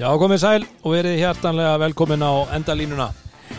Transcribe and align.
Já, 0.00 0.08
komið 0.16 0.38
sæl 0.40 0.62
og 0.80 0.94
verið 0.94 1.18
hjartanlega 1.20 1.74
velkomin 1.82 2.22
á 2.24 2.32
endalínuna. 2.56 3.10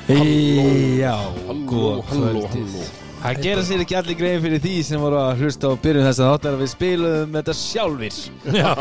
Já, 0.09 1.13
Halló, 1.13 1.57
góð 1.69 1.99
halló, 2.09 2.39
kvöldið. 2.41 2.47
halló. 2.55 2.85
Það 3.21 3.41
gera 3.43 3.65
sér 3.67 3.83
ekki 3.83 3.97
allir 3.99 4.17
greið 4.17 4.39
fyrir 4.47 4.63
því 4.63 4.71
sem 4.87 5.03
voru 5.03 5.19
að 5.21 5.43
hlusta 5.43 5.69
á 5.69 5.73
byrjun 5.83 6.07
þess 6.07 6.21
að 6.23 6.31
þáttar 6.31 6.55
að 6.57 6.63
við 6.63 6.71
spilum 6.71 7.37
þetta 7.37 7.55
sjálfir. 7.59 8.17
Já. 8.57 8.73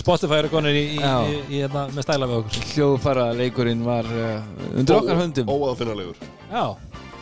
Spotify 0.00 0.38
eru 0.38 0.52
konir 0.54 0.78
í, 0.78 0.86
í, 0.94 1.02
Já. 1.02 1.12
í, 1.28 1.36
í, 1.50 1.60
hérna, 1.60 1.84
með 1.92 2.06
stæla 2.06 2.30
við 2.30 2.40
okkur. 2.40 2.66
Hljóðfara 2.72 3.28
leikurinn 3.36 3.84
var 3.84 4.08
uh, 4.08 4.40
undir 4.72 4.96
okkar 5.02 5.20
höndum. 5.20 5.50
Óaðfinnarlegur 5.52 6.20
Já, 6.52 6.64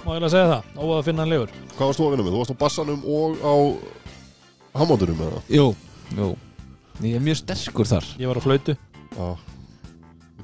má 0.04 0.10
ég 0.14 0.26
að 0.28 0.34
segja 0.36 0.50
það, 0.52 0.72
óað 0.76 0.96
að 1.00 1.06
finna 1.08 1.24
hann 1.24 1.32
legur 1.32 1.54
Hvað 1.74 1.86
varst 1.88 2.00
þú 2.02 2.06
að 2.06 2.12
vinna 2.14 2.26
með? 2.26 2.34
Þú 2.34 2.42
varst 2.42 2.54
á 2.54 2.62
bassanum 2.62 3.06
og 3.16 3.30
á 3.40 3.54
Hammondunum 4.76 5.24
eða? 5.24 5.40
Jú, 5.56 5.66
jú 6.20 6.34
Ég 7.02 7.16
er 7.18 7.24
mjög 7.24 7.40
sterkur 7.42 7.88
þar. 7.90 8.06
Ég 8.20 8.30
var 8.30 8.38
á 8.38 8.42
flautu, 8.44 8.76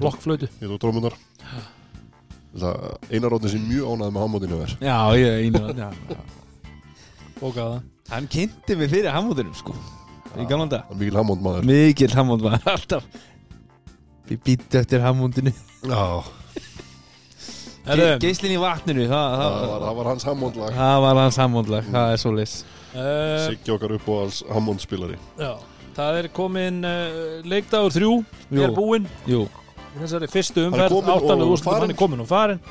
blokkflautu. 0.01 0.49
Ég 0.59 0.67
tók 0.67 0.81
trómunar 0.83 1.15
Einar 3.11 3.31
Róðin 3.31 3.53
sem 3.53 3.63
mjög 3.63 3.93
ánæði 3.93 4.11
með 4.11 4.23
Hammondinu 4.25 4.57
er 4.65 4.71
Já, 4.83 4.97
ég 5.15 5.55
er 5.55 5.77
já. 5.77 5.89
Bókaða 7.39 7.77
Hann 8.11 8.27
kynnti 8.27 8.75
mig 8.75 8.89
fyrir 8.91 9.13
hamúðunum 9.15 9.55
sko. 9.55 9.75
Í 10.35 10.43
gamla 10.49 10.67
dag 10.71 10.83
Það 10.89 10.91
er 10.91 10.99
mikil 10.99 11.15
Hammond 11.19 11.45
maður 11.45 11.69
Mikil 11.69 12.09
hamúð 12.11 12.43
var 12.43 12.67
alltaf. 12.73 13.07
Við 14.27 14.43
býttu 14.47 14.79
eftir 14.81 15.03
hamúndinu 15.03 15.53
Já, 15.87 16.03
Geislinn 18.21 18.53
í 18.55 18.59
vatninu 18.61 19.07
Það, 19.09 19.33
það 19.39 19.41
það, 19.41 19.65
var, 19.71 19.81
það 19.87 19.97
var 20.01 20.09
hans 20.11 20.27
Hammond 20.27 20.59
lag 20.61 20.75
það 20.77 20.99
var 21.07 21.19
hans 21.23 21.39
hamúndlag 21.41 21.87
Það 21.95 22.11
er 22.13 22.21
svo 22.21 22.33
leys 22.35 22.53
uh, 22.93 23.47
Siggi 23.47 23.73
okkar 23.75 23.95
upp 23.97 24.11
á 24.11 24.13
alls 24.21 24.41
Hammond 24.51 24.83
spilari 24.83 25.17
Já, 25.39 25.51
það 25.95 26.21
er 26.21 26.29
komin 26.35 26.79
uh, 26.87 27.41
leikdagur 27.47 27.95
þrjú. 27.97 28.13
Jú. 28.51 28.63
er 28.65 28.75
búinn 28.75 29.09
þessari 29.91 30.29
fyrstu 30.31 30.69
er 30.69 30.85
áttalegu 30.87 31.45
og 31.45 31.55
úrslitum, 31.57 31.83
hann 31.83 31.93
er 31.93 31.99
komin 31.99 32.23
og 32.23 32.29
farin 32.29 32.61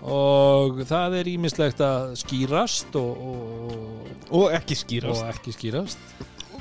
og 0.00 0.80
það 0.88 1.18
er 1.20 1.28
ímislegt 1.28 1.80
að 1.84 2.14
skýrast 2.22 2.96
og, 2.96 3.24
og, 3.30 4.10
Og 4.30 4.52
ekki 4.54 4.76
skýrast. 4.78 5.24
Og 5.24 5.30
ekki 5.32 5.52
skýrast. 5.52 6.02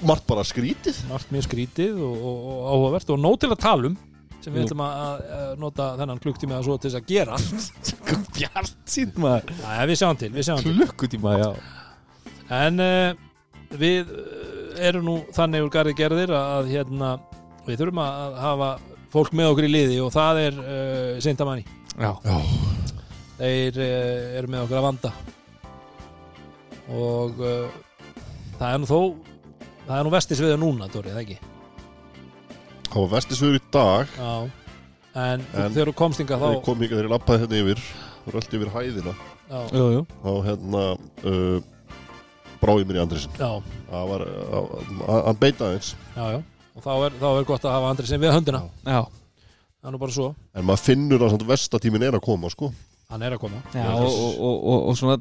Margt 0.03 0.25
bara 0.27 0.43
skrítið. 0.47 1.03
Margt 1.09 1.31
mjög 1.31 1.45
skrítið 1.45 1.99
og, 2.01 2.15
og, 2.17 2.45
og 2.49 2.61
áhugavert 2.73 3.11
og 3.13 3.19
nóg 3.21 3.37
til 3.43 3.51
að 3.53 3.61
tala 3.61 3.91
um 3.91 3.97
sem 4.39 4.55
við 4.55 4.63
Jú. 4.63 4.67
ætlum 4.69 4.81
að, 4.85 5.23
að, 5.35 5.47
nota 5.59 5.87
þennan 5.99 6.21
klukktími 6.23 6.55
að 6.55 6.67
svo 6.67 6.77
til 6.79 6.89
þess 6.89 6.99
að 6.99 7.09
gera. 7.11 7.39
Bjart 8.37 8.77
sín 8.87 9.11
maður? 9.19 9.51
Næ, 9.59 9.73
við 9.89 9.99
sjáum 9.99 10.19
til, 10.21 10.29
við 10.35 10.47
sjáum 10.47 10.61
til. 10.63 10.75
Klukkutíma, 10.79 11.33
já. 11.41 11.49
En 12.59 12.83
uh, 12.83 13.25
við 13.83 14.13
erum 14.87 15.05
nú 15.07 15.15
þannig 15.35 15.65
úr 15.65 15.71
garði 15.73 15.93
gerðir 15.99 16.31
að 16.37 16.69
hérna, 16.71 17.09
við 17.67 17.81
þurfum 17.81 18.01
að 18.03 18.37
hafa 18.43 18.69
fólk 19.13 19.33
með 19.37 19.51
okkur 19.53 19.67
í 19.67 19.71
liði 19.73 19.99
og 20.05 20.11
það 20.13 20.39
er 20.45 20.59
uh, 20.63 21.19
Sintamanni 21.23 21.65
Já. 21.99 22.11
Já, 22.23 22.37
þeir 23.39 23.79
uh, 23.83 24.37
eru 24.39 24.51
með 24.53 24.61
okkur 24.65 24.79
að 24.79 24.85
vanda. 24.85 25.11
Og 26.89 27.41
uh, 27.43 27.79
það 28.59 28.69
er 28.75 28.79
nú 28.83 28.89
þó 28.89 28.99
það 29.89 29.95
er 29.99 30.05
nú 30.07 30.13
vestis 30.13 30.41
við 30.43 30.53
núna, 30.61 30.87
Dóri, 30.93 31.11
það 31.13 31.23
ekki? 31.25 31.39
Það 32.89 33.01
var 33.03 33.11
vestisvegur 33.17 33.57
í 33.59 33.63
dag. 33.73 34.13
Já. 34.17 34.31
En, 35.19 35.43
En- 35.57 35.73
þegar 35.75 35.91
þú 35.91 35.95
komst 35.99 36.21
inga 36.23 36.37
þá 36.39 36.47
ég 36.53 36.63
kom 36.65 36.79
ekki 36.85 36.93
þegar 36.95 37.09
ég 37.09 37.13
lappaði 37.15 37.43
hérna 37.43 37.59
yfir 37.63 37.83
og 38.23 38.31
röldi 38.37 38.59
yfir 38.59 38.71
hæðina. 38.77 39.13
Já, 39.49 39.59
Jú, 39.73 39.85
jú. 39.95 40.01
Þá 40.23 40.31
hérna 40.47 40.83
uh, 40.93 41.59
bráði 42.61 42.87
mér 42.89 42.99
í 42.99 43.03
Andrisin 43.03 43.39
já, 43.39 43.49
Það 43.89 44.11
var, 44.11 44.25
uh, 44.27 44.99
hann 45.27 45.39
beita 45.39 45.69
aðeins. 45.69 45.93
Já, 46.15 46.25
já. 46.35 46.43
Og 46.75 46.85
þá 46.85 46.91
er, 46.95 47.15
þá 47.19 47.29
er 47.31 47.47
gott 47.49 47.65
að 47.65 47.75
hafa 47.75 47.89
andri 47.93 48.07
sem 48.09 48.21
við 48.21 48.35
höndina. 48.35 48.61
Já. 48.85 49.01
Það 49.79 49.89
er 49.89 49.95
nú 49.95 49.99
bara 50.01 50.15
svo, 50.15 50.29
En 50.53 50.67
maður 50.67 50.85
finnur 50.89 51.25
að 51.25 51.43
vestatímin 51.47 52.05
er 52.07 52.17
að 52.19 52.23
koma 52.25 52.51
sko. 52.51 52.69
Hann 53.09 53.23
er 53.25 53.33
að 53.33 53.41
koma. 53.41 53.59
Já, 53.73 53.87
og, 53.89 54.05
og, 54.05 54.33
og, 54.45 54.57
og, 54.69 54.83
og 54.91 54.97
svona, 54.99 55.15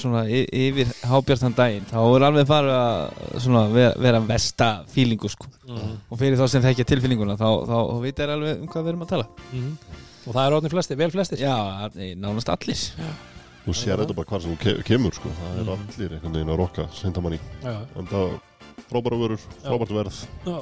svona 0.00 0.22
yfir 0.32 0.94
hábjartan 1.04 1.56
daginn 1.58 1.84
þá 1.90 1.98
er 2.00 2.24
alveg 2.30 2.48
farið 2.48 2.76
að 2.78 3.42
svona, 3.44 3.64
vera, 3.74 3.90
vera 4.06 4.22
vesta 4.30 4.70
fílingu 4.94 5.28
sko. 5.28 5.50
mm 5.68 5.92
og 6.08 6.20
fyrir 6.22 6.38
þá 6.40 6.46
sem 6.48 6.64
þekkja 6.64 6.88
tilfinninguna 6.88 7.36
þá, 7.36 7.48
þá, 7.68 7.76
þá 7.90 8.00
veit 8.06 8.22
þær 8.22 8.34
alveg 8.38 8.62
um 8.62 8.72
hvað 8.72 8.86
við 8.86 8.94
erum 8.94 9.04
að 9.04 9.12
tala. 9.12 9.28
Og 10.24 10.32
það 10.32 10.42
er 10.46 10.56
orðin 10.56 10.72
flestir, 10.72 11.00
vel 11.02 11.12
flestir. 11.12 11.44
Já, 11.44 11.54
nánast 12.16 12.54
allir 12.54 12.80
Þú 13.64 13.72
sér 13.72 13.96
þetta 14.02 14.14
bara 14.18 14.28
hvar 14.28 14.42
sem 14.44 14.52
þú 14.52 14.58
ke 14.60 14.72
kemur 14.84 15.14
sko. 15.16 15.30
Það 15.40 15.54
er 15.58 15.64
Mhm. 15.64 15.70
allir 15.74 16.10
einhvern 16.18 16.32
veginn 16.34 16.52
að 16.52 16.58
rokka 16.60 16.88
Sintamanni 16.92 17.38
já, 17.62 17.76
En 17.96 18.06
það 18.06 18.40
frábæra 18.90 19.16
vörur, 19.22 19.40
frábært 19.64 19.94
verð. 19.96 20.26
Já. 20.44 20.58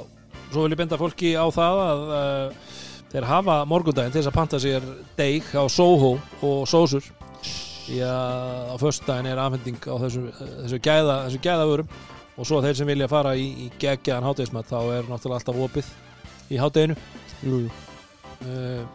svo 0.53 0.61
vil 0.63 0.71
ég 0.71 0.77
benda 0.77 0.97
fólki 0.97 1.33
á 1.35 1.45
það 1.51 1.75
að 1.83 2.01
uh, 2.13 2.53
þeir 3.11 3.23
hafa 3.25 3.65
morgundaginn 3.65 4.11
til 4.13 4.21
þess 4.21 4.31
að 4.31 4.37
panta 4.37 4.57
sér 4.59 4.81
deig 5.17 5.43
á 5.53 5.63
Soho 5.69 6.19
og 6.41 6.67
sósur. 6.67 7.03
Því 7.83 7.99
að 7.99 8.71
á 8.71 8.75
föstudaginn 8.79 9.27
er 9.27 9.37
afhending 9.37 9.75
á 9.83 9.95
þessu, 9.99 10.31
þessu, 10.63 10.79
gæða, 10.79 11.15
þessu 11.27 11.39
gæðavörum. 11.43 11.87
Og 12.37 12.45
svo 12.47 12.61
þeir 12.63 12.73
sem 12.75 12.87
vilja 12.87 13.07
fara 13.09 13.35
í, 13.35 13.67
í 13.67 13.71
geggjaðan 13.77 14.23
hátegismat 14.23 14.65
þá 14.65 14.79
er 14.97 15.03
náttúrulega 15.03 15.37
alltaf 15.43 15.59
opið 15.67 15.85
í 16.49 16.57
hátteginu 16.57 16.95
Jú, 17.43 17.59
jú. 17.59 17.69
Uh, 18.47 18.85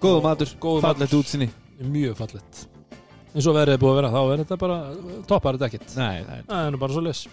Góðu 0.00 0.22
matur, 0.24 0.48
matur. 0.82 1.06
útsinni 1.20 1.50
mjög 1.82 2.16
fallet 2.16 2.66
eins 3.34 3.46
og 3.50 3.54
verið 3.56 3.76
er 3.76 3.82
búið 3.82 3.92
að 3.94 3.98
vera 4.00 4.12
þá 4.14 4.20
er 4.34 4.42
þetta 4.44 4.60
bara 4.64 4.78
toppar 5.30 5.58
þetta 5.58 5.68
ekkert 5.70 5.96
Nei, 6.00 6.22
nei 6.26 6.40
það 6.48 6.62
er 6.66 6.74
nú 6.74 6.80
bara 6.82 6.96
svo 6.96 7.04
les 7.06 7.24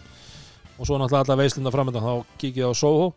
og 0.77 0.85
svo 0.85 0.97
náttúrulega 1.01 1.23
alla 1.25 1.39
veislunda 1.41 1.73
framöndan 1.73 2.05
þá 2.05 2.13
ég 2.61 2.67
á 2.69 2.71
Soho 2.77 3.07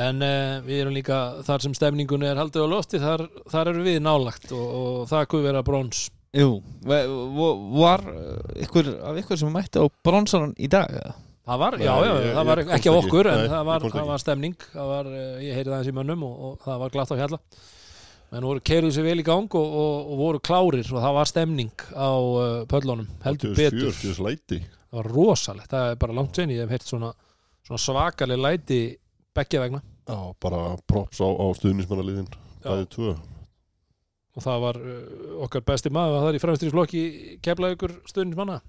en 0.00 0.22
uh, 0.22 0.60
við 0.62 0.84
erum 0.84 0.94
líka 0.94 1.18
þar 1.46 1.64
sem 1.64 1.74
stemningun 1.74 2.22
er 2.22 2.38
haldið 2.38 2.62
á 2.62 2.68
lofti 2.70 3.00
þar, 3.02 3.24
þar 3.50 3.72
eru 3.72 3.82
við 3.88 3.98
nálagt 4.06 4.52
og, 4.54 4.66
og 4.80 5.00
það 5.10 5.26
kuð 5.34 5.46
vera 5.48 5.64
brons 5.66 6.04
Jú, 6.30 6.60
va- 6.86 7.02
va- 7.10 7.56
var 7.74 8.04
uh, 8.06 8.36
ykkur 8.62 8.92
af 9.10 9.18
ykkur 9.18 9.40
sem 9.40 9.50
mætti 9.50 9.82
á 9.82 9.84
bronsaran 10.06 10.52
í 10.62 10.68
dag 10.70 10.86
eða? 10.94 11.16
það 11.50 11.58
var, 11.64 11.76
já, 11.82 11.90
já, 12.06 12.12
ég- 12.22 12.34
það 12.36 12.46
var 12.52 12.60
ég 12.62 12.68
komst 12.68 12.76
ekki 12.78 12.86
á 12.86 12.94
ekki. 12.94 13.08
okkur 13.08 13.28
en 13.32 13.40
Nei, 13.40 13.48
það 13.50 13.58
ég 13.64 13.66
var, 13.72 13.80
komst 13.82 13.96
það 13.96 14.02
ekki. 14.04 14.10
var 14.12 14.22
stemning 14.22 14.54
það 14.76 14.92
var, 14.94 15.10
uh, 15.10 15.42
ég 15.42 15.58
heyrði 15.58 15.72
það 15.74 15.80
eins 15.80 15.90
í 15.90 15.96
mönnum 15.98 16.22
og, 16.28 16.36
og 16.52 16.62
það 16.68 16.78
var 16.84 16.94
glatt 16.94 17.10
á 17.10 17.16
hjalla 17.24 17.40
menn 18.30 18.46
voru 18.46 18.62
keiruð 18.62 18.94
sér 18.94 19.06
vel 19.08 19.22
í 19.22 19.26
gang 19.26 19.56
og, 19.58 19.72
og, 19.82 20.10
og 20.12 20.20
voru 20.20 20.42
klárir 20.42 20.86
og 20.86 21.02
það 21.02 21.16
var 21.18 21.30
stemning 21.30 21.86
á 21.94 22.10
uh, 22.14 22.44
pöllunum, 22.70 23.08
heldur 23.24 23.56
betur. 23.58 23.96
það 23.96 25.00
var 25.00 25.10
rosalegt, 25.10 25.70
það 25.72 25.90
er 25.90 25.98
bara 26.04 26.16
langt 26.18 26.38
sen 26.38 26.54
ég 26.54 26.62
hef 26.62 26.74
heyrt 26.74 26.86
svona, 26.86 27.10
svona 27.66 27.82
svakaleg 27.82 28.40
læti 28.40 28.80
beggja 29.34 29.64
vegna. 29.64 29.82
Já, 30.10 30.18
bara 30.42 30.76
props 30.90 31.20
á, 31.22 31.28
á 31.28 31.46
stuðnismannaliðin 31.58 32.30
Bæði 32.60 32.88
tvö. 32.92 33.12
Og 34.36 34.44
það 34.44 34.64
var 34.64 34.78
uh, 34.78 35.04
okkar 35.46 35.64
besti 35.66 35.90
maður 35.92 36.20
það 36.20 36.30
er 36.30 36.38
í 36.38 36.42
fremstri 36.42 36.72
flokki 36.72 37.04
keflaði 37.42 37.78
ykkur 37.78 37.96
stundismanna 38.10 38.60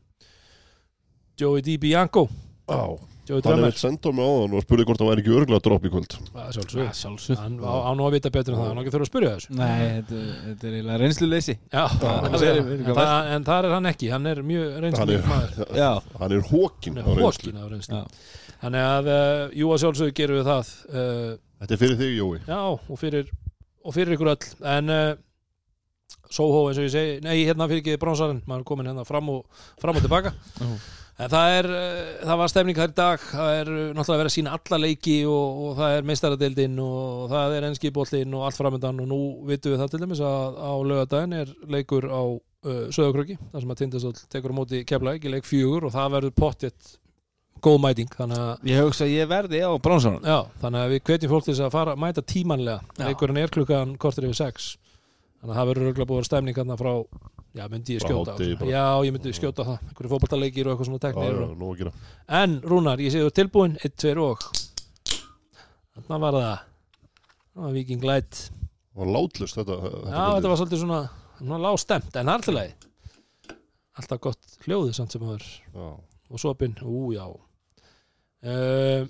Joey 1.41 1.63
D. 1.65 1.77
Bianco. 1.81 2.27
Já, 2.69 2.97
hann 3.29 3.61
hefði 3.61 3.79
sendt 3.79 4.07
á 4.07 4.11
mig 4.11 4.25
áðan 4.25 4.55
og 4.57 4.63
spurði 4.65 4.85
hvort 4.89 5.01
hann 5.01 5.09
væri 5.11 5.23
ekki 5.23 5.33
örgulega 5.37 5.63
dropp 5.67 5.85
í 5.85 5.91
kvöld. 5.93 6.15
Sjálfsög 6.57 7.37
hann 7.39 7.59
á, 7.61 7.73
á 7.85 7.91
nú 7.97 8.05
að 8.07 8.15
vita 8.17 8.31
betur 8.33 8.55
en 8.55 8.59
það. 8.59 8.69
Hann 8.71 8.79
á 8.79 8.81
ekki 8.81 8.93
þurfa 8.95 9.07
að 9.07 9.11
spyrja 9.11 9.31
þessu. 9.35 9.55
Nei, 9.59 9.81
þetta, 9.97 10.21
þetta 10.47 10.67
er 10.69 10.77
eiginlega 10.77 10.99
reynsluleysi. 11.03 11.55
Já, 11.71 11.83
það 12.01 13.33
en, 13.35 13.47
þar 13.47 13.69
er 13.69 13.75
hann 13.77 13.91
ekki. 13.91 14.11
Hann 14.11 14.29
er 14.31 14.43
mjög 14.45 14.67
Hann 14.73 14.85
reynslu 14.87 15.19
maður. 15.29 15.73
Já, 15.77 15.91
hann 16.23 16.35
er 16.37 16.47
hókin 16.51 16.99
hann 17.01 17.07
á 17.07 17.11
er 17.13 17.21
reynslu. 17.21 17.53
á 17.55 17.65
reynslu. 17.75 18.03
Þannig 18.61 18.87
að 18.91 19.11
uh, 19.11 19.57
jú 19.57 19.73
að 19.73 19.83
sjálfsög 19.85 20.13
gerum 20.17 20.37
við 20.41 20.49
það 20.51 20.71
uh, 20.91 21.31
Þetta 21.61 21.75
er 21.75 21.81
fyrir 21.81 21.99
þig, 22.01 22.15
Jói. 22.17 22.39
Já 22.45 22.61
og 22.61 22.97
fyrir 22.97 23.29
og 23.81 23.95
fyrir 23.95 24.15
ykkur 24.17 24.31
öll. 24.33 24.49
En 24.69 24.93
uh, 24.93 25.11
Soho 26.31 26.63
eins 26.69 26.79
og 26.79 26.85
ég 26.87 26.93
segi 26.93 27.19
nei 27.25 27.41
hérna 27.43 27.67
fyrir 27.67 27.81
ekki 27.83 27.99
bronsarinn. 28.01 28.41
Maður 28.47 28.63
er 28.63 28.67
komin 28.69 28.89
hérna 28.91 29.05
fram 29.07 29.29
og, 29.33 29.63
fram 29.81 29.97
og 29.99 30.05
tilbaka. 30.05 30.31
Já. 30.61 30.69
En 31.17 31.31
það 31.31 31.55
er 31.57 31.69
uh, 31.71 32.11
það 32.21 32.39
var 32.41 32.53
stemning 32.53 32.77
þær 32.77 32.93
dag. 32.97 33.25
Það 33.31 33.57
er 33.57 33.71
uh, 33.71 33.81
náttúrulega 33.95 34.21
verið 34.21 34.31
að 34.31 34.35
sína 34.37 34.55
alla 34.57 34.79
leiki 34.85 35.17
og, 35.29 35.59
og 35.65 35.75
það 35.81 35.97
er 35.97 36.07
meistaradeildin 36.11 36.79
og 36.85 37.25
það 37.33 37.57
er 37.57 37.67
enskibóllin 37.71 38.37
og 38.37 38.47
allt 38.47 38.61
framöndan 38.61 39.03
og 39.03 39.11
nú 39.11 39.21
vitum 39.49 39.75
við 39.75 39.83
það 39.83 39.93
til 39.93 40.01
dæmis 40.05 40.23
að 40.31 40.61
á 40.61 40.73
lögadaginn 40.91 41.37
er 41.41 41.53
leikur 41.75 42.07
á 42.07 42.23
uh, 42.23 42.87
Söðakröki 42.93 43.37
þar 43.51 43.65
sem 43.65 43.75
að 43.75 43.83
Tindastóll 43.83 44.25
tekur 44.31 44.55
á 44.55 44.59
móti 44.61 44.83
keflaði 44.87 45.21
ekki 45.21 45.35
leik 45.35 45.49
fjögur 45.49 45.89
og 45.89 45.95
það 45.95 46.17
verður 46.17 46.37
pottitt 46.41 46.97
góð 47.61 47.81
mæting. 47.83 48.13
Að 48.17 48.69
ég 48.69 48.81
hugsa 48.81 49.05
að 49.05 49.15
ég 49.15 49.29
verði 49.29 49.61
á 49.61 49.71
bronsaran 49.81 50.25
Já, 50.25 50.39
þannig 50.63 50.85
að 50.85 50.93
við 50.95 51.03
hvetjum 51.09 51.33
fólk 51.33 51.45
til 51.45 51.53
þess 51.53 51.65
að 51.67 51.75
fara 51.75 51.97
mæta 51.99 52.23
tímanlega, 52.25 52.95
leikurinn 53.01 53.41
er 53.41 53.53
klukkan 53.53 53.97
kortur 54.01 54.27
yfir 54.29 54.39
sex. 54.39 54.71
Þannig 55.41 55.53
að 55.53 55.59
það 55.59 55.69
verður 55.71 55.91
að 55.91 56.11
vera 56.11 56.27
stemning 56.27 56.73
frá, 56.81 56.91
já, 57.57 57.65
myndi 57.71 57.97
ég 57.97 58.03
skjóta 58.05 58.33
á 58.33 58.37
bara. 58.37 58.71
Já, 58.71 58.85
ég 59.07 59.15
myndi 59.15 59.33
skjóta 59.37 59.65
á 59.65 59.69
það, 59.69 59.85
einhverju 59.89 60.11
fótballtaleikir 60.13 60.67
og 60.69 60.73
eitthvað 60.73 60.89
svona 60.89 61.01
Já, 61.01 61.05
teknir 61.07 61.31
já, 61.35 61.43
og... 61.45 61.53
nú 61.59 61.71
að 61.71 61.81
gera. 61.81 61.93
En 62.41 62.57
Rúnar, 62.63 63.03
ég 63.03 63.13
sé 63.13 63.23
þú 63.23 63.33
tilbúin 63.41 63.77
1, 63.81 63.95
2 64.05 64.25
og. 64.25 64.47
Þarna 65.91 66.21
var 66.25 66.37
það. 66.39 66.65
Það 67.51 67.65
var 67.65 67.75
Viking 67.75 68.07
Light. 68.07 68.45
Og 68.95 69.07
látlust 69.07 69.59
þetta, 69.59 69.77
þetta 69.81 70.11
Já, 70.11 70.23
þetta 70.35 70.51
var 70.51 70.59
svolítið 70.59 70.81
svona, 70.83 71.01
svona 71.39 71.59
lágstemt, 71.63 72.17
en 72.19 72.31
leið 72.57 72.87
Alltaf 73.99 74.21
gott 74.23 74.57
hljóðið 74.65 74.97
samt 74.97 75.13
sem 75.15 75.23
það 75.23 75.37
er 75.37 75.45
Já, 75.75 75.87
og 76.31 76.41
sopin, 76.41 76.75
ú 76.83 77.11
já. 77.15 77.25
Uh, 78.41 79.05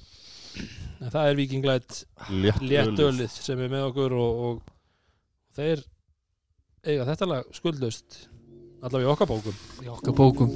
það 1.07 1.29
er 1.29 1.37
Viking 1.39 1.65
Light 1.65 2.03
Létt, 2.29 2.61
létt 2.61 2.91
ölið. 2.91 3.05
ölið 3.07 3.35
sem 3.37 3.61
er 3.61 3.71
með 3.71 3.87
okkur 3.89 4.15
og, 4.17 4.41
og 4.47 5.57
þeir 5.57 5.83
eiga 6.81 7.05
þetta 7.05 7.27
lag 7.29 7.49
skuldlaust 7.53 8.23
allavega 8.81 9.05
í 9.05 9.11
okkar 9.13 9.29
bókum. 9.29 9.57
Í 9.85 9.89
okkar 9.93 10.15
bókum. 10.17 10.53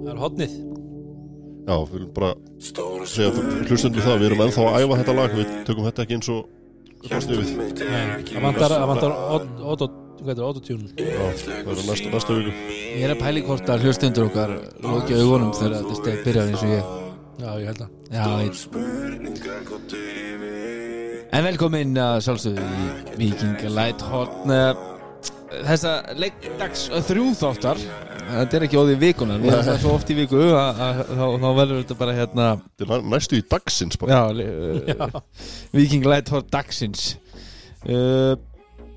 Það 0.00 0.12
er 0.14 0.20
hotnið 0.24 0.54
Já, 1.70 1.74
við 1.76 1.90
viljum 1.92 2.12
bara 2.16 2.30
segja 3.06 3.30
hlustundu 3.68 4.02
það, 4.02 4.16
við 4.22 4.26
erum 4.30 4.40
ennþá 4.46 4.64
að 4.70 4.84
æfa 4.84 4.96
þetta 5.02 5.14
lag 5.18 5.34
við 5.36 5.52
tökum 5.68 5.86
þetta 5.86 6.06
ekki 6.06 6.16
eins 6.16 6.30
og 6.32 6.40
það 7.00 8.40
vantar, 8.44 8.74
autotune. 10.44 10.90
Það 10.96 11.70
er 11.72 11.84
næsta, 11.86 12.10
næsta 12.12 12.36
viku. 12.36 12.56
Ég 12.90 13.04
er 13.06 13.14
að 13.14 13.22
pæli 13.22 13.44
hvort 13.46 13.70
að 13.72 13.86
hlustundur 13.86 14.26
okkar 14.28 14.56
Lóki 14.84 15.16
augunum 15.20 15.54
þegar 15.56 15.78
þetta 15.78 16.00
steg 16.00 16.26
byrjar 16.26 16.50
eins 16.50 16.66
og 16.66 16.74
ég 16.74 16.99
já, 17.40 17.50
ég 17.60 17.66
held 17.70 17.82
að 17.84 17.90
Já, 18.10 18.24
ég... 18.44 18.52
En 21.30 21.44
velkomin 21.46 21.92
að 22.02 22.16
sjálfsögðu 22.26 22.62
í 22.66 23.18
Viking 23.20 23.60
Light 23.76 24.02
Hotn 24.10 24.50
Þessa 25.50 25.92
leikdags 26.14 26.84
þrjú 27.08 27.24
þáttar. 27.34 27.78
Þetta 28.30 28.54
er 28.60 28.64
ekki 28.68 28.78
óði 28.78 28.94
vikunar 29.00 29.40
Við 29.42 29.50
erum 29.50 29.64
það 29.66 29.78
svo 29.82 29.94
oft 29.98 30.10
í 30.12 30.16
viku 30.20 30.38
að, 30.54 30.82
að, 30.86 31.00
þá, 31.08 31.24
þá 31.42 31.48
verður 31.58 31.80
þetta 31.80 31.96
bara 31.98 32.12
hérna 32.14 32.44
Þetta 32.60 32.84
er 32.86 32.90
næ- 32.92 33.08
næstu 33.16 33.38
í 33.40 33.42
dagsins 33.50 33.98
bara. 33.98 34.10
Já, 34.14 34.22
le- 34.38 34.46
uh, 34.94 35.18
Viking 35.74 36.06
Light 36.06 36.30
Hotn 36.30 36.46
dagsins. 36.54 37.02
Uh, 37.82 38.36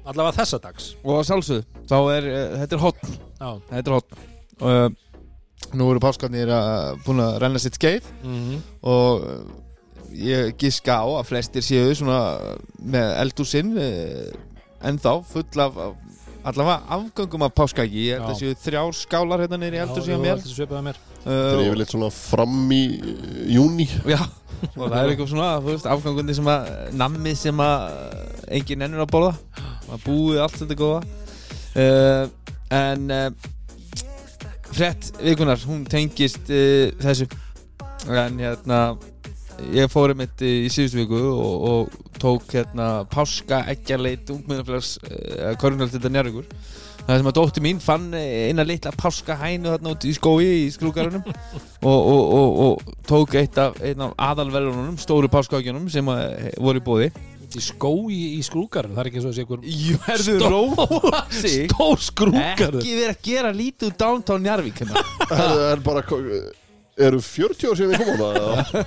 allavega 0.05 0.35
þessa 0.43 0.59
dags. 0.61 0.91
Og 1.01 1.23
sjálfsögðu 1.25 1.65
Þá 1.89 1.97
er, 2.19 2.29
uh, 2.29 2.53
þetta 2.61 2.77
er 2.77 2.83
hotn 2.85 3.17
já, 3.17 3.49
Þetta 3.71 3.83
er 3.83 3.95
hotn 3.97 4.13
uh, 4.61 4.87
Nú 5.73 5.89
eru 5.91 6.01
páskarnir 6.03 6.51
að 6.53 6.97
búin 7.05 7.21
að 7.23 7.37
renna 7.43 7.61
sitt 7.61 7.79
skeið 7.79 8.09
mm 8.23 8.57
og 8.83 9.23
uh, 9.23 9.37
ég 10.13 10.53
giska 10.61 10.99
á 11.01 11.07
að 11.07 11.29
flestir 11.31 11.63
séu 11.65 11.93
svona 11.97 12.19
með 12.77 13.13
eldúsinn 13.23 13.71
uh, 13.79 14.27
ennþá 14.83 15.13
full 15.25 15.63
af, 15.63 15.79
allavega 16.43 16.81
afgöngum 16.97 17.45
af 17.47 17.55
páskæki 17.57 18.09
ég 18.09 18.19
held 18.19 18.33
að 18.33 18.41
séu 18.41 18.57
þrjár 18.65 18.93
skálar 18.97 19.45
hérna 19.45 19.59
í 19.63 19.81
eldúsi 19.81 20.13
á 20.13 20.19
mér. 20.19 20.43
mér. 20.83 20.99
Þetta 21.23 21.55
er 21.55 21.63
yfirleitt 21.69 21.93
svona 21.95 22.11
fram 22.13 22.71
í 22.75 22.83
uh, 22.99 23.41
júni 23.55 23.87
já, 23.87 24.19
og 24.77 24.83
það 24.83 24.99
er 24.99 25.13
eitthvað 25.13 25.31
svona 25.31 25.79
afgangundi 25.95 26.35
sem 26.37 26.51
að 26.51 26.69
nammi 26.99 27.35
sem 27.39 27.63
að 27.63 27.87
engin 28.59 28.85
ennur 28.85 29.05
að 29.05 29.13
borða. 29.15 29.33
Að 29.93 30.05
búið 30.05 30.43
allt 30.43 30.61
þetta 30.61 30.79
góða. 30.79 31.01
Uh, 31.73 32.23
en 32.73 33.09
uh, 33.13 33.52
frett 34.75 35.11
vikunar, 35.21 35.61
hún 35.69 35.83
tengist 35.89 36.51
uh, 36.51 36.91
þessu. 37.01 37.29
En 38.11 38.39
hérna 38.41 38.79
ég 39.73 39.91
fór 39.91 40.13
einmitt 40.13 40.41
í 40.43 40.69
síðustu 40.73 41.03
viku 41.03 41.19
og, 41.29 41.67
og 41.69 42.15
tók 42.19 42.55
hérna 42.55 43.03
páska 43.11 43.63
ekkjarleit 43.73 44.31
ungminnaflags 44.33 44.97
uh, 45.05 45.53
korunald 45.61 45.93
þetta 45.93 46.11
njárvíkur 46.11 46.47
það 47.03 47.19
sem 47.19 47.29
að 47.29 47.37
dóttir 47.37 47.65
mín 47.65 47.81
fann 47.83 48.07
eina 48.15 48.63
litla 48.65 48.93
páska 48.95 49.35
hænu 49.39 49.73
þarna 49.73 49.93
út 49.95 50.05
í 50.07 50.13
skói 50.15 50.47
í 50.63 50.71
skrúkarunum 50.73 51.23
og, 51.89 51.99
og, 51.99 52.23
og, 52.39 52.61
og 52.65 52.95
tók 53.09 53.35
eitt 53.39 53.59
af, 53.59 53.75
af 53.77 54.15
aðalverðunum 54.29 54.97
stóru 55.01 55.31
páskaökjunum 55.31 55.89
sem 55.91 56.11
að, 56.13 56.23
eh, 56.31 56.53
voru 56.63 56.81
í 56.81 56.85
bóði 56.87 57.09
í 57.59 57.63
skói 57.63 58.17
í 58.39 58.41
skrúkarinn, 58.45 58.95
það 58.95 59.03
er 59.03 59.09
ekki 59.11 59.21
eins 59.21 59.27
og 59.27 59.33
þessi 59.33 59.45
ykkur 59.45 59.69
Jú, 59.69 59.99
herðu 60.07 60.35
róa 60.53 61.21
sig 61.33 61.69
stór 61.69 62.03
skrúkarinn 62.09 62.81
ekki 62.81 62.97
verið 62.97 63.13
að 63.13 63.23
gera 63.29 63.53
lítið 63.55 63.89
úr 63.91 63.95
downtown 64.03 64.45
Njarvík 64.45 64.83
hérna, 64.83 65.05
Það 65.33 65.63
er 65.69 65.87
bara 65.87 66.05
Eru 66.93 67.17
40 67.25 67.71
ár 67.71 67.77
síðan 67.79 67.89
við 67.89 68.03
komum 68.03 68.19
á 68.21 68.29
það? 68.37 68.83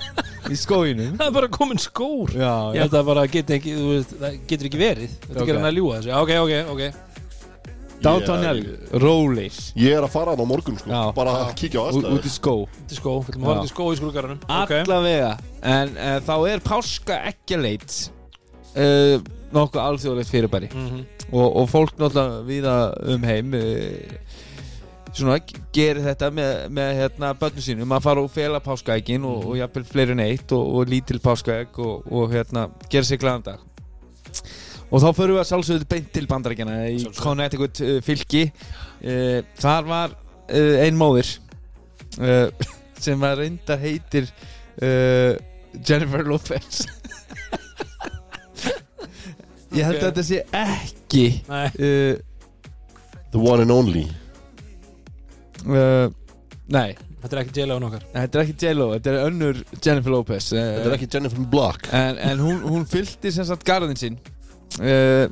í 0.47 0.55
skóinum 0.55 1.17
það 1.19 1.25
er 1.25 1.33
bara 1.35 1.49
komin 1.51 1.81
skór. 1.81 2.31
Já, 2.31 2.53
ég 2.71 2.85
held 2.85 2.95
að 2.95 3.09
bara 3.09 3.25
geti 3.33 3.57
ekki, 3.57 3.73
þú 3.75 3.89
veist, 3.91 4.13
það 4.21 4.37
getur 4.47 4.69
ekki 4.69 4.79
verið. 4.79 5.17
Þetta 5.17 5.27
Ok. 5.27 5.35
okay. 5.35 5.49
gerir 5.49 5.59
hann 5.59 5.67
að 5.67 5.75
ljúga 5.75 5.97
þessu, 5.97 6.13
Já, 6.13 6.17
ok, 6.23 6.31
ok, 6.45 6.71
ok. 6.71 7.07
Downtown 7.97 8.43
Njarvík, 8.45 8.91
róleis 9.01 9.57
Ég 9.75 9.95
er 9.97 10.05
að 10.05 10.11
fara 10.13 10.35
hann 10.35 10.45
á 10.45 10.47
morgun 10.47 10.77
sko. 10.79 10.91
Já. 10.93 11.01
Bara 11.17 11.33
að 11.41 11.53
kíkja 11.57 11.81
á 11.81 11.89
út, 11.89 12.09
út 12.13 12.27
í 12.29 12.31
skó. 12.31 12.53
Til 12.87 12.99
skó, 12.99 13.15
við 13.17 13.33
ætlum 13.33 13.43
að 13.43 13.47
Já. 13.47 13.51
fara 13.51 13.65
til 13.65 13.71
skó 13.73 13.87
í 13.89 13.97
skrúkarinn 13.99 14.43
okay. 14.45 14.83
allavega. 14.85 15.31
En 15.65 15.95
uh, 15.97 16.19
þá 16.27 16.35
er 16.53 16.63
páska 16.63 17.17
ekkjaleit 17.33 17.97
uh, 18.77 19.17
nokkuð 19.55 19.83
alþjóðlegt 19.83 20.33
fyrirbæri. 20.33 20.71
Mm 20.73 21.05
og, 21.31 21.55
og 21.61 21.69
fólk 21.69 21.97
náttúrulega 21.99 22.43
viða 22.47 22.75
um 23.13 23.25
heim 23.27 23.55
uh, 23.57 24.35
svona 25.17 25.39
gerir 25.73 26.03
þetta 26.05 26.29
með, 26.33 26.53
með 26.77 26.91
hérna 27.01 27.31
börnum 27.39 27.65
sínum. 27.65 27.95
Að 27.95 28.05
fara 28.05 28.23
og 28.23 28.31
fela 28.31 28.61
páskaækin 28.63 29.25
og, 29.27 29.49
og 29.51 29.57
jafnvel 29.59 29.87
fleiri 29.87 30.15
en 30.15 30.23
eitt 30.27 30.53
og, 30.55 30.77
og 30.77 30.91
lítil 30.91 31.19
páskaæk 31.23 31.79
og, 31.83 32.07
og 32.11 32.31
hérna 32.35 32.67
gera 32.91 33.07
sér 33.07 33.21
glæðan 33.23 33.47
dag. 33.49 33.65
Og 34.87 35.03
þá 35.03 35.09
förum 35.17 35.35
við 35.35 35.41
að 35.41 35.49
sjálfsögðu 35.49 35.89
beint 35.91 36.13
til 36.15 36.27
bandarækjana 36.29 36.77
í. 36.93 37.01
Connecticut 37.17 37.81
uh, 37.83 37.97
fylki. 38.05 38.45
Uh, 39.01 39.41
þar 39.59 39.89
var 39.89 40.15
uh, 40.15 40.75
ein 40.85 40.99
móðir 40.99 41.33
uh, 42.21 42.47
sem 43.03 43.19
var 43.19 43.39
reyndar 43.41 43.81
heitir 43.81 44.29
Jennifer 44.77 46.21
Lopez 46.21 46.83
ég 49.75 49.83
held 49.87 49.99
að 49.99 50.07
þetta 50.09 50.23
sé 50.27 50.43
ekki 50.55 51.25
Nei, 51.47 51.65
uh, 51.67 52.19
The 53.33 53.41
one 53.43 53.65
and 53.65 53.73
only. 53.73 54.05
Uh, 55.67 56.07
Nei, 56.71 56.93
þetta 57.21 57.33
er 57.35 57.41
ekki 57.41 57.59
jail 57.59 57.73
á 57.75 57.77
nokkar 57.83 58.05
þetta 58.13 58.39
er 58.39 58.45
ekki 58.45 58.55
J-Lo 58.63 58.87
Þetta 58.93 59.11
er 59.11 59.17
önnur 59.25 59.59
Jennifer 59.75 60.13
Lopez 60.13 60.47
uh, 60.53 60.61
Þetta 60.61 60.87
er 60.91 60.95
ekki 60.99 61.09
Jennifer 61.17 61.49
Block. 61.51 61.89
En, 61.95 62.21
en 62.29 62.43
hún, 62.43 62.63
hún 62.63 62.87
fylgdi 62.87 63.33
sem 63.35 63.47
sagt 63.47 63.67
garðin 63.67 63.99
sinn. 63.99 64.17
Uh, 64.79 65.27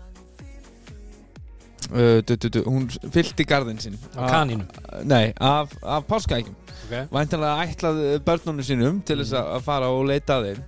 uh, 1.94 2.20
du, 2.26 2.36
du, 2.36 2.50
du, 2.50 2.62
Hún 2.68 2.90
fylgdi 2.92 3.48
garðin 3.48 3.80
sinn. 3.84 3.98
Á 4.20 4.28
kanínum 4.28 4.68
Nei, 5.08 5.30
af, 5.40 5.72
af 5.84 6.08
páskaækjum 6.10 6.56
okay. 6.86 7.08
Væntanlega 7.14 7.66
ætlað 7.70 8.04
börnunum 8.28 8.68
sínum 8.68 9.02
Til 9.08 9.20
þess 9.24 9.36
að 9.40 9.52
að 9.58 9.68
fara 9.68 9.92
og 9.96 10.08
leita 10.12 10.40
að 10.40 10.52
þeim. 10.52 10.64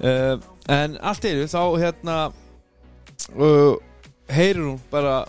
Uh, 0.00 0.48
En 0.70 0.94
allt 1.02 1.24
eru 1.26 1.48
þá 1.50 1.62
hérna 1.80 2.16
Heyrir 4.30 4.62
hún 4.62 4.80
bara 4.92 5.24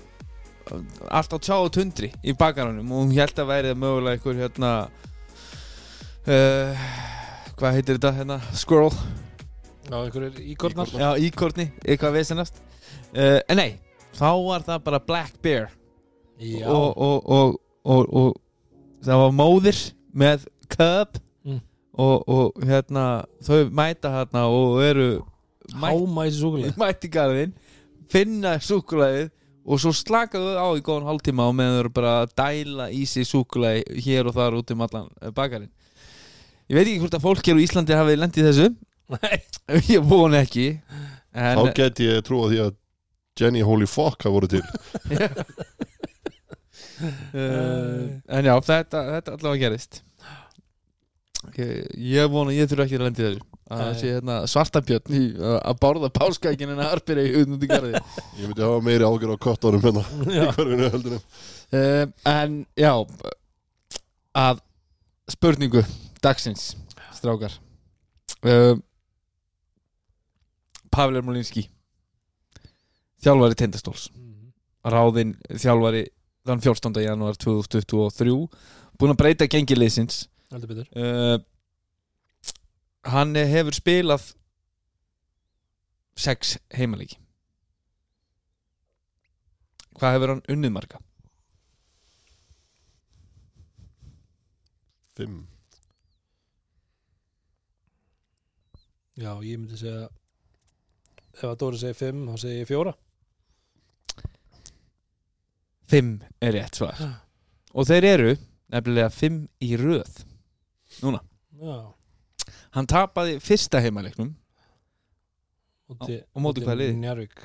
Allt 1.10 1.34
á 1.36 1.38
tjá 1.42 1.56
og 1.58 1.72
tundri 1.76 2.12
Í 2.24 2.36
bakaranum 2.38 2.92
og 2.92 3.04
hún 3.04 3.16
held 3.16 3.40
að 3.42 3.50
væri 3.50 3.72
það 3.74 3.82
mögulega 3.82 4.18
einhver 4.18 4.42
hérna 4.46 4.72
uh, 6.28 6.86
Hvað 7.60 7.76
heitir 7.78 7.98
þetta 8.00 8.12
hérna? 8.18 8.38
Squirrel. 8.58 8.96
Já, 9.86 9.98
einhverjir 10.00 10.38
íkornar. 10.54 10.90
Já, 10.98 11.10
íkorni, 11.22 11.68
eitthvað 11.86 12.16
vesenast. 12.16 12.62
Uh, 13.14 13.38
En 13.52 13.60
nei, 13.60 13.76
þá 14.18 14.30
var 14.48 14.64
það 14.66 14.80
bara 14.88 15.00
Black 15.06 15.36
Bear. 15.44 15.68
Og, 16.66 16.88
og, 16.98 17.28
og, 17.30 17.60
og, 17.86 18.16
og 18.18 19.06
það 19.06 19.22
var 19.22 19.36
móðir 19.38 19.82
með 20.24 20.48
cub. 20.74 21.20
Mm. 21.46 21.60
og, 22.02 22.30
og 22.32 22.66
hérna 22.66 23.06
þau 23.44 23.70
mæta 23.76 24.10
hérna 24.16 24.46
og 24.50 24.82
eru 24.86 25.08
mætt, 25.76 25.92
hámæsi 25.92 26.38
súkulega 26.40 26.78
mætt 26.82 27.06
í 27.06 27.10
garðin 27.12 27.54
finna 28.12 28.58
súkulæðið 28.64 29.30
og 29.62 29.82
svo 29.82 29.94
slakaðu 29.94 30.56
á 30.58 30.68
í 30.74 30.84
góðan 30.86 31.08
hálftíma 31.10 31.48
og 31.50 31.56
meðan 31.58 31.78
þau 31.78 31.82
eru 31.84 31.94
bara 31.96 32.14
að 32.24 32.34
dæla 32.42 32.88
í 32.94 33.04
sig 33.10 33.28
súkulæði 33.30 34.02
hér 34.06 34.30
og 34.32 34.38
þar 34.38 34.58
út 34.58 34.74
um 34.74 34.86
allan 34.88 35.10
eh, 35.22 35.34
bakarinn. 35.36 35.72
Ég 36.72 36.78
veit 36.78 36.86
ekki 36.88 37.02
hvort 37.04 37.18
að 37.18 37.26
fólk 37.26 37.48
hér 37.48 37.60
á 37.60 37.64
Íslandi 37.66 37.98
hafi 38.00 38.18
lendið 38.18 38.50
þessu. 38.50 38.70
Nei, 39.12 39.38
ég 39.96 40.06
vona 40.08 40.42
ekki 40.46 40.68
en, 40.72 41.58
Þá 41.60 41.66
geti 41.78 42.08
ég 42.10 42.24
trúa 42.28 42.52
því 42.52 42.62
að 42.66 42.78
Jenny 43.40 43.64
Holy 43.66 43.88
Fuck 43.88 44.26
hafa 44.26 44.34
voru 44.34 44.50
til. 44.52 44.64
Uh, 47.32 48.20
en 48.36 48.48
já, 48.48 48.56
þetta, 48.68 49.04
þetta 49.18 49.38
allavega 49.38 49.68
gerist 49.68 50.02
ég, 51.60 51.88
ég 52.16 52.30
vona 52.32 52.54
ég 52.56 52.70
þurfa 52.70 52.86
ekki 52.88 53.00
að 53.00 53.04
lendi 53.08 53.26
þessu. 53.26 53.48
Að 53.72 53.82
það 53.82 53.94
sé 54.02 54.10
hérna, 54.12 54.38
svartabjörn 54.52 55.16
í, 55.16 55.22
að 55.56 55.78
borða 55.80 56.10
páskaækin 56.12 56.74
en 56.74 56.82
að 56.84 56.96
arpir 56.98 57.22
í 57.22 57.28
út 57.40 57.62
í 57.64 57.70
garði 57.70 57.94
Ég 57.96 58.50
myndi 58.50 58.66
hafa 58.66 58.82
meiri 58.84 59.08
ágjör 59.08 59.32
á 59.32 59.44
köttunum 59.46 59.86
hérna 59.86 60.04
í 60.36 60.42
hverfinu 60.42 60.90
heldunum 60.92 61.22
uh, 61.22 62.04
en 62.28 62.58
já 62.76 62.92
að 64.36 64.60
spurningu 65.32 65.84
dagsins 66.24 66.74
strákar. 67.16 67.56
Uh, 68.44 68.76
Pavel 70.92 71.22
Ermolinski 71.22 71.70
þjálfari 73.24 73.58
tindastóls. 73.60 74.10
Ráðinn 74.84 75.36
þjálfari 75.48 76.08
þann 76.48 76.64
14. 76.64 77.04
janúar 77.06 77.38
2023 77.38 78.36
búinn 78.98 79.14
að 79.14 79.20
breyta 79.22 79.48
gengiliðsins 79.50 80.26
heldur 80.52 80.72
betur. 80.74 80.92
Uh, 80.96 81.40
hann 83.12 83.36
hefur 83.36 83.76
spilað 83.76 84.30
sex 86.20 86.58
heimalíki 86.76 87.22
hvað 90.02 90.16
hefur 90.16 90.34
hann 90.34 90.48
unnið 90.50 90.74
marga? 90.74 91.00
Fimm. 95.18 95.42
Já, 99.22 99.36
ég 99.46 99.60
myndi 99.60 99.78
segja 99.78 100.08
ef 101.36 101.46
að 101.46 101.58
Dóri 101.62 101.78
segir 101.78 102.00
5, 102.00 102.24
þá 102.32 102.42
segir 102.42 102.64
ég 102.64 102.70
4 102.72 102.94
Fimm 105.92 106.12
er 106.42 106.56
rétt 106.56 106.80
svar. 106.80 107.00
Og 107.76 107.86
þeir 107.90 108.08
eru 108.08 108.34
nefnilega 108.72 109.12
fimm 109.14 109.44
í 109.62 109.76
röð 109.78 110.22
Núna. 111.02 111.22
Já. 111.62 111.78
Hann 112.76 112.88
tapaði 112.88 113.38
fyrsta 113.44 113.82
heimaleiknum. 113.84 114.34
Úti, 115.92 116.18
Á- 116.22 116.26
á 116.32 116.38
móti 116.40 116.64
hvaða 116.64 116.78
liði? 116.80 116.98
Njarvík 117.04 117.42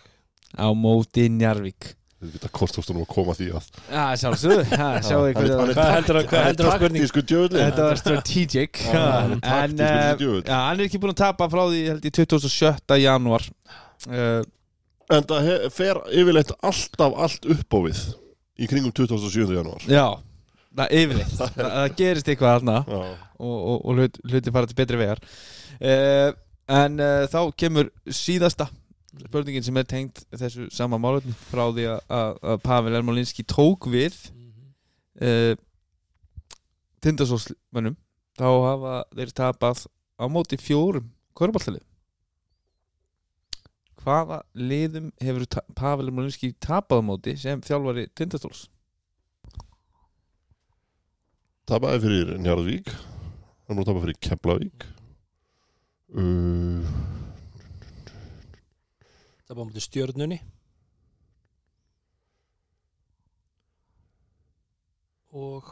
á 0.55 0.67
móti 0.79 1.25
Njarvík 1.35 1.95
Við 2.23 2.31
veit 2.33 2.45
að 2.47 2.53
kostastunum 2.57 3.03
að 3.05 3.09
koma 3.13 3.35
því 3.37 3.47
að 3.59 3.67
Hann 5.37 5.69
er- 5.69 5.75
hvað 5.77 5.91
heldur 5.97 6.19
að- 6.21 6.29
hvað 6.31 6.45
heldur 6.47 6.69
að 6.71 6.77
spurning 6.79 7.05
Þetta 7.67 7.89
var 7.91 8.01
strategic. 8.01 8.81
En 8.87 9.75
já, 9.77 10.55
hann 10.57 10.81
er 10.81 10.85
ekki 10.87 11.01
búin 11.03 11.13
að 11.13 11.19
tapa 11.21 11.49
frá 11.53 11.63
því 11.69 11.83
held 11.91 12.07
ég 12.09 12.17
27. 12.23 12.99
janúar. 13.03 13.45
Uh, 14.09 14.43
En 15.13 15.23
það 15.29 15.45
fer 15.71 16.01
yfirleitt 16.19 16.55
alltaf 16.67 17.13
allt 17.27 17.45
upp 17.53 17.77
á 17.77 17.79
við 17.85 18.01
Í 18.59 18.67
kringum 18.71 18.95
27. 18.97 19.53
janúar. 19.59 19.85
Já, 19.85 20.07
það 20.73 20.87
er 20.89 21.03
yfirleitt. 21.05 21.37
Það, 21.37 21.53
gerist 22.01 22.31
eitthvað 22.33 22.55
Já, 22.89 23.03
og, 23.37 23.57
og, 23.57 23.79
og 23.85 24.01
hlut, 24.01 24.19
hluti 24.25 24.53
fara 24.55 24.69
til 24.71 24.79
betri 24.79 25.01
vegar. 25.01 25.23
Uh, 25.77 26.33
En 26.67 26.99
uh, 26.99 27.27
þá 27.31 27.53
kemur 27.55 27.93
síðasta 28.11 28.67
spurningin 29.23 29.65
sem 29.65 29.77
er 29.79 29.87
tengt 29.87 30.25
þessu 30.35 30.67
sama 30.75 30.99
málefni 31.01 31.35
frá 31.47 31.69
því 31.71 31.87
að, 31.95 32.41
Pavel 32.65 32.99
Ermolinski 32.99 33.47
tók 33.47 33.87
við 33.93 34.17
uh, 35.23 35.55
Tindasólsmönnum. 37.07 37.95
Þá 38.37 38.49
hafa 38.67 38.97
þeir 39.15 39.35
tapað 39.39 39.87
á 40.19 40.25
móti 40.29 40.59
fjórum 40.61 41.07
körbáltalið 41.39 41.85
hvaða 44.03 44.43
liðum 44.59 45.09
hefur 45.23 45.47
Pavel 45.79 46.11
Ermolinski 46.11 46.51
tapað 46.63 47.07
á 47.07 47.09
móti 47.15 47.39
sem 47.39 47.63
þjálfari 47.63 48.09
Tindastóls? 48.19 48.67
Tapaði 51.67 52.03
fyrir 52.03 52.39
Njarðvík 52.43 52.91
Hann 53.67 53.75
er 53.75 53.79
búin 53.81 53.83
að 53.83 53.89
tapa 53.91 54.03
fyrir 54.05 54.19
Keflavík. 54.23 54.85
Uh, 56.15 56.87
Það 59.47 59.59
var 59.59 59.67
mútið 59.69 59.85
stjörnunni. 59.87 60.37
Og 65.37 65.67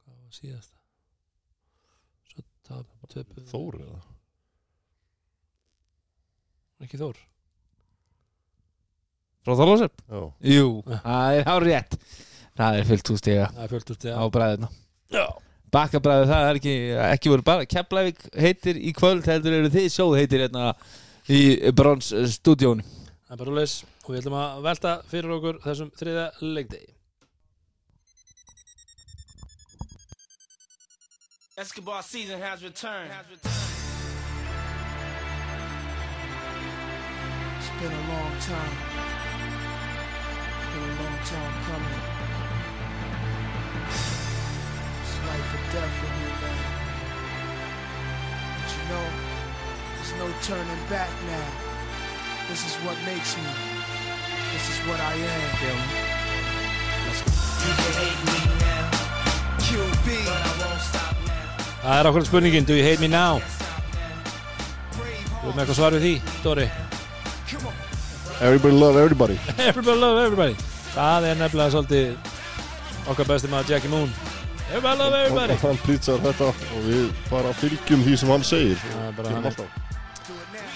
hvað 0.00 0.20
var 0.20 0.36
síðasta? 0.36 0.78
Svo 2.30 2.44
tap, 2.68 2.92
töpu 3.12 3.44
Þór 3.50 3.80
eða? 3.86 4.00
Ekki 6.86 7.00
Þór. 7.00 7.18
Frá 9.46 9.54
Þorlásöp? 9.58 10.00
Já, 10.10 10.22
Jú, 10.52 10.70
það 10.90 11.40
er 11.40 11.44
hár 11.50 11.64
rétt 11.66 12.00
það 12.56 12.80
er 12.80 12.88
fullt 12.90 13.12
hústega 13.12 13.50
það 13.52 13.64
er 13.66 13.74
fjöld 13.74 13.92
úr 13.94 14.16
á 14.16 14.24
bræðina 14.36 14.70
Já. 15.16 15.26
Bakkabræði 15.76 16.28
það 16.30 16.48
er 16.48 16.60
ekki, 16.60 16.74
ekki 17.10 17.32
voru 17.32 17.46
bara 17.46 17.68
Keflavík 17.68 18.26
heitir 18.34 18.80
í 18.80 18.92
kvöld 18.96 19.28
heldur 19.28 19.60
eru 19.60 19.72
þið 19.74 19.88
sjóð 19.92 20.18
heitir 20.20 20.46
hérna 20.46 20.72
í 21.28 21.40
Brons 21.76 22.12
stúdíónu 22.36 22.86
það 22.86 23.36
er 23.36 23.42
bara 23.44 23.56
leis 23.60 23.80
og 24.04 24.12
við 24.12 24.20
ætlum 24.22 24.38
að 24.40 24.60
velta 24.66 24.98
fyrir 25.10 25.38
okkur 25.38 25.64
þessum 25.66 25.94
þriða 25.98 26.28
leikdegi 26.42 26.96
Escobar 31.58 32.02
season 32.02 32.38
has 32.38 32.62
returned. 32.62 33.10
It's 37.56 37.70
been 37.80 37.92
a 37.92 38.08
long 38.12 38.32
time. 38.40 38.76
Been 40.74 40.82
a 40.82 41.02
long 41.02 41.18
time 41.24 41.64
coming. 41.64 42.15
Life 45.30 45.48
or 45.56 45.62
death 45.74 45.94
with 46.02 46.14
me, 46.20 46.28
man. 46.42 46.60
But 48.58 48.70
you 48.76 48.84
know, 48.90 49.06
there's 49.96 50.14
no 50.22 50.28
turning 50.48 50.82
back 50.88 51.10
now. 51.26 51.48
This 52.48 52.62
is 52.68 52.74
what 52.86 52.96
makes 53.04 53.36
me. 53.36 53.50
This 54.54 54.66
is 54.72 54.78
what 54.86 55.00
I 55.00 55.14
am. 55.14 55.42
Feel 55.60 55.78
me? 55.82 55.98
You 57.66 57.72
can 57.80 57.92
hate 58.02 58.20
me 58.28 58.38
now. 58.62 58.84
QB. 59.66 60.06
But 60.26 60.42
I 60.46 60.52
won't 60.62 60.80
stop 60.90 61.14
now. 61.26 61.44
það 61.82 62.00
er 62.00 62.08
okkur 62.10 62.24
spurningin, 62.26 62.64
do 62.66 62.74
you 62.74 62.84
hate 62.84 63.00
me 63.00 63.08
now 63.08 63.40
þú 65.46 65.50
erum 65.50 65.60
eitthvað 65.62 65.76
svar 65.78 65.94
við 65.94 66.02
því, 66.06 66.14
Dóri 66.42 66.66
everybody 68.40 68.74
love 68.74 68.96
everybody 68.98 69.36
everybody 69.68 69.98
love 70.00 70.18
everybody 70.24 70.56
það 70.94 71.28
er 71.30 71.38
nefnilega 71.40 71.74
svolítið 71.76 73.10
okkar 73.12 73.28
besti 73.30 73.50
maður 73.52 73.70
Jackie 73.74 73.92
Moon 73.92 74.10
Og 74.74 75.62
hann 75.62 75.78
plýtsar 75.84 76.22
þetta 76.24 76.48
og 76.50 76.86
við 76.86 77.10
bara 77.30 77.52
fylgjum 77.54 78.02
því 78.02 78.16
sem 78.18 78.32
hann 78.34 78.46
segir. 78.46 78.80
Er 78.98 79.12
bara. 79.16 79.66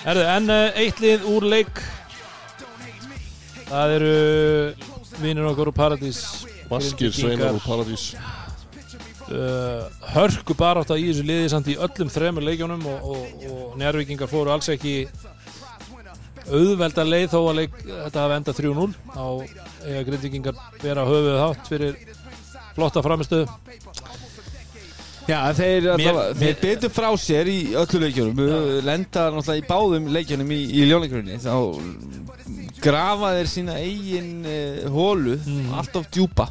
Herðu, 0.04 0.26
en 0.36 0.52
uh, 0.54 0.78
eitt 0.80 1.02
lið 1.02 1.26
úr 1.28 1.46
leik. 1.50 1.82
Það 3.70 3.96
eru 3.96 4.12
vinnur 5.20 5.50
okkur 5.50 5.72
úr 5.72 5.76
Paradís. 5.76 6.20
Vaskir, 6.70 7.10
Sveinar 7.14 7.58
og 7.58 7.64
Paradís. 7.66 8.12
Uh, 9.30 9.86
Hörku 10.14 10.54
barátt 10.58 10.90
í 10.94 11.10
þessu 11.10 11.26
liði 11.26 11.50
samt 11.52 11.68
í 11.70 11.76
öllum 11.78 12.08
þremur 12.10 12.46
leikjónum 12.46 12.86
og, 12.90 13.10
og, 13.14 13.44
og 13.50 13.76
njárvíkingar 13.78 14.30
fóru 14.30 14.50
alls 14.54 14.70
ekki 14.72 15.04
auðvelda 16.50 17.04
leið 17.06 17.28
þó 17.30 17.38
að 17.42 17.58
leik, 17.60 17.76
þetta 17.86 18.24
hafi 18.24 18.36
endað 18.38 18.58
3-0 18.58 18.88
á 19.14 19.26
eiga 19.86 20.02
grindvíkingar 20.08 20.64
vera 20.82 21.04
höfuð 21.06 21.38
þátt 21.44 21.70
fyrir 21.70 22.00
flotta 22.76 23.02
framistöðu 23.04 23.46
Já, 25.28 25.38
þeir, 25.54 25.84
þeir 26.40 26.56
betur 26.58 26.90
frá 26.90 27.06
sér 27.20 27.46
í 27.46 27.58
öllu 27.78 28.00
leikjunum. 28.02 28.40
Lenda 28.82 29.28
náttúrulega 29.30 29.60
í 29.60 29.66
báðum 29.68 30.08
leikjunum 30.10 30.48
í, 30.56 30.58
í 30.74 30.86
ljónleikurinn 30.88 31.38
þá 31.44 31.52
grafa 32.82 33.34
þeir 33.36 33.50
sína 33.52 33.76
eigin 33.78 34.32
uh, 34.48 34.88
hólu 34.90 35.36
Mhm. 35.38 35.68
allt 35.76 35.94
of 36.00 36.08
djúpa 36.10 36.48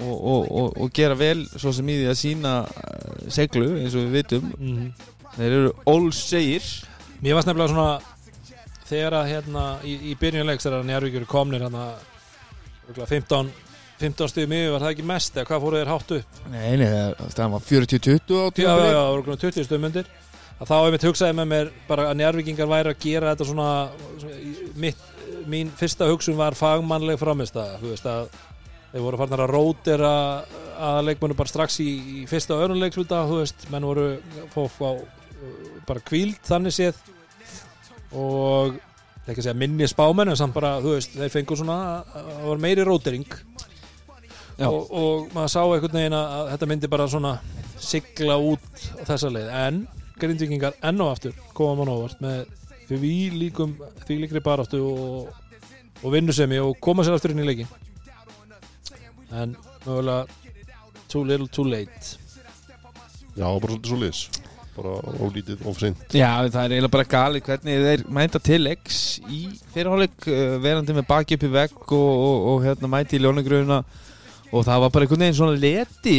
og, 0.00 0.16
og, 0.16 0.48
og, 0.50 0.72
og 0.82 0.90
gera 0.96 1.14
vel 1.18 1.44
svo 1.52 1.70
sem 1.76 1.86
í 1.92 1.98
því 2.00 2.08
að 2.10 2.18
sína 2.24 2.54
uh, 2.64 3.30
seglu 3.30 3.68
eins 3.84 3.94
og 3.94 4.08
við 4.08 4.16
vitum. 4.18 4.50
Mm 4.58 4.90
þeir 5.38 5.52
eru 5.54 5.72
ólsegir. 5.86 6.64
Mér 7.22 7.36
varst 7.38 7.46
nefnilega 7.46 7.70
svona 7.70 8.00
þegar 8.88 9.14
að 9.20 9.28
hérna 9.30 9.64
í, 9.86 9.92
í 10.10 10.16
byrjunleiks 10.18 10.64
þegar 10.66 10.80
að 10.80 10.88
njárvíkjur 10.88 11.26
komnir 11.30 11.62
hérna 11.62 11.84
örugglega 12.88 13.10
15, 13.12 13.52
15 13.98 14.32
stigum 14.32 14.54
yfir 14.56 14.72
var 14.74 14.84
það 14.84 14.94
ekki 14.94 15.06
mest 15.10 15.36
eða 15.36 15.48
hvað 15.50 15.64
fóru 15.64 15.80
þeir 15.80 15.92
hátt 15.92 16.16
upp? 16.18 16.40
Nei, 16.52 16.70
nei, 16.80 16.88
það 16.88 17.36
það 17.36 17.52
var 17.54 17.68
40-20 17.68 18.38
á 18.38 18.46
já, 18.54 18.68
já, 18.68 18.88
já, 18.94 19.02
örugglega 19.02 19.42
20 19.44 19.68
stigum 19.68 19.88
undir 19.90 20.10
þá 20.58 20.74
hef 20.74 20.96
ég 20.96 21.06
hugsaði 21.08 21.38
með 21.38 21.50
mér 21.52 21.72
bara 21.86 22.08
að 22.10 22.18
njárvíkingar 22.18 22.70
væri 22.70 22.92
að 22.94 23.02
gera 23.04 23.32
þetta 23.32 23.48
svona, 23.48 23.70
mitt, 24.82 25.02
mín 25.46 25.70
fyrsta 25.78 26.08
hugsun 26.10 26.38
var 26.38 26.56
fagmannleg 26.58 27.20
framist 27.20 27.58
að, 27.58 27.76
þú 27.82 27.92
veist 27.92 28.08
að 28.10 28.32
þeir 28.92 29.04
voru 29.04 29.20
farnar 29.20 29.44
að 29.44 29.52
rótera 29.52 30.14
að 30.78 31.00
leikmennu 31.08 31.36
bara 31.38 31.50
strax 31.52 31.78
í, 31.84 31.88
í 32.22 32.26
fyrsta 32.30 32.56
og 32.56 32.64
öðrum 32.64 32.82
leiksluta, 32.82 33.22
þú 33.28 33.40
veist, 33.42 33.68
menn 33.72 33.86
voru 33.86 34.08
fóf 34.54 34.78
á 34.82 34.90
bara 35.88 36.04
kvíld 36.04 36.38
þannig 36.46 36.74
séð. 36.74 37.00
Og 38.16 38.78
ekki 39.28 39.42
að 39.42 39.44
segja 39.44 39.58
minni 39.60 39.88
spámenn 39.90 40.32
en 40.32 40.38
samt 40.40 40.56
bara, 40.56 40.78
þú 40.84 40.94
veist, 40.96 41.16
þeir 41.18 41.34
fengur 41.34 41.60
svona 41.60 41.78
það 42.12 42.46
var 42.48 42.62
meiri 42.64 42.86
rótering. 42.88 43.26
Og, 44.66 44.90
og 44.90 45.28
maður 45.34 45.52
sá 45.52 45.60
einhvern 45.62 45.98
veginn 46.00 46.16
að 46.18 46.34
að 46.36 46.50
þetta 46.52 46.68
myndi 46.72 46.90
bara 46.90 47.08
svona 47.10 47.34
sigla 47.78 48.38
út 48.42 48.86
á 48.98 49.02
þessa 49.06 49.30
leið, 49.30 49.50
en 49.54 49.82
grindvikingar 50.18 50.78
enn 50.82 51.04
og 51.04 51.12
aftur 51.14 51.36
koma 51.54 51.78
mann 51.78 51.92
óvart 51.94 52.22
með 52.24 52.48
því 52.88 53.12
líkum 53.36 53.76
því 54.06 54.22
líkri 54.24 54.42
baráttu 54.42 54.80
og, 54.82 55.28
og 56.02 56.14
vinnusemi 56.14 56.58
og 56.62 56.74
koma 56.82 57.06
sér 57.06 57.18
aftur 57.18 57.34
inn 57.34 57.44
í 57.44 57.48
leikin 57.52 57.70
en 59.30 59.54
mögulega 59.84 60.26
too 61.08 61.24
little 61.24 61.48
too 61.48 61.64
late. 61.64 62.18
Já, 63.36 63.46
bara 63.60 63.72
svolítið 63.72 63.88
svo 63.92 63.98
lis 64.02 64.20
bara 64.78 64.94
ólítið 65.22 65.64
of 65.68 65.78
seint 65.80 66.14
Já, 66.14 66.30
það 66.46 66.60
er 66.60 66.74
eiginlega 66.74 66.94
bara 66.94 67.08
gali 67.10 67.42
hvernig 67.44 67.84
þeir 67.84 68.04
mæta 68.14 68.40
til 68.42 68.70
X 68.70 69.00
í 69.26 69.40
fyrirháleik 69.74 70.28
uh, 70.30 70.58
verandi 70.62 70.96
með 70.96 71.08
baki 71.08 71.38
upp 71.38 71.46
í 71.48 71.52
vegg 71.54 71.94
og, 71.96 72.10
og, 72.28 72.46
og 72.52 72.66
hérna 72.66 72.90
mæti 72.92 73.18
í 73.18 73.22
ljónagröðuna 73.24 73.80
og 74.52 74.64
það 74.64 74.80
var 74.84 74.90
bara 74.94 75.04
einhvern 75.06 75.24
veginn 75.26 75.36
svona 75.38 75.58
leti 75.60 76.18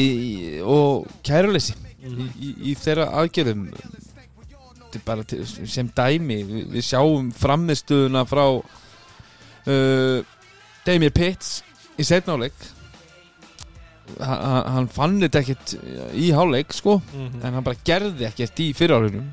og 0.62 1.07
kæruleysi 1.25 1.74
í, 2.05 2.27
í, 2.39 2.50
í 2.71 2.75
þeirra 2.79 3.07
aðgerðum. 3.21 3.63
Þetta 4.79 4.98
er 5.00 5.05
bara 5.05 5.24
til, 5.29 5.43
sem 5.69 5.89
dæmi 5.98 6.38
við, 6.50 6.62
við 6.75 6.86
sjáum 6.88 7.31
framistuðuna 7.38 8.24
frá 8.29 8.45
uh, 8.57 10.19
Damir 10.86 11.12
Pitts 11.13 11.59
í 12.00 12.05
setnáleik 12.07 12.55
hann 14.19 14.88
fann 14.89 15.19
þetta 15.21 15.41
ekkert 15.43 15.74
í 16.17 16.31
háleik 16.33 16.74
sko 16.74 16.95
Mhm. 17.13 17.43
en 17.45 17.53
hann 17.53 17.63
bara 17.63 17.77
gerði 17.86 18.25
ekkert 18.25 18.59
í 18.63 18.71
fyrirárunum 18.74 19.27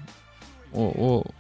og, 0.77 0.91
og 1.01 1.33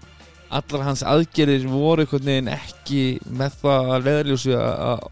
allar 0.57 0.87
hans 0.87 1.03
aðgerðir 1.05 1.67
voru 1.69 2.07
einhvern 2.07 2.25
veginn 2.31 2.49
ekki 2.55 3.03
með 3.29 3.59
það 3.61 3.91
að 3.97 4.07
leðarljósi 4.09 4.55
að 4.57 5.05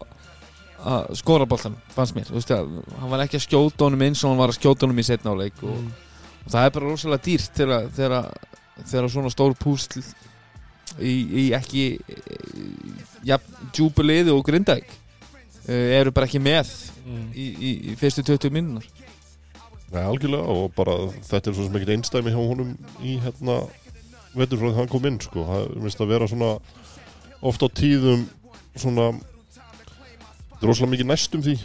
að 0.85 1.07
skora 1.17 1.45
boltan, 1.49 1.75
fannst 1.95 2.13
mér 2.15 2.27
Þú 2.29 2.35
veist, 2.37 2.51
að, 2.53 2.73
hann 2.99 3.09
var 3.11 3.23
ekki 3.25 3.39
að 3.39 3.45
skjóta 3.47 3.87
honum 3.87 4.03
eins 4.05 4.21
og 4.23 4.31
hann 4.33 4.41
var 4.43 4.51
að 4.53 4.59
skjóta 4.59 4.85
honum 4.85 5.01
í 5.01 5.07
setnáleik 5.07 5.63
og, 5.65 5.75
Mm. 5.79 5.91
og 6.45 6.51
það 6.53 6.65
er 6.67 6.73
bara 6.75 6.89
rosalega 6.91 7.23
dýrt 7.25 7.57
þegar, 7.57 7.87
þegar, 7.95 8.27
þegar 8.85 9.09
svona 9.09 9.31
stór 9.33 9.55
púsl 9.57 10.03
í, 11.01 11.13
í 11.41 11.45
ekki 11.57 11.85
ja, 13.25 13.39
djúbuliði 13.73 14.31
og 14.35 14.43
grindæk 14.45 14.85
eru 15.67 16.11
bara 16.13 16.27
ekki 16.29 16.39
með 16.43 16.69
Mm. 17.05 17.25
í, 17.37 17.43
í, 17.53 17.71
í 17.91 17.95
fyrstu 18.01 18.23
20 18.25 18.49
minnunar 18.49 18.85
Nei, 19.93 20.01
algjörlega 20.01 20.41
og 20.49 20.71
bara 20.73 20.95
þetta 21.21 21.51
er 21.51 21.53
svo 21.53 21.67
sem 21.67 21.75
ekkert 21.77 21.91
einstæmi 21.93 22.31
hjá 22.33 22.39
honum 22.41 22.71
í 23.05 23.19
hérna 23.21 23.59
veitur 24.33 24.57
frá 24.57 24.71
því 24.71 24.75
hann 24.79 24.89
kom 24.89 25.05
inn 25.05 25.19
sko, 25.21 25.43
það 25.45 25.67
er 25.67 25.83
minnst 25.83 26.01
að 26.01 26.09
vera 26.09 26.27
svona 26.31 26.49
oft 27.45 27.61
á 27.61 27.69
tíðum 27.77 28.23
svona 28.75 29.11
þetta 30.55 30.63
er 30.63 30.71
rosalega 30.71 30.93
mikið 30.95 31.09
næstum 31.11 31.43
því. 31.45 31.55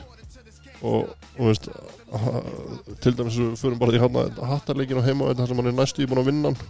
Og, 0.80 1.10
og 1.36 1.44
veist 1.44 1.68
til 3.04 3.14
dæmis 3.16 3.36
förum 3.60 3.78
bara 3.78 3.92
því 3.94 4.00
hann 4.02 4.44
hattarleikin 4.50 4.98
á 4.98 5.06
heima 5.06 5.34
þar 5.36 5.50
sem 5.50 5.60
hann 5.60 5.70
er 5.70 5.76
næstu 5.76 6.02
í 6.02 6.08
búin 6.10 6.22
að 6.22 6.30
vinna 6.32 6.50
hann. 6.50 6.60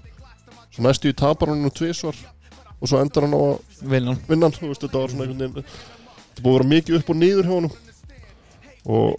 Svo 0.71 0.85
næstu 0.85 1.11
í 1.11 1.17
tapar 1.17 1.53
hann 1.53 1.63
nú 1.65 1.71
tvisvar 1.73 2.17
og 2.81 2.89
svo 2.89 3.01
endar 3.01 3.27
hann 3.27 3.37
á 3.37 3.41
að 3.41 3.87
vinnan 3.93 4.21
vinna 4.29 4.49
hann, 4.49 4.57
þú 4.57 4.71
veist, 4.71 4.85
þetta 4.85 5.03
var 5.03 5.13
svona 5.13 5.27
einhvern 5.27 5.55
veginn 5.55 5.65
þetta 5.65 6.45
búið 6.45 6.53
að 6.53 6.59
vera 6.59 6.71
mikið 6.75 6.99
upp 6.99 7.11
og 7.13 7.21
niður 7.21 7.49
hjá 7.49 7.55
honum. 7.55 7.75
Og 8.91 9.11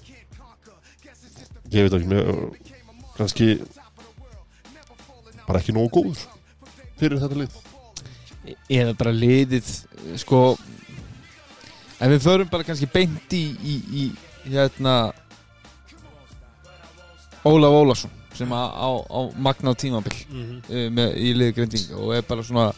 ég 1.72 1.86
veit 1.86 1.98
ekki 1.98 2.12
mér, 2.12 2.32
kannski 3.18 3.48
bara 5.48 5.62
ekki 5.62 5.76
nógu 5.76 5.92
góður 5.98 6.26
fyrir 7.00 7.22
þetta 7.22 7.42
lið. 7.42 7.60
Eða 8.72 8.98
bara 8.98 9.14
liðið 9.16 9.70
sko 10.20 10.42
ef 12.02 12.10
við 12.16 12.24
förum 12.26 12.50
bara 12.52 12.66
kannski 12.68 12.90
beint 12.92 13.34
í, 13.38 13.44
í, 13.62 13.76
í 14.02 14.06
hérna 14.50 14.96
Ólaf 17.46 17.74
Ólafsson 17.74 18.12
sem 18.38 18.52
á, 18.54 18.64
á, 18.64 18.90
á 19.12 19.20
magnað 19.38 19.78
tímabil 19.82 20.16
Mhm. 20.32 20.62
uh, 20.70 20.88
með, 20.94 21.16
í 21.20 21.34
liði 21.36 21.56
grindinga 21.58 21.98
og 22.00 22.14
er 22.16 22.22
bara 22.28 22.44
svona 22.46 22.72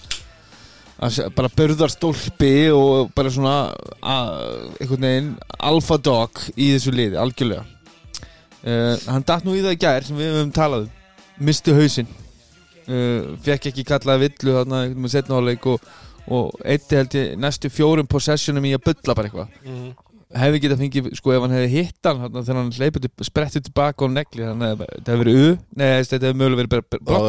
bara 1.35 1.49
börðarstólpi 1.51 2.51
og 2.71 3.09
bara 3.15 3.29
svona 3.33 3.53
einhvern 4.01 5.03
veginn 5.03 5.31
alpha 5.59 5.97
dog 5.97 6.39
í 6.55 6.69
þessu 6.75 6.93
liði, 6.95 7.17
algjörlega 7.19 7.65
uh, 8.63 8.95
hann 9.11 9.25
datt 9.27 9.43
nú 9.45 9.55
í 9.57 9.63
það 9.65 9.75
í 9.75 9.81
gær 9.83 10.07
sem 10.07 10.17
við 10.19 10.31
höfum 10.37 10.53
talað 10.55 10.85
um 10.87 11.45
misti 11.49 11.73
hausinn 11.75 12.07
uh, 12.87 13.35
fekk 13.43 13.67
ekki 13.71 13.83
kallaði 13.89 14.29
villu 14.29 14.55
þarna 14.59 14.83
einhvern 14.85 15.03
veginn 15.03 15.15
setna 15.17 15.41
áleik 15.41 15.67
og, 15.73 15.81
og 16.31 16.53
eitti 16.63 16.95
held 16.95 17.15
ég 17.19 17.35
næstu 17.41 17.69
fjórum 17.73 18.07
possessionum 18.07 18.63
í 18.65 18.73
að 18.77 18.83
bulla 18.87 19.15
bara 19.15 19.29
eitthvað. 19.29 19.47
Mhm. 19.65 19.93
hefði 20.33 20.59
getað 20.63 20.79
fengið, 20.81 21.09
sko 21.19 21.31
ef 21.35 21.41
hann 21.43 21.51
hefði 21.53 21.67
hitt 21.69 22.07
hann 22.07 22.21
þarna 22.23 22.41
þegar 22.41 22.57
hann 22.57 22.71
hleypið, 22.73 23.09
sprettið 23.21 23.65
tilbaka 23.67 24.05
og 24.07 24.11
negli 24.15 24.41
þannig 24.47 24.71
að 24.71 24.79
þetta 24.87 25.11
hefði 25.11 25.23
verið 25.23 25.35
u 25.43 25.49
nei, 25.77 25.89
þetta 26.01 26.25
hefði 26.25 26.39
mögulega 26.39 26.61
verið 26.63 26.71
bara 26.73 26.81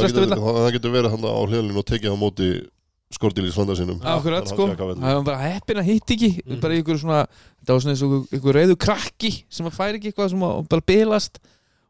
getur, 0.06 0.22
villa 0.22 0.38
það, 0.40 0.60
það 0.64 0.72
getur 0.78 0.94
verið 0.94 1.10
hann 1.12 1.26
á 1.28 1.42
hliðalínu 1.44 1.82
og 1.82 1.86
tekið 1.90 2.14
á 2.14 2.22
móti 2.22 2.48
skordilís 3.14 3.56
vanda 3.58 3.76
sinum 3.76 4.00
Akkurat 4.02 4.48
sko, 4.48 4.68
Þannig 4.72 4.80
að 4.80 5.02
það 5.04 5.18
var 5.18 5.26
bara 5.28 5.42
heppin 5.52 5.80
að 5.82 5.88
hitt 5.90 6.14
ekki. 6.16 6.30
Mhm. 6.44 6.60
bara 6.62 6.78
ykkur 6.80 6.98
svona, 7.02 7.20
það 7.64 7.74
var 7.74 7.82
svona 7.84 7.94
eins 7.94 8.04
og 8.06 8.38
ykkur 8.38 8.58
reyðu 8.58 8.76
krakki 8.80 9.32
sem 9.52 9.68
að 9.68 9.76
færi 9.76 9.98
ekki 10.00 10.10
eitthvað 10.12 10.30
sem 10.32 10.46
að 10.48 10.68
bara 10.72 10.86
bilast. 10.88 11.38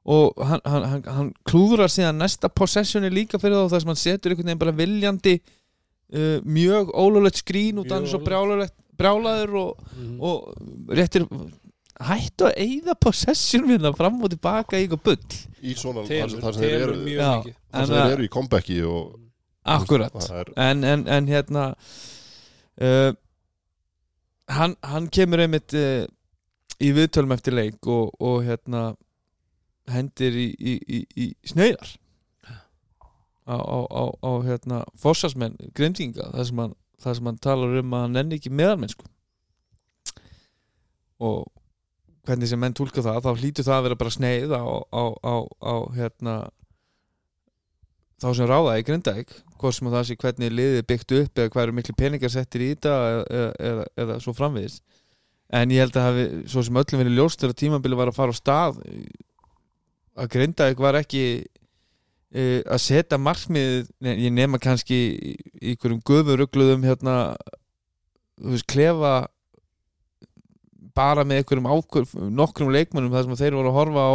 Og 0.05 0.35
hann, 0.37 0.61
hann, 0.69 0.83
hann, 0.85 1.03
hann 1.09 1.31
klúðrar 1.49 1.88
síðan 1.88 2.19
næsta 2.21 2.51
possessioni 2.53 3.09
líka 3.09 3.38
fyrir 3.40 3.57
þá 3.57 3.71
þar 3.73 3.81
sem 3.81 3.93
hann 3.95 4.03
setur 4.03 4.35
einhvern 4.35 4.51
veginn 4.51 4.61
bara 4.67 4.75
viljandi 4.77 5.38
uh, 6.12 6.38
mjög 6.45 6.90
ólulegt 6.95 7.40
skrín 7.43 7.79
hann 7.90 8.05
Mjög 8.05 8.12
svo 8.14 8.21
brjálaður 8.99 9.55
og, 9.61 9.85
Mhm. 9.97 10.21
og 10.21 10.55
réttir 10.88 11.25
hættu 12.05 12.49
að 12.51 12.57
eyða 12.59 12.95
possession 13.01 13.67
minna 13.67 13.93
fram 13.95 14.21
og 14.23 14.31
tilbaka 14.31 14.77
í 14.77 14.85
eitthvað 14.87 15.03
bull. 15.05 15.37
Í 15.62 15.75
svona 15.79 16.03
telur, 16.07 16.40
þar 16.43 16.53
sem 16.55 16.62
þeir 16.62 16.81
eru 16.83 16.97
þar 17.73 17.81
En 17.81 17.87
sem 17.87 17.95
þeir 17.97 18.12
eru 18.19 18.25
í 18.27 18.29
comebacki 18.35 18.81
og 18.85 19.21
akkurat. 19.64 20.12
Það 20.12 20.40
er, 20.40 20.53
en, 20.57 20.85
en, 20.85 21.07
en 21.09 21.27
hérna 21.31 21.75
uh, 22.81 23.12
hann, 24.49 24.77
hann 24.83 25.09
kemur 25.09 25.40
einmitt 25.45 25.73
uh, 25.79 26.05
í 26.83 26.90
viðtölum 26.93 27.33
eftir 27.37 27.55
leik 27.57 27.87
og, 27.87 28.11
og 28.21 28.43
hérna 28.45 28.95
hendir 29.90 30.33
í, 30.37 30.49
í, 30.59 30.75
í, 30.88 31.01
í 31.17 31.27
sneiðar 31.47 31.95
á, 33.45 33.57
á, 33.57 33.79
á, 33.93 34.03
á 34.25 34.31
hérna 34.47 34.83
fossasmenn 35.01 35.57
grindinga 35.77 36.31
þar 36.33 36.49
sem, 36.49 36.63
hann, 36.65 36.75
þar 37.03 37.19
sem 37.19 37.29
hann 37.31 37.43
talar 37.45 37.77
um 37.81 37.97
að 37.97 38.07
hann 38.07 38.17
nenni 38.19 38.39
ekki 38.41 38.53
meðalmennsku 38.53 39.09
og 41.25 41.45
hvernig 42.25 42.49
sem 42.49 42.61
menn 42.61 42.77
tólka 42.77 43.05
það 43.05 43.23
þá 43.25 43.31
hlýtur 43.41 43.67
það 43.67 43.77
að 43.77 43.87
vera 43.89 44.01
bara 44.01 44.15
sneið 44.15 44.55
á, 44.57 45.75
hérna 45.97 46.37
þá 48.23 48.29
sem 48.39 48.49
ráða 48.49 48.79
í 48.81 48.87
Grindavík 48.87 49.35
hvort 49.61 49.77
sem 49.77 49.91
það 49.93 50.07
sé 50.09 50.17
hvernig 50.21 50.53
liðið 50.53 50.87
byggt 50.89 51.15
upp 51.19 51.41
eða 51.41 51.53
hvað 51.53 51.67
eru 51.67 51.77
miklu 51.77 51.97
peningar 51.99 52.33
settir 52.33 52.65
í 52.65 52.71
þetta 52.73 52.95
eða, 53.11 53.47
eða, 53.69 53.87
eða 54.05 54.19
svo 54.25 54.35
framvegis. 54.37 54.79
En 55.55 55.73
ég 55.73 55.85
held 55.85 55.97
að 56.01 56.07
hafi 56.09 56.25
svo 56.51 56.65
sem 56.65 56.81
öllum 56.81 57.03
verið 57.03 57.19
ljóst 57.19 57.43
þegar 57.43 57.59
tímabili 57.61 57.99
var 57.99 58.11
að 58.11 58.19
fara 58.19 58.35
á 58.35 58.37
stað 58.37 58.81
að 60.15 60.31
Grindavík 60.35 60.81
var 60.81 60.99
ekki 61.01 61.25
að 62.35 62.81
setja 62.83 63.18
markmið 63.20 63.90
ég 64.03 64.33
nema 64.35 64.59
kannski 64.59 64.97
í 65.14 65.35
einhverjum 65.75 66.01
guðurugluðum 66.09 66.83
hérna 66.88 67.16
þú 68.40 68.55
veist 68.57 68.66
klefa 68.70 69.12
bara 70.94 71.25
með 71.27 71.40
einhverjum 71.42 71.68
ákvör, 71.70 72.07
nokkrum 72.35 72.73
leikmönnum 72.75 73.14
þar 73.14 73.27
sem 73.29 73.38
þeir 73.40 73.57
voru 73.59 73.70
að 73.73 73.79
horfa 73.79 74.07
á 74.07 74.12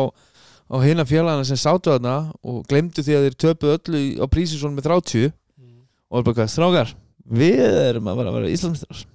á 0.69 0.75
hina 0.85 1.05
félagana 1.07 1.47
sem 1.47 1.57
sátu 1.57 1.89
þarna 1.89 2.15
og 2.45 2.59
glemdu 2.69 3.01
því 3.01 3.15
að 3.17 3.23
þeir 3.25 3.37
töpuð 3.43 3.71
öllu 3.77 4.01
á 4.21 4.25
prísinsson 4.29 4.75
með 4.77 4.85
30 4.91 5.31
Mhm. 5.59 5.79
og 6.11 6.15
var 6.19 6.23
bara 6.27 6.35
hvað, 6.37 6.51
strákar 6.53 6.93
við 7.29 7.59
erum 7.89 8.07
að 8.11 8.17
vera 8.21 8.31
vera 8.35 8.51
Íslandsmestrar 8.53 9.05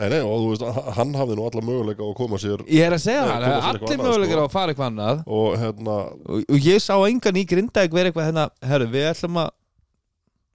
nei, 0.00 0.08
nei, 0.10 0.20
og 0.26 0.40
þú 0.42 0.48
veist, 0.50 0.64
hann 0.96 1.14
hafði 1.14 1.36
nú 1.38 1.44
alla 1.46 1.62
möguleika 1.62 2.02
á 2.02 2.08
að 2.08 2.16
koma 2.18 2.38
sér 2.42 2.64
ég 2.66 2.82
er 2.88 2.96
að 2.96 3.04
segja 3.04 3.22
það, 3.28 3.34
allir 3.34 3.54
annað, 3.68 4.02
möguleikar 4.02 4.34
sko. 4.34 4.42
á 4.42 4.46
að 4.48 4.54
fara 4.56 4.74
eitthvað 4.74 4.90
annað 4.90 5.22
og 5.38 5.56
hérna, 5.60 5.96
og, 6.26 6.42
og 6.50 6.66
ég 6.66 6.82
sá 6.82 6.94
engan 6.98 7.38
í 7.38 7.44
Grindavík 7.52 7.94
vera 7.94 8.10
eitthvað 8.10 8.28
hérna, 8.30 8.46
herru, 8.72 8.88
við 8.90 9.06
ætlum 9.12 9.40
að 9.44 9.52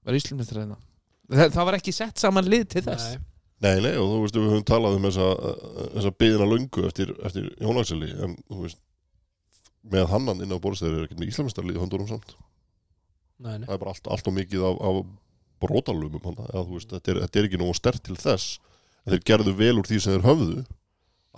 vera 0.10 0.20
Íslandsmestrar 0.20 0.66
hérna 0.66 0.80
það, 1.30 1.56
það 1.56 1.70
var 1.70 1.80
ekki 1.80 1.96
sett 1.96 2.24
saman 2.26 2.52
lið 2.52 2.68
til 2.76 2.86
þess 2.90 3.16
Nei. 3.16 3.24
nei, 3.70 3.86
nei, 3.88 3.96
og 3.96 4.12
þú 4.12 4.20
veist, 4.26 4.40
við 4.42 4.52
höfum 4.54 4.68
talað 4.68 5.00
um 5.00 5.08
þessa, 5.08 5.32
þessa 5.96 6.14
byðina 6.24 6.50
löngu 6.52 6.86
eftir, 6.90 7.16
eftir 7.28 7.50
Jónakseli, 7.64 8.12
en 8.26 8.36
þú 8.50 8.62
veist 8.66 8.84
með 9.90 10.12
hannan 10.12 10.44
inn 10.44 10.52
á 10.52 10.60
borðstæður 10.60 11.00
er 11.00 11.08
ekkert 11.08 11.24
með 11.24 11.32
Íslamestarlið 11.32 11.80
höndurum 11.80 12.08
samt, 12.12 12.36
Nei, 13.40 13.54
nei. 13.56 13.68
það 13.70 13.76
er 13.78 13.82
bara 13.86 13.94
allt, 13.96 14.08
allt 14.12 14.28
og 14.28 14.36
mikið 14.36 14.66
af, 14.68 14.80
af 14.90 14.98
brotalumum 15.64 16.24
þetta 16.24 17.14
er, 17.14 17.22
þetta 17.24 17.40
er 17.40 17.48
ekki 17.48 17.60
nógu 17.62 17.76
stert 17.78 18.04
til 18.04 18.18
þess 18.20 18.58
þeir 19.14 19.24
gerðu 19.32 19.56
vel 19.60 19.76
úr 19.82 19.90
því 19.90 20.02
sem 20.04 20.16
þeir 20.16 20.28
höfðu 20.28 20.66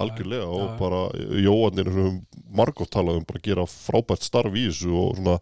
algjörlega 0.01 0.47
Já, 0.47 0.55
og 0.55 0.79
bara 0.79 1.01
Jóannir 1.43 1.91
sem 1.91 2.17
margótt 2.55 2.93
talað 2.93 3.21
um 3.21 3.27
bara 3.27 3.43
gera 3.43 3.67
frábært 3.69 4.25
starf 4.25 4.55
í 4.55 4.65
þessu 4.69 4.91
og 4.95 5.15
svona 5.19 5.37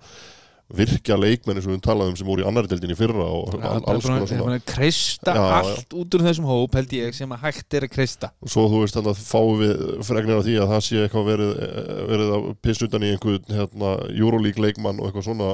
virkja 0.70 1.16
leikmenni 1.18 1.64
sem 1.66 1.72
við 1.74 1.82
talaðum 1.82 2.18
sem 2.20 2.28
voru 2.30 2.44
í 2.44 2.46
annari 2.46 2.70
deildin 2.70 2.94
í 2.94 2.98
fyrra 2.98 3.26
og 3.26 3.56
Það 3.56 3.64
er 3.64 3.64
bara 3.86 3.94
alls 3.96 4.06
konar 4.06 4.28
svona 4.30 4.44
búin 4.44 4.58
að 4.60 4.66
kreista 4.70 5.34
já. 5.34 5.46
allt 5.58 5.96
út 5.98 6.18
úr 6.18 6.26
þessum 6.28 6.50
hóp 6.50 6.78
held 6.78 6.94
ég 6.94 7.18
sem 7.18 7.34
að 7.34 7.46
hægt 7.48 7.78
er 7.80 7.88
að 7.88 7.94
kreista. 7.96 8.30
Og 8.46 8.54
svo 8.54 8.68
þú 8.70 8.84
veist 8.84 8.98
þannig 9.00 9.16
að 9.16 9.24
fáum 9.32 9.64
við 9.64 9.82
fregnir 10.06 10.38
af 10.38 10.46
því 10.46 10.58
að 10.62 10.74
það 10.76 10.84
sé 10.86 11.02
eitthvað 11.02 11.30
verið, 11.32 11.54
verið 12.12 12.34
að 12.36 12.46
pissa 12.68 12.86
utan 12.86 13.06
í 13.08 13.12
einhvern 13.16 13.56
hérna, 13.58 13.96
Euroleague 14.14 14.66
leikmann 14.66 15.02
og 15.02 15.10
eitthvað 15.10 15.26
svona. 15.32 15.50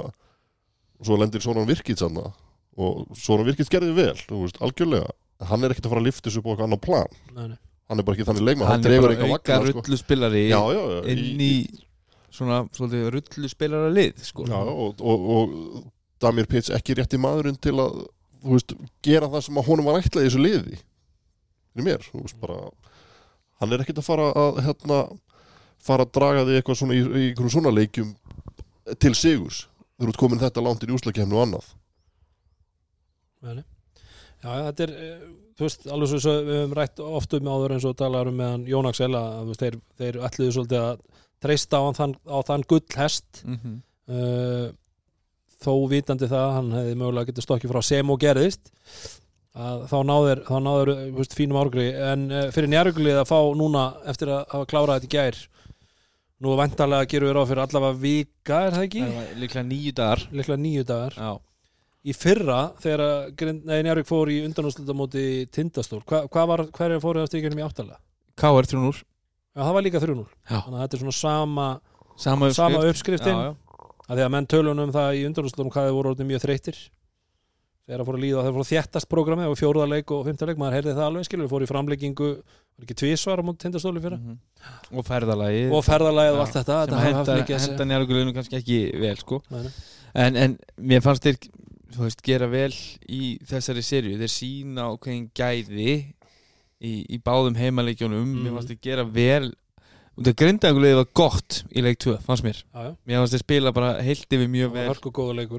Og 1.00 1.08
svo 1.08 1.20
lendir 1.20 1.44
svona 1.44 1.64
virkið 1.68 2.04
sanna 2.04 2.28
og 2.76 3.16
svona 3.16 3.48
virkið 3.48 3.72
gerði 3.72 3.96
vel 3.96 4.18
þú 4.20 4.42
veist, 4.42 4.60
algjörlega, 4.64 5.16
hann 5.44 5.64
er 5.68 5.74
ekkert 5.74 5.88
að 5.90 5.94
fara 5.96 6.02
að 6.04 6.08
lifta 6.10 6.30
þessu 6.30 6.42
upp 6.44 6.48
á 6.62 6.64
annan 6.66 6.80
plan, 6.82 7.16
Nei, 7.36 7.48
nei. 7.52 7.58
hann 7.90 8.00
er 8.00 8.06
bara 8.08 8.16
ekki 8.18 8.28
þannig 8.30 8.46
leikmann, 8.48 8.68
hann, 8.70 8.80
hann 8.80 8.86
er 8.86 8.94
dregur 8.94 9.16
bara 9.16 9.34
auka 9.36 9.58
sko. 9.60 9.82
rullu 9.82 9.98
spilari 10.00 10.44
já, 10.50 10.60
já, 10.76 10.82
já, 10.96 11.02
inn 11.12 11.42
í 11.44 11.52
svona 12.36 12.62
svolítið 12.76 13.10
rullu 13.16 13.50
spilara 13.52 13.92
lið 13.96 14.24
sko. 14.30 14.48
já, 14.48 14.58
og, 14.60 15.02
og, 15.02 15.30
og 15.36 15.84
Damir 16.24 16.48
Pitts 16.48 16.72
ekki 16.72 16.96
rétti 16.98 17.20
maðurinn 17.20 17.60
til 17.60 17.76
að 17.84 18.00
þú 18.46 18.56
veist, 18.56 18.74
gera 19.04 19.28
það 19.34 19.46
sem 19.50 19.60
að 19.60 19.68
honum 19.70 19.88
var 19.90 20.00
ætlað 20.00 20.24
í 20.24 20.30
þessu 20.30 20.42
liði 20.46 20.80
fyrir 21.76 21.88
mér, 21.90 22.08
þú 22.12 22.24
veist 22.24 22.40
bara 22.42 22.58
hann 23.60 23.72
er 23.76 23.84
ekkert 23.84 24.00
að 24.02 24.08
fara 24.08 24.28
að 24.40 24.60
hérna, 24.66 25.00
fara 25.86 26.06
að 26.08 26.14
draga 26.18 26.44
því 26.48 26.58
eitthvað 26.60 26.80
svona 26.82 26.96
í, 26.98 27.02
í 27.04 27.24
einhverjum 27.30 27.54
svona 27.58 27.74
leikjum 27.76 28.14
til 29.02 29.14
sigurs 29.18 29.66
þú 30.00 30.10
ert 30.12 30.20
komin 30.20 30.40
þetta 30.42 30.64
langt 30.64 30.84
í 30.88 30.92
úslakefni 30.96 31.36
og 31.36 31.44
annað 31.46 31.68
nei. 33.46 33.64
Já, 34.44 34.52
þetta 34.70 34.86
er 34.86 34.94
eh, 34.96 35.26
þú 35.56 35.68
veist, 35.68 35.86
alveg 35.96 36.14
svo 36.14 36.36
við 36.36 36.60
höfum 36.60 36.78
rætt 36.80 37.04
oft 37.06 37.36
um 37.38 37.52
áður 37.52 37.76
eins 37.76 37.88
og 37.88 37.98
talar 38.00 38.32
um 38.32 38.40
meðan 38.40 38.66
Jón 38.70 38.90
Axel 38.90 39.12
að 39.16 39.36
þú 39.36 39.52
veist, 39.52 39.66
þeir, 39.66 39.78
þeir 40.02 40.22
ætluðu 40.28 40.56
svolítið 40.58 40.82
að 40.84 41.04
treysta 41.46 41.82
á 41.82 41.84
þann, 42.00 42.16
á 42.26 42.38
þann 42.48 42.66
gullhest. 42.72 43.44
Mm 43.46 43.60
-hmm. 43.62 43.78
uh, 44.16 44.68
þó 45.66 45.74
vitandi 45.90 46.30
það 46.30 46.46
að 46.46 46.56
hann 46.58 46.74
hefði 46.80 46.98
mögulega 47.00 47.30
getið 47.32 47.48
stokkið 47.48 47.72
frá 47.74 47.82
sem 47.86 48.10
og 48.12 48.20
gerðist 48.22 48.72
að 49.56 49.86
þá 49.88 49.98
náður, 50.04 50.42
þá 50.44 50.58
náður 50.60 50.90
þú 51.00 51.18
veist, 51.22 51.36
fínum 51.38 51.60
árgri 51.62 51.88
en 51.96 52.26
uh, 52.32 52.48
fyrir 52.52 52.72
njárugulið 52.74 53.22
að 53.22 53.30
fá 53.32 53.40
núna 53.56 53.86
eftir 54.06 54.34
að 54.36 54.42
hafa 54.52 54.68
klárað 54.68 55.00
þetta 55.00 55.08
í 55.08 55.14
gær 55.16 55.38
nú 56.44 56.56
vantarlega 56.60 57.08
gerum 57.10 57.30
við 57.30 57.38
ráð 57.38 57.52
fyrir 57.52 57.64
allavega 57.64 58.00
vika 58.02 58.62
er 58.68 58.76
það 58.76 58.88
ekki? 58.90 59.04
líklega 59.42 59.68
nýju 59.70 59.94
dagar. 59.96 60.24
Líklega 60.36 60.62
nýju 60.62 60.88
dagar. 60.90 61.16
Já, 61.16 61.32
í 62.06 62.14
fyrra 62.14 62.60
þegar 62.84 63.04
að 63.06 63.84
Njárvík 63.86 64.08
fór 64.10 64.30
í 64.34 64.40
undanúsluta 64.46 64.96
móti 64.98 65.24
Tindastól, 65.54 66.02
Hva, 66.06 66.24
hvað 66.32 66.50
var, 66.52 66.64
hverja 66.78 67.02
fóru 67.04 67.24
það 67.24 67.32
stíkjum 67.32 67.60
í 67.62 67.66
áttalega? 67.66 68.00
KR 68.38 68.70
3-0 68.70 68.92
Já, 69.56 69.62
það 69.64 69.74
var 69.78 69.86
líka 69.88 70.02
3-0 70.04 70.26
Já. 70.26 70.60
þannig 70.60 70.76
að 70.76 70.84
þetta 70.84 70.98
er 70.98 71.04
svona 71.06 71.18
sama, 71.20 71.68
sama 72.20 72.52
sama 72.54 72.82
uppskrift 72.84 73.24
uppskriftin 73.24 73.40
já, 73.40 73.48
já. 73.48 73.56
að 74.10 74.20
því 74.20 74.26
að 74.28 74.34
menn 74.36 74.50
tölunum 74.52 74.86
um 74.90 74.94
það 74.96 75.16
í 75.18 75.26
undanúslutum 75.30 75.72
hvað 75.74 75.90
þið 75.90 75.98
voru 75.98 76.14
orðið 76.14 76.30
mjög 76.34 76.44
þreyttir 76.46 76.80
þegar 77.86 78.02
að 78.02 78.08
fóru 78.10 78.18
að 78.20 78.24
líða 78.26 78.44
þegar 78.46 78.56
fóru 78.56 78.66
að 78.66 78.72
þéttast 78.74 79.10
prógrami 79.12 79.48
og 79.50 79.58
fjóruða 79.60 79.88
leik 79.92 80.12
og 80.16 80.24
fymta 80.26 80.48
leik, 80.50 80.58
maður 80.62 80.78
heyrði 80.80 80.94
það 80.98 81.06
alveg 81.10 81.28
skilur, 81.28 81.46
við 81.46 81.52
fóru 81.54 81.66
í 81.68 81.70
framleggingu 81.70 82.30
var 82.36 82.86
ekki 82.88 82.96
tvísvar 83.02 83.42
á 83.42 83.46
Tindastóli 83.62 84.02
fyrra 84.02 84.18
Mhm. 84.18 84.40
og 84.98 85.06
ferðalagi 85.06 85.68
og 85.70 85.84
ferðalagið 85.86 86.34
og 86.34 86.42
allt 86.42 86.56
þetta, 86.58 86.78
sem 86.90 86.98
henda, 87.06 87.36
að 87.78 87.90
njárugulinu 87.92 88.34
kannski 88.34 88.58
ekki 88.58 88.80
vel 89.00 89.16
sko. 89.22 89.42
En, 90.16 90.36
en 90.36 90.58
mér 90.82 91.04
fannst 91.06 91.24
þeir 91.28 91.38
þú 91.38 91.52
veist, 92.04 92.22
gera 92.26 92.48
vel 92.52 92.72
í 93.10 93.38
þessari 93.48 93.84
serju 93.84 94.18
þeir 94.20 94.32
sína 94.34 94.90
ákveðin 94.94 95.30
gæði 95.38 95.92
í, 96.82 96.92
í 97.16 97.18
báðum 97.24 97.56
heimaleikjónum 97.56 98.26
Mhm. 98.26 98.44
mér 98.44 98.54
fannst 98.58 98.70
þeir 98.74 98.82
gera 98.82 99.04
vel. 99.06 99.54
Og 100.16 100.24
það 100.24 100.36
grindagulegði 100.40 100.96
var 100.96 101.08
gott 101.14 101.64
í 101.76 101.82
leik 101.84 101.98
2 102.00 102.18
fannst 102.24 102.44
mér, 102.46 102.56
Já, 102.74 102.82
já. 102.88 102.92
mér 103.08 103.18
fannst 103.20 103.34
þeir 103.36 103.44
spila 103.44 103.72
bara 103.76 104.02
heilt 104.02 104.30
yfir 104.32 104.48
mjög 104.48 104.72
vel. 104.72 104.88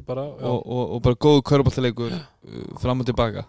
bara 0.06 0.22
og, 0.22 0.62
og, 0.66 0.94
og 0.96 1.02
bara 1.02 1.14
góðu 1.14 1.42
köruboltaleikur 1.42 2.12
uh, 2.12 2.78
fram 2.80 3.00
og 3.00 3.06
tilbaka. 3.06 3.44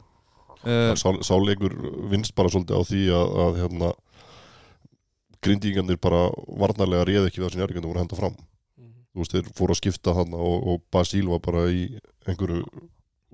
Uh, 0.67 0.91
sá, 0.99 1.07
sáleikur 1.23 1.71
vinst 2.11 2.35
bara 2.35 2.49
svolítið 2.49 2.75
á 2.75 2.81
því 2.83 3.03
að, 3.15 3.27
að 3.45 3.55
hérna, 3.61 3.93
grindíkandir 5.43 5.97
bara 6.01 6.25
varnarlega 6.59 7.05
réð 7.07 7.27
ekki 7.29 7.41
það 7.43 7.51
sem 7.53 7.61
njárvíkandi 7.61 7.87
voru 7.87 7.99
að 7.99 8.03
henda 8.03 8.19
fram. 8.19 8.33
Mhm. 8.35 8.56
Þú 9.17 9.23
veist, 9.25 9.33
þeir 9.33 9.49
fóru 9.57 9.73
að 9.73 9.81
skipta 9.81 10.13
hann 10.17 10.37
og, 10.37 10.69
og 10.69 10.85
Basíl 10.93 11.25
var 11.31 11.41
bara 11.43 11.65
í 11.73 11.89
einhverju 12.29 12.63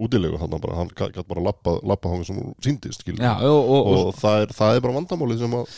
útilegu 0.04 0.40
hann 0.42 0.56
bara, 0.58 0.80
hann 0.80 0.90
gæti 0.96 1.28
bara 1.28 1.44
lappa, 1.52 1.76
lappa 1.86 2.10
hann 2.10 2.24
sem 2.26 2.40
hún 2.40 2.56
síndist 2.64 3.06
já, 3.06 3.36
og, 3.46 3.60
og, 3.62 3.92
og, 3.92 4.16
það, 4.18 4.48
er, 4.48 4.56
það 4.58 4.78
er 4.78 4.86
bara 4.88 4.98
vandamálið 4.98 5.44
sem 5.44 5.60
að 5.60 5.78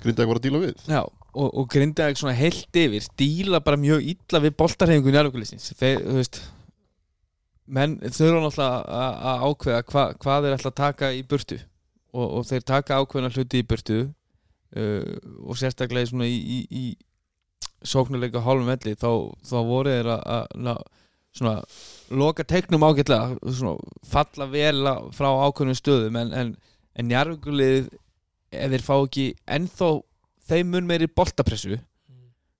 Grindag 0.00 0.30
var 0.30 0.38
að 0.38 0.46
díla 0.46 0.60
við. 0.62 0.78
Já, 0.88 1.00
og, 1.04 1.48
og 1.48 1.66
grindaði 1.72 2.16
svona 2.20 2.36
heilt 2.36 2.78
yfir 2.80 3.08
díla 3.20 3.60
bara 3.64 3.80
mjög 3.80 4.06
illa 4.14 4.40
við 4.44 4.54
boltarhefingu 4.60 5.12
njárugulistins 5.12 5.74
þeir, 5.76 6.00
þú 6.06 6.16
veist 6.16 6.40
menn 7.70 7.98
þurfa 8.02 8.40
náttúrulega 8.44 9.00
að 9.00 9.26
að 9.30 9.44
ákveða 9.48 9.82
hva, 9.90 10.06
hvað 10.24 10.46
þeir 10.46 10.56
ætla 10.56 10.72
að 10.72 10.78
taka 10.80 11.12
í 11.14 11.20
burtu. 11.30 11.60
Og, 12.10 12.24
og 12.26 12.48
þeir 12.48 12.64
taka 12.66 12.98
ákveðna 12.98 13.30
hluti 13.34 13.60
í 13.60 13.66
burtu 13.70 13.98
uh, 14.00 15.12
og 15.46 15.60
sérstaklega 15.60 16.10
svona 16.10 16.26
í, 16.26 16.40
í, 16.40 16.58
í 16.66 16.84
sóknuleika 17.86 18.42
hálfum 18.44 18.68
velli 18.70 18.94
þá, 18.98 19.10
þá 19.46 19.56
voru 19.68 19.94
þeir 19.94 20.10
að, 20.16 20.80
svona 21.36 21.54
loka 22.10 22.44
teiknum 22.44 22.82
ágætlega 22.84 23.38
svona, 23.54 23.76
falla 24.10 24.46
vel 24.50 24.82
frá 25.16 25.28
ákveðnum 25.46 25.78
stöðum 25.78 26.16
en, 26.20 26.32
en, 26.34 26.54
en 26.98 27.08
njárugulið 27.10 27.86
ef 28.50 28.72
þeir 28.74 28.82
fá 28.82 28.96
ekki 28.98 29.28
ennþá 29.46 29.90
þeim 30.50 30.72
mun 30.74 30.88
meiri 30.90 31.06
boltapressu 31.06 31.78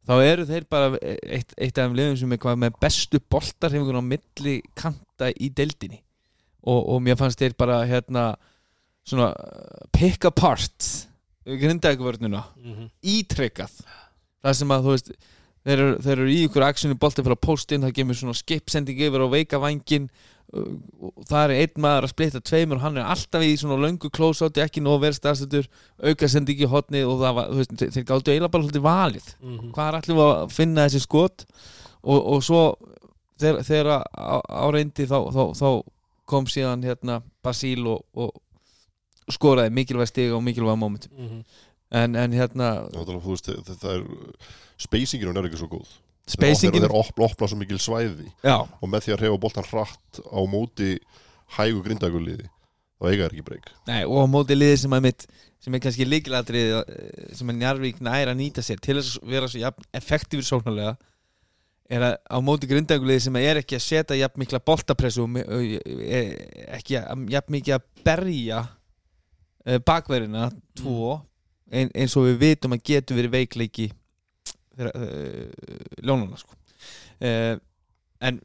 þá 0.07 0.15
eru 0.25 0.45
þeir 0.47 0.65
bara 0.71 0.93
eitt, 1.03 1.53
eitt 1.59 1.77
af 1.79 1.89
þeim 1.89 1.97
liðum 1.99 2.17
sem 2.19 2.33
er 2.35 2.41
hvað 2.43 2.61
með 2.63 2.79
bestu 2.83 3.21
boltarhefingun 3.31 3.99
á 4.01 4.05
milli 4.07 4.55
kanta 4.79 5.29
í 5.35 5.51
deildinni. 5.55 6.01
Og, 6.67 6.81
og 6.95 6.99
mér 7.05 7.19
fannst 7.21 7.39
þeir 7.41 7.55
bara 7.59 7.81
hérna 7.89 8.25
svona 9.07 9.31
pick 9.95 10.25
apart 10.29 10.89
grindækvörnuna 11.47 12.43
Mhm. 12.61 12.89
ítrekkað 13.03 13.73
það 14.45 14.59
sem 14.61 14.75
að 14.77 14.85
þú 14.89 14.95
veist 14.97 15.13
þeir 15.61 15.79
eru, 15.85 15.97
þeir 16.01 16.19
eru 16.19 16.31
í 16.33 16.43
ykkur 16.49 16.65
aksjoni 16.71 16.97
bolti 17.01 17.23
fyrir 17.23 17.37
að 17.37 17.45
posta 17.47 17.75
inn 17.77 17.83
það 17.85 17.97
gemur 17.99 18.17
svona 18.21 18.39
skipsending 18.39 19.01
yfir 19.07 19.25
á 19.25 19.29
veika 19.29 19.59
vangin 19.61 20.07
og 20.51 21.21
það 21.31 21.43
er 21.45 21.53
einn 21.63 21.83
maður 21.85 22.07
að 22.09 22.11
splitta 22.15 22.41
tveimur 22.43 22.79
og 22.81 22.83
hann 22.83 22.97
er 22.99 23.07
alltaf 23.13 23.45
í 23.47 23.53
svona 23.61 23.77
löngu 23.79 24.09
close-outi 24.11 24.63
ekki 24.65 24.81
nóg 24.83 24.97
verið 25.05 25.21
staðstöður 25.21 25.69
auka 26.11 26.27
sending 26.33 26.59
í 26.65 26.67
hotni 26.73 27.05
og 27.07 27.21
það 27.21 27.37
var, 27.37 27.51
þú 27.53 27.61
veist, 27.61 27.75
þeir, 27.85 28.07
gáttu 28.09 28.33
eiginlega 28.33 28.55
bara 28.57 28.65
hluti 28.67 28.83
valið 28.83 29.29
Mhm. 29.45 29.71
hvað 29.77 29.89
er 29.93 29.99
allir 30.01 30.23
að 30.25 30.51
finna 30.57 30.87
þessi 30.89 31.01
skot 31.05 31.45
og, 32.03 32.19
og 32.35 32.43
svo 32.43 32.63
þegar, 33.39 33.63
þegar 33.69 33.93
á, 34.11 34.37
á 34.43 34.65
reyndi 34.75 35.07
þá, 35.07 35.19
þá, 35.31 35.43
þá 35.61 35.69
kom 36.27 36.47
síðan 36.51 36.83
hérna 36.89 37.21
Basíl 37.45 37.87
og, 37.87 38.03
og 38.17 38.35
skoraði 39.31 39.71
mikilvæg 39.77 40.09
stig 40.11 40.33
og 40.35 40.43
mikilvæg 40.43 40.79
moment 40.79 41.07
Mhm. 41.15 41.45
En, 41.91 42.15
en 42.17 42.37
hérna 42.37 42.71
það, 42.95 43.11
veist, 43.27 43.51
það, 43.51 43.75
það 43.83 43.97
er 43.97 44.07
spacinginu 44.81 45.35
er 45.37 45.49
ekki 45.51 45.61
svo 45.61 45.71
góð. 45.73 45.91
Spacingin 46.31 46.85
þeir 46.85 46.95
opna, 46.95 47.27
opna 47.27 47.49
svo 47.51 47.59
mikil 47.59 47.81
svæði 47.83 48.29
já, 48.47 48.57
og 48.63 48.87
með 48.93 49.07
því 49.09 49.15
að 49.17 49.23
reyfa 49.25 49.41
boltan 49.43 49.67
hratt 49.67 50.21
á 50.23 50.41
móti 50.47 50.93
hægu 51.57 51.83
grindaguliði 51.83 52.47
þá 53.01 53.07
eiga 53.11 53.27
er 53.27 53.35
ekki 53.35 53.47
breyk. 53.47 53.71
Og 54.07 54.19
á 54.23 54.27
móti 54.31 54.55
liði 54.59 54.77
sem 54.85 54.95
að 54.95 55.07
mitt 55.09 55.25
sem 55.61 55.75
er 55.77 55.83
kannski 55.83 56.07
líkilatrið 56.07 56.71
sem 57.37 57.51
er 57.53 57.57
Njarvík 57.59 57.99
nær 58.05 58.31
að 58.33 58.39
nýta 58.39 58.63
sér 58.65 58.79
til 58.81 58.97
að 59.01 59.09
vera 59.29 59.49
svo 59.51 59.61
jafn, 59.61 59.85
effektífur 59.99 60.47
sóknarlega 60.47 60.95
er 61.91 62.05
að 62.07 62.15
á 62.31 62.39
móti 62.45 62.69
grindækuliði 62.71 63.25
sem 63.27 63.37
er 63.41 63.59
ekki 63.61 63.77
að 63.81 63.83
setja 63.89 64.17
jafn 64.21 64.39
mikla 64.45 64.61
boltapressu 64.63 65.27
er 65.43 66.31
ekki 66.79 67.01
að- 67.01 67.27
jafn 67.35 67.57
mikið 67.57 67.75
að 67.81 67.89
berja 68.07 68.61
uh, 69.67 69.81
bakverðina 69.83 70.47
tvo 70.79 71.19
ein, 71.71 71.91
eins 71.95 72.17
og 72.17 72.27
við 72.29 72.39
vitum 72.45 72.73
að 72.77 72.83
getur 72.91 73.17
verið 73.21 73.35
veikleiki 73.39 73.91
þeirra, 74.77 74.93
uh, 74.95 76.03
ljónuna 76.03 76.39
sko. 76.41 76.55
uh, 77.23 77.57
en 78.21 78.41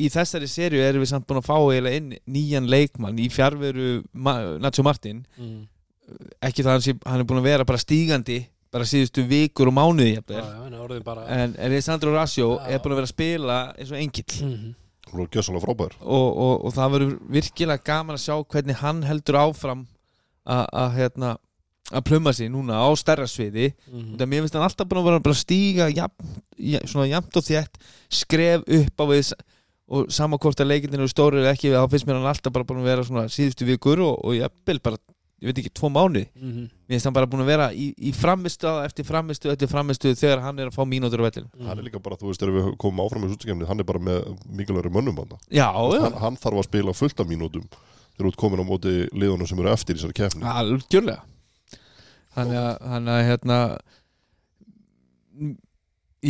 í 0.00 0.08
þessari 0.12 0.48
serju 0.48 0.80
erum 0.80 1.02
við 1.02 1.10
samt 1.12 1.26
búin 1.28 1.40
að 1.42 1.48
fá 1.50 1.56
eiginlega 1.58 1.96
inn 2.00 2.14
nýjan 2.30 2.68
leikmann 2.70 3.18
í 3.20 3.28
fjárveru 3.32 4.02
Ma 4.14 4.38
Nacho 4.62 4.82
Martin 4.86 5.24
Mhm. 5.38 5.66
ekki 6.42 6.62
það 6.64 6.70
að 6.70 6.72
hann, 6.74 6.80
sé, 6.82 6.94
hann 7.06 7.20
er 7.20 7.24
búin 7.28 7.38
að 7.40 7.48
vera 7.50 7.64
bara 7.64 7.78
stígandi 7.78 8.46
bara 8.72 8.84
síðustu 8.86 9.22
vikur 9.26 9.68
og 9.68 9.74
mánuði 9.74 10.14
Já, 10.14 10.20
jafnvel. 10.20 10.44
já, 10.44 10.66
en 10.66 10.74
orðin 10.78 11.04
bara 11.04 11.24
en, 11.26 11.56
Alessandro 11.58 12.12
Rasio 12.14 12.56
Já. 12.58 12.66
er 12.68 12.78
búin 12.78 12.92
að 12.94 13.00
vera 13.00 13.06
að 13.06 13.14
spila 13.14 13.58
eins 13.78 13.90
og 13.92 13.98
engill 13.98 14.46
Mhm. 14.46 14.74
gjössalega 15.30 15.64
frábær 15.64 15.92
og, 16.00 16.36
og, 16.38 16.64
og 16.64 16.72
það 16.72 16.90
verður 16.94 17.18
virkilega 17.30 17.84
gaman 17.84 18.16
að 18.16 18.24
sjá 18.24 18.34
hvernig 18.46 18.76
hann 18.76 19.02
heldur 19.02 19.34
áfram 19.42 19.86
að 20.46 20.66
að, 20.72 20.94
hérna 20.96 21.36
að 21.90 22.04
pluma 22.06 22.32
sig 22.32 22.48
núna 22.50 22.78
á 22.78 22.88
stærra 22.96 23.26
sviði 23.26 23.72
Mhm. 23.90 24.16
það 24.18 24.26
mér 24.30 24.40
finnst 24.44 24.54
hann 24.54 24.62
alltaf 24.68 24.86
búin 24.88 25.00
að 25.02 25.08
vera 25.10 25.20
bara 25.20 25.34
að 25.34 25.44
stíga 25.44 25.88
jafn, 25.94 26.42
ja- 26.58 26.84
svona 26.86 27.08
jafnt 27.10 27.36
og 27.36 27.42
þétt 27.42 27.80
skref 28.10 28.62
upp 28.68 28.96
á 29.00 29.04
við 29.10 29.32
og 29.90 30.10
sama 30.14 30.38
hvort 30.38 30.60
að 30.62 30.68
leikindin 30.70 31.00
eru 31.02 31.08
stóri 31.10 31.40
eða 31.42 31.50
ekki 31.56 31.72
þá 31.74 31.88
finnst 31.90 32.06
mér 32.06 32.20
hann 32.20 32.30
alltaf 32.30 32.52
bara 32.52 32.64
búin 32.64 32.78
að 32.84 32.90
vera 32.92 33.02
svona 33.02 33.24
síðustu 33.26 33.66
vikur 33.66 33.98
og, 34.06 34.20
og 34.24 34.34
jafnvel 34.38 34.78
bara, 34.80 34.96
ég 35.42 35.48
veit 35.50 35.58
ekki, 35.58 35.72
tvo 35.74 35.88
mánuði 35.90 36.28
Mhm. 36.38 36.68
Mér 36.86 36.94
finnst 36.94 37.04
hann 37.04 37.12
bara 37.14 37.26
búin 37.26 37.42
að 37.42 37.46
vera 37.50 37.66
í, 37.74 37.90
í 37.98 38.12
framistu 38.14 38.70
eftir 38.84 39.04
framistu 39.04 39.50
eftir 39.50 39.66
framistu 39.68 40.14
þegar 40.14 40.42
hann 40.42 40.58
er 40.60 40.68
að 40.70 40.74
fá 40.78 40.84
mínútur 40.86 41.18
á 41.18 41.26
vellinu. 41.26 41.50
hann 41.66 41.78
er 41.78 41.82
líka 41.82 41.98
bara, 42.00 42.14
þú 42.16 42.30
veist, 42.30 42.38
þegar 42.40 42.54
við 42.54 42.76
komum 42.78 43.02
áfram 43.02 43.24
í 43.26 43.34
sútskemni 43.34 43.66
hann 43.66 43.80
er 43.80 43.84
bara 43.84 43.98
með 43.98 44.38
mikilvægri 44.46 44.90
mönnum 44.94 45.16
hann. 45.18 45.38
Já, 45.50 45.72
já, 45.74 46.00
hann, 46.02 46.12
hann 46.22 46.36
þarf 46.36 46.58
að 46.62 46.68
spila 46.70 46.92
fullt 46.94 47.18
af 47.20 47.26
mínútum 47.26 47.66
þegar 48.14 48.22
þú 48.22 48.26
ert 48.30 48.36
komin 48.36 48.60
á 48.62 48.66
móti 48.68 49.08
liðunum 49.10 49.48
sem 49.48 49.58
eru 49.58 49.68
eftir 49.74 49.96
í 49.96 49.98
þessari 49.98 50.14
kefni 50.14 50.42
algjörlega. 50.46 51.22
Þannig 52.36 52.58
að, 52.62 52.72
þannig 52.92 53.12
að 53.16 53.22
hérna, 53.26 53.58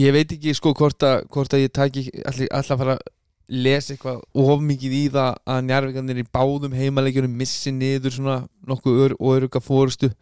ég 0.01 0.15
veit 0.17 0.35
ekki 0.37 0.55
sko 0.57 0.73
hvort 0.77 1.05
að, 1.07 1.25
hvort 1.33 1.57
að 1.57 1.65
ég 1.67 1.73
taki 1.77 2.05
allir 2.31 2.53
að 2.55 2.71
fara 2.81 2.95
að 2.97 3.03
lesa 3.51 3.95
eitthvað 3.97 4.21
of 4.39 4.61
mikið 4.63 4.93
í 4.95 5.05
það 5.11 5.31
að 5.51 5.63
njárvíkanir 5.67 6.21
í 6.23 6.27
báðum 6.31 6.77
heimaleikjunum 6.79 7.33
missi 7.41 7.73
niður 7.75 8.15
svona 8.15 8.37
nokkuð 8.71 9.01
ör, 9.05 9.15
og 9.19 9.33
öruga 9.41 9.63
fórustu. 9.65 10.13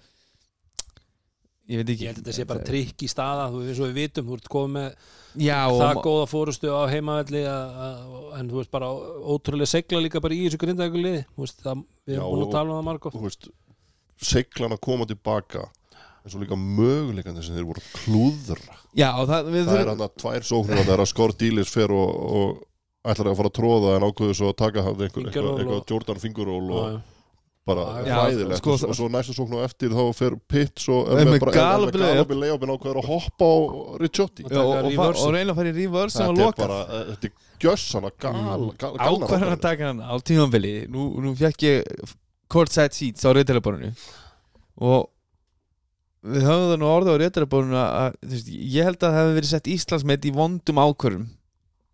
Ég 1.68 1.82
veit 1.82 1.90
ekki. 1.92 2.06
Ég 2.06 2.14
held 2.14 2.22
að 2.22 2.24
þetta 2.24 2.36
sé 2.38 2.46
bara 2.48 2.64
trikk 2.64 3.04
í 3.04 3.10
staða 3.12 3.50
þú 3.52 3.60
veist, 3.60 3.76
svo 3.76 3.88
við 3.90 3.98
vitum, 4.00 4.30
þú 4.30 4.38
ert 4.38 4.48
komið 4.54 4.76
með 4.78 5.44
Já, 5.44 5.58
það 5.68 5.90
og, 5.90 6.02
góða 6.06 6.26
fórustu 6.32 6.72
á 6.72 6.82
heimavelli 6.88 7.42
að, 7.44 7.74
að, 7.84 7.98
en 8.40 8.48
þú 8.48 8.56
veist 8.62 8.72
bara 8.72 8.88
ótrúlega 9.36 9.68
segla 9.74 10.00
líka 10.00 10.22
bara 10.24 10.38
í 10.38 10.46
þessu 10.46 10.62
grindækuliði 10.64 11.20
þú 11.28 11.44
veist, 11.44 11.60
það, 11.66 11.82
við 12.08 12.16
erum 12.16 12.32
búin 12.32 12.40
og- 12.40 12.48
að 12.48 12.56
tala 12.56 12.72
um 12.72 12.78
það 12.80 12.86
margótt 12.88 13.50
seglan 14.22 14.74
að 14.76 14.80
koma 14.84 15.06
tilbaka 15.08 15.66
en 16.24 16.32
svo 16.32 16.40
líka 16.42 16.56
möguleikandi 16.58 17.42
sem 17.46 17.54
þeir 17.56 17.68
voru 17.68 17.80
að 17.82 17.92
klúðra. 18.02 18.78
Já, 18.98 19.10
það, 19.28 19.52
við 19.54 19.68
það 19.68 19.74
er 19.74 19.84
þurfum 19.84 19.92
hann 19.94 20.06
að 20.08 20.16
tvær 20.22 20.48
sóknir 20.48 20.82
það 20.84 20.94
er 20.96 21.02
að 21.04 21.12
skor 21.12 21.32
dílis 21.40 21.70
fer 21.72 21.94
og, 21.94 22.10
og 22.40 23.08
ætlar 23.08 23.30
að 23.30 23.38
fara 23.38 23.52
að 23.52 23.56
tróða 23.60 23.94
en 23.96 24.08
ákveðu 24.08 24.34
svo 24.40 24.50
að 24.52 24.58
taka 24.64 24.82
hann 24.84 24.98
einhver, 25.06 25.28
eitthvað, 25.30 25.46
og- 25.52 25.62
eitthvað 25.62 25.94
Jordan 25.94 26.20
Finguról 26.24 26.66
og 26.74 26.98
bara 27.68 27.82
Já, 28.08 28.14
hræðilegt. 28.16 28.58
sko, 28.62 28.74
og, 28.74 28.84
og 28.88 28.96
svo 28.96 29.08
næsta 29.12 29.34
sókn 29.36 29.56
á 29.60 29.68
eftir 29.68 29.92
þá 29.92 30.02
fer 30.16 30.36
Pitts 30.48 30.86
og 30.88 31.10
Er 31.12 31.28
með 31.28 31.42
galopin 31.52 32.40
leiðopin 32.40 32.72
ákveður 32.72 33.00
að 33.02 33.08
hoppa 33.12 33.44
á 33.48 33.56
Ricciotti. 34.00 34.46
Og, 34.48 34.54
og, 34.56 34.86
og, 34.88 35.20
og 35.20 35.34
reyna 35.36 35.52
að 35.52 35.58
fara 35.60 35.68
í 35.68 35.74
reverse 35.76 36.16
sem 36.16 36.30
er 36.32 36.38
lokað 36.40 36.62
bara, 36.64 36.78
eh, 36.88 37.10
þetta 37.12 37.28
er 37.28 37.34
gjössana 37.64 38.12
gal, 38.16 38.32
gal, 38.32 38.70
galnar 38.80 39.12
ákvarðan 39.12 39.52
að 39.56 39.60
taka 39.66 39.90
hann 39.92 40.00
á 40.00 40.14
tímanfili 40.24 40.72
nú, 40.88 41.10
nú 41.20 41.34
fekk 41.36 41.66
ég 41.68 42.16
courtside 42.52 42.96
seats 42.96 43.26
á 43.26 43.30
reytaraborinu 43.36 43.92
og 44.78 45.08
við 46.28 46.44
höfum 46.46 46.70
það 46.72 46.78
nú 46.82 46.88
orðið 46.90 47.14
á 47.14 47.22
reytaraborinu 47.22 47.80
að 47.80 48.16
veist, 48.32 48.48
ég 48.50 48.88
held 48.88 48.98
að 48.98 49.12
það 49.12 49.18
hefði 49.20 49.36
verið 49.38 49.52
sett 49.52 49.70
Íslandsmet 49.74 50.28
í 50.28 50.34
vondum 50.34 50.80
ákvörðum 50.82 51.26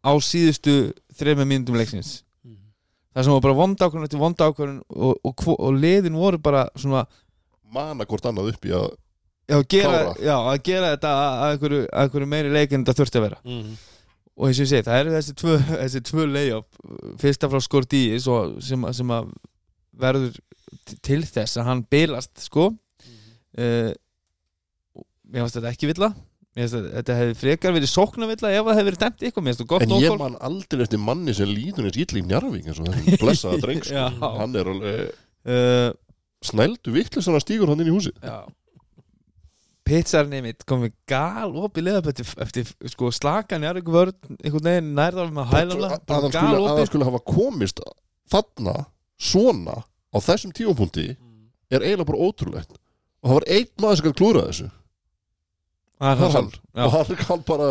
á 0.05 0.13
síðustu 0.21 0.77
þreymur 1.17 1.49
mínútum 1.49 1.79
leiksins. 1.81 2.21
Það 3.15 3.27
sem 3.27 3.35
var 3.37 3.45
bara 3.45 3.57
vond 3.61 3.79
ákvörðun 3.79 4.09
eftir 4.09 4.21
vond 4.21 4.41
ákvörðun 4.43 4.81
og, 4.91 5.19
og, 5.23 5.35
og, 5.47 5.55
og 5.55 5.77
liðin 5.79 6.19
voru 6.19 6.41
bara 6.43 6.65
svona 6.75 7.05
mana 7.75 8.07
hvort 8.09 8.27
annað 8.27 8.53
upp 8.55 8.67
í 8.67 8.75
að 8.75 8.89
já, 9.49 9.57
að 9.59 9.67
gera, 9.71 10.01
já, 10.19 10.35
að 10.35 10.61
gera 10.67 10.93
þetta 10.95 11.13
að 11.21 11.45
einhverju, 11.53 12.31
meiri 12.31 12.53
leik 12.55 12.73
en 12.75 12.85
þetta 12.85 12.97
þurfti 13.01 13.21
að 13.21 13.27
vera. 13.29 13.41
Mhm. 13.45 13.75
og 14.35 14.49
eins 14.49 14.59
og 14.59 14.65
ég 14.65 14.71
segi, 14.73 14.85
það 14.89 15.01
eru 15.01 15.15
þessi 15.15 15.35
tvö, 15.39 15.57
þessi 15.85 16.05
tvö 16.09 16.27
layup 16.27 16.81
fyrsta 17.23 17.51
frá 17.53 17.61
Skordíis 17.63 18.27
og 18.31 18.57
sem, 18.67 18.87
sem 18.99 19.13
að 19.15 19.31
verður 20.01 20.39
til 21.05 21.21
þess 21.25 21.59
að 21.61 21.69
hann 21.71 21.83
bilast 21.91 22.47
sko. 22.47 22.71
Uh, 23.55 23.93
mér 25.31 25.45
finnst 25.45 25.59
þetta 25.59 25.71
ekki 25.73 25.91
finnst 26.69 26.79
þetta, 26.79 27.19
hefði 27.19 27.37
frekar 27.39 27.75
verið 27.75 27.91
sóknavilla 27.91 28.51
ef 28.55 28.65
það 28.67 28.79
hefði 28.79 28.89
verið 28.89 29.03
dæmt 29.05 29.23
gott 29.71 29.85
En 29.87 29.95
ég 29.99 30.11
nóg 30.13 30.21
man 30.21 30.37
aldrei 30.49 30.85
eftir 30.85 31.03
manni 31.03 31.35
sem 31.35 31.51
líður 31.51 31.89
eins 31.89 32.01
ítli 32.03 32.23
í 32.23 32.27
Njarvík 32.27 32.69
eins 32.71 32.81
og 32.83 32.91
þessi 32.91 33.19
blessaða 33.23 33.63
dreng 33.63 33.87
sko. 33.87 34.05
Hann 34.39 34.59
er 34.59 34.71
alveg 34.71 35.01
uh, 35.05 35.89
snældu 36.45 36.95
vittlis 36.95 37.31
hann 37.31 37.43
stígur 37.43 37.73
hann 37.73 37.83
inn 37.83 37.91
í 37.91 37.95
húsið. 37.95 38.19
Já. 38.23 38.45
Pizzarni 39.85 40.41
mitt 40.41 40.63
komið 40.69 40.95
gal 41.11 41.51
opið 41.61 41.91
leðab 41.91 42.07
eftir, 42.13 42.29
eftir 42.41 42.71
sko, 42.95 43.11
slakan 43.13 43.67
eitthvað 43.83 43.99
vörn 43.99 44.39
einhvern 44.39 44.69
veginn 44.71 44.95
nærðar 44.97 45.35
með 45.35 45.51
að, 45.91 45.99
að, 46.09 46.29
hann 46.39 46.89
skuli 46.89 47.09
hafa 47.11 47.21
komist 47.29 47.83
þarna, 48.33 48.79
svona 49.21 49.77
á 50.15 50.17
þessum 50.23 50.53
tímapunkti 50.55 51.09
er 51.71 51.81
eiginlega 51.83 52.09
bara 52.11 52.19
ótrúlegt 52.29 52.75
og 53.23 53.31
það 53.31 53.35
var 53.39 53.47
einn 53.57 53.71
maður 53.81 53.97
sem 54.01 54.07
gæti 54.09 54.19
klúrað 54.21 54.49
þessu 54.51 54.69
það 56.01 56.13
er 56.13 56.21
var 56.21 56.37
hann 56.37 56.53
og 56.85 56.95
hann, 56.95 57.17
hann 57.29 57.43
bara 57.49 57.69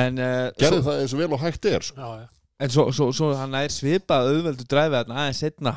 en 0.00 0.18
uh, 0.22 0.50
gerði 0.60 0.82
það 0.86 1.00
eins 1.02 1.14
og 1.16 1.18
vel 1.20 1.32
og 1.34 1.40
hægt 1.42 1.64
er 1.66 1.82
sko. 1.82 1.96
Já, 1.98 2.20
já. 2.22 2.28
En 2.60 2.68
svo, 2.70 2.84
svo, 2.92 3.06
svo 3.16 3.30
hann 3.34 3.54
er 3.56 3.72
svipað 3.72 4.26
auðveldu 4.34 4.66
dræfið 4.68 4.92
þarna 4.98 5.16
aðeins 5.22 5.38
setna 5.40 5.72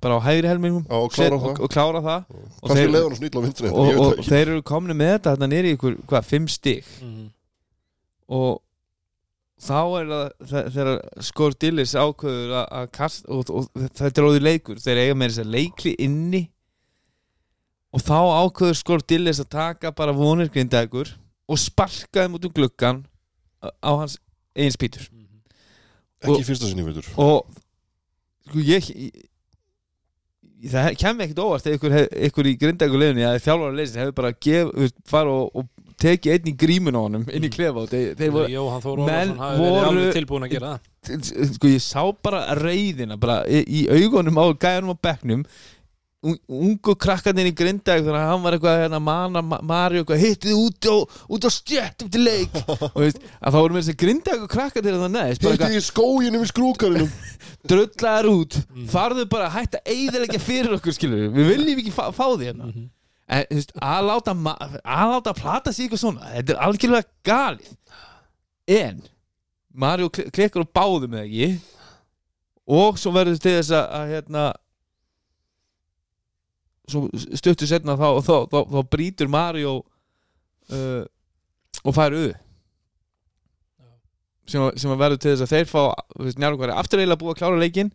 bara 0.00 0.16
á 0.16 0.20
hægri 0.28 0.46
helmingum 0.48 0.84
og 0.86 1.08
klára 1.12 1.34
og, 1.34 1.42
það. 1.42 1.60
og 1.66 1.72
klára 1.74 2.02
það 2.04 2.20
kannski 2.60 2.76
þeir- 2.78 3.42
vinstri 3.46 3.70
og, 3.72 3.90
og 4.04 4.20
þeir 4.28 4.44
eru 4.54 4.62
komni 4.70 4.94
með 4.94 5.10
þetta 5.16 5.32
þarna 5.34 5.48
nýri 5.50 5.72
ykkur, 5.76 5.96
hvað, 6.06 6.28
fimm 6.30 6.46
stig 6.48 6.84
Mhm. 7.02 7.26
og 8.30 8.60
þá 9.60 9.78
er 10.00 10.08
það 10.10 10.24
þe- 10.50 10.64
þegar 10.76 11.00
skor 11.30 11.56
dillis 11.60 11.92
ákveður 12.00 12.54
að- 12.62 12.90
kasta 12.96 13.28
og, 13.36 13.50
og 13.50 13.68
þetta 13.98 14.10
er 14.22 14.28
óður 14.30 14.46
leikur 14.46 14.80
þeir 14.80 15.00
eiga 15.04 15.14
með 15.20 15.30
þess 15.34 15.42
að 15.44 15.54
leikli 15.56 15.94
inni. 16.06 16.42
Og 17.92 18.00
þá 18.06 18.18
ákveður 18.46 18.78
skor 18.78 19.02
dillis 19.10 19.40
að 19.42 19.48
taka 19.50 19.90
bara 19.92 20.12
vonir 20.14 20.48
grindagur 20.54 21.10
og 21.50 21.58
sparka 21.58 22.22
þeim 22.24 22.36
út 22.38 22.44
um 22.46 22.52
gluggan 22.54 23.00
á 23.60 23.90
hans 23.98 24.18
eins 24.56 24.76
pítur 24.80 25.02
ekki 25.08 26.30
og- 26.30 26.40
í 26.40 26.46
fyrsta 26.46 26.68
sinni 26.70 26.84
veitur 26.86 27.08
og 27.18 27.50
sko 28.46 28.62
ég, 28.62 28.86
ég 30.60 30.70
það 30.72 30.96
kemur 31.00 31.24
ekkert 31.26 31.42
óvart 31.42 31.66
ef 31.66 31.76
ykkur, 31.78 31.94
ykkur 32.28 32.48
í 32.50 32.54
grindagur 32.60 33.00
leðunni 33.02 33.26
að 33.26 33.38
þjálfara 33.44 33.76
leysin 33.78 34.00
hefur 34.02 34.16
bara 34.20 34.32
gef, 34.32 34.70
þú 34.70 34.84
veist, 34.84 34.96
fara 35.08 35.34
og, 35.34 35.50
og 35.54 35.68
tekið 36.04 36.34
einn 36.36 36.48
í 36.50 36.54
grímun 36.64 36.96
á 36.96 37.00
honum 37.06 37.26
inn 37.30 37.46
í 37.48 37.50
klefa 37.52 37.82
og 37.84 37.90
þeir, 37.92 38.14
þeir 38.18 38.30
voru, 38.36 38.52
Jóhann 38.54 38.84
Þór 38.86 39.02
menn 39.06 39.34
Ólafsson 39.34 39.42
hafi 39.44 39.66
verið 39.66 39.90
alveg 39.90 40.14
tilbúin 40.20 40.46
að 40.48 40.54
gera 40.56 40.70
það. 40.78 41.34
Sko 41.56 41.74
ég 41.74 41.84
sá 41.84 42.02
bara 42.24 42.40
reyðina 42.60 43.18
bara 43.20 43.42
í, 43.48 43.60
í 43.64 43.84
augunum 43.92 44.40
á 44.40 44.44
gæðunum 44.52 44.96
á 44.96 45.04
bekknum. 45.08 45.44
Un- 46.20 46.36
ungu 46.52 46.92
krakkarnir 47.00 47.46
í 47.48 47.54
grindag 47.56 48.02
þannig 48.04 48.18
að 48.20 48.26
hann 48.28 48.42
var 48.44 48.52
eitthvað 48.58 48.80
hérna 48.82 48.98
mana 49.00 49.40
Ma- 49.40 49.62
Mario 49.64 50.02
eitthvað 50.02 50.20
hittið 50.20 50.58
út 50.60 50.88
á, 50.92 50.96
út 51.32 51.46
á 51.48 51.50
stjætt 51.54 52.04
eftir 52.04 52.20
leik. 52.20 52.58
Og 52.92 52.98
veist, 53.00 53.22
að 53.40 53.54
þá 53.54 53.56
voru 53.56 53.72
með 53.78 53.86
þessi 53.86 53.94
grindag 54.02 54.42
og 54.44 54.50
krakkarnir 54.52 54.98
það 55.00 55.14
neðist 55.14 55.40
bara 55.46 55.56
eitthvað 55.56 55.72
hitti 55.72 55.80
í 55.80 55.88
skóginum 55.88 56.44
í 56.44 56.50
skrúkarinum 56.52 57.08
dröllaðar 57.72 58.28
út. 58.34 58.58
Farðu 58.92 59.24
bara 59.32 59.48
að 59.48 59.56
hætta 59.62 59.80
eiðilegja 59.88 60.42
fyrir 60.44 60.76
okkur 60.76 60.98
skilur 60.98 61.24
við 61.38 61.48
viljum 61.54 61.80
ekki 61.86 61.94
fá, 61.96 62.04
fá 62.12 62.26
því 62.36 62.50
hérna 62.50 62.68
en 63.30 63.44
þú 63.50 63.58
veist, 63.60 63.72
að 63.86 64.06
láta 64.08 64.34
að 64.34 65.12
láta 65.14 65.34
plata 65.38 65.72
sig 65.72 65.86
eitthvað 65.86 66.02
svona 66.02 66.32
þetta 66.34 66.54
er 66.56 66.62
algjörlega 66.66 67.08
galið. 67.30 67.70
En 68.80 69.02
Mario 69.70 70.08
kl- 70.10 70.30
klikkar 70.34 70.64
og 70.64 70.72
báðum 70.74 71.14
eða 71.14 71.28
ekki? 71.28 71.50
Og 72.70 72.98
svo 72.98 73.12
verður 73.14 73.38
til 73.42 73.54
þess 73.60 73.70
að, 73.74 73.86
að 74.00 74.10
hérna 74.14 74.42
svo 76.90 77.04
stuttu 77.38 77.68
setna 77.70 77.94
þá, 77.98 78.08
þá, 78.26 78.34
þá, 78.50 78.58
þá, 78.74 78.78
brýtur 78.90 79.30
Mario 79.30 79.76
uh, 80.74 81.02
og 81.86 81.94
fær 81.96 82.16
auð 82.18 82.32
sem, 84.50 84.62
að- 84.66 84.76
sem 84.82 84.90
að 84.90 85.02
verður 85.04 85.20
til 85.22 85.32
þess 85.36 85.46
að 85.46 85.52
þeir 85.54 85.68
fá 85.70 85.82
njárum 86.42 86.58
hverja 86.58 86.78
aftur 86.82 87.02
eiginlega 87.02 87.22
búið 87.22 87.34
að 87.36 87.40
klára 87.44 87.60
leikinn 87.62 87.92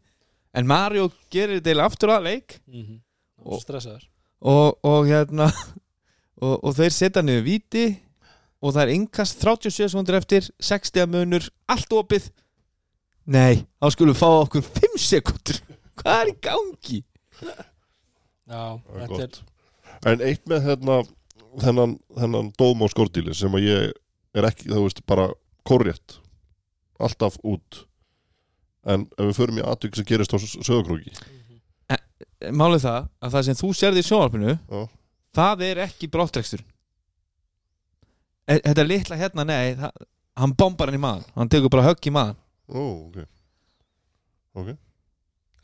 en 0.56 0.70
Mario 0.72 1.10
gerir 1.34 1.58
þetta 1.60 1.74
eiginlega 1.74 1.90
aftur 1.92 2.14
að 2.16 2.28
leik. 2.30 2.60
Mhm. 2.72 3.00
Og- 3.44 3.58
og 3.60 3.64
stressaður 3.66 4.06
og, 4.42 4.80
og 4.86 5.08
hérna 5.10 5.50
og, 6.44 6.56
og 6.64 6.76
þeir 6.78 6.96
setja 6.96 7.24
niður 7.26 7.48
víti 7.48 7.86
og 8.62 8.74
það 8.74 8.82
er 8.84 8.94
innkast 8.96 9.44
37 9.44 9.92
sekundur 9.92 10.18
eftir 10.18 10.48
60 10.64 11.10
munur, 11.12 11.46
allt 11.70 11.92
opið. 11.94 12.32
Nei, 13.30 13.66
þá 13.82 13.90
skulum 13.94 14.16
við 14.16 14.22
fá 14.22 14.30
okkur 14.44 14.66
5 14.66 15.02
sekundur 15.02 15.60
hvað 16.00 16.22
er 16.22 16.32
í 16.32 16.38
gangi? 16.48 17.02
Já, 18.46 18.64
er 18.78 19.06
þetta 19.06 19.26
er 19.26 19.44
en 20.06 20.22
eitt 20.26 20.44
með 20.50 20.68
hérna 20.68 21.00
þennan, 21.62 21.98
þennan 22.18 22.52
dóm 22.60 22.84
á 22.84 22.88
skordíli 22.92 23.34
sem 23.38 23.54
að 23.58 23.68
ég 23.68 23.96
er 24.36 24.48
ekki, 24.50 24.70
þú 24.70 24.84
veist, 24.84 25.02
bara 25.08 25.30
korrétt. 25.66 26.20
Alltaf 27.02 27.38
út. 27.48 27.86
En 28.86 29.08
ef 29.18 29.32
við 29.32 29.38
förum 29.40 29.60
í 29.60 29.66
atvik 29.66 29.98
sem 29.98 30.08
gerist 30.08 30.36
á 30.36 30.38
sögurkróki 30.38 31.16
málið 32.52 32.86
það 32.86 33.10
að 33.22 33.36
það 33.36 33.46
sem 33.50 33.60
þú 33.62 33.70
sérði 33.80 34.04
í 34.04 34.08
sjónvarpinu 34.10 34.56
Já. 34.56 34.82
það 35.40 35.64
er 35.70 35.84
ekki 35.86 36.10
brottrekstur 36.12 36.66
þetta 38.46 38.86
litla 38.86 39.18
hérna, 39.20 39.46
nei 39.48 39.76
það, 39.80 40.04
hann 40.38 40.54
bombar 40.60 40.92
hann 40.92 41.00
í 41.00 41.04
maðan, 41.06 41.26
hann 41.36 41.52
tekur 41.52 41.72
bara 41.74 41.88
högg 41.90 42.10
í 42.10 42.14
maðan 42.14 42.38
ó, 42.70 42.82
ok. 43.08 43.26
Ok, 44.56 44.72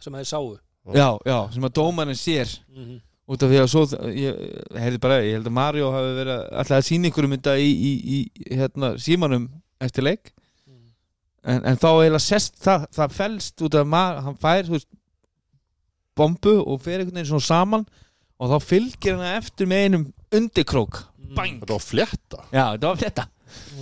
sem 0.03 0.15
þeir 0.19 0.27
sáu. 0.27 0.51
Já, 0.97 1.07
já, 1.23 1.37
sem 1.53 1.63
að 1.63 1.73
dómarinn 1.77 2.17
sér. 2.19 2.49
Mhm. 2.73 2.99
út 3.31 3.43
af 3.45 3.51
því 3.51 3.59
að 3.61 3.67
svo 3.71 3.81
ég, 4.11 4.39
heyrði 4.75 4.99
bara, 4.99 5.21
ég 5.23 5.37
held 5.37 5.47
að 5.47 5.53
Mario 5.55 5.91
hafi 5.93 6.15
verið 6.17 6.39
alltaf 6.51 6.77
að 6.81 6.87
sína 6.89 7.07
ykkur 7.07 7.27
um 7.27 7.35
þetta 7.37 7.53
í, 7.63 7.69
í, 7.71 7.91
í 8.03 8.57
hérna, 8.59 8.89
símanum 8.99 9.45
eftir 9.79 10.03
leik. 10.03 10.33
En, 11.47 11.61
en 11.63 11.77
þá 11.79 11.87
eiginlega 11.93 12.19
sest 12.25 12.59
það, 12.59 12.89
það 12.91 13.15
felst 13.15 13.63
út 13.63 13.77
af 13.79 13.95
að 14.01 14.19
hann 14.25 14.35
fær 14.41 14.67
þú 14.67 14.75
veist, 14.75 14.89
bombu 16.21 16.55
og 16.63 16.81
fer 16.85 16.99
einhvern 17.01 17.17
veginn 17.19 17.31
svona 17.33 17.47
saman 17.49 17.85
og 18.41 18.49
þá 18.53 18.57
fylgir 18.69 19.17
hann 19.19 19.35
eftir 19.41 19.69
með 19.69 19.83
einum 19.87 20.05
undirkrók. 20.33 21.03
Bang, 21.35 21.59
þetta 21.61 21.75
var 21.77 21.83
fletta 21.85 22.39
já, 22.51 22.63
þetta 22.75 22.87
var 22.93 22.99
fletta 23.03 23.27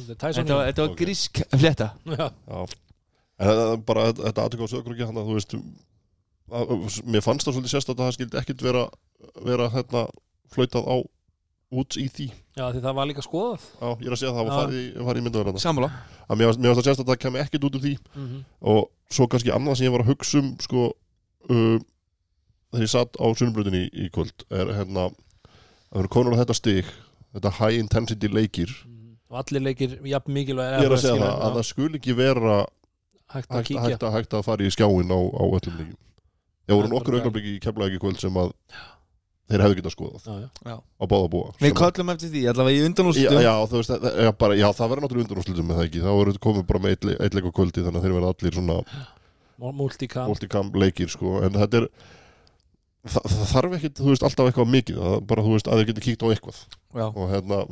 Þetta 0.10 0.30
var, 0.49 0.63
þetta 0.71 0.84
var 0.88 0.95
grísk 0.97 1.39
fletta 1.62 1.88
Já, 2.10 2.25
Já, 2.49 2.60
en 3.39 3.47
þetta 3.49 3.63
er 3.71 3.82
bara 3.86 4.04
þetta- 4.10 4.25
þetta 4.28 4.43
aðtöku 4.47 4.65
á 4.65 4.71
sögurkróki 4.73 5.06
þannig 5.06 5.21
að 5.23 5.30
þú 5.30 5.38
veist 5.38 5.56
að, 6.49 6.99
mér 7.13 7.21
fannst 7.25 7.45
það 7.47 7.56
svolítið 7.58 7.73
sérst 7.75 7.91
að 7.93 7.99
það 8.02 8.12
skildi 8.17 8.39
ekkit 8.41 8.63
vera, 8.65 8.84
vera 9.45 9.67
hérna 9.73 10.04
flautað 10.54 10.88
á 10.89 10.95
út 11.69 11.97
í 12.02 12.08
því. 12.10 12.25
Já, 12.58 12.63
því 12.73 12.80
það 12.82 12.95
var 12.97 13.06
líka 13.12 13.21
skoðað. 13.21 13.65
Já, 13.78 13.89
ég 14.02 14.08
er 14.10 14.13
að 14.15 14.21
segja 14.23 14.32
að 14.32 14.38
það 14.39 14.47
var 14.49 14.56
farið 14.58 14.80
í, 14.80 14.86
farið 15.06 15.21
í 15.21 15.25
myndaverðarna 15.28 15.62
sammála. 15.62 15.89
Að 16.25 16.39
mér 16.39 16.49
fannst 16.49 16.62
mér 16.63 16.71
fannst 16.73 16.82
það 16.82 16.88
sérst 16.89 17.04
að 17.04 17.12
það 17.12 17.19
kemur 17.25 17.43
ekkit 17.43 17.67
út 17.69 17.78
úr 17.78 17.84
því. 17.86 17.93
Mhm. 18.17 18.39
og 18.73 18.80
svo 19.13 19.28
kannski 19.30 19.54
annað 19.54 19.78
sem 19.78 19.86
ég 19.86 19.93
var 19.93 20.02
að 20.06 20.10
hugsa 20.10 20.41
um 20.41 20.49
sko 20.65 20.88
uh, 21.49 21.78
þegar 22.71 22.86
ég 22.86 22.91
satt 22.93 23.17
á 23.17 23.25
sunnbröðinni 23.39 23.84
í, 23.88 23.89
í 24.05 24.10
kvöld 24.13 24.45
er 24.51 24.73
hérna 24.77 25.08
að 25.10 25.15
vera 26.01 26.12
konur 26.13 26.36
á 26.38 26.41
þetta 26.43 26.58
stig 26.60 26.89
þetta 27.34 27.51
high 27.60 27.79
intensity 27.79 28.27
leikir. 28.29 28.69
Mhm. 28.86 29.15
og 29.29 29.39
allir 29.43 29.62
leikir 29.69 29.97
jafn 30.10 30.34
mikilvæg 30.34 30.75
ég 30.79 30.86
er 30.89 30.95
að 30.95 31.01
segja 31.03 31.17
það 31.21 31.41
að 31.47 31.58
það 31.60 31.65
skul 31.69 31.89
ekki 31.99 32.15
vera 32.17 32.60
hægt 33.29 33.49
að 33.49 33.58
hægt, 33.60 33.67
kíkja. 33.67 33.82
hægt, 33.89 34.03
að, 34.03 34.13
hægt 34.17 34.34
að 34.39 34.45
fara 34.47 34.63
í 34.65 34.71
skjáin 34.73 35.12
á, 35.13 35.19
á 35.21 35.43
öllum 35.45 35.75
leikim 35.82 35.97
það 36.69 36.79
voru 36.79 36.89
nokkur 36.93 37.17
augnablik 37.19 37.45
í 37.49 37.60
keflaði 37.62 37.91
ekki 37.93 38.01
kvöld 38.05 38.19
sem 38.21 38.39
að 38.41 38.53
þeir 39.49 39.62
hefðu 39.65 39.77
getað 39.79 39.93
skoðað. 39.95 40.25
Já, 40.29 40.49
já. 40.69 40.75
á 40.77 41.03
báða 41.10 41.29
búa 41.34 41.53
við 41.58 41.71
köllum 41.79 42.12
eftir 42.13 42.29
því, 42.34 42.41
allavega 42.51 42.77
í 42.77 42.82
Já, 42.82 42.86
undanústum 42.89 43.39
já, 43.41 43.53
þú 43.71 43.79
veist, 43.79 43.93
það, 43.95 44.17
já, 44.25 44.32
bara, 44.43 44.58
já, 44.60 44.67
það 44.77 44.89
verður 44.91 45.03
náttúrulega 45.05 45.25
undanúrslutum 45.25 45.65
með 45.71 45.79
það 45.79 45.88
ekki, 45.89 46.01
þá 46.05 46.12
verður 46.19 46.38
komið 46.45 46.67
bara 46.69 46.82
með 46.84 46.93
eitt, 46.93 47.08
le- 47.10 47.15
eitt 47.25 47.34
leik 47.38 47.47
á 47.49 47.51
kvöldi 47.58 47.86
þannig 47.86 47.97
að 47.97 48.05
þeir 48.05 48.15
verða 48.19 48.34
allir 48.36 48.58
svona 48.60 48.75
Mul- 49.60 49.73
multicam. 49.79 50.27
multicam 50.29 50.69
leikir 50.84 51.10
sko, 51.10 51.32
en 51.47 51.58
þetta 51.58 51.82
er 51.82 51.88
það, 53.05 53.29
það 53.35 53.45
þarf 53.53 53.77
ekki, 53.79 53.93
þú 53.99 54.09
veist, 54.12 54.23
alltaf 54.27 54.49
eitthvað 54.49 54.73
mikið 54.75 54.99
það 55.05 55.15
bara, 55.29 55.45
þú 55.45 55.55
veist, 55.55 55.69
að 55.71 55.79
þeir 55.79 55.89
geti 55.93 56.05
kíkt 56.09 56.25
á 56.25 56.27
eitthvað. 56.33 56.59
Já, 56.99 57.05
og 57.07 57.25
hérna 57.31 57.63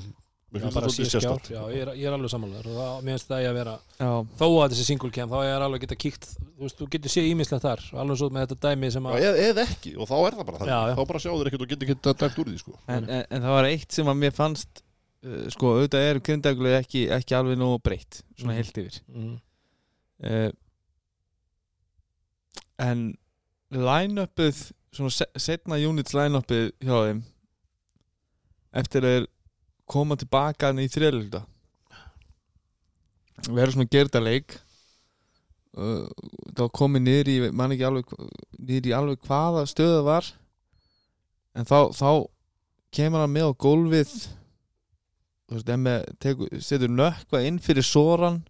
Já, 0.57 0.63
bara 0.71 0.87
það 0.87 0.93
síðan 0.95 1.21
skjár, 1.21 1.41
já, 1.51 1.59
ég 1.75 1.81
er, 1.83 1.89
ég 1.99 2.07
er 2.07 2.13
alveg 2.15 2.31
samanlegar 2.31 2.67
og 2.71 2.75
það, 2.79 2.91
mér 3.03 3.17
finnst 3.17 3.27
það 3.27 3.41
eigi 3.41 3.47
að 3.49 3.57
vera 3.59 3.73
já, 3.99 4.11
þó 4.39 4.45
að 4.47 4.71
þessi 4.71 4.85
single 4.87 5.09
kem, 5.17 5.27
þá 5.33 5.39
er 5.43 5.65
alveg 5.65 5.75
að 5.77 5.83
geta 5.83 5.97
kíkt 5.99 6.27
þú 6.31 6.61
veist, 6.63 6.77
þú 6.79 6.87
getur 6.93 7.11
séð 7.13 7.27
ímislegt 7.33 7.65
þar 7.67 7.83
alveg 7.99 8.19
svo 8.21 8.29
með 8.31 8.45
þetta 8.47 8.69
dæmi 8.71 8.91
sem 8.95 9.09
að 9.11 9.17
eða, 9.19 9.41
eða 9.49 9.65
ekki, 9.67 9.91
og 9.99 10.07
þá 10.07 10.15
er 10.21 10.37
það 10.37 10.47
bara 10.47 10.69
já. 10.71 10.77
þá 10.95 11.01
bara 11.11 11.21
sjáður 11.25 11.49
ekkert 11.51 11.65
og 11.65 11.73
getur 11.73 11.85
ekki 11.91 11.97
dæmt 12.23 12.39
úr 12.39 12.47
því 12.53 12.61
sko. 12.63 12.77
en, 12.87 13.09
en, 13.11 13.25
en 13.27 13.43
það 13.43 13.55
var 13.57 13.67
eitt 13.73 13.97
sem 13.99 14.07
að 14.13 14.19
mér 14.23 14.33
fannst 14.39 14.81
uh, 15.27 15.43
sko, 15.57 15.73
auðvitað 15.75 16.07
er 16.13 16.21
grindaguleg 16.31 16.79
ekki, 16.79 17.03
ekki 17.19 17.37
alveg 17.41 17.59
nógu 17.59 17.83
breytt, 17.83 18.21
svona 18.39 18.55
Mhm. 18.55 18.61
heilt 18.63 18.81
yfir. 18.85 19.01
Mm, 19.11 19.35
uh, 20.31 20.49
en 22.87 23.05
line-upið 23.75 24.63
svona 24.97 25.13
se 25.13 25.27
setna 25.39 25.79
units 25.79 26.15
line-upið 26.17 26.71
hjá 26.83 26.95
þeim 27.07 27.21
eftir 28.81 29.05
að 29.05 29.15
þeir 29.15 29.27
koma 29.87 30.17
tilbaka 30.19 30.73
í 30.75 30.87
þriðlugda 30.91 31.43
verður 33.47 33.75
svona 33.75 33.91
gerðarleik 33.93 34.57
uh, 35.77 36.07
þá 36.57 36.65
komið 36.75 37.05
niður 37.05 37.31
í 37.31 37.37
man 37.55 37.75
ekki 37.75 37.87
alveg 37.87 38.11
niður 38.57 38.89
í 38.89 38.95
alveg 38.97 39.29
hvaða 39.29 39.67
stöða 39.69 40.03
var 40.07 40.31
en 41.57 41.67
þá, 41.67 41.93
þá 41.93 42.09
kemur 42.93 43.23
hann 43.23 43.33
með 43.33 43.51
á 43.53 43.61
gólfið 43.63 44.13
þú 45.47 45.57
veist, 45.57 46.13
tekur, 46.23 46.61
setur 46.63 46.91
nökkva 46.91 47.43
inn 47.47 47.59
fyrir 47.63 47.85
Soran 47.85 48.41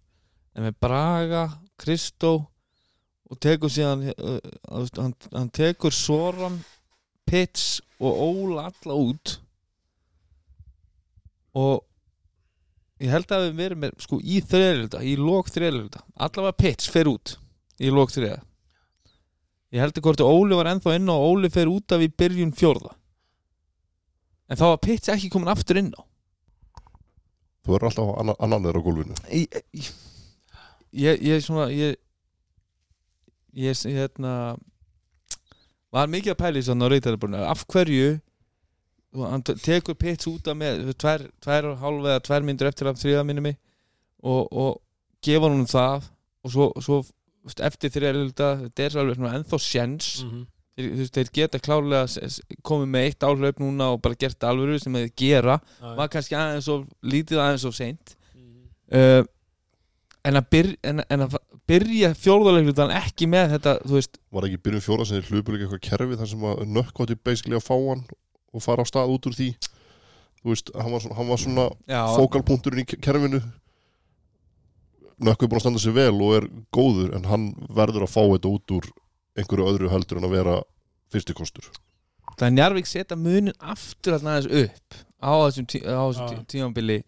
með 0.58 0.74
Braga, 0.82 1.44
Kristó 1.78 2.48
og 3.28 3.40
tekur 3.44 3.72
síðan 3.72 4.06
uh, 4.14 4.38
hann, 4.72 5.14
hann 5.34 5.52
tekur 5.54 5.94
Soran 5.94 6.60
Pits 7.28 7.82
og 8.00 8.22
Óla 8.24 8.68
alla 8.70 8.96
út. 8.96 9.36
Og 11.58 11.84
ég 13.02 13.12
held 13.12 13.32
að 13.34 13.48
við 13.48 13.62
verum 13.62 13.82
með 13.84 13.96
sko 14.02 14.18
í 14.22 14.40
þriðlölda, 14.42 15.02
í 15.04 15.14
lók 15.20 15.50
þriðlölda 15.54 16.02
allavega 16.16 16.58
Pits 16.64 16.90
fer 16.90 17.10
út 17.10 17.36
í 17.78 17.92
lók 17.94 18.10
þriða 18.10 18.40
ég 19.74 19.82
held 19.82 19.98
að 19.98 20.06
hvort 20.06 20.24
Óli 20.24 20.56
var 20.56 20.70
ennþá 20.72 20.96
inn 20.96 21.12
og 21.12 21.24
Óli 21.28 21.50
fer 21.52 21.70
út 21.70 21.94
af 21.94 22.02
í 22.04 22.08
byrjun 22.08 22.54
fjórða. 22.56 22.94
En 24.48 24.56
þá 24.56 24.64
var 24.70 24.84
Pits 24.84 25.12
ekki 25.12 25.30
komin 25.32 25.52
aftur 25.52 25.80
inn 25.80 25.90
á. 25.92 26.02
Þú 27.64 27.74
verður 27.74 27.90
alltaf 27.90 28.12
annan, 28.22 28.38
annan 28.40 28.64
þeirra 28.64 28.80
á 28.80 28.86
gólfinu. 28.86 29.18
Ég, 29.28 29.58
ég, 29.76 29.90
ég, 31.04 31.24
ég 31.28 31.44
svona 31.44 31.68
ég 31.74 31.98
ég, 33.54 33.76
hérna 33.94 34.32
var 35.94 36.10
mikið 36.12 36.34
að 36.34 36.40
pæla 36.42 36.60
í 36.60 36.64
svona 36.66 36.88
á 36.88 36.92
reytarabunni 36.92 37.38
af 37.48 37.62
hverju 37.72 38.08
og 39.16 39.24
hann 39.32 39.42
te- 39.46 39.56
tekur 39.64 39.96
pits 39.96 40.28
út 40.28 40.50
af 40.52 40.56
með 40.60 40.90
tvær, 41.00 41.24
tvær 41.40 41.70
og 41.70 41.78
hálf 41.80 42.04
eða 42.10 42.24
tvær 42.26 42.44
myndir 42.44 42.68
eftir 42.68 42.90
af 42.90 42.98
þriða 43.00 43.24
minni 43.24 43.54
og, 44.22 44.52
og 44.52 44.80
gefa 45.24 45.48
honum 45.48 45.64
það 45.70 46.04
og 46.44 46.52
svo, 46.52 46.66
svo 46.84 46.98
eftir 47.64 47.90
þriða 47.94 48.12
þetta 48.66 48.84
er 48.84 48.98
alveg 49.00 49.16
ennþá 49.40 49.60
sjens 49.64 50.10
mm 50.26 50.46
þeir, 50.78 50.90
þú 50.92 50.98
veist, 51.00 51.14
þeir 51.16 51.30
geta 51.34 51.58
s- 52.30 52.42
komið 52.62 52.90
með 52.92 53.06
eitt 53.08 53.24
áhlaup 53.26 53.56
núna 53.58 53.88
og 53.96 54.02
bara 54.04 54.14
gert 54.14 54.44
alvöru 54.46 54.76
sem 54.78 54.94
þeir 54.94 55.08
gera. 55.18 55.56
Var 55.98 56.08
kannski 56.12 56.36
aðeins 56.38 56.68
of 56.70 56.84
lítið 57.02 57.40
aðeins 57.42 57.64
of 57.66 57.74
seint. 57.74 58.12
Uh, 58.86 59.24
en, 60.22 60.38
að 60.38 60.46
byr, 60.54 60.68
en, 60.86 61.02
en 61.10 61.24
að 61.26 61.34
byrja 61.68 62.12
fjórðarleiklutan 62.16 62.92
ekki 62.96 63.26
með 63.30 63.50
þetta 63.56 63.74
þú 63.84 63.96
veist, 63.98 64.18
var 64.32 64.46
ekki 64.48 64.60
byrjun 64.64 64.84
fjóra 64.86 65.04
sem 65.08 65.18
þeir 65.20 65.32
hlupu 65.34 65.52
líka 65.54 65.66
eitthvað 65.68 65.84
kerfi 65.88 66.18
þar 66.20 66.30
sem 66.32 66.46
að 66.48 66.62
nökkvátti 66.78 67.16
basically 67.28 67.58
að 67.58 67.66
fá 67.68 67.74
hann 67.76 68.04
og 68.56 68.64
fara 68.64 68.84
á 68.84 68.86
stað 68.88 69.12
út 69.14 69.28
úr 69.28 69.36
því? 69.36 69.48
Þú 70.38 70.52
veist, 70.54 70.70
hann 70.78 70.92
var 70.94 71.02
svona, 71.04 71.16
hann 71.18 71.28
var 71.28 71.40
svona 71.42 71.64
já, 71.90 72.00
fókalpunkturinn 72.16 72.84
í 72.84 72.86
ke- 72.88 73.00
kerfinu. 73.04 73.40
Nökkvi 75.18 75.48
búin 75.50 75.58
að 75.58 75.64
standa 75.64 75.80
sig 75.82 75.94
vel 75.96 76.14
og 76.22 76.34
er 76.38 76.44
góður 76.74 77.14
en 77.18 77.24
hann 77.26 77.46
verður 77.74 78.04
að 78.06 78.12
fá 78.12 78.20
þetta 78.22 78.52
út 78.54 78.74
úr 78.76 78.86
einhverju 79.38 79.66
öðru 79.72 79.90
heldur 79.90 80.20
en 80.20 80.28
að 80.28 80.34
vera 80.36 80.54
fyrsti 81.12 81.34
kostur. 81.34 81.66
Það 82.38 82.46
er 82.46 82.54
Njarvík 82.54 82.86
setja 82.86 83.16
munin 83.18 83.54
aftur 83.58 84.14
þarna 84.14 84.36
aðeins 84.38 84.62
upp 84.62 84.98
á 85.18 85.30
þessum, 85.42 85.66
tí, 85.66 85.80
á 85.82 85.98
þessum 86.06 86.28
tí, 86.30 86.38
tímambili 86.54 86.98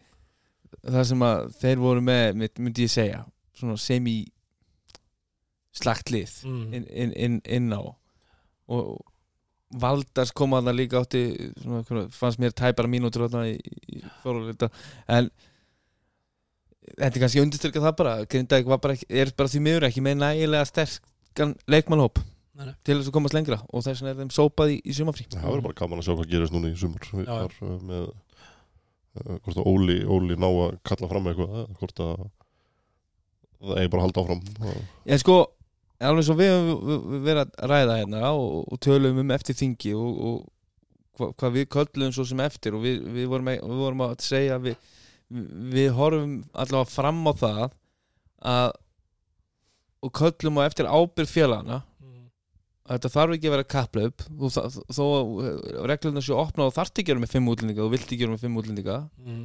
þar 0.83 1.07
sem 1.07 1.23
að 1.23 1.45
þeir 1.63 1.83
voru 1.85 2.03
með 2.03 2.35
mynd- 2.43 2.63
myndi 2.67 2.87
ég 2.89 2.91
segja 2.91 3.23
svona 3.55 3.79
semi 3.79 4.17
slagt 5.77 6.11
lið 6.11 6.33
mm. 6.47 6.67
inn, 6.75 6.89
inn, 6.91 7.15
inn, 7.15 7.39
inn 7.47 7.71
á 7.75 7.83
og 8.71 8.99
Valdars 9.81 10.33
kom 10.35 10.57
að 10.59 10.67
það 10.67 10.79
líka 10.81 11.01
átti 11.05 11.21
svona, 11.63 12.09
fannst 12.11 12.41
mér 12.43 12.55
tæpara 12.59 12.91
mínútur 12.91 13.29
þarna 13.29 13.53
í, 13.53 13.59
í 13.95 14.01
fjóruleita 14.25 14.71
en 15.07 15.31
þetta 16.97 17.13
er 17.13 17.23
kannski 17.23 17.43
undirstyrka 17.45 17.83
það 17.85 17.97
bara 18.01 18.17
Grindavík 18.27 18.71
var 18.71 18.83
bara 18.83 18.97
ekki, 18.97 19.07
er 19.23 19.31
bara 19.39 19.53
því 19.53 19.63
miður 19.67 19.87
ekki 19.91 20.03
með 20.03 20.19
nægilega 20.25 20.67
sterkan 20.71 21.55
leikmannhóp 21.71 22.19
Nei, 22.61 22.67
nei. 22.67 22.75
til 22.85 22.97
þess 22.99 23.13
að 23.13 23.15
komast 23.15 23.37
lengra 23.37 23.61
og 23.71 23.85
þess 23.87 24.03
vegna 24.03 24.11
er 24.11 24.19
þeim 24.25 24.33
sópað 24.35 24.75
í, 24.75 24.81
í 24.83 24.97
sumafrí 24.97 25.29
það 25.31 25.47
verður 25.47 25.67
bara 25.69 25.79
gaman 25.79 26.03
að 26.03 26.09
sjá 26.09 26.13
hvað 26.17 26.33
gerist 26.35 26.57
núna 26.57 26.73
í 26.73 26.81
sumar 26.81 27.07
Já, 27.07 27.21
já. 27.23 27.31
þar 27.31 27.55
uh, 27.63 27.77
með 27.93 28.03
uh, 28.11 29.39
hvort 29.39 29.55
að 29.55 29.71
Óli, 29.71 29.99
Óli 30.19 30.37
ná 30.41 30.49
að 30.51 30.75
kalla 30.91 31.11
fram 31.13 31.31
eitthvað 31.31 31.55
eða 31.61 31.79
hvort 31.79 32.05
að 32.05 32.27
það 33.61 33.81
eigi 33.81 33.93
bara 33.95 34.03
að 34.03 34.07
halda 34.09 34.25
áfram 34.25 34.85
En 35.15 35.23
sko, 35.23 35.39
alveg 36.09 36.25
svo 36.27 36.35
við 36.39 36.51
höfum 36.55 37.25
verið 37.27 37.41
að 37.45 37.69
ræða 37.73 37.97
hérna 38.01 38.23
og, 38.33 38.63
og 38.73 38.81
tölum 38.85 39.19
um 39.21 39.31
eftir 39.35 39.57
þingi 39.59 39.93
og, 39.99 40.23
og 40.31 41.19
hva, 41.21 41.29
hvað 41.37 41.57
við 41.59 41.67
köllum 41.75 42.15
svo 42.17 42.25
sem 42.29 42.41
eftir 42.41 42.77
og 42.79 42.85
við, 42.87 43.03
við, 43.13 43.27
vorum, 43.29 43.51
að, 43.53 43.61
við 43.69 43.83
vorum 43.85 44.05
að 44.07 44.15
segja 44.25 44.57
að 44.57 44.71
við, 44.71 44.79
við 45.75 45.91
horfum 45.99 46.33
allavega 46.55 46.91
fram 46.95 47.21
á 47.29 47.33
það 47.45 47.65
að 48.55 48.71
og 50.01 50.13
köllum 50.17 50.61
á 50.65 50.69
eftir 50.71 50.89
ábyrð 50.89 51.35
félagana 51.37 51.83
Mm. 52.01 52.31
að 52.89 52.95
þetta 52.97 53.09
þarf 53.13 53.35
ekki 53.37 53.49
að 53.51 53.53
vera 53.53 53.65
kapplaup 53.75 54.23
þó 54.97 55.03
að 55.05 55.27
reglurnar 55.91 56.25
séu 56.25 56.39
opna 56.41 56.65
og 56.65 56.73
þarft 56.79 56.97
ekki 56.97 57.05
að 57.05 57.11
gera 57.13 57.23
með 57.27 57.35
fimm 57.35 57.51
útlendinga 57.53 57.85
og 57.85 57.91
vilt 57.93 58.07
ekki 58.09 58.17
gera 58.23 58.33
með 58.33 58.47
fimm 58.47 58.57
útlendinga 58.63 58.97
Mm. 59.21 59.43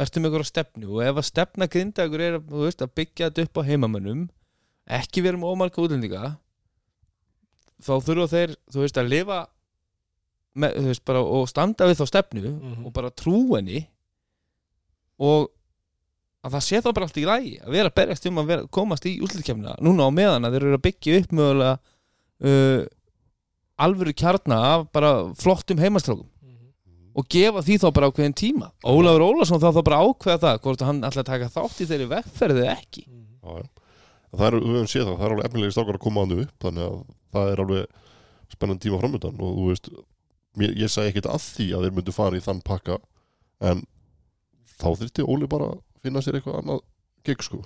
verðum 0.00 0.26
ykkur 0.28 0.42
á 0.42 0.48
stefnu 0.50 0.90
og 0.96 1.00
ef 1.04 1.20
að 1.20 1.26
stefna 1.28 1.68
grindagur 1.70 2.22
er 2.24 2.36
þú 2.42 2.64
veist, 2.66 2.82
að 2.82 2.92
byggja 2.98 3.28
þetta 3.30 3.44
upp 3.46 3.60
á 3.60 3.68
heimamönnum 3.70 4.26
ekki 4.98 5.22
vera 5.24 5.38
með 5.40 5.52
ómarka 5.54 5.82
útlendinga 5.84 6.34
þá 7.80 7.92
þurfa 8.04 8.28
þeir 8.34 8.54
þú 8.74 8.82
veist 8.84 8.98
að 9.00 9.08
lifa 9.12 9.38
með, 10.60 10.74
þú 10.82 10.86
veist, 10.90 11.04
bara, 11.06 11.20
og 11.22 11.46
standa 11.48 11.86
við 11.88 12.00
þá 12.00 12.06
stefnu 12.10 12.42
Mhm. 12.50 12.86
og 12.86 12.92
bara 12.92 13.10
trú 13.10 13.36
henni 13.56 13.86
og 15.20 15.50
að 16.44 16.54
það 16.56 16.64
sé 16.66 16.80
þá 16.80 16.88
bara 16.96 17.06
allt 17.06 17.18
í 17.20 17.26
ræði 17.28 17.52
að 17.60 17.74
vera 17.76 17.90
berjast 17.90 18.26
um 18.30 18.38
að 18.40 18.46
vera, 18.50 18.66
komast 18.72 19.04
í 19.06 19.18
útlutkefna 19.20 19.76
núna 19.84 20.08
á 20.08 20.10
meðan 20.10 20.44
að 20.48 20.54
þeir 20.56 20.66
eru 20.66 20.78
að 20.78 20.84
byggja 20.88 21.18
upp 21.20 21.32
mögulega 21.36 21.74
uh, 22.40 22.84
alvöru 23.80 24.14
kjarna 24.16 24.58
af 24.74 24.86
bara 24.92 25.12
flottum 25.36 25.78
heimastrákum 25.80 26.26
Mm. 26.40 26.72
og 27.14 27.26
gefa 27.28 27.60
því 27.60 27.76
þá 27.82 27.92
bara 27.92 28.08
ákveðin 28.10 28.34
tíma 28.34 28.70
Ólafur 28.84 29.24
Ólafsson 29.28 29.60
þá 29.60 29.68
þá 29.76 29.82
bara 29.84 30.00
ákveða 30.04 30.40
það 30.40 30.60
hvort 30.64 30.80
hann 30.88 31.00
ætla 31.04 31.20
að 31.22 31.28
taka 31.32 31.48
þátt 31.52 31.80
í 31.84 31.86
þeirri 31.90 32.08
vegferði 32.08 32.64
eða 32.64 32.76
ekki 32.80 33.04
Mm. 33.06 33.26
Já, 33.44 33.50
já. 33.60 33.68
Það 34.30 34.46
er, 34.46 34.56
við 34.60 34.76
höfum 34.76 34.90
séð 34.90 35.06
það, 35.08 35.16
það 35.18 35.26
er 35.26 35.34
alveg 35.34 35.48
efnilegi 35.48 35.74
stákar 35.74 35.96
að 35.98 36.04
koma 36.04 36.24
hann 36.24 36.36
upp 36.44 36.64
þannig 36.64 36.86
að 36.86 36.98
það 37.34 37.52
er 37.52 37.62
alveg 37.64 38.00
spennandi 38.50 38.86
tíma 38.86 39.00
framöndan 39.00 39.40
og 39.42 39.56
þú 39.56 39.64
veist 39.70 39.90
mér, 40.60 40.74
ég 40.78 40.92
segi 40.92 41.10
ekkert 41.10 41.30
að 41.30 41.46
því 41.46 41.66
að 41.74 41.86
þeir 41.86 41.96
myndu 41.98 42.14
fara 42.14 42.38
í 42.38 42.44
þann 42.44 42.62
pakka 42.66 42.98
en 43.70 43.82
þá 44.80 44.88
þyrfti 45.02 45.26
Óli 45.26 45.48
bara 45.50 45.72
að 45.74 45.82
finna 46.04 46.22
sér 46.24 46.38
eitthvað 46.38 46.60
annað 46.62 46.84
gig 47.26 47.42
sko. 47.44 47.60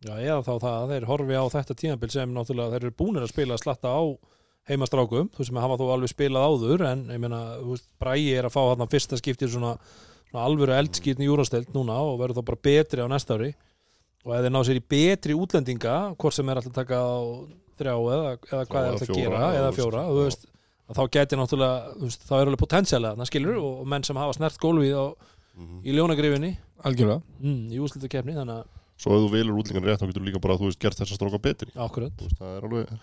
Já, 0.00 0.14
eða 0.16 0.42
þá 0.46 0.52
það 0.52 0.76
að 0.76 0.92
þeir 0.94 1.08
horfi 1.10 1.40
á 1.40 1.44
þetta 1.56 1.78
tímabil 1.82 2.12
sem 2.12 2.36
náttúrulega 2.36 2.74
þeir 2.74 2.86
eru 2.86 2.98
búinir 3.00 3.24
að 3.26 3.32
spila 3.34 3.58
slatta 3.60 3.92
á 3.92 4.02
heimastrákum, 4.70 5.28
þú 5.34 5.46
sem 5.46 5.58
hafa 5.60 5.76
þó 5.80 5.86
alveg 5.94 6.12
spilað 6.12 6.46
áður 6.46 6.84
en 6.88 7.02
ég 7.10 7.20
meina, 7.20 7.40
þú 7.58 7.74
veist, 7.74 7.88
Bræi 8.00 8.30
er 8.36 8.46
að 8.46 8.54
fá 8.54 8.60
þarna 8.60 8.86
fyrsta 8.92 9.18
skiptir 9.18 9.50
svona, 9.50 9.74
svona 10.30 10.46
alvöru 10.46 10.76
eldskýtni 10.76 11.26
júrasteld 11.26 11.72
núna 11.74 11.98
og 12.04 12.20
verður 12.20 12.40
þá 12.40 12.48
bara 12.52 12.64
betri 12.68 13.04
á 13.04 13.08
næsta 13.10 13.36
ári 13.36 13.50
og 14.24 14.34
ef 14.36 14.44
þeir 14.44 14.52
ná 14.54 14.60
sér 14.68 14.80
í 14.80 14.84
betri 14.94 15.36
útlendinga 15.36 15.96
hvort 16.20 16.36
sem 16.36 16.48
er 16.52 16.60
alltaf 16.60 16.72
að 16.74 16.80
taka 16.82 17.00
á 17.00 17.12
þrjá 17.80 17.94
eða, 17.96 18.32
eða 18.50 18.64
hvað 18.68 18.80
er 18.86 18.90
alltaf 18.94 19.10
að 19.10 19.20
gera 19.20 19.44
eða 19.56 19.70
fjóra, 19.76 20.02
veist, 20.04 20.10
þú 20.10 20.24
veist 20.26 20.46
að 20.90 20.98
þá 20.98 21.02
geti 21.16 21.38
náttúrulega, 21.38 21.94
þú 21.96 22.08
veist, 22.08 22.26
þá 22.26 22.34
er 22.36 22.48
alveg 22.50 22.60
potensialega 22.64 23.14
þarna 23.14 23.28
skilur 23.30 23.60
og, 23.60 23.70
og 23.80 23.88
menn 23.94 24.06
sem 24.06 24.20
hafa 24.20 24.36
snert 24.36 24.58
gólfið 24.60 24.96
á, 24.98 25.06
mm 25.60 25.78
í 25.84 25.94
ljónagrifinni. 25.96 26.50
Algjörlega. 26.88 27.20
Mm, 27.42 27.64
í 27.74 27.80
úslutakefni, 27.84 28.36
þannig 28.36 28.60
að 28.62 28.68
Svo 29.00 29.14
ef 29.16 29.22
þú 29.24 29.28
velur 29.32 29.58
útlingan 29.60 29.86
rétt 29.88 30.00
þá 30.02 30.06
getur 30.10 30.24
líka 30.26 30.40
bara, 30.44 30.58
þú 30.60 30.68
veist, 30.68 30.80
gert 30.80 30.98
þessa 31.00 31.16
stróka 31.16 31.40
betri. 31.40 31.70
Akkurat. 31.80 32.12
Þú 32.20 32.26
veist, 32.28 32.36
það 32.40 32.56
er 32.56 32.66
alveg 32.68 32.94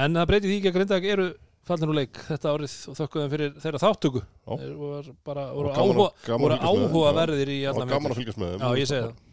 En 0.00 0.18
það 0.18 0.28
breytir 0.30 0.50
því 0.50 0.56
ekki 0.58 0.70
að 0.70 0.76
Grindag 0.78 1.06
eru 1.14 1.26
fallin 1.70 1.92
úr 1.92 1.98
leik 1.98 2.20
þetta 2.28 2.52
árið 2.54 2.74
og 2.90 2.98
þökkum 2.98 3.22
þeim 3.24 3.32
fyrir 3.34 3.52
þeirra 3.62 3.80
þáttöku 3.82 4.22
voru 4.46 5.14
bara 5.26 5.44
Og 5.50 5.58
voru 5.60 5.70
að- 5.70 6.64
áhuga, 6.66 7.10
að 7.10 7.18
verðir 7.20 7.52
í 7.52 7.58
það 7.62 7.72
allan 7.74 7.90
var 7.90 7.94
gaman 7.96 8.14
að 8.14 8.20
fylgjast 8.20 8.40
með 8.40 8.52
þeim. 8.54 8.62
Já, 8.64 8.80
ég 8.80 8.90
segi 8.90 9.02
það 9.06 9.29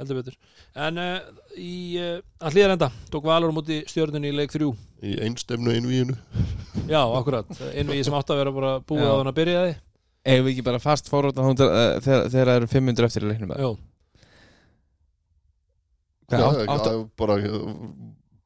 heldur 0.00 0.18
betur. 0.20 0.36
En 0.86 0.98
uh, 0.98 1.18
í 1.60 1.72
uh, 2.02 2.16
að 2.42 2.56
hlýðar 2.56 2.74
enda 2.74 2.88
tók 3.12 3.26
Valur 3.28 3.52
á 3.54 3.56
móti 3.56 3.80
stjörnunni 3.90 4.32
í 4.32 4.36
leik 4.36 4.52
3 4.54 4.66
í 5.04 5.16
einstemnu 5.26 5.74
einvíinu 5.76 6.16
Já, 6.94 7.00
akkurat, 7.16 7.50
einvið 7.72 8.02
sem 8.08 8.16
átt 8.18 8.32
að 8.34 8.40
vera 8.42 8.54
bara 8.56 8.72
búið 8.82 9.04
Já. 9.06 9.10
á 9.12 9.18
þann 9.20 9.30
að 9.32 9.38
byrjaði 9.40 9.74
Ef 10.24 10.38
við 10.40 10.50
ekki 10.54 10.64
bara 10.64 10.80
fast 10.80 11.10
fóróta 11.12 11.44
uh, 11.44 11.54
þegar 11.54 12.30
þegar 12.32 12.50
það 12.50 12.58
eru 12.58 12.70
500 12.74 13.08
eftir 13.10 13.26
í 13.26 13.30
leiknum 13.30 13.54
Já, 13.54 13.68
átt- 16.40 16.64
átt- 16.64 16.86
það 16.88 16.92
er 16.94 17.02
bara 17.20 17.36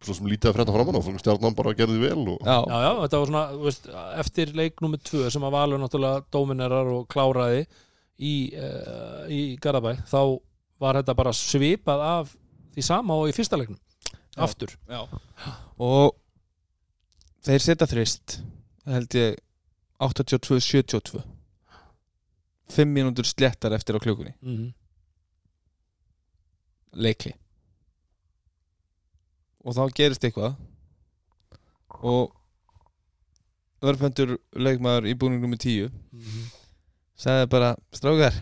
svo 0.05 0.14
sem 0.14 0.28
lítið 0.30 0.51
að 0.51 0.57
frétta 0.59 0.74
framan 0.74 0.99
á 0.99 1.03
stjarnan 1.22 1.57
bara 1.59 1.74
gerði 1.78 1.99
vel 2.03 2.24
og 2.34 2.42
Já, 2.46 2.59
já, 2.66 2.76
já, 2.84 2.90
þetta 3.05 3.20
var 3.22 3.30
svona 3.32 3.44
þú 3.55 3.64
veist, 3.64 3.88
eftir 4.22 4.53
leik 4.59 4.82
nummer 4.84 5.01
2 5.03 5.30
sem 5.34 5.46
að 5.49 5.55
Valur 5.57 5.80
náttúrulega 5.82 6.24
dóminerar 6.34 6.90
og 6.92 7.07
kláraði 7.11 7.64
í, 8.18 8.34
uh, 8.59 9.24
í 9.30 9.40
Garabæ 9.62 9.96
þá 10.11 10.20
var 10.78 11.00
þetta 11.00 11.16
bara 11.18 11.34
svipað 11.36 12.04
af 12.06 12.36
því 12.74 12.84
sama 12.86 13.16
og 13.18 13.30
í 13.30 13.34
fyrsta 13.36 13.58
leiknum 13.58 13.78
Já. 13.78 14.42
aftur 14.46 14.74
Já. 14.88 15.02
og 15.78 16.14
þeir 17.46 17.64
setja 17.64 17.90
þrist 17.90 18.38
held 18.88 19.18
ég 19.18 19.38
82-72 19.98 21.22
5 22.68 22.92
mínútur 22.92 23.26
slettar 23.26 23.74
eftir 23.74 23.98
á 23.98 24.02
klukkunni 24.02 24.34
mm 24.40 24.68
leikli 26.98 27.34
og 29.64 29.74
þá 29.76 29.82
gerist 29.94 30.24
eitthvað 30.24 30.56
og 32.08 32.32
örfendur 33.84 34.36
leikmaður 34.56 35.10
í 35.10 35.14
búningnum 35.18 35.52
með 35.52 35.60
10 35.66 35.90
-hmm. 35.90 36.46
sagði 37.14 37.50
bara 37.52 37.76
strákar 37.92 38.34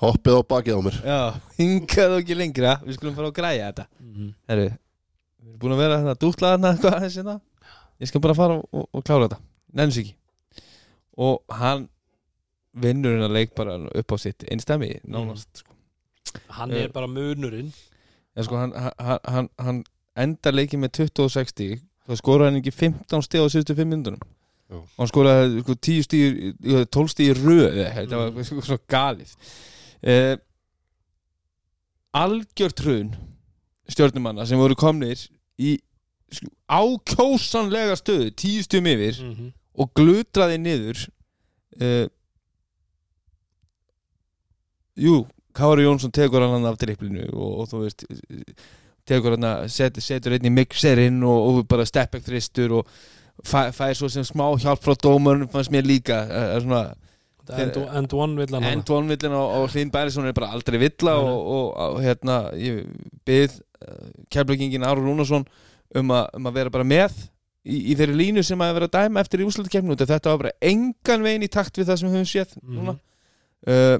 hoppið 0.00 0.38
á 0.38 0.42
bakið 0.52 0.78
á 0.78 0.80
mér. 0.86 0.98
Já, 1.04 1.18
hingaðu 1.58 2.18
ekki 2.22 2.36
lengra. 2.38 2.74
Við 2.86 2.96
skulum 2.98 3.14
fara 3.18 3.28
að 3.30 3.36
græja 3.40 3.66
þetta. 3.70 3.86
Mhm. 4.00 4.30
Herru, 4.48 4.66
við 4.70 5.48
erum 5.50 5.58
búin 5.60 5.74
að 5.76 5.82
vera 5.84 5.98
þarna 6.00 6.14
dútla 6.24 6.52
þarna 6.54 6.72
eitthvað 6.74 6.96
aðeins 6.98 7.18
hérna. 7.20 7.36
Ég 8.00 8.08
skal 8.08 8.20
bara 8.24 8.34
fara 8.38 8.54
og, 8.60 8.64
og, 8.72 8.88
og 8.96 9.04
klára 9.04 9.28
þetta. 9.28 9.40
Nennum 9.74 9.92
sig 9.92 10.06
ekki. 10.06 10.16
Og 11.20 11.42
hann 11.60 11.88
vinnur 12.80 13.16
hennar 13.16 13.32
leik 13.34 13.52
bara 13.58 13.74
upp 13.76 14.12
á 14.14 14.16
sitt 14.22 14.44
einstæmi 14.48 15.00
nánast 15.04 15.48
sko. 15.64 15.74
Hann 16.56 16.70
er 16.72 16.88
bara 16.94 17.08
munurinn. 17.10 17.72
Já, 18.36 18.44
sko, 18.46 18.56
hann, 18.56 18.72
hann, 18.78 19.18
hann, 19.26 19.48
hann 19.58 19.80
endar 20.16 20.54
leikið 20.54 20.80
með 20.84 20.92
20-60 21.00 21.80
þá 22.08 22.14
skoraði 22.18 22.48
hann 22.52 22.60
ekki 22.60 22.72
15 22.72 23.24
stig 23.26 23.42
á 23.42 23.46
síðustu 23.50 23.74
5 23.76 23.90
minnunum 23.90 24.22
og 24.70 24.84
hann 25.02 25.08
skoraði 25.10 25.64
sko, 25.64 25.74
10 25.74 26.04
stig, 26.06 26.36
12 26.94 27.10
stig 27.10 27.32
í 27.32 27.34
röð. 27.40 27.80
Þetta 27.96 28.20
var 28.20 28.30
Mm. 28.30 28.44
sko, 28.46 28.62
svo 28.70 28.78
galið 28.88 29.34
eh, 30.02 30.36
algjört 32.16 32.82
hrun 32.84 33.12
stjórnumanna 33.90 34.46
sem 34.46 34.58
voru 34.58 34.76
komnir 34.78 35.20
í 35.60 35.76
ákjósanlega 36.70 37.96
stöðu 37.98 38.30
10 38.30 38.66
stigum 38.66 38.86
yfir 38.86 39.18
mm 39.22 39.34
-hmm. 39.34 39.52
og 39.82 39.92
glutraði 39.98 40.58
niður 40.62 41.06
uh, 41.82 42.06
Jú 45.00 45.26
Kári 45.52 45.82
Jónsson 45.82 46.12
tekur 46.14 46.46
hann 46.46 46.66
af 46.66 46.78
triplinu 46.78 47.26
og, 47.32 47.58
og 47.60 47.68
þú 47.68 47.82
veist 47.84 48.04
tekur 49.06 49.34
hann 49.36 49.68
set, 49.68 49.98
setur 50.02 50.36
einn 50.36 50.46
í 50.46 50.54
mixerinn 50.54 51.22
og, 51.22 51.38
og 51.48 51.68
bara 51.68 51.86
steppek 51.86 52.22
þristur 52.22 52.78
og 52.80 52.86
fær, 53.44 53.72
fær 53.74 53.94
svo 53.94 54.08
sem 54.08 54.24
smá 54.24 54.46
hjálp 54.60 54.82
frá 54.84 54.94
dómarinn 54.94 55.50
fannst 55.50 55.72
mér 55.72 55.86
líka 55.88 56.22
uh, 56.28 56.60
svona, 56.62 56.94
end, 57.58 58.12
one 58.12 58.36
villan 58.38 58.64
end 58.64 58.90
one 58.90 59.08
villin 59.10 59.32
og, 59.36 59.68
Hlyn 59.72 59.90
Bærisson 59.90 60.26
er 60.26 60.32
bara 60.36 60.52
aldrei 60.54 60.78
villa 60.82 61.16
og, 61.18 61.40
og, 61.56 61.66
og 61.96 62.00
hérna 62.04 62.38
ég 62.54 62.84
byrð 63.26 63.58
uh, 63.60 64.08
kærblökingin 64.30 64.84
Áru 64.86 65.04
Rúnarsson 65.06 65.44
um, 65.94 66.10
a, 66.14 66.26
um 66.36 66.46
að 66.50 66.54
vera 66.60 66.70
bara 66.70 66.84
með 66.86 67.16
í, 67.64 67.92
í 67.92 67.96
þeirri 67.98 68.16
línu 68.16 68.44
sem 68.46 68.60
að 68.64 68.74
vera 68.78 68.90
dæma 68.94 69.20
eftir 69.24 69.42
í 69.42 69.48
úslutakefnu 69.48 69.96
þetta 70.00 70.30
var 70.32 70.38
bara 70.46 70.54
engan 70.62 71.26
veginn 71.26 71.44
í 71.44 71.50
takt 71.52 71.76
við 71.80 71.90
það 71.90 72.00
sem 72.02 72.08
við 72.08 72.16
höfum 72.20 72.30
séð 72.34 72.54
Mhm. 72.62 72.78
núna. 72.78 72.96
Uh, 73.68 73.98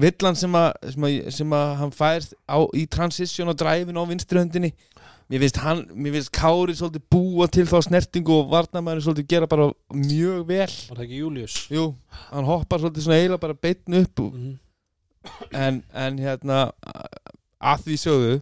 villan 0.00 0.36
sem 0.38 0.52
að, 0.54 0.72
sem 0.94 1.04
að, 1.06 1.14
sem 1.34 1.52
að 1.54 1.68
hann 1.80 1.90
fær 1.94 2.26
á, 2.46 2.58
í 2.78 2.84
transition 2.90 3.48
og 3.50 3.56
dræfin 3.58 3.98
á 3.98 4.02
vinstri 4.06 4.38
höndinni 4.38 4.72
mér 5.30 5.44
finnst, 5.44 5.60
hann, 5.62 5.84
mér 5.94 6.16
finnst 6.16 6.32
Kári 6.34 6.74
svolítið 6.74 7.04
búa 7.12 7.46
til 7.52 7.66
þá 7.70 7.78
snertingu 7.86 8.34
og 8.34 8.50
varnamæður 8.50 9.04
svolítið 9.06 9.28
gera 9.30 9.50
bara 9.50 9.68
mjög 9.94 10.42
vel 10.48 10.66
Var 10.66 10.96
það 10.96 11.04
ekki 11.06 11.20
Július? 11.20 11.56
Jú, 11.70 11.84
hann 12.32 12.48
hoppar 12.48 12.82
svolítið 12.82 13.06
svona 13.06 13.20
eiginlega 13.20 13.44
bara 13.46 13.58
beitn 13.62 14.00
upp 14.02 14.18
Mm 14.20 14.32
-hmm. 14.40 14.58
en, 15.52 15.82
en 15.94 16.18
hérna 16.18 16.72
að 17.60 17.82
því 17.84 17.96
sögðu 18.00 18.40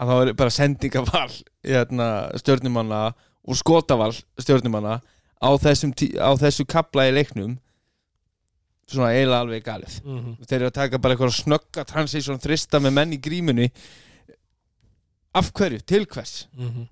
að 0.00 0.06
það 0.08 0.16
var 0.18 0.32
bara 0.32 0.50
sendingaval 0.50 1.30
hérna, 1.64 2.08
stjórnumanna 2.38 3.14
og 3.44 3.56
skotaval 3.56 4.12
stjórnumanna 4.38 5.00
á, 5.40 5.48
á 5.48 6.30
þessu 6.36 6.64
kapla 6.66 7.08
í 7.08 7.14
leiknum 7.14 7.58
svona 8.90 9.12
eiginlega 9.14 9.40
alveg 9.40 9.64
galið 9.64 10.00
Mm 10.04 10.18
-hmm. 10.18 10.46
þeir 10.46 10.60
eru 10.60 10.66
að 10.66 10.78
taka 10.80 10.98
bara 10.98 11.14
eitthvað 11.14 11.42
snögga 11.42 11.84
transition 11.84 12.38
þrista 12.38 12.80
með 12.80 12.92
menn 12.92 13.12
í 13.12 13.20
grímunni 13.20 13.70
af 15.34 15.50
hverju, 15.52 15.80
til 15.86 16.06
hvers? 16.06 16.48
Mhm. 16.56 16.88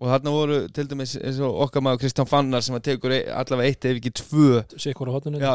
og 0.00 0.08
þarna 0.12 0.30
voru 0.30 0.56
til 0.76 0.88
dæmis 0.90 1.14
eins 1.16 1.38
og 1.40 1.54
okkar 1.64 1.80
maður 1.80 2.02
Kristján 2.02 2.28
Fannar 2.28 2.60
sem 2.60 2.74
að 2.76 2.82
tekur 2.84 3.14
e- 3.16 3.30
allavega 3.32 3.70
eitt 3.70 3.84
ef 3.88 3.96
ekki 3.96 4.10
tvö. 4.18 4.60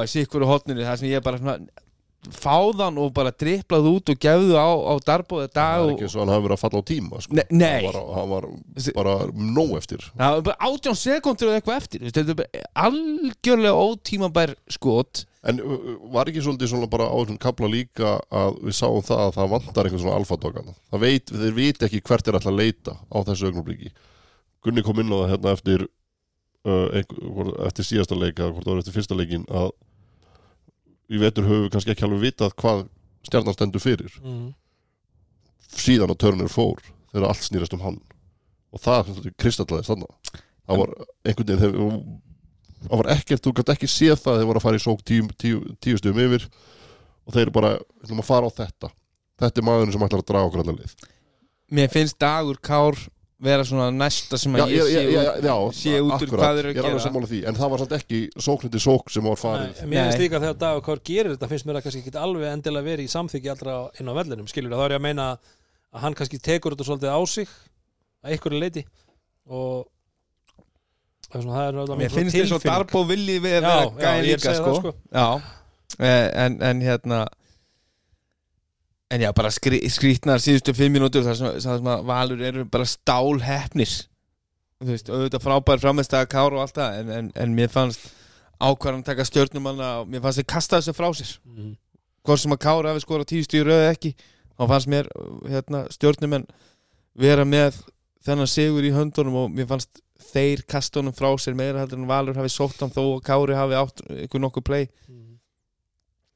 Sikkur 0.09 0.41
á 0.41 0.49
hotninu 0.49 0.81
það 0.81 0.97
sem 0.97 1.09
ég 1.11 1.21
bara 1.23 1.37
svona 1.37 1.59
fáðan 2.29 2.99
og 3.01 3.09
bara 3.15 3.31
driplað 3.33 3.87
út 3.89 4.11
og 4.13 4.19
gefðu 4.21 4.53
á, 4.53 4.69
á 4.69 4.93
darbóða 5.01 5.47
það 5.47 5.55
dag 5.57 5.79
er 5.79 5.85
og, 5.85 5.93
ekki 5.95 6.09
svo 6.13 6.21
hann 6.21 6.31
hafi 6.33 6.45
verið 6.45 6.55
að 6.55 6.61
falla 6.61 6.81
á 6.81 6.89
tíma 6.91 7.21
sko. 7.25 7.37
Nei, 7.39 7.45
nei. 7.49 7.69
hann 7.71 7.87
var, 7.87 7.97
hann 8.17 8.29
var 8.29 8.47
bara 8.97 9.15
nóg 9.33 9.73
eftir 9.79 10.05
það 10.11 10.35
var 10.35 10.45
bara 10.49 10.69
átján 10.69 10.99
sekundur 11.01 11.49
eða 11.49 11.61
eitthvað 11.61 11.81
eftir 11.81 12.05
þetta 12.05 12.21
er 12.21 12.39
bara 12.43 12.63
algjörlega 12.85 13.87
ótímabær 13.89 14.55
skot 14.77 15.23
en 15.49 15.63
uh, 15.65 15.73
uh, 15.73 15.97
var 16.13 16.29
ekki 16.29 16.43
svolítið 16.45 16.73
svona 16.75 16.89
bara 16.91 17.09
á 17.09 17.15
þessum 17.17 17.41
kapla 17.41 17.71
líka 17.73 18.13
að 18.29 18.59
við 18.67 18.77
sáum 18.77 19.01
það 19.05 19.23
að 19.25 19.35
það 19.39 19.53
vantar 19.55 19.89
eitthvað 19.89 20.03
svona 20.05 20.19
alfadogan 20.21 20.73
það 20.77 21.05
veit, 21.07 21.33
þeir 21.33 21.57
veit 21.57 21.85
ekki 21.87 22.03
hvert 22.05 22.29
er 22.29 22.37
alltaf 22.37 22.53
að 22.53 22.61
leita 22.61 22.97
á 23.01 23.17
þessu 23.31 23.49
augnablíki 23.49 23.95
Gunni 24.61 24.83
kom 24.85 24.99
inn 25.01 25.09
á 25.09 25.17
það 25.23 25.31
hérna 25.31 25.55
eftir 25.57 25.87
uh, 26.69 26.87
einhver, 26.99 27.55
eftir 27.65 27.87
síðasta 27.87 28.17
leika 28.19 28.51
hvort 28.51 28.67
það 28.67 28.75
var 28.75 28.83
eftir 28.83 28.97
fyrsta 28.99 29.17
leikin 29.17 29.47
að 29.49 29.71
í 31.11 31.19
vetur 31.21 31.47
höfum 31.47 31.65
við 31.65 31.73
kannski 31.75 31.93
ekki 31.93 32.07
alveg 32.07 32.23
vitað 32.25 32.55
hvað 32.61 32.81
stjarnan 33.27 33.57
stendur 33.57 33.83
fyrir. 33.83 34.17
Mm. 34.23 34.49
síðan 35.71 36.11
að 36.11 36.19
Turner 36.23 36.51
fór 36.51 36.81
þegar 37.11 37.29
allt 37.29 37.45
snýrast 37.45 37.75
um 37.77 37.85
hann. 37.85 38.01
Og 38.71 38.81
það 38.83 39.13
kristallaðist 39.39 39.91
þannig 39.91 40.41
það 40.67 40.81
var 40.81 40.93
einhvern 41.27 41.47
veginn 41.47 41.61
þegar 41.61 42.01
það 42.81 43.01
var 43.01 43.09
ekkert, 43.13 43.43
þú 43.45 43.55
gæti 43.57 43.73
ekki 43.75 43.89
séð 43.91 44.19
það 44.23 44.39
þeir 44.39 44.49
voru 44.49 44.61
að 44.61 44.65
fara 44.65 44.79
í 44.79 44.83
sók 44.83 45.01
tíu, 45.05 45.27
tíu, 45.37 45.63
tíu 45.83 45.99
stöðum 45.99 46.23
yfir. 46.25 46.47
Og 47.27 47.35
þeir 47.35 47.45
eru 47.45 47.55
bara, 47.55 47.71
við 47.99 48.07
ætlum 48.07 48.23
að 48.23 48.29
fara 48.31 48.49
á 48.49 48.57
þetta. 48.57 48.91
Þetta 49.41 49.61
er 49.61 49.67
maðurinn 49.67 49.95
sem 49.95 50.05
ætlar 50.07 50.23
að 50.23 50.29
draga 50.31 50.49
okkur 50.49 50.63
allar 50.63 50.79
lið 50.79 50.95
mér 51.71 51.91
finnst 51.91 52.19
Dagur 52.19 52.59
Kár 52.59 52.97
vera 53.41 53.63
svona 53.65 53.87
næsta 53.95 54.37
sem 54.37 54.53
að 54.53 54.69
ég 54.75 54.83
sé 54.85 55.01
út- 55.09 55.45
já, 55.45 55.55
sé 55.73 55.93
út 55.97 56.11
úr 56.11 56.15
akkurat, 56.17 56.41
hvað 56.41 56.57
þeir 56.57 56.65
eru 56.65 56.69
að 56.69 56.75
ég 56.75 56.77
er 56.77 56.85
alveg 56.85 56.97
gera. 56.97 57.05
sammála 57.07 57.29
því 57.31 57.39
en 57.49 57.55
það 57.57 57.71
var 57.73 57.81
samt 57.81 57.95
ekki 57.97 58.19
sóknindi 58.47 58.81
sók 58.83 59.09
sem 59.15 59.23
var 59.25 59.39
farið 59.41 59.71
Nei, 59.81 59.87
Mér 59.91 60.03
finnst 60.05 60.21
líka 60.25 60.41
þegar 60.43 60.57
Dagur 60.61 60.83
Kár 60.85 61.01
gerir 61.09 61.31
þetta 61.35 61.49
finnst 61.49 61.65
mér 61.69 61.79
að 61.79 61.85
kannski 61.87 62.03
ekki 62.05 62.13
alveg 62.21 62.51
endilega 62.53 62.85
verið 62.91 63.07
í 63.07 63.13
samþykki 63.15 63.51
allra 63.55 63.77
inn 63.99 64.11
á 64.11 64.13
vellinum, 64.19 64.47
skilur 64.51 64.75
þá 64.77 64.83
er 64.85 64.95
ég 64.95 65.01
að 65.01 65.05
meina 65.07 65.25
að 65.91 66.03
hann 66.05 66.13
kannski 66.21 66.39
tekur 66.39 66.75
þetta 66.75 66.87
svolítið 66.91 67.11
á 67.17 67.19
sig 67.25 67.47
að 68.21 68.35
einhverju 68.37 68.61
leiti 68.61 68.83
og 69.49 69.87
það 71.31 71.39
er 71.39 71.43
svona, 71.47 71.57
það 71.57 71.67
er 71.71 71.99
mér 72.03 72.13
finnst 72.13 72.35
að 72.35 72.45
tilfinning. 72.45 72.63
Darbo 72.69 73.03
vilji 73.09 73.39
við 73.41 73.55
Já, 73.57 73.61
vera 73.61 73.73
já, 73.73 73.91
gæði 73.97 74.05
ég 74.05 74.21
að 74.21 74.29
líka 74.29 74.55
sko. 74.59 74.71
það, 74.71 74.79
sko. 74.79 74.93
já 75.17 75.57
Eh, 75.99 76.29
en, 76.45 76.53
en 76.63 76.79
hérna 76.79 77.17
en 79.11 79.21
já, 79.25 79.31
bara 79.35 79.49
skrí, 79.51 79.79
skrítnar 79.91 80.39
síðustu 80.39 80.73
fimm 80.77 80.93
mínútur 80.95 81.25
þar 81.25 81.35
sem, 81.39 81.59
sem 81.63 81.87
að 81.91 82.05
Valur 82.07 82.41
eru 82.47 82.63
bara 82.71 82.85
stálhefnir 82.87 83.91
þú 84.81 84.87
veist, 84.89 85.09
auðvitað 85.11 85.43
frábær 85.45 85.81
framistæða 85.83 86.29
Kár 86.31 86.55
og 86.55 86.63
allt 86.63 86.77
það 86.79 86.99
en, 87.01 87.09
en, 87.19 87.31
en 87.43 87.55
mér 87.57 87.69
fannst 87.73 88.07
ákvarðan 88.61 89.03
taka 89.05 89.25
stjórnumanna 89.27 89.89
og 90.03 90.09
mér 90.13 90.21
fannst 90.23 90.41
þeir 90.41 90.49
kasta 90.55 90.79
þessu 90.79 90.95
frá 90.97 91.09
sér 91.17 91.33
Mhm. 91.45 91.73
hvort 92.25 92.39
sem 92.43 92.53
að 92.53 92.61
Kára 92.67 92.91
hafi 92.93 93.03
skorað 93.03 93.29
tíu 93.33 93.43
stíu 93.47 93.65
röðu 93.67 93.89
ekki 93.91 94.13
þá 94.59 94.63
fannst 94.69 94.87
mér 94.93 95.09
hérna, 95.49 95.83
stjórnumenn 95.91 96.45
vera 97.17 97.43
með 97.45 97.81
þennan 98.25 98.47
sigur 98.47 98.85
í 98.85 98.93
höndunum 98.93 99.35
og 99.43 99.51
mér 99.51 99.67
fannst 99.67 100.01
þeir 100.31 100.61
kasta 100.69 101.01
honum 101.01 101.13
frá 101.17 101.31
sér 101.41 101.55
meira 101.57 101.81
heldur 101.81 101.97
en 101.99 102.07
Valur 102.07 102.37
hafi 102.37 102.53
sótt 102.53 102.79
hann 102.79 102.93
þó 102.93 103.01
og 103.17 103.23
Kári 103.25 103.57
hafi 103.57 103.73
átt 103.81 104.03
einhver 104.07 104.39
nokkuð 104.45 104.63
play 104.69 104.87
Mhm. 105.09 105.30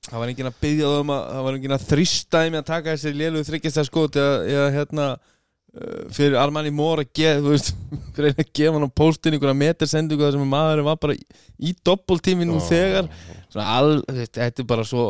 Það 0.05 0.21
var 0.21 0.31
enginn 0.31 0.49
að 0.49 0.59
byggja 0.63 0.89
um 0.99 1.13
að 1.15 1.23
það 1.29 1.45
var 1.47 1.57
enginn 1.59 1.75
að 1.75 1.87
þrýsta 1.91 2.41
þeim 2.43 2.57
að 2.59 2.67
taka 2.69 2.93
þessi 2.93 3.13
lélugu 3.15 3.47
þryggjast 3.49 3.87
skot 3.89 4.19
eða, 4.21 4.35
eða 4.51 4.67
hérna 4.75 5.07
uh, 5.15 6.01
fyrir 6.15 6.37
Armani 6.41 6.73
Mór 6.75 7.03
að 7.03 7.13
gefa 7.19 7.43
þú 7.45 7.53
veist, 7.53 7.71
fyrir 8.17 8.35
að 8.35 8.51
gefa 8.59 8.75
hann 8.77 8.87
á 8.87 8.97
póstin 9.01 9.37
einhverja 9.37 9.61
metersendingu 9.61 10.27
þar 10.27 10.37
sem 10.37 10.51
maðurinn 10.55 10.89
var 10.89 10.99
bara 11.05 11.15
í, 11.17 11.23
í 11.57 11.73
doppeltími 11.85 12.47
nú 12.49 12.59
Já. 12.59 12.67
þegar. 12.73 13.09
Svona 13.53 13.69
all, 13.79 13.95
þetta 14.09 14.51
er 14.51 14.69
bara 14.69 14.85
svo 14.87 15.07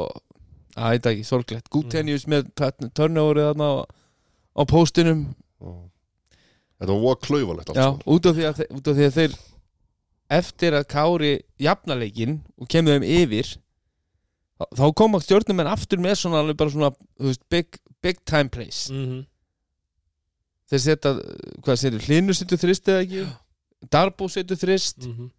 að 0.76 0.96
þetta 0.98 1.12
ekki, 1.16 1.28
sorglegt. 1.28 1.68
Gutenius 1.72 2.28
með 2.32 2.50
törnjóri 2.96 3.46
þarna 3.50 3.68
á, 3.72 3.76
á 4.60 4.62
póstinum. 4.70 5.28
Já. 5.64 5.76
Þetta 6.76 6.96
var 7.00 7.04
allt 7.64 7.78
Já, 7.78 7.86
út 8.12 8.26
af, 8.28 8.40
að, 8.50 8.66
út 8.76 8.90
af 8.92 8.98
því 8.98 9.06
að 9.08 9.20
þeir 9.20 9.36
eftir 10.36 10.76
að 10.76 10.88
Kári 10.92 11.32
jafnaleikin 11.62 12.40
og 12.60 12.68
kemur 12.72 12.98
þeim 12.98 13.06
yfir 13.08 13.52
þá, 14.60 14.86
koma 14.96 15.22
stjórnumenn 15.24 15.72
aftur 15.72 16.02
með 16.04 16.20
svona 16.22 16.42
alveg 16.44 16.60
bara 16.60 16.74
svona 16.74 16.92
veist, 17.20 17.44
big, 17.52 17.80
big 18.04 18.22
time 18.26 18.52
place 18.54 18.92
mm 18.94 19.24
þeir 20.72 20.82
setja, 20.82 21.14
hvað 21.64 21.80
setur, 21.82 22.04
Hlinur 22.08 22.38
setur 22.38 22.62
þrist 22.62 22.90
eða 22.90 23.06
ekki? 23.06 23.24
Darbo 23.92 24.28
setur 24.32 24.58
þrist 24.58 25.06
-hmm. 25.06 25.30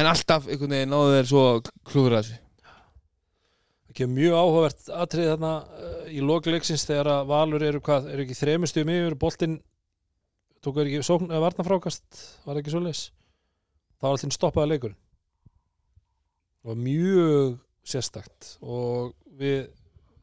en 0.00 0.10
alltaf 0.10 0.48
einhvern 0.48 0.74
veginn 0.74 0.94
náðu 0.94 1.14
þeir 1.14 1.30
svo 1.30 1.44
klúður 1.86 2.18
að 2.18 2.22
þessu. 2.24 2.44
Ekki 3.88 4.08
mjög 4.10 4.34
áhugavert 4.34 4.90
atrið 5.04 5.30
þarna 5.32 5.52
uh, 5.62 6.02
í 6.10 6.20
lokleiksins 6.20 6.86
þegar 6.86 7.12
að 7.14 7.30
Valur 7.30 7.64
eru 7.64 7.80
hvað, 7.80 8.10
eru 8.12 8.24
ekki 8.26 8.38
þremustum 8.38 8.90
yfir 8.94 9.16
boltinn 9.18 9.60
tók 10.62 10.78
er 10.78 10.90
ekki 10.90 11.06
sókn 11.06 11.30
eða 11.30 11.46
varnafrákast 11.46 12.24
var 12.44 12.58
ekki 12.58 12.74
svo 12.74 12.82
leis 12.82 13.08
þá 13.98 14.08
var 14.08 14.16
alltaf 14.16 14.34
stoppaði 14.34 14.74
leikurinn 14.74 14.98
og 16.68 16.80
mjög 16.84 17.58
sérstakt 17.88 18.56
og 18.60 19.14
við 19.38 19.68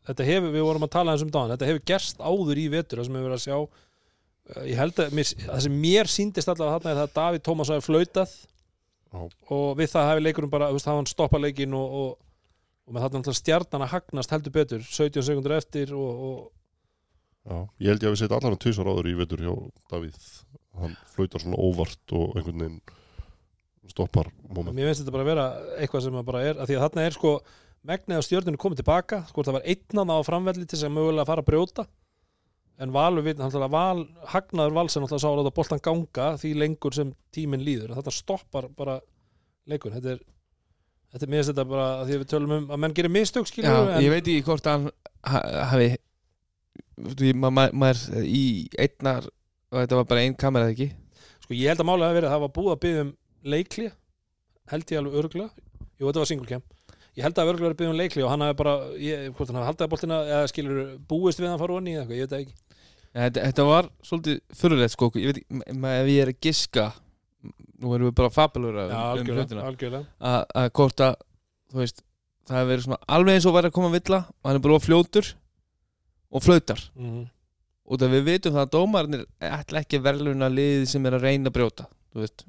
þetta 0.06 0.28
hefur, 0.28 0.52
við 0.54 0.66
vorum 0.68 0.86
að 0.86 0.94
tala 0.96 1.16
eins 1.16 1.24
um 1.26 1.32
dagann 1.34 1.56
þetta 1.56 1.70
hefur 1.70 1.86
gerst 1.92 2.22
áður 2.22 2.62
í 2.62 2.66
vetur 2.74 3.02
það 3.02 3.08
sem 3.08 3.18
hefur 3.18 3.30
verið 3.30 3.40
að 3.40 3.46
sjá 3.46 3.58
uh, 3.62 4.66
ég 4.70 4.82
held 4.82 5.02
að 5.02 5.16
mér, 5.18 5.32
það 5.46 5.64
sem 5.66 5.80
mér 5.86 6.12
síndist 6.12 6.52
allavega 6.52 6.76
þarna 6.78 6.92
er 6.92 7.00
það 7.00 7.08
að 7.08 7.16
Davíð 7.20 7.46
Tómas 7.48 7.72
hafi 7.74 7.86
flautað 7.88 8.36
Já. 9.16 9.22
og 9.56 9.66
við 9.80 9.92
það 9.94 10.10
hafi 10.12 10.26
leikurinn 10.26 10.52
bara, 10.52 10.72
veist, 10.76 10.90
hafa 10.90 11.02
hann 11.02 11.10
stoppað 11.10 11.46
leikin 11.46 11.78
og, 11.78 11.96
og, 12.02 12.12
og 12.86 12.98
með 12.98 13.08
þarna 13.08 13.38
stjarnan 13.40 13.86
að 13.88 13.94
hagnast 13.96 14.36
heldur 14.36 14.56
betur 14.60 14.86
17 14.86 15.26
sekundur 15.30 15.58
eftir 15.58 15.96
og, 15.96 16.28
og 16.30 16.52
Já, 17.46 17.58
ég 17.80 17.94
held 17.94 18.04
ég 18.04 18.10
að 18.10 18.16
við 18.16 18.22
setja 18.24 18.38
allar 18.40 18.56
hann 18.56 18.62
tvisar 18.62 18.90
áður 18.90 19.10
í 19.10 19.18
vetur 19.20 19.42
hjá 19.46 19.54
Davíð 19.94 20.30
hann 20.82 20.96
flautar 21.14 21.44
svona 21.44 21.62
óvart 21.62 22.16
og 22.18 22.36
einhvern 22.36 22.64
veginn 22.64 22.80
stoppar 23.92 24.30
moment. 24.50 24.76
mér 24.76 24.90
finnst 24.90 25.04
þetta 25.04 25.14
bara 25.16 25.26
að 25.26 25.32
vera 25.34 25.46
eitthvað 25.82 26.04
sem 26.08 26.18
að 26.20 26.26
bara 26.32 26.42
er, 26.50 26.56
að 26.60 26.70
því 26.72 26.78
að 26.80 26.84
þarna 26.86 27.06
er 27.10 27.16
sko 27.18 27.34
megnið 27.86 28.18
af 28.18 28.26
stjörnunu 28.26 28.58
komið 28.62 28.80
tilbaka, 28.82 29.20
sko 29.30 29.44
það 29.46 29.58
var 29.60 29.68
einnan 29.74 30.14
á 30.14 30.18
framvelli 30.26 30.66
til 30.66 30.74
þess 30.78 30.88
að 30.88 30.96
mögulega 30.96 31.28
fara 31.30 31.44
að 31.46 31.50
brjóta. 31.52 31.86
En 32.82 32.92
Valur 32.92 33.24
við, 33.24 33.38
náttúrulega 33.40 33.72
val 33.72 34.02
hagnaður 34.34 34.74
vals 34.76 34.96
er 34.98 35.04
náttúrulega 35.06 35.24
sá 35.24 35.30
að 35.30 35.38
láta 35.40 35.54
boltan 35.56 35.84
ganga 35.86 36.26
því 36.42 36.50
lengur 36.60 36.96
sem 36.98 37.12
tíminn 37.32 37.62
líður. 37.64 37.94
Þetta 37.96 38.12
stoppar 38.12 38.68
bara 38.76 38.98
leikun 39.70 39.94
þetta 39.96 40.16
er, 40.16 40.20
þetta 41.14 41.24
er 41.28 41.32
mér 41.32 41.40
finnst 41.44 41.54
þetta 41.54 41.68
bara 41.70 41.86
að 42.02 42.10
því 42.10 42.18
að 42.18 42.24
við 42.26 42.32
tölum 42.34 42.56
um 42.58 42.66
að 42.76 42.82
menn 42.84 42.96
gerir 42.98 43.14
mistök 43.14 43.46
Já, 43.48 43.52
skilur 43.54 43.94
ég 44.04 44.12
veit 44.12 44.26
ekki 44.28 44.44
hvort 44.50 44.68
hann 44.70 44.90
ha- 45.30 45.46
hafi 45.72 45.88
þú, 47.16 47.32
ma- 47.40 47.54
ma- 47.54 47.72
maður 47.74 48.26
í 48.28 48.44
einnar 48.82 49.30
og 49.72 49.80
þetta 49.82 50.00
var 50.02 50.10
bara 50.12 50.26
ein 50.26 50.36
kamera 50.40 50.68
eða 50.68 50.76
ekki? 50.76 50.90
Sko 51.46 51.54
ég 51.58 51.70
held 51.72 51.82
að 51.84 51.90
málið 51.90 52.08
hafi 52.10 52.18
verið 52.20 52.30
að 52.30 52.36
það 52.36 52.44
var 52.46 52.54
búið 52.60 52.74
að 52.76 52.82
byggja 52.86 53.06
um 53.06 53.14
leikli 53.46 53.92
held 54.72 54.92
ég 54.92 55.02
alveg 55.02 55.22
örgla 55.22 55.50
Jú, 55.96 56.10
þetta 56.10 56.22
var 56.22 56.28
single 56.28 56.50
cam. 56.50 56.64
Ég 57.16 57.24
held 57.24 57.38
að 57.40 57.50
örgla 57.54 57.70
verið 57.70 57.76
að 57.76 57.80
byggja 57.80 57.94
um 57.94 58.00
leikli 58.02 58.24
og 58.26 58.32
hann 58.34 58.44
hafi 58.44 58.58
bara 58.60 58.72
ég, 59.00 59.28
hvort 59.36 59.52
hann 59.52 59.60
hafi 59.62 59.70
haldið 59.70 59.86
að 59.86 59.92
boltina 59.94 60.18
eða 60.28 60.50
skilur 60.52 60.80
búist 61.08 61.40
við 61.40 61.48
að 61.48 61.54
hann 61.54 61.62
fara 61.62 61.78
onni 61.78 61.94
eða 61.94 62.02
eitthvað, 62.04 62.18
ég 62.18 62.26
veit 62.26 62.36
ekki. 62.40 62.82
Þetta, 63.16 63.44
þetta 63.46 63.66
var 63.70 63.88
svolítið 64.04 64.42
fyrirlegt 64.60 64.96
sko. 64.96 65.10
Ég 65.16 65.30
veit 65.30 65.40
ekki, 65.40 65.62
ef 65.72 66.10
ég 66.12 66.20
er 66.26 66.32
að 66.34 66.42
giska 66.44 66.88
nú 67.80 67.94
erum 67.96 68.10
við 68.10 68.18
bara 68.20 68.48
algjörlega, 68.50 69.62
algjörlega. 69.70 70.04
að 70.20 70.42
að 70.60 70.68
hvort 70.80 71.06
að 71.06 71.16
þú 71.72 71.80
veist, 71.80 72.04
það 72.50 72.60
hefur 72.60 72.72
verið 72.74 72.86
svona 72.90 73.00
alveg 73.16 73.38
eins 73.38 73.48
og 73.48 73.56
væri 73.56 73.72
að 73.72 73.76
koma 73.78 73.94
villa 73.94 74.20
og 74.26 74.50
hann 74.50 74.60
er 74.60 74.66
bara 74.66 74.84
fljótur 74.84 75.32
og 76.36 76.44
flautar. 76.44 76.82
Mm 76.96 77.10
-hmm. 77.12 77.26
og 77.86 78.00
það 78.02 78.16
við 78.18 78.24
vitum 78.28 78.54
það 78.54 78.66
að 78.66 78.74
dómarnir 78.76 79.26
ætla 79.40 79.80
ekki 79.80 80.04
verðluna 80.04 80.50
liðið 80.50 80.86
sem 80.90 81.06
er 81.06 81.14
að 81.14 81.22
reyna 81.22 81.50
að 81.50 81.56
brjóta 81.56 81.88
þú 82.12 82.20
veist, 82.20 82.46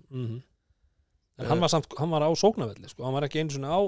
En 1.38 1.46
hann 1.50 1.60
var, 1.60 1.68
samt, 1.68 1.86
hann 1.98 2.10
var 2.10 2.22
á 2.24 2.30
sóknarvelli 2.32 2.88
sko. 2.88 3.04
hann 3.04 3.12
var 3.12 3.26
ekki 3.26 3.42
einu 3.42 3.52
svona 3.52 3.68
á 3.76 3.80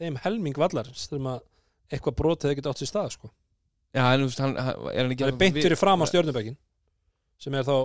þeim 0.00 0.16
helming 0.24 0.56
vallar 0.56 0.86
þegar 0.88 1.26
að 1.34 1.42
eitthvað 1.92 2.14
brotið 2.20 2.50
ekkert 2.54 2.70
átt 2.72 2.80
sér 2.80 2.88
stað 2.90 3.10
sko. 3.16 3.30
já, 3.94 4.02
en 4.14 4.24
veist, 4.24 4.40
hann, 4.40 4.56
er 4.56 5.02
hann 5.04 5.12
ekki 5.12 5.24
Það 5.26 5.32
er 5.34 5.38
beint 5.42 5.58
fyrir 5.60 5.76
fram 5.80 6.00
á 6.02 6.06
stjörnubekkin 6.08 6.56
sem 7.38 7.54
er 7.54 7.64
þá 7.68 7.76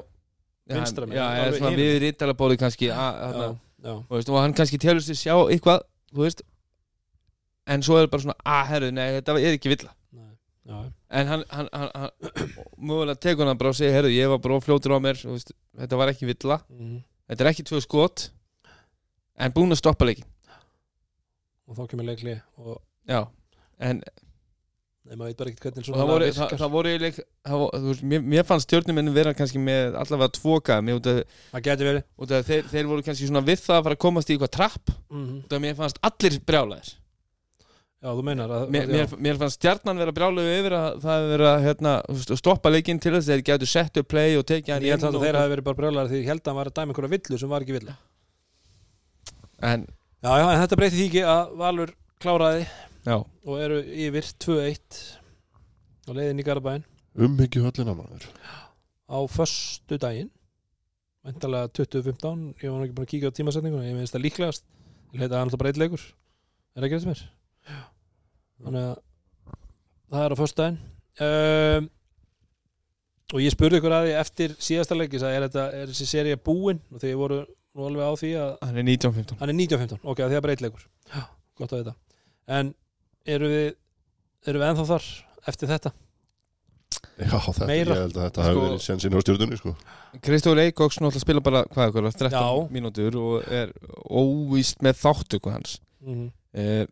vinstra 0.71 1.05
megin, 1.07 1.19
já, 1.19 1.25
eða 1.27 1.43
alveg 1.45 1.59
svona 1.59 1.71
hinum. 1.71 1.83
við 1.83 1.99
rítalabóli 2.05 2.57
kannski 2.61 2.87
já, 2.87 2.95
að, 2.95 3.57
já, 3.83 3.93
veist, 4.15 4.29
og 4.31 4.39
hann 4.39 4.53
kannski 4.55 4.79
telur 4.79 5.03
sér 5.03 5.19
sjá 5.19 5.35
eitthvað 5.51 5.83
veist 6.15 6.43
en 7.67 7.83
svo 7.85 7.99
er 7.99 8.07
bara 8.11 8.23
svona, 8.25 8.37
að 8.47 8.65
herru, 8.71 8.91
nei, 8.95 9.07
þetta 9.19 9.35
er 9.39 9.55
ekki 9.57 9.75
já, 9.81 10.77
en 11.19 11.27
hann, 11.27 11.43
hann, 11.51 11.69
hann, 11.73 11.89
hann 11.95 12.11
mögulega 12.77 13.19
tekur 13.19 13.47
hann 13.49 13.57
bara 13.59 13.71
og 13.73 13.75
segir, 13.75 13.91
herru, 13.97 14.11
ég 14.13 14.29
var 14.31 14.39
bara 14.43 14.59
fljótur 14.63 14.95
á 14.95 14.99
mér 15.03 15.19
þetta 15.19 15.97
var 15.99 16.11
ekki 16.13 16.29
villa 16.31 16.61
Mhm. 16.69 17.01
þetta 17.29 17.43
er 17.45 17.51
ekki 17.51 17.65
tvö 17.67 17.81
skot 17.83 18.29
en 19.41 19.55
búin 19.55 19.73
að 19.75 19.81
stoppa 19.81 20.07
leikin 20.09 20.27
og 21.67 21.77
þá 21.77 21.85
kemur 21.91 22.07
leikli 22.11 22.37
og 22.61 22.77
já, 23.09 23.23
en 23.79 24.03
Nei, 25.01 25.15
maður 25.17 25.31
veit 25.31 25.37
bara 25.39 25.49
ekkert 25.49 25.63
hvernig 25.65 25.81
og 25.81 25.85
svona 25.87 25.97
það 26.03 26.09
voru, 26.11 26.25
það, 26.37 26.51
það 26.61 26.69
voru 26.75 26.89
leik, 27.01 27.15
það 27.49 27.57
voru, 27.61 27.79
þú 27.81 27.87
veist, 27.89 28.03
mér, 28.11 28.19
mér 28.33 28.43
fannst 28.47 28.67
stjórnuminn 28.69 29.09
vera 29.15 29.31
kannski 29.35 29.59
með 29.65 29.95
allavega 29.97 30.33
tvoka 30.37 30.75
mér 30.85 30.99
út 30.99 31.09
af, 31.09 31.21
Það 31.55 31.63
geti 31.65 31.87
verið. 31.87 32.03
þeir, 32.51 32.67
þeir 32.69 32.89
voru 32.91 33.05
kannski 33.07 33.29
svona 33.31 33.41
við 33.47 33.63
það 33.63 33.79
að 33.79 33.87
fara 33.87 33.97
að 33.97 34.01
komast 34.05 34.29
í 34.29 34.35
eitthvað 34.35 34.51
trapp. 34.59 34.93
Mm 35.09 35.31
út 35.41 35.55
af 35.57 35.63
mér 35.65 35.79
fannst 35.81 35.99
allir 36.05 36.37
brjálæðir 36.51 36.91
Já, 38.01 38.09
þú 38.17 38.23
meinar 38.29 38.53
að, 38.59 38.67
mér, 38.77 38.87
mér, 38.93 39.17
mér 39.25 39.41
fannst 39.41 39.57
stjarnan 39.59 39.99
vera 40.05 40.13
brjálæði 40.21 40.53
yfir 40.61 40.77
að 40.77 40.87
það 41.03 41.17
hefur 41.17 41.33
verið 41.33 41.49
að 41.55 41.65
hérna, 41.65 41.95
stoppa 42.45 42.71
leikinn 42.77 43.01
til 43.01 43.15
þess 43.17 43.25
að 43.25 43.33
þeir 43.33 43.45
getur 43.49 43.73
sett 43.73 43.99
upp 44.03 44.11
play 44.13 44.37
og 44.37 44.45
tekið 44.53 44.73
hann 44.77 44.85
Ég 44.85 44.95
held 44.95 45.09
að 45.09 45.17
og- 45.19 45.25
þeir 45.25 45.41
hafi 45.41 45.53
verið 45.57 45.67
bara 45.71 45.81
brjólar 45.81 46.13
því 46.13 46.21
ég 46.21 46.29
held 46.31 46.41
að 46.45 46.49
hann 46.53 46.61
var 46.61 46.69
að 46.71 46.77
dæma 46.77 46.93
einhverja 46.93 47.13
villu 47.17 47.41
sem 47.41 47.49
var 47.57 47.65
ekki 47.65 47.77
villu 47.81 47.97
en, 49.61 49.85
Já, 50.21 50.31
já, 50.37 50.45
en 50.51 50.61
þetta 50.61 50.77
breyti 50.77 50.97
því 50.99 51.07
ekki 51.09 51.23
að 51.25 51.53
Valur 51.61 51.93
kláraði 52.21 52.65
já, 53.07 53.15
og 53.17 53.55
eru 53.57 53.79
yfir 53.81 54.27
2-1 54.45 54.99
og 56.07 56.17
leiðin 56.17 56.41
í 56.41 56.45
Garabæn 56.45 56.85
umhyggju 57.17 57.63
höllina 57.65 57.95
maður. 57.97 58.27
Á 59.11 59.19
föstu 59.27 59.97
daginn 59.99 60.29
Væntalega 61.21 61.69
2015 61.77 62.45
Ég 62.63 62.71
var 62.71 62.85
ekki 62.85 62.95
búin 62.97 63.05
að 63.05 63.11
kíkja 63.11 63.29
á 63.29 63.37
tímasetninguna 63.37 63.85
Ég 63.85 63.97
minnst 63.97 64.15
það 64.15 64.23
líklegast. 64.25 64.63
Ég 65.11 65.21
leita 65.21 65.35
að 65.35 65.41
hann 65.43 65.67
eitt 65.69 65.81
leikur. 65.81 66.03
Er 66.75 66.85
ekki 66.87 66.97
rétt 66.97 67.09
mér? 67.09 67.23
Þannig 68.61 68.85
að 68.85 68.93
það 70.11 70.23
er 70.25 70.33
á 70.33 70.37
föstu 70.39 70.61
daginn 70.61 70.79
um, 71.25 71.89
og 73.31 73.43
ég 73.43 73.53
spurði 73.53 73.79
ykkur 73.79 73.95
að 73.95 74.05
því 74.07 74.15
eftir 74.21 74.55
síðasta 74.59 74.97
leikis 74.97 75.25
að 75.25 75.35
er, 75.35 75.45
þetta, 75.47 75.65
er 75.81 75.91
þessi 75.91 76.07
seria 76.09 76.39
búin? 76.39 76.81
Og 76.91 77.03
þegar 77.03 77.19
voru 77.21 77.41
nú 77.75 77.87
alveg 77.87 78.03
á 78.03 78.13
því 78.19 78.31
að 78.41 78.51
hann 78.67 78.77
er 78.81 78.83
19-15 78.89 79.39
hann 79.39 79.49
er 79.53 79.57
19-15, 79.57 79.99
ok, 80.03 80.17
það 80.25 80.37
er 80.37 80.41
bara 80.45 80.55
eitt 80.55 80.63
leikur 80.65 80.85
Já, 81.15 81.21
gott 81.61 81.73
að 81.75 81.83
vita 81.83 81.93
en 82.59 82.73
eru 83.25 83.47
við, 83.51 83.67
eru 84.47 84.59
við 84.61 84.67
ennþá 84.71 84.85
þar 84.91 85.09
eftir 85.51 85.71
þetta? 85.71 85.91
Já, 87.21 87.37
þetta, 87.45 87.67
Meira. 87.69 87.95
ég 87.95 88.01
held 88.01 88.17
að 88.17 88.23
þetta 88.25 88.41
Sko- 88.41 88.47
hefur 88.49 88.63
verið 88.65 88.81
sensin 88.83 89.13
á 89.15 89.19
stjórnunni 89.21 89.57
sko. 89.59 89.71
Kristófur 90.25 90.59
Eikóks 90.63 90.97
náttúrulega 90.99 91.21
spila 91.23 91.43
bara 91.45 91.61
hvað 91.69 91.91
ykkur, 91.91 92.07
13 92.17 92.33
Já. 92.33 92.71
mínútur 92.73 93.17
og 93.21 93.45
er 93.53 93.71
óvíst 94.09 94.81
með 94.85 94.99
þáttöku 95.03 95.53
hans 95.53 95.79
Mm 96.01 96.15
-hmm. 96.15 96.31
eh, 96.57 96.87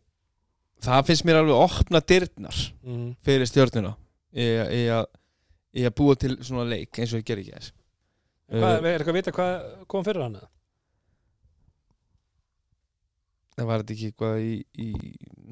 það 0.86 1.06
finnst 1.08 1.26
mér 1.26 1.40
alveg 1.42 1.56
opna 1.56 2.00
dyrnar 2.00 2.58
Mm 2.86 3.16
fyrir 3.26 3.48
stjórnuna 3.50 3.96
í, 4.34 4.46
í, 4.46 4.82
að, 4.94 5.06
í 5.74 5.82
að 5.88 5.96
búa 5.98 6.16
til 6.16 6.38
svona 6.44 6.64
leik 6.70 6.94
eins 7.00 7.14
og 7.14 7.20
ég 7.20 7.26
ger 7.26 7.38
ekki 7.42 7.52
þess 7.58 7.72
Hvað, 8.52 8.86
er 8.86 9.00
eitthvað 9.00 9.10
að 9.10 9.14
vita 9.18 9.32
hvað 9.32 9.86
kom 9.88 10.04
fyrir 10.06 10.22
hann? 10.22 10.36
eða? 10.36 10.48
Það 13.60 13.68
var 13.70 13.82
þetta 13.84 13.96
ekki 13.98 14.10
eitthvað 14.10 14.42
í, 14.48 14.52
í 14.80 14.90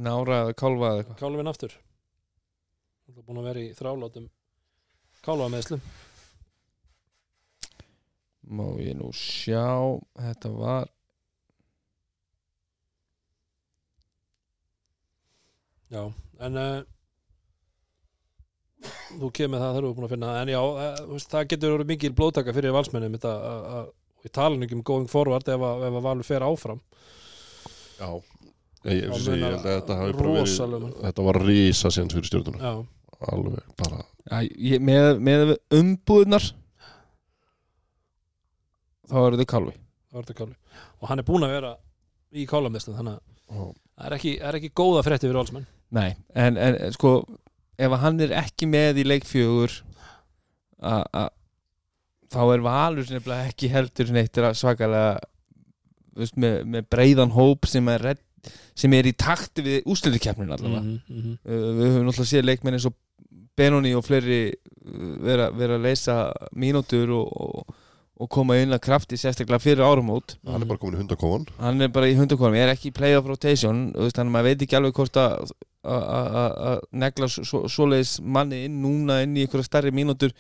nára 0.07 0.41
eða 0.45 0.57
kálfa 0.63 0.89
eða 0.93 1.01
eitthvað? 1.03 1.19
Kálfinn 1.21 1.51
aftur. 1.51 1.73
Það 3.07 3.21
er 3.21 3.25
búin 3.27 3.39
að 3.41 3.47
vera 3.51 3.63
í 3.63 3.71
þrálátum 3.77 4.27
Kálfa 5.27 5.47
meðslum 5.51 5.81
má 8.57 8.63
ég 8.79 8.93
nú 8.95 9.09
sjá 9.11 9.65
þetta 10.15 10.51
var 10.55 10.85
Já, 15.91 16.01
en 16.43 16.57
uh, 16.59 16.81
þú 19.17 19.29
kemur 19.35 19.61
það 19.61 19.69
þegar 19.77 19.85
þú 19.85 19.89
er 19.91 19.95
búin 19.97 20.07
að 20.07 20.13
finna 20.13 20.31
það. 20.33 20.39
En 20.41 20.51
já, 20.51 20.59
uh, 20.59 21.21
það 21.31 21.45
getur 21.53 21.75
verið 21.77 21.91
mikil 21.93 22.11
blóðtaka 22.17 22.55
fyrir 22.57 22.75
valsmennum 22.75 23.15
þetta 23.15 23.31
að- 23.51 23.67
að- 23.77 23.87
og 24.17 24.27
ég 24.27 24.33
tala 24.35 24.57
nú 24.57 24.67
ekki 24.67 24.75
um 24.75 24.83
going 24.83 25.07
forward 25.11 25.47
ef 25.47 25.63
að, 25.63 25.85
ef 25.87 25.93
að 26.01 26.05
Valur 26.09 26.27
fer 26.27 26.43
áfram 26.43 26.81
Já. 27.97 28.09
Ég, 28.87 28.93
ég, 28.93 29.07
Já, 29.09 29.17
ég, 29.33 29.41
held 29.41 29.57
að 29.57 29.65
þetta 29.67 29.95
hafi 29.99 30.13
bara 30.19 30.33
verið 30.37 31.01
Þetta 31.01 31.23
var 31.27 31.39
rísa 31.47 31.89
séns 31.91 32.13
fyrir 32.13 32.27
stjórnuna 32.29 32.61
Já, 32.61 32.73
Alveg 33.33 33.71
bara 33.81 34.03
ja, 34.27 34.41
ég, 34.45 34.83
með, 34.85 35.07
með 35.25 35.53
umbúðnar 35.73 36.45
þá 39.07 39.17
er 39.23 39.35
þetta 39.37 39.47
kálfi. 39.53 39.73
Það 40.11 40.17
var 40.19 40.25
þetta 40.27 40.37
kálfi. 40.41 40.55
Og 41.01 41.09
hann 41.11 41.21
er 41.21 41.27
búin 41.27 41.45
að 41.47 41.53
vera 41.55 41.71
í 42.37 42.45
kálamneslu 42.49 42.95
þannig 42.97 43.17
að 43.17 43.61
það 43.97 44.07
er 44.09 44.15
ekki, 44.17 44.33
er 44.49 44.57
ekki 44.59 44.71
góða 44.77 45.03
frétti 45.07 45.27
fyrir 45.29 45.39
valsmenn. 45.39 45.67
Nei, 45.95 46.09
en, 46.35 46.57
en 46.59 46.75
sko 46.95 47.13
ef 47.79 47.93
að 47.95 48.01
hann 48.03 48.19
er 48.25 48.33
ekki 48.41 48.67
með 48.69 48.99
í 48.99 49.05
leikfjögur 49.07 49.77
a- 50.83 51.07
a- 51.23 51.29
þá 52.33 52.39
er 52.57 52.65
Valur 52.65 53.07
nefnilega 53.13 53.47
ekki 53.53 53.69
heldur 53.71 54.11
neitt 54.11 54.37
er 54.41 54.49
að 54.49 54.57
svakalega 54.59 55.13
veist, 56.17 56.37
með, 56.39 56.59
með 56.75 56.87
breiðan 56.93 57.31
hóp 57.35 57.67
sem 57.69 57.87
er, 57.93 58.03
redd, 58.11 58.21
sem 58.77 58.93
er 58.97 59.09
í 59.09 59.13
takti 59.17 59.63
við 59.65 59.89
úslutikefnin 59.93 60.51
allavega. 60.55 60.83
Mhm, 60.85 61.01
mhm. 61.09 61.35
uh, 61.45 61.67
við 61.81 61.91
höfum 61.93 62.07
náttúrulega 62.09 62.31
séð 62.33 62.47
leikmenn 62.51 62.77
eins 62.79 62.87
og 62.89 62.95
Benoni 63.57 63.95
og 63.97 64.05
fleiri 64.05 64.39
uh, 64.53 65.11
vera, 65.25 65.49
vera 65.57 65.77
að 65.79 65.87
leysa 65.87 66.17
mínútur 66.53 67.09
og, 67.17 67.31
og, 67.41 67.77
og 68.21 68.29
koma 68.33 68.57
inn 68.61 68.73
að 68.73 68.83
krafti 68.85 69.17
sérstaklega 69.17 69.61
fyrir 69.61 69.85
árumót 69.85 70.35
hann 70.45 70.61
er 70.63 70.69
bara 70.69 70.81
komin 70.81 70.97
í 70.97 71.01
hundakofan. 71.03 71.47
Hann 71.61 71.81
er 71.85 71.91
bara 71.93 72.09
í 72.09 72.15
hundakonum, 72.17 72.55
ég 72.57 72.65
er 72.67 72.73
ekki 72.75 72.89
í 72.91 72.95
play-off 72.97 73.27
rotation 73.29 73.87
þannig 73.97 74.21
að 74.23 74.31
maður 74.35 74.47
veit 74.51 74.63
ekki 74.67 74.77
alveg 74.79 74.95
hvort 75.01 75.19
að 75.21 75.51
að- 75.87 76.07
að 76.13 76.55
að 76.69 76.79
negla 77.03 77.27
svo- 77.31 77.45
svo- 77.47 77.67
svoleiðis 77.71 78.15
manni 78.21 78.63
inn 78.67 78.81
núna 78.83 79.21
inn 79.23 79.37
í 79.37 79.45
einhverja 79.45 79.69
starri 79.69 79.93
mínútur 79.95 80.33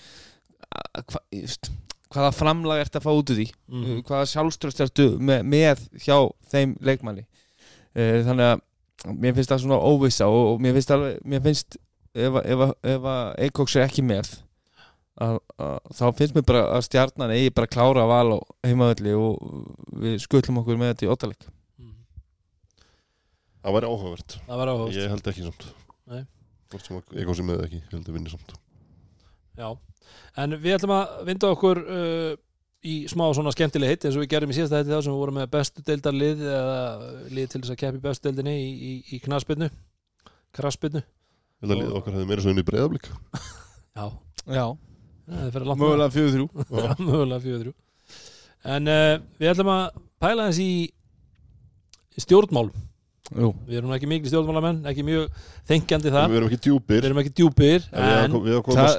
að- 2.07 2.15
hvaða 2.15 2.31
framlag 2.33 2.79
ert 2.85 2.95
að 2.95 3.03
fá 3.03 3.11
út 3.11 3.29
úr 3.33 3.35
því? 3.41 3.47
Mhm. 3.67 4.03
hvaða 4.07 4.25
sjálfströst 4.31 4.79
ertu 4.85 5.17
með, 5.19 5.43
með 5.43 5.87
hjá 6.05 6.17
þeim 6.51 6.77
leikmanni? 6.81 7.25
Eh, 7.95 8.23
þannig 8.23 8.47
að 8.53 8.61
mér 9.17 9.33
finnst 9.35 9.49
það 9.51 9.61
svona 9.63 9.79
óvissa 9.83 10.25
og, 10.27 10.53
og 10.55 10.59
mér 10.61 10.73
finnst 10.73 10.91
alveg 10.91 11.19
mér 11.25 11.41
finnst 11.43 11.77
ef, 12.15 12.33
að- 12.33 12.45
ef, 12.45 12.57
að- 12.57 12.75
ef 12.83 13.01
að 13.01 13.35
Eikoks 13.47 13.75
er 13.75 13.87
ekki 13.87 14.03
með 14.03 14.39
að, 15.19 15.39
að, 15.59 15.79
þá 15.93 16.05
finnst 16.17 16.35
mér 16.35 16.45
bara 16.45 16.63
að 16.77 16.83
stjarnan 16.87 17.31
eigi 17.33 17.53
bara 17.53 17.67
að 17.67 17.73
klára 17.75 18.07
val 18.07 18.37
á 18.37 18.39
heimaðalli 18.65 19.13
og 19.17 19.39
við 19.97 20.19
skutlum 20.21 20.59
okkur 20.61 20.77
með 20.77 20.93
þetta 20.93 21.05
í 21.07 21.11
óttaleg 21.13 21.47
Mhm. 21.77 21.93
það 23.63 23.73
væri 23.77 23.87
áhugavert. 23.91 24.37
Það 24.47 24.57
var 24.61 24.67
áhuga 24.73 24.91
ég 24.97 25.09
held 25.09 25.27
ekki 25.31 25.43
samt. 25.47 25.65
Nei. 26.07 26.23
að 26.71 27.01
eitthvað 27.15 27.35
sem 27.35 27.47
með 27.47 27.61
ekki 27.65 27.77
ég 27.81 27.91
held 27.91 28.07
að 28.07 28.13
vinni 28.17 28.29
samt. 28.29 28.53
Já, 29.57 29.69
en 30.43 30.57
við 30.61 30.77
ætlum 30.77 30.95
að 30.97 31.15
vinda 31.29 31.51
okkur 31.55 31.81
uh, 31.83 32.31
í 32.87 32.95
smá 33.11 33.25
svona 33.33 33.53
skemmtileg 33.55 33.95
hitt 33.95 34.07
eins 34.07 34.17
og 34.17 34.23
við 34.23 34.31
gerum 34.35 34.53
í 34.53 34.57
síðasta 34.57 34.81
hætti 34.81 34.93
þá 34.93 35.01
sem 35.01 35.13
við 35.15 35.21
vorum 35.23 35.39
með 35.41 35.51
bestu 35.55 35.83
deildarlið 35.87 36.43
eða 36.45 36.79
lið 37.33 37.51
til 37.51 37.61
þess 37.63 37.73
að 37.73 37.81
keppi 37.81 38.03
bestu 38.03 38.29
deildinni 38.29 38.55
í, 38.61 38.69
í, 38.69 38.93
í 39.17 39.21
knaspinnu 39.25 39.69
kraspinnu 40.55 41.03
lið 41.67 41.97
okkar 41.97 42.15
hefði 42.15 42.29
meira 42.29 42.45
svo 42.45 42.53
inn 42.53 42.61
í 42.61 42.67
breyðablík 42.67 43.09
Já, 43.97 44.05
Já, 44.47 44.65
það 45.27 45.43
er 45.43 45.53
fyrir 45.55 45.67
langt 45.67 45.81
mögulega 45.81 46.13
fjögur 46.13 46.33
þrjú. 46.35 46.65
Mögulega 47.07 47.39
fjögur 47.43 47.63
þrjú. 47.65 47.73
En 48.77 48.91
uh, 48.91 49.15
við 49.41 49.51
ætlum 49.51 49.71
að 49.73 49.97
pæla 50.23 50.45
þess 50.47 50.61
í, 50.63 50.71
í 52.15 52.23
stjórnmál 52.23 52.69
Jú, 53.35 53.51
Við 53.67 53.77
erum 53.81 53.91
ekki 53.91 54.07
mikil 54.07 54.31
stjórnmálamenn, 54.31 54.77
ekki 54.87 55.03
mjög 55.03 55.39
þengjandi 55.67 56.11
það. 56.13 56.27
Við 56.31 56.37
erum 56.39 56.47
ekki 56.47 56.59
djúpir. 56.63 57.01
Við 57.01 57.07
erum 57.09 57.21
ekki 57.21 57.33
djúpir 57.35 57.87
en 57.91 58.35
við 58.39 58.55
ákváðum 58.61 58.77
Það- 58.77 58.91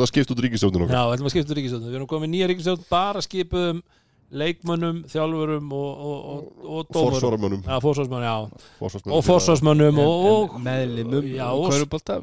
að- 0.00 0.08
skipta 0.08 0.32
út 0.32 0.40
ríkistjóðin 0.46 0.88
Já, 0.88 1.02
við 1.04 1.16
ætlum 1.16 1.28
að 1.28 1.34
skipta 1.34 1.56
ríkistjórn 1.58 1.88
Við 1.90 1.98
erum 2.00 2.08
komið 2.08 2.32
nýja 2.32 2.48
ríkistjórn, 2.48 2.86
bara 2.88 3.20
skipuðum 3.20 3.82
leikmönnum, 4.30 5.00
þjálfurum 5.10 5.72
og, 5.74 6.02
og, 6.06 6.18
og, 6.30 6.42
og 6.62 6.90
dómurum. 6.94 7.14
Forsvaramönnum. 7.16 7.62
Já, 7.66 7.80
fórsvarsmenn, 7.82 8.22
já. 8.22 8.36
Forsvarsmönnum. 8.78 9.16
Og 9.16 9.24
fórsvarsmönnum 9.26 9.98
og, 10.04 10.26
og 10.30 10.60
meðlimum 10.62 11.26
og 11.50 11.72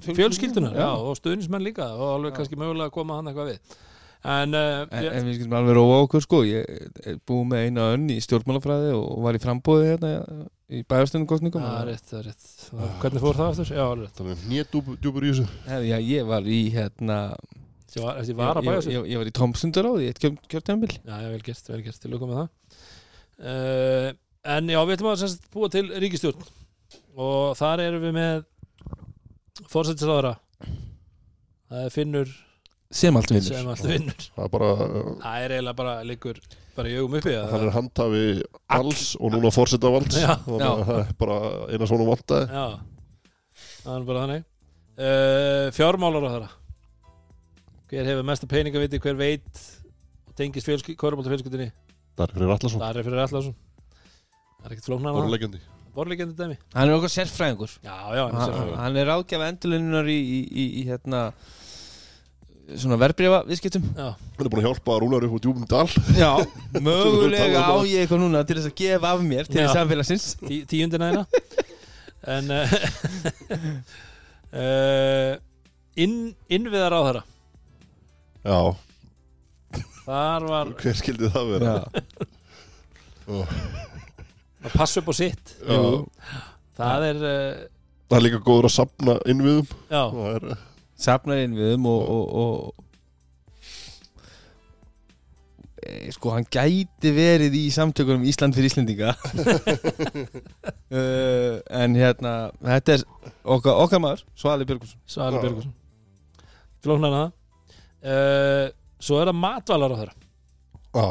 fjölskyldunar 0.08 0.78
Já, 0.80 0.88
og 0.96 1.18
stuðnismenn 1.20 1.66
líka 1.68 1.90
og 1.98 2.14
alveg 2.16 2.38
kannski 2.40 2.60
mögulega 2.60 2.88
að 2.88 2.96
koma 2.96 3.20
hann 3.20 3.28
eitthvað 3.28 3.52
við 3.52 3.76
En, 4.28 4.56
uh, 4.58 4.84
En, 4.92 5.06
ég, 5.06 5.14
en 5.16 5.28
við 5.28 5.38
skilum 5.38 5.56
alveg 5.60 5.78
róa 5.78 6.00
okkur 6.04 6.24
sko. 6.26 6.42
Ég 6.48 6.66
er 7.06 7.20
búið 7.28 7.46
með 7.52 7.68
eina 7.68 7.86
önn 7.96 8.10
í 8.12 8.18
stjórnmálafræði 8.26 8.90
og 8.98 9.22
var 9.24 9.38
í 9.38 9.44
frambóði 9.44 9.92
hérna 9.94 10.12
í 10.68 10.82
bæjarstundum 10.84 11.30
kostningum 11.30 11.64
það 11.64 11.78
er 11.80 11.88
rétt, 11.94 12.10
það 12.10 12.20
er 12.20 12.28
rétt. 12.28 12.50
Hvernig 13.04 13.24
fór 13.24 13.40
það 13.40 13.54
aftur? 13.54 13.72
Já, 13.72 13.86
alveg 13.86 14.10
rétt. 14.10 14.20
Það 14.20 14.34
er 14.34 14.44
nýja 14.52 14.68
djúpur 14.74 15.24
í 15.24 15.32
þessu. 15.32 15.48
Já, 15.88 15.98
ég 16.04 16.28
var 16.28 16.44
í 16.52 16.60
hérna 16.76 17.20
Þessi 17.88 18.04
var, 18.04 18.18
þessi 18.20 18.34
ég, 18.34 18.38
var 18.42 18.60
að 18.60 18.66
bæja 18.68 18.80
ég, 18.84 18.88
ég, 18.92 19.06
ég 19.14 19.22
var 19.22 19.30
í 19.30 19.36
Tomsundaráð 19.38 20.02
í 20.04 20.08
eitt 20.10 20.18
kjör, 20.20 20.34
kjörtæmbil 20.52 20.90
Já, 20.92 21.14
já, 21.24 21.28
vel 21.32 21.44
gert, 21.46 21.70
vel 21.72 21.80
gert, 21.86 22.00
til 22.04 22.12
að 22.12 22.20
koma 22.20 22.42
það. 22.42 22.50
Uh, 23.40 24.10
En 24.48 24.70
já, 24.72 24.80
við 24.88 24.96
ætlum 24.98 25.12
að 25.12 25.22
semst, 25.24 25.48
búa 25.52 25.68
til 25.72 25.88
ríkistjórn 26.04 26.44
og 27.20 27.56
þar 27.60 27.82
erum 27.84 28.04
við 28.06 28.14
með 28.16 28.44
það 32.88 33.00
sem 33.00 33.20
allt 33.20 33.34
vinnur. 33.34 33.48
Sem 33.48 33.72
alltaf 33.72 33.92
vinnur. 33.92 34.28
Það 34.36 34.46
er 34.46 34.52
bara 34.56 34.70
það 34.78 35.46
er 35.46 35.56
eiginlega 35.56 35.80
bara 35.82 35.96
liggur 36.08 36.42
bara 36.78 36.92
í 36.92 36.98
augum 37.00 37.18
uppi 37.20 37.34
að 37.36 37.48
hann 37.54 37.66
er 37.66 37.74
handhafi 37.76 38.26
alls 38.78 39.06
og 39.20 39.34
núna 39.34 39.52
fórseta 39.54 39.92
valds 39.92 40.20
Já. 40.22 40.30
þannig 40.46 40.66
Já. 40.66 40.70
að 40.72 40.84
það 40.90 41.02
er 41.02 41.16
bara 41.24 41.40
eina 41.72 41.90
svona 41.92 42.10
vantaði. 42.12 42.62
Já, 42.62 43.66
það 43.84 43.94
er 43.96 44.08
bara 44.12 44.26
þannig. 44.26 44.46
Uh, 44.98 45.66
fjármálar 45.78 46.26
á 46.26 46.30
þeirra 46.34 46.52
hver 47.88 48.08
hefur 48.12 48.26
mesta 48.28 48.50
peninga 48.50 48.82
viti 48.82 49.00
hver 49.00 49.18
veit 49.20 49.64
og 50.28 50.34
tengist 50.36 50.68
það 50.68 50.80
er 52.26 52.34
fyrir 52.34 52.50
Allarsson 52.50 52.82
það 52.82 52.98
er 52.98 53.06
fyrir 53.06 53.22
Allarsson 53.22 53.54
það 53.54 54.66
er 54.66 54.74
ekkert 54.74 54.88
flóknar 54.90 55.12
að 55.12 55.20
það 55.20 55.22
borðlegjandi 55.22 55.62
borlegjandi 55.98 56.36
dæmi. 56.38 56.58
Hann 56.76 56.92
er 56.92 56.98
okkar 56.98 57.10
sérfræðingur. 57.10 57.72
Já, 57.82 57.96
já, 58.14 58.22
hann 58.22 58.36
er 58.36 58.38
hann, 58.38 58.52
sérfræðingur. 58.52 58.82
hann 58.84 59.00
er 59.02 59.08
ráðgjafa 59.10 59.48
endurlinnunar 59.52 60.10
í, 60.14 60.18
í, 60.18 60.42
í, 60.46 60.66
í 60.82 60.84
hérna 60.86 61.22
svona 62.76 62.98
verbreyfa 63.00 63.40
viðskiptum 63.48 63.84
já, 63.96 64.08
hann 64.12 64.44
er 64.44 64.50
búin 64.52 64.60
að 64.60 64.66
hjálpa 64.68 64.96
Rúnar 65.00 65.24
upp 65.28 65.38
á 65.38 65.40
djúpum 65.46 65.68
dal. 65.72 65.88
Já, 66.18 66.32
mögulega 66.84 67.62
á 67.64 67.72
um 67.78 67.86
ég 67.88 68.04
eitthvað 68.04 68.24
núna 68.26 68.42
til 68.48 68.58
þess 68.60 68.72
að 68.72 68.76
gefa 68.82 69.14
af 69.14 69.24
mér 69.24 69.48
til 69.48 69.62
Já. 69.64 69.70
samfélagsins. 69.72 70.26
Tí, 70.44 70.58
tíundina 70.68 71.08
þeirna 71.08 71.26
en 72.36 72.46
uh, 72.52 72.68
inn, 76.04 76.18
innviðar 76.52 76.98
á 76.98 77.00
þeirra 77.08 77.24
já, 78.48 78.60
þar 80.04 80.48
var 80.52 80.76
hver 80.82 81.00
skildi 81.00 81.32
það 81.32 81.46
vera? 81.56 81.72
Já. 83.28 83.42
að 84.68 84.76
passa 84.76 85.00
upp 85.02 85.12
á 85.12 85.14
sitt. 85.16 85.56
Já. 85.64 85.80
það 86.80 87.08
er 87.14 87.24
uh, 87.24 87.66
það 88.08 88.18
er 88.20 88.26
líka 88.28 88.44
góður 88.44 88.68
að 88.70 88.76
sapna 88.76 89.18
innviðum. 89.28 89.68
Já, 89.88 90.04
það 90.12 90.34
er 90.36 90.46
safnar 90.98 91.44
inn 91.44 91.56
við 91.58 91.76
um 91.78 91.86
og, 91.92 92.02
og, 92.10 92.26
og 92.42 92.84
e, 95.84 96.12
sko 96.16 96.34
hann 96.36 96.48
gæti 96.52 97.12
verið 97.16 97.54
í 97.60 97.66
samtökunum 97.74 98.26
Ísland 98.28 98.58
fyrir 98.58 98.72
Íslendinga. 98.72 99.14
Uh, 100.90 101.62
en 101.82 101.98
hérna 101.98 102.34
þetta 102.64 102.98
er 102.98 103.06
okkar, 103.46 103.74
okkar 103.86 104.04
maður 104.04 104.26
Svali 104.40 104.68
Björgusson 104.68 105.00
Sali 105.06 105.38
Já. 105.38 105.44
Björgusson 105.46 105.74
flóknar 106.84 107.16
það 107.18 107.28
uh, 108.08 108.68
svo 109.02 109.22
er 109.22 109.30
það 109.32 109.42
matvalar 109.42 109.94
á 109.94 109.98
þeirra. 110.02 110.16
Á, 110.98 111.06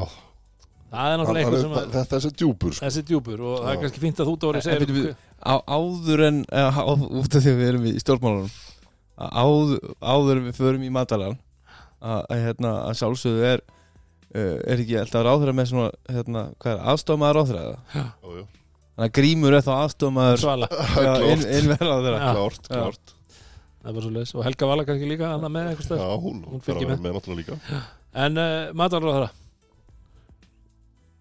það 0.91 1.13
er 1.13 1.19
náttúrulega 1.21 1.43
eitthvað 1.47 1.63
sem 1.63 1.75
að 1.79 2.13
þessi 2.15 2.31
djúpur 2.41 2.75
sko. 2.75 2.87
þessi 2.87 3.03
djúpur 3.07 3.43
og 3.45 3.59
það 3.63 3.73
er 3.73 3.83
kannski 3.85 4.03
fínt 4.03 4.23
að 4.23 4.31
þú 4.31 4.37
Dóri 4.43 4.63
En- 4.63 4.67
segir 4.67 5.17
áður 5.47 6.23
en 6.27 6.39
út 6.47 7.37
af 7.37 7.45
því 7.45 7.53
að 7.53 7.61
við 7.61 7.69
erum 7.71 7.87
í 7.87 7.95
stjórnmálunum 8.03 8.51
að 9.17 9.39
áður, 9.41 10.43
við 10.49 10.59
förum 10.59 10.85
í 10.85 10.93
matalan 10.93 11.39
að, 12.05 12.21
hérna, 12.45 12.73
að 12.91 12.99
sjálfsögðu 13.01 13.47
er 13.55 13.63
uh, 13.65 14.59
er 14.69 14.83
ekki 14.83 14.99
alltaf 15.01 15.25
ráðherra 15.27 15.57
með 15.57 15.71
svona 15.73 15.91
hérna, 16.13 16.45
hvað 16.61 16.75
er 16.75 16.85
aðstofmaður 16.93 17.41
já. 17.97 18.45
þannig 18.97 19.07
að 19.07 19.15
grímur 19.21 19.57
er 19.57 19.67
þá 19.67 19.73
aðstofmaður 19.77 20.43
Svala, 20.45 20.71
Já, 21.07 21.13
inn, 21.33 21.47
innverð 21.61 21.89
ráðherra 21.89 22.21
Já. 22.21 22.29
klárt, 22.37 22.71
klárt 22.73 23.17
er 23.87 23.97
og 24.35 24.47
Helga 24.47 24.69
Vala 24.69 24.85
kannski 24.87 25.09
líka 25.09 25.33
með 25.47 25.73
eitthvað 25.73 25.89
stöð 25.89 26.01
já, 26.03 26.07
hún, 26.27 26.39
Hún 26.51 26.63
fyrir 26.67 26.89
með. 26.91 27.03
með. 27.07 27.35
líka. 27.39 27.59
En 28.17 28.41
uh, 28.41 28.55
matvalar 28.77 29.07
á 29.09 29.15
þeirra 29.17 29.35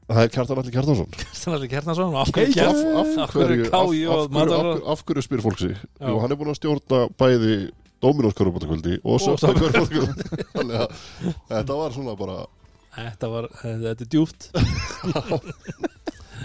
það 0.06 0.22
er 0.22 0.32
Kjartan 0.34 0.60
Alli 0.62 0.74
Kjartansson. 0.74 1.16
Stanley 1.39 1.70
Kjarnason 1.72 2.18
af 2.18 2.30
af, 2.30 2.32
hverju 2.36 2.66
af, 2.66 3.14
af 3.24 3.34
hverju 3.34 3.70
af, 3.70 3.88
hverju, 3.89 4.28
matvalar 4.34 4.84
af, 4.93 5.02
hverju 5.08 5.24
spyr 5.26 5.43
fólk 5.46 5.62
sig. 5.62 5.74
Jú, 6.02 6.20
hann 6.22 6.34
er 6.34 6.39
búin 6.39 6.52
að 6.54 6.60
stjórna 6.60 7.00
bæði 7.20 7.56
Dominos 8.04 8.36
körfubóttakvöldi 8.38 9.00
og 9.04 9.22
Söpta 9.24 9.54
körfubóttakvöldi 9.56 10.43
þannig 10.56 10.84
að 10.84 11.00
þetta 11.50 11.80
var 11.80 11.96
svona 11.96 12.16
bara 12.20 12.38
þetta 12.96 13.32
var, 13.32 13.48
þetta 13.62 13.96
er 14.06 14.12
djúpt. 14.12 14.50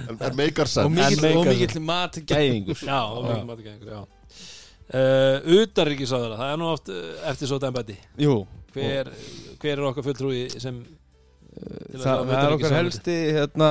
En, 0.01 0.17
meikar 0.39 0.69
senn. 0.71 0.93
Mikill, 0.95 1.25
En 1.27 1.37
og 1.41 1.49
mikill 1.51 1.83
matgæðingur 1.85 2.79
já, 2.87 2.99
og 3.11 3.27
mikið 3.27 3.49
matgæðingur 3.51 3.91
já. 3.93 4.01
Uh, 4.91 5.61
utanríkisáðara, 5.61 6.39
það 6.39 6.53
er 6.55 6.59
nú 6.59 6.69
oft 6.71 6.89
uh, 6.91 7.03
eftir 7.31 7.51
svo 7.51 7.61
dæmbæti 7.63 7.95
Jú, 8.19 8.41
hver, 8.75 9.11
hver 9.63 9.75
er 9.77 9.85
okkar 9.87 10.07
fulltrúi 10.09 10.41
sem 10.57 10.81
að 10.81 12.01
það, 12.01 12.07
ráða 12.07 12.25
það 12.31 12.41
er 12.41 12.55
okkar 12.57 12.75
helsti 12.75 13.17
hérna, 13.37 13.71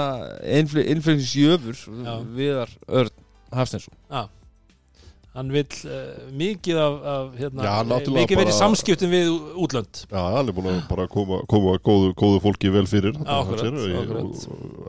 innflytningsjöfur 0.60 1.82
Já. 1.82 2.14
Viðar 2.38 2.76
Örn 3.02 3.26
Hafstensson 3.56 3.98
Já 4.08 4.22
Hann 5.30 5.52
vill 5.54 5.68
uh, 5.86 6.30
mikið 6.34 6.78
af, 6.82 6.96
af 7.12 7.36
hérna, 7.38 7.66
Já, 7.68 7.74
mikið 8.16 8.40
verið 8.40 8.56
samskiptum 8.58 9.12
við 9.14 9.28
útlönd. 9.62 10.00
Já, 10.10 10.18
hann 10.34 10.50
er 10.50 10.56
búin 10.58 10.70
að 10.72 10.80
bara 10.90 11.06
koma, 11.12 11.38
koma 11.52 11.76
góðu, 11.86 12.16
góðu 12.18 12.40
fólki 12.48 12.72
vel 12.74 12.88
fyrir. 12.90 13.14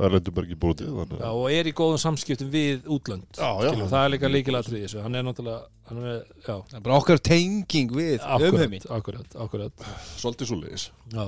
Erlendubergi 0.00 0.56
þannig 0.56 1.20
Já, 1.20 1.28
og 1.28 1.44
er 1.52 1.68
í 1.68 1.74
góðum 1.76 2.00
samskiptum 2.00 2.48
við 2.54 2.88
útlönd 2.88 3.28
Já, 3.36 3.50
já. 3.60 3.68
Skilur, 3.68 3.90
það 3.92 4.06
er 4.06 4.14
líka 4.14 4.32
líkilatrið 4.32 4.86
þessu. 4.86 5.02
Hann 5.04 5.20
er 5.20 5.28
náttúrulega 5.28 5.60
hann 5.90 6.06
er 6.06 6.24
Það 6.46 6.78
er 6.78 6.84
bara 6.86 6.96
okkar 7.02 7.20
tenging 7.26 7.92
við 7.92 8.24
umheiminn 8.38 8.88
akkurat, 8.88 9.36
akkurat. 9.44 9.86
Svolítið 10.16 10.50
svo 10.50 10.58
leiðis 10.62 10.88
já. 11.12 11.24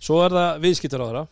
svo 0.00 0.20
er 0.24 0.36
það 0.36 0.64
viðskiptur 0.64 1.04
á 1.04 1.06
þeirra 1.08 1.24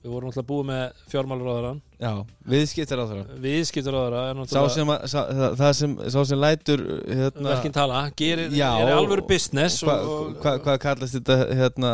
við 0.00 0.14
vorum 0.14 0.30
alltaf 0.30 0.48
búið 0.48 0.68
með 0.70 1.04
fjármálur 1.12 1.50
á 1.50 1.54
þeirra 1.56 1.72
Já, 2.00 2.12
viðskiptar 2.48 3.02
á 3.02 3.04
þeirra 3.10 3.38
viðskiptur 3.44 3.96
á 3.96 4.00
þeirra 4.00 4.44
Sá 4.48 4.60
sem, 4.72 4.92
að, 4.94 5.02
sá, 5.12 5.18
það, 5.28 5.56
það 5.60 5.72
sem, 5.80 5.96
sá 6.14 6.20
sem 6.30 6.40
lætur 6.40 6.84
hérna, 7.04 7.48
verkinn 7.50 7.74
tala, 7.76 8.04
gerir, 8.16 8.54
Já, 8.56 8.68
er 8.80 8.92
alvöru 8.94 9.26
business 9.28 9.82
Hvað 9.84 10.06
og, 10.08 10.30
hva, 10.40 10.54
hva 10.64 10.76
kallast 10.80 11.18
þetta 11.18 11.36
hérna 11.58 11.90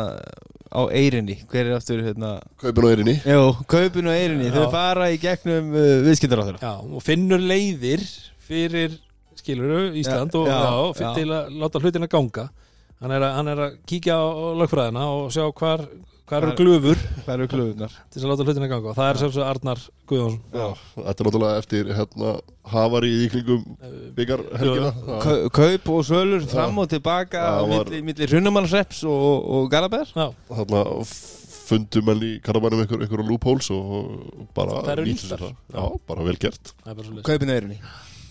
á 0.71 0.81
eirinni? 0.95 1.39
Hver 1.51 1.65
er 1.65 1.75
aftur 1.75 2.05
hérna? 2.05 2.37
Kaupin 2.61 2.87
á 2.87 2.89
eirinni 2.93 3.17
Jú, 3.19 3.43
kaupin 3.67 4.07
á 4.07 4.13
eirinni, 4.15 4.47
þau 4.55 4.69
fara 4.71 5.09
í 5.11 5.19
gegnum 5.19 5.75
uh, 5.75 5.89
viðskiptar 6.07 6.43
á 6.43 6.47
þeirra 6.47 6.63
já, 6.63 6.73
og 6.87 7.03
finnur 7.03 7.43
leiðir 7.43 8.05
fyrir 8.47 8.95
skiluru 9.37 9.91
Ísland 9.99 10.33
Já, 10.33 10.55
og 10.71 10.95
já, 10.95 10.97
fyrir 10.97 11.09
já. 11.09 11.15
til 11.19 11.35
að 11.35 11.57
láta 11.61 11.81
hlutina 11.83 12.09
ganga. 12.11 12.47
Hann 13.03 13.13
er 13.13 13.23
að, 13.27 13.33
hann 13.37 13.51
er 13.51 13.63
að 13.67 13.75
kíkja 13.89 14.15
á 14.17 14.25
lögfræðina 14.57 15.03
og 15.13 15.27
sjá 15.35 15.45
hvar, 15.51 15.83
hvar 16.31 16.43
eru 16.47 16.53
glöfur 16.59 16.99
Hvað 17.23 17.33
eru 17.37 17.47
klubunar? 17.51 17.93
til 18.11 18.21
að 18.23 18.29
láta 18.31 18.45
hlutina 18.47 18.67
ganga. 18.71 18.91
Og 18.91 18.97
það 18.97 19.09
er 19.11 19.19
sjálfsög 19.21 19.45
Arnar 19.47 19.81
Guðjónsson. 20.09 20.41
Já, 20.51 20.67
þetta 20.97 21.15
er 21.23 21.29
náttúrulega 21.29 21.61
eftir 21.63 21.91
hérna 21.97 22.33
Havarið 22.67 23.15
í 23.23 23.29
kringum 23.31 23.63
byggarhelgina 24.17 24.91
Já. 24.91 25.39
Kaup 25.55 25.89
og 25.95 26.05
sölur 26.09 26.47
fram 26.51 26.81
og 26.83 26.89
tilbaka 26.91 27.43
Já, 27.45 27.61
var- 27.63 27.85
milli, 27.87 28.01
milli 28.11 28.27
Hrunamannsreps 28.31 29.03
og, 29.07 29.47
og 29.57 29.71
Garabær 29.71 30.11
Já, 30.11 30.27
Þarna 30.51 30.83
fundu 31.67 32.01
menn 32.07 32.21
í 32.23 32.33
karabænum 32.43 32.79
einhver, 32.83 33.01
einhver 33.03 33.23
loopholes 33.27 33.67
og 33.75 34.45
bara 34.55 34.81
Það 34.85 34.91
eru 34.93 35.07
nýttu 35.07 35.25
nýttar. 35.27 35.31
sér 35.31 35.47
það. 35.47 35.55
Já, 35.75 35.87
bara 36.07 36.27
vel 36.27 36.37
gert. 36.39 36.75
Það 36.83 36.91
er 36.93 36.99
bara 37.01 37.07
svo 37.07 37.25
Kaupin 37.27 37.79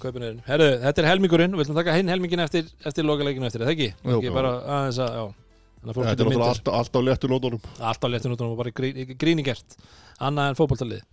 Kaupin 0.01 0.41
Herru, 0.47 0.69
þetta 0.83 1.03
er 1.03 1.09
helmingurinn, 1.09 1.55
við 1.57 1.65
ætlum 1.65 1.77
að 1.77 1.81
taka 1.83 1.95
hinn 1.97 2.11
helmingin 2.13 2.43
eftir, 2.45 2.67
eftir 2.85 3.07
lokaleginu 3.09 3.49
eftir, 3.49 3.63
er 3.65 3.71
það 3.71 3.75
ekki? 3.77 3.89
Jú. 4.05 4.19
ekki 4.21 4.33
bara 4.35 4.51
aðeins 4.77 4.99
að, 5.03 5.15
já 5.17 5.46
Þetta 5.83 6.11
er 6.11 6.16
náttúrulega 6.16 6.49
allt, 6.51 6.68
allt 6.81 6.97
á 6.97 7.01
léttu 7.05 7.29
nótunum. 7.31 7.66
Alltaf 7.79 8.11
léttin 8.11 8.33
út 8.35 8.43
og 8.47 8.57
bara 8.59 8.72
grín, 8.74 9.03
gríni 9.18 9.45
gert. 9.47 9.77
Annað 10.18 10.51
en 10.53 10.59
fótboltalið 10.59 11.05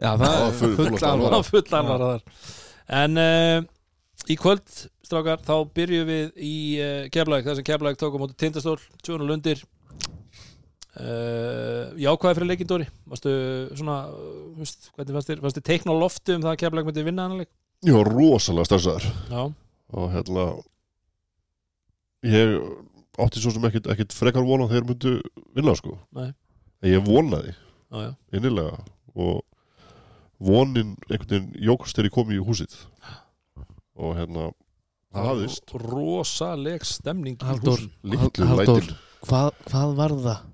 Já, 0.00 0.14
það 0.16 0.32
er 0.32 0.54
full- 0.56 0.76
full 0.78 1.42
full 1.44 1.66
þar. 1.68 2.22
En 3.00 3.20
uh, 3.20 3.58
í 4.32 4.36
kvöld, 4.40 4.64
strákar, 5.04 5.42
þá 5.44 5.52
byrjum 5.76 6.08
við 6.08 6.30
í 6.40 6.54
uh, 6.80 7.02
Keflæk, 7.12 7.44
það 7.46 7.58
sem 7.60 7.66
Keflæk 7.68 8.00
tók 8.00 8.16
á 8.16 8.22
móti 8.22 8.38
tindastól, 8.40 8.78
200 9.04 9.28
lundir 9.28 9.60
uh, 10.96 11.92
Jákvæði 12.00 12.38
fyrir 12.38 12.50
leikindóri 12.50 12.88
Varstu 13.12 13.34
svona, 13.78 13.98
veist, 14.58 14.90
hvernig 14.96 15.16
fannst 15.18 15.30
þér, 15.30 15.44
fannst 15.44 15.60
þér 15.60 15.68
teikna 15.68 15.94
á 15.94 16.02
loftu 16.02 16.36
um 16.38 16.44
það 16.46 16.54
að 16.54 16.60
Keflæk 16.64 16.88
myndi 16.88 17.06
vinna 17.06 17.28
hann 17.28 17.42
leik? 17.44 17.52
Ég 17.86 17.96
var 17.96 18.10
rosalega 18.12 18.68
stressaður. 18.68 19.06
Já, 19.30 19.42
og 20.00 20.10
hérna 20.16 20.48
ég 22.28 22.56
átti 23.24 23.42
svo 23.42 23.52
sem 23.54 23.66
ekkit, 23.68 23.88
ekkit 23.92 24.16
frekar 24.16 24.46
vona 24.46 24.68
þeir 24.70 24.86
myndu 24.88 25.16
vinna 25.56 25.74
sko. 25.78 25.96
Nei. 26.16 26.32
en 26.80 26.94
ég 26.94 27.04
vonaði. 27.04 27.54
Já, 27.90 27.98
já. 28.06 28.10
Innilega. 28.38 28.78
Og 29.14 29.40
vonin 30.40 30.94
einhvern 31.10 31.28
veginn 31.28 31.64
jókst 31.70 31.96
þegar 31.96 32.08
ég 32.08 32.16
kom 32.16 32.32
í 32.32 32.40
húsið. 32.40 32.76
Og 34.00 34.14
hérna 34.16 34.50
það 35.12 35.30
hafðist. 35.30 35.74
Rosaleg 35.84 36.86
stemning 36.88 37.40
Halldór. 37.44 37.88
lætil 38.02 38.94
Hvað, 39.20 39.50
hvað 39.68 39.90
var 39.98 40.14
það 40.16 40.46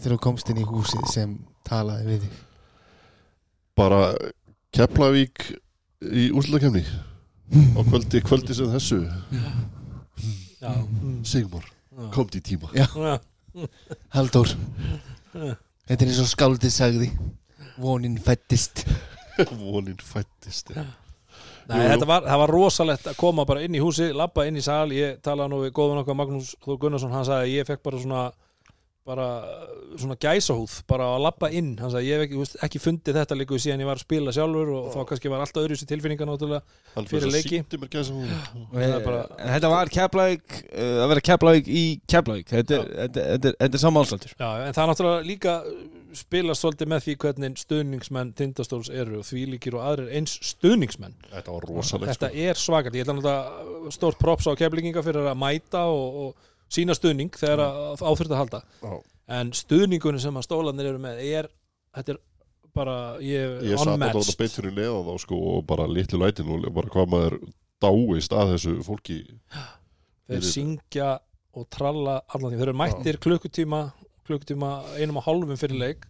þegar 0.00 0.14
þú 0.14 0.22
komst 0.24 0.48
inn 0.48 0.62
í 0.62 0.64
húsið 0.64 1.10
sem 1.12 1.34
talaði 1.68 2.06
við 2.08 2.22
þig? 2.24 2.38
bara 3.80 4.14
Keflavík 4.74 5.50
í 6.00 6.28
úrslutakefni 6.30 6.82
á 7.50 7.80
kvöldi, 7.82 8.20
kvöldi 8.22 8.54
sem 8.54 8.70
þessu. 8.70 9.00
Já, 9.34 9.50
Sigmar, 11.24 11.64
já. 11.64 12.08
komt 12.14 12.34
í 12.36 12.40
tíma. 12.44 12.70
Já, 12.76 12.86
Halldór 14.16 14.52
Þetta 15.32 16.04
er 16.04 16.08
eins 16.10 16.20
og 16.22 16.28
skáldið 16.30 16.70
sagði. 16.74 17.08
Vonin 17.80 18.18
fættist. 18.22 18.84
Vonin 19.60 19.96
fættist 20.04 20.70
já. 20.76 20.84
Nei, 21.70 21.76
Jú, 21.78 21.82
jú. 21.84 21.88
þetta 21.94 22.06
var, 22.10 22.24
það 22.26 22.40
var 22.42 22.50
rosalegt 22.54 23.08
að 23.10 23.16
koma 23.20 23.44
bara 23.46 23.62
inn 23.62 23.74
í 23.78 23.80
húsi, 23.82 24.08
labba 24.16 24.44
inn 24.48 24.58
í 24.58 24.62
sal. 24.64 24.88
Ég 24.94 25.20
talaði 25.24 25.52
nú 25.52 25.60
við 25.64 25.72
góðun 25.76 26.00
okkar 26.02 26.16
Magnús 26.18 26.52
Þór 26.64 26.78
Gunnarsson. 26.82 27.12
Hann 27.14 27.26
sagði 27.28 27.46
að 27.46 27.52
ég 27.56 27.68
fekk 27.68 27.82
bara 27.86 28.00
svona 28.02 28.22
bara 29.10 29.28
svona 29.98 30.16
gæsahúð 30.22 30.76
bara 30.88 31.08
að 31.16 31.24
labba 31.26 31.50
inn, 31.56 31.72
hann 31.80 31.92
sagði 31.92 32.10
ég 32.10 32.20
hef 32.20 32.26
ekki, 32.28 32.58
ekki 32.66 32.82
fundið 32.82 33.18
þetta 33.20 33.38
líka 33.38 33.58
síðan 33.60 33.82
ég 33.82 33.90
var 33.90 33.98
að 33.98 34.06
spila 34.06 34.34
sjálfur 34.34 34.72
og 34.76 34.90
þá 34.94 35.00
kannski 35.10 35.32
var 35.32 35.44
alltaf 35.44 35.64
öðru 35.64 35.78
sér 35.80 35.90
tilfinninga 35.90 36.28
náttúrulega 36.28 37.06
Fyrir 37.10 37.30
leiki. 37.30 37.60
En 37.60 39.54
þetta 39.54 39.70
var 39.72 39.90
Keflavík 39.92 40.58
uh, 40.70 41.04
að 41.04 41.08
vera 41.14 41.24
Keflavík 41.30 41.70
í 41.70 41.84
Keflavík. 42.10 42.50
Þetta 42.50 42.76
er, 42.78 42.90
þetta, 43.04 43.24
þetta 43.34 43.54
þetta 43.64 43.82
sammálsaldur 43.84 44.36
Já, 44.36 44.48
en 44.66 44.76
það 44.76 44.82
er 44.84 44.92
náttúrulega 44.92 45.26
líka 45.26 45.56
spilast 46.16 46.64
svolítið 46.64 46.90
með 46.90 47.04
því 47.04 47.16
hvernig 47.22 47.58
stuðningsmenn 47.60 48.32
tindastóls 48.38 48.90
eru 48.90 49.20
og 49.20 49.26
því 49.28 49.44
líkir 49.54 49.76
og 49.78 49.84
aðrir 49.86 50.10
eins 50.18 50.36
stuðningsmenn. 50.50 51.14
Þetta 51.30 51.54
var 51.54 51.66
rosalegt 51.70 52.10
þetta 52.10 52.30
sko. 52.30 52.46
er 52.46 52.62
svakart, 52.64 52.98
ég 52.98 53.06
ætla 53.06 53.16
náttúrulega 53.18 53.94
stórt 53.94 54.18
props 54.20 54.48
á 54.50 54.52
keflinginga 54.58 55.04
fyrir 55.06 55.30
að 55.30 55.38
mæta 55.38 55.86
og, 55.90 56.24
og 56.24 56.49
sína 56.72 56.96
stuðning 56.96 57.36
þegar 57.38 57.62
að 57.64 58.02
áþurft 58.04 58.34
að 58.34 58.40
halda. 58.42 58.60
Já. 58.82 58.92
en 59.40 59.52
stuðningunni 59.54 60.22
sem 60.22 60.36
að 60.36 60.46
stólanir 60.46 60.90
eru 60.90 61.02
með 61.02 61.22
er, 61.26 61.48
þetta 61.96 62.14
er 62.14 62.20
bara 62.76 62.96
ég, 63.24 63.56
ég 63.66 63.78
satt 63.78 63.88
að 63.88 63.96
unmatched 63.96 64.28
þetta 64.28 64.42
beint 64.42 64.56
fyrir 64.58 64.76
neðan 64.76 65.08
þá 65.08 65.24
sko 65.24 65.40
og 65.54 65.64
bara 65.66 65.88
litlu 65.90 66.20
lætin 66.22 66.52
og 66.54 66.68
bara 66.74 66.92
hvað 66.94 67.12
maður 67.14 67.38
dáist 67.82 68.36
að 68.36 68.54
þessu 68.54 68.76
fólki 68.86 69.18
þeir 70.30 70.46
syngja 70.46 71.10
og 71.58 71.66
tralla 71.72 72.20
allan 72.30 72.52
því, 72.52 72.60
þeir 72.60 72.68
eru 72.68 72.78
mættir 72.78 73.18
klukkutíma 73.22 73.84
klukkutíma 74.28 74.74
einum 75.00 75.18
og 75.18 75.24
hálfum 75.26 75.58
fyrir 75.58 75.80
leik. 75.80 76.04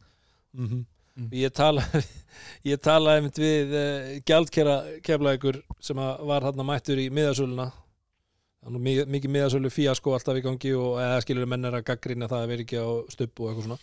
Mm 0.52 0.82
Mm. 1.20 1.28
ég 1.34 1.52
talaði 1.52 2.00
ég 2.70 2.80
talaði 2.82 3.20
einmitt 3.20 3.38
við 3.40 3.72
uh, 3.74 4.10
gjaldkera 4.28 4.76
keflaðikur 5.04 5.58
sem 5.82 5.98
að 6.00 6.22
var 6.30 6.46
hann 6.46 6.62
mættur 6.66 7.00
í 7.02 7.08
miðasöluna 7.12 7.66
mikið, 8.68 9.08
mikið 9.16 9.34
miðasölu 9.38 9.70
fíasko 9.72 10.12
alltaf 10.16 10.36
í 10.36 10.44
gangi 10.44 10.74
og 10.76 11.00
eða 11.00 11.24
skilur 11.24 11.48
menn 11.48 11.64
er 11.64 11.80
að 11.80 11.86
gaggrina 11.90 12.28
það 12.28 12.44
að 12.44 12.54
vera 12.54 12.64
ekki 12.66 12.80
á 12.84 12.88
stubb 13.14 13.40
og 13.40 13.50
eitthvað 13.50 13.68
svona. 13.70 13.78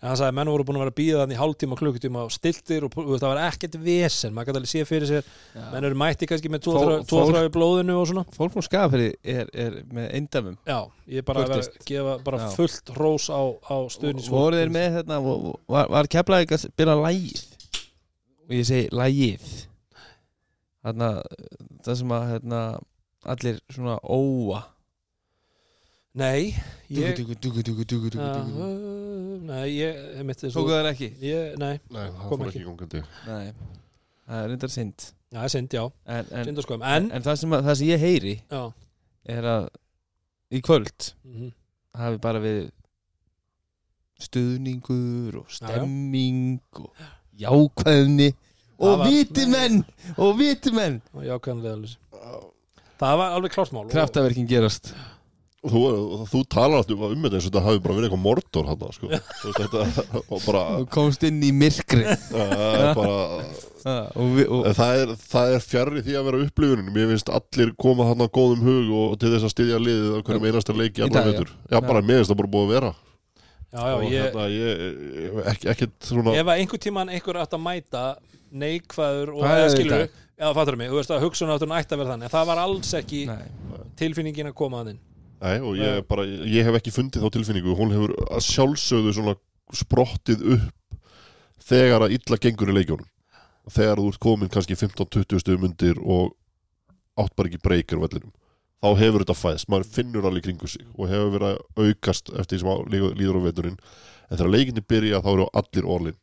En 0.00 0.08
hann 0.08 0.16
sagði 0.16 0.30
að 0.32 0.36
menn 0.38 0.48
voru 0.48 0.64
búin 0.64 0.76
að 0.78 0.80
vera 0.80 0.92
að 0.94 0.96
býða 0.96 1.16
þannig 1.20 1.38
hálftíma 1.42 1.76
klukkutíma 1.76 2.20
og 2.24 2.30
stiltir 2.32 2.86
og 2.86 2.94
það 2.94 3.24
var 3.26 3.40
ekkert 3.50 3.74
vesen 3.84 4.32
maður 4.32 4.48
gæti 4.48 4.60
alveg 4.62 4.70
sé 4.70 4.84
fyrir 4.88 5.10
sér. 5.10 5.26
Menn 5.74 5.84
eru 5.90 5.98
mætti 6.00 6.28
kannski 6.30 6.48
með 6.54 6.68
Fól- 6.70 7.02
2-3 7.10 7.42
í 7.44 7.52
blóðinu 7.52 7.98
og 8.00 8.06
svona. 8.08 8.24
Fólk 8.32 8.54
frá 8.54 8.64
Skafri 8.64 9.10
er, 9.20 9.50
er 9.52 9.76
með 9.92 10.06
eindæmum. 10.16 10.56
Já, 10.64 10.78
ég 11.04 11.20
er 11.20 11.26
bara 11.28 11.42
að 11.44 11.52
vera 11.52 11.84
gefa 11.90 12.14
bara 12.24 12.40
Já. 12.40 12.48
fullt 12.56 12.94
rós 12.96 13.28
á, 13.28 13.42
á 13.60 13.76
stuðnins 13.92 14.30
Voru 14.32 14.56
þeir 14.56 14.72
með 14.72 14.88
hérna 14.96 15.20
Var, 15.20 15.92
var 15.92 16.08
Keflavík 16.16 16.56
að 16.56 16.64
spila 16.64 16.96
lægið 17.02 17.42
Og 18.48 18.56
ég 18.56 18.64
segi 18.70 18.88
lægið 18.96 19.50
Þarna 20.80 21.10
Það 21.84 22.00
sem 22.00 22.16
að 22.16 22.26
hérna 22.32 22.62
Allir 23.24 23.58
svona 23.70 23.98
óa. 24.02 24.62
Nei, 26.14 26.54
ég 26.90 27.14
Dugu, 27.16 27.34
dugu, 27.38 27.62
dugu, 27.62 27.84
dugu, 27.84 28.08
dugu, 28.10 28.18
Já, 28.18 28.32
dugu. 28.42 28.62
uh, 28.64 29.42
Nei, 29.46 29.68
ég 29.76 29.98
ég 30.18 30.24
mitt 30.26 30.40
þessu 30.42 30.56
Tóku 30.56 30.72
þær 30.74 30.88
ekki? 30.90 31.08
ég, 31.22 31.52
Nei, 31.60 31.76
Nei, 31.90 32.08
það 32.08 32.24
Kom 32.28 32.40
fór 32.40 32.48
ekki. 32.48 32.58
ekki 32.58 32.66
gangandi. 32.66 33.02
Nei 33.26 33.52
Það 34.30 34.40
er 34.44 34.48
reyndar 34.50 34.70
synd. 34.74 35.04
Já, 35.30 35.36
það 35.38 35.44
er 35.44 35.52
synd, 35.54 35.76
já. 35.76 35.84
En, 36.06 36.26
en, 36.32 36.44
Synd 36.48 36.58
og 36.58 36.64
skoðum, 36.66 36.82
en 36.96 37.10
en 37.14 37.22
það, 37.22 37.36
sem 37.44 37.54
að, 37.54 37.62
það 37.68 37.78
sem 37.80 37.86
ég 37.92 38.02
heyri 38.04 38.34
Já, 38.50 38.62
Er 39.36 39.48
að 39.52 39.68
Í 40.50 40.60
kvöld 40.66 41.08
mhm, 41.22 41.52
hafi 41.94 42.18
bara 42.26 42.40
við 42.42 42.60
stuðningur 44.20 45.38
og 45.40 45.50
stemming 45.54 46.58
og 46.82 46.90
jákvæðni 47.40 48.32
Það 48.34 48.88
og 48.90 48.98
var- 48.98 49.10
vitimenn 49.12 49.78
og 50.16 50.38
vitimenn. 50.38 51.00
Og 51.14 51.24
jákvæðanlega 51.28 51.74
alveg 51.76 51.96
Það 53.00 53.16
var 53.22 53.38
alveg 53.38 53.54
klártmál 53.56 53.86
og- 53.86 53.94
kraftaverkin 53.94 54.48
gerast. 54.50 54.92
Og 55.60 55.72
þú, 55.74 55.80
þú 56.30 56.38
talar 56.48 56.80
alltaf 56.80 57.02
um 57.04 57.24
þetta 57.26 57.36
eins 57.36 57.46
og 57.46 57.50
þetta 57.50 57.62
hafi 57.66 57.80
bara 57.84 57.94
verið 57.98 58.06
eitthvað 58.08 58.22
mordor 58.24 58.68
hann 58.70 58.84
sko. 58.96 59.10
Þú 59.42 59.50
þetta, 59.58 59.80
bara, 60.46 60.62
og 60.80 60.86
komst 60.94 61.26
inn 61.28 61.42
í 61.44 61.50
myrkri 61.52 62.06
það 62.32 62.94
bara 62.96 63.18
og, 64.16 64.30
vi, 64.38 64.46
og, 64.48 64.64
það 64.78 65.02
er, 65.02 65.12
það 65.34 65.52
er 65.58 65.66
fjarrri 65.66 66.02
því 66.06 66.16
að 66.16 66.24
vera 66.30 66.40
upplifunin. 66.46 66.88
Mér 66.94 67.12
finnst 67.12 67.28
allir 67.36 67.74
koma 67.76 68.08
hann 68.08 68.24
á 68.24 68.28
góðum 68.32 68.64
hug 68.64 68.88
og 69.02 69.18
til 69.20 69.34
þess 69.34 69.50
að 69.50 69.54
styðja 69.54 69.82
liðið 69.84 70.16
á 70.16 70.20
hverjum 70.30 70.48
einasta 70.48 70.76
leiki 70.80 71.04
allar 71.04 71.12
dag, 71.12 71.20
já. 71.20 71.30
veitur 71.34 71.52
Já, 71.68 71.78
bara 71.90 72.00
mér 72.08 72.20
finnst 72.22 72.32
það 72.32 72.40
bara 72.40 72.52
búið 72.56 72.64
að 72.66 72.74
vera. 72.78 72.92
Já, 73.70 73.82
já, 73.84 73.96
ég 74.00 74.24
hérna, 74.24 74.48
ég, 74.50 75.44
ekki, 75.52 75.68
ekkert 75.74 76.08
svona 76.08 76.32
Ef 76.40 76.48
að 76.48 76.56
einhver 76.64 76.80
tíman 76.82 77.12
einhver 77.12 77.36
átt 77.44 77.52
að 77.54 77.62
mæta 77.68 78.06
neikvæður 78.50 79.36
og 79.36 79.44
Það 79.44 80.08
Já, 80.40 80.48
fattur 80.56 80.76
mig, 80.80 80.88
þú 80.88 80.96
veist 80.96 81.10
að 81.12 81.24
hugsunátturinn 81.26 81.76
ætti 81.76 81.92
að 81.94 82.00
vera 82.00 82.14
þannig 82.14 82.28
en 82.30 82.32
það 82.32 82.46
var 82.48 82.60
alls 82.62 82.90
ekki 82.96 83.18
nei, 83.28 83.42
tilfinningin 84.00 84.48
að 84.48 84.54
koma 84.56 84.80
að 84.80 84.90
þinn. 84.90 85.00
Nei, 85.40 85.56
og 85.60 85.76
ég, 85.76 85.98
bara, 86.08 86.24
ég 86.48 86.64
hef 86.68 86.78
ekki 86.78 86.92
fundið 86.96 87.24
þá 87.26 87.34
tilfinningu. 87.34 87.74
Hún 87.76 87.92
hefur 87.92 88.14
að 88.26 88.44
sjálfsögðu 88.46 89.12
svona 89.16 89.34
sprottið 89.76 90.44
upp 90.56 90.96
þegar 91.70 92.06
að 92.06 92.14
illa 92.16 92.38
gengur 92.40 92.72
í 92.72 92.76
leikjónum 92.78 93.08
þegar 93.70 94.00
þú 94.00 94.08
ert 94.10 94.20
komin 94.24 94.50
kannski 94.52 94.76
15-20 94.80 95.42
stöðum 95.44 95.68
undir 95.68 96.00
og 96.00 96.32
átt 97.20 97.36
bara 97.36 97.50
ekki 97.52 97.60
breykir 97.62 98.00
á 98.00 98.04
vellinum. 98.06 98.32
Þá 98.80 98.88
hefur 98.96 99.20
þetta 99.26 99.36
fæðst, 99.36 99.68
maður 99.68 99.90
finnur 99.92 100.30
í 100.32 100.42
kringu 100.44 100.68
sig 100.72 100.86
og 100.96 101.10
hefur 101.12 101.34
verið 101.36 101.50
að 101.52 101.84
aukast 101.84 102.32
eftir 102.32 102.56
því 102.56 102.64
sem 102.64 103.14
líður 103.20 103.38
á 103.44 103.46
veturinn. 103.50 103.78
En 104.30 104.38
þegar 104.40 104.54
leikinni 104.56 104.84
byrja 104.88 105.20
þá 105.20 105.30
eru 105.34 105.48
allir 105.60 105.84
orlin 105.96 106.16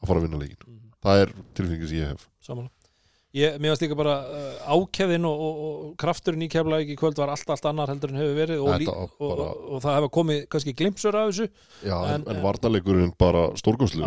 að 0.00 0.08
fara 0.08 0.20
að 0.22 0.24
vinna 0.28 0.40
leikin 0.40 0.64
Mhm. 0.64 0.92
það 1.04 1.20
er 1.22 1.32
tilfengið 1.54 1.88
sem 1.88 1.98
ég 1.98 2.08
hef. 2.14 2.28
Samanlega 2.40 2.77
Ég, 3.36 3.58
mér 3.60 3.74
varst 3.74 3.82
líka 3.84 3.96
bara 3.98 4.14
uh, 4.24 4.72
ákefðin 4.72 5.26
og, 5.28 5.40
og, 5.44 5.56
og 5.60 5.88
krafturinn 6.00 6.46
í 6.46 6.48
keflavík 6.48 6.94
í 6.94 6.96
kvöld 6.96 7.18
var 7.20 7.28
allt, 7.34 7.50
allt 7.52 7.66
annar 7.68 7.90
heldur 7.92 8.14
en 8.14 8.16
hefur 8.22 8.38
verið 8.38 8.62
og, 8.64 8.70
Þetta 8.72 8.94
bara- 9.34 9.48
og, 9.68 9.82
það 9.84 9.96
hefur 9.98 10.12
komið 10.16 10.38
kannski 10.54 10.72
glimpsur 10.78 11.18
af 11.20 11.26
þessu 11.28 11.48
Já, 11.84 11.96
en, 12.14 12.22
En- 12.24 12.24
en 12.32 12.40
varnarleikurinn 12.46 13.12
bara 13.20 13.42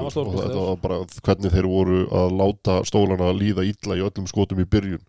var 0.01 0.09
og 0.25 0.39
þetta 0.41 0.63
var 0.65 0.79
bara 0.87 0.97
hvernig 1.27 1.53
þeir 1.53 1.69
voru 1.69 1.99
að 2.23 2.33
láta 2.41 2.79
stólana 2.89 3.29
líða 3.37 3.67
illa 3.69 3.99
í 3.99 4.03
öllum 4.09 4.25
skotum 4.31 4.63
í 4.63 4.65
byrjun. 4.73 5.05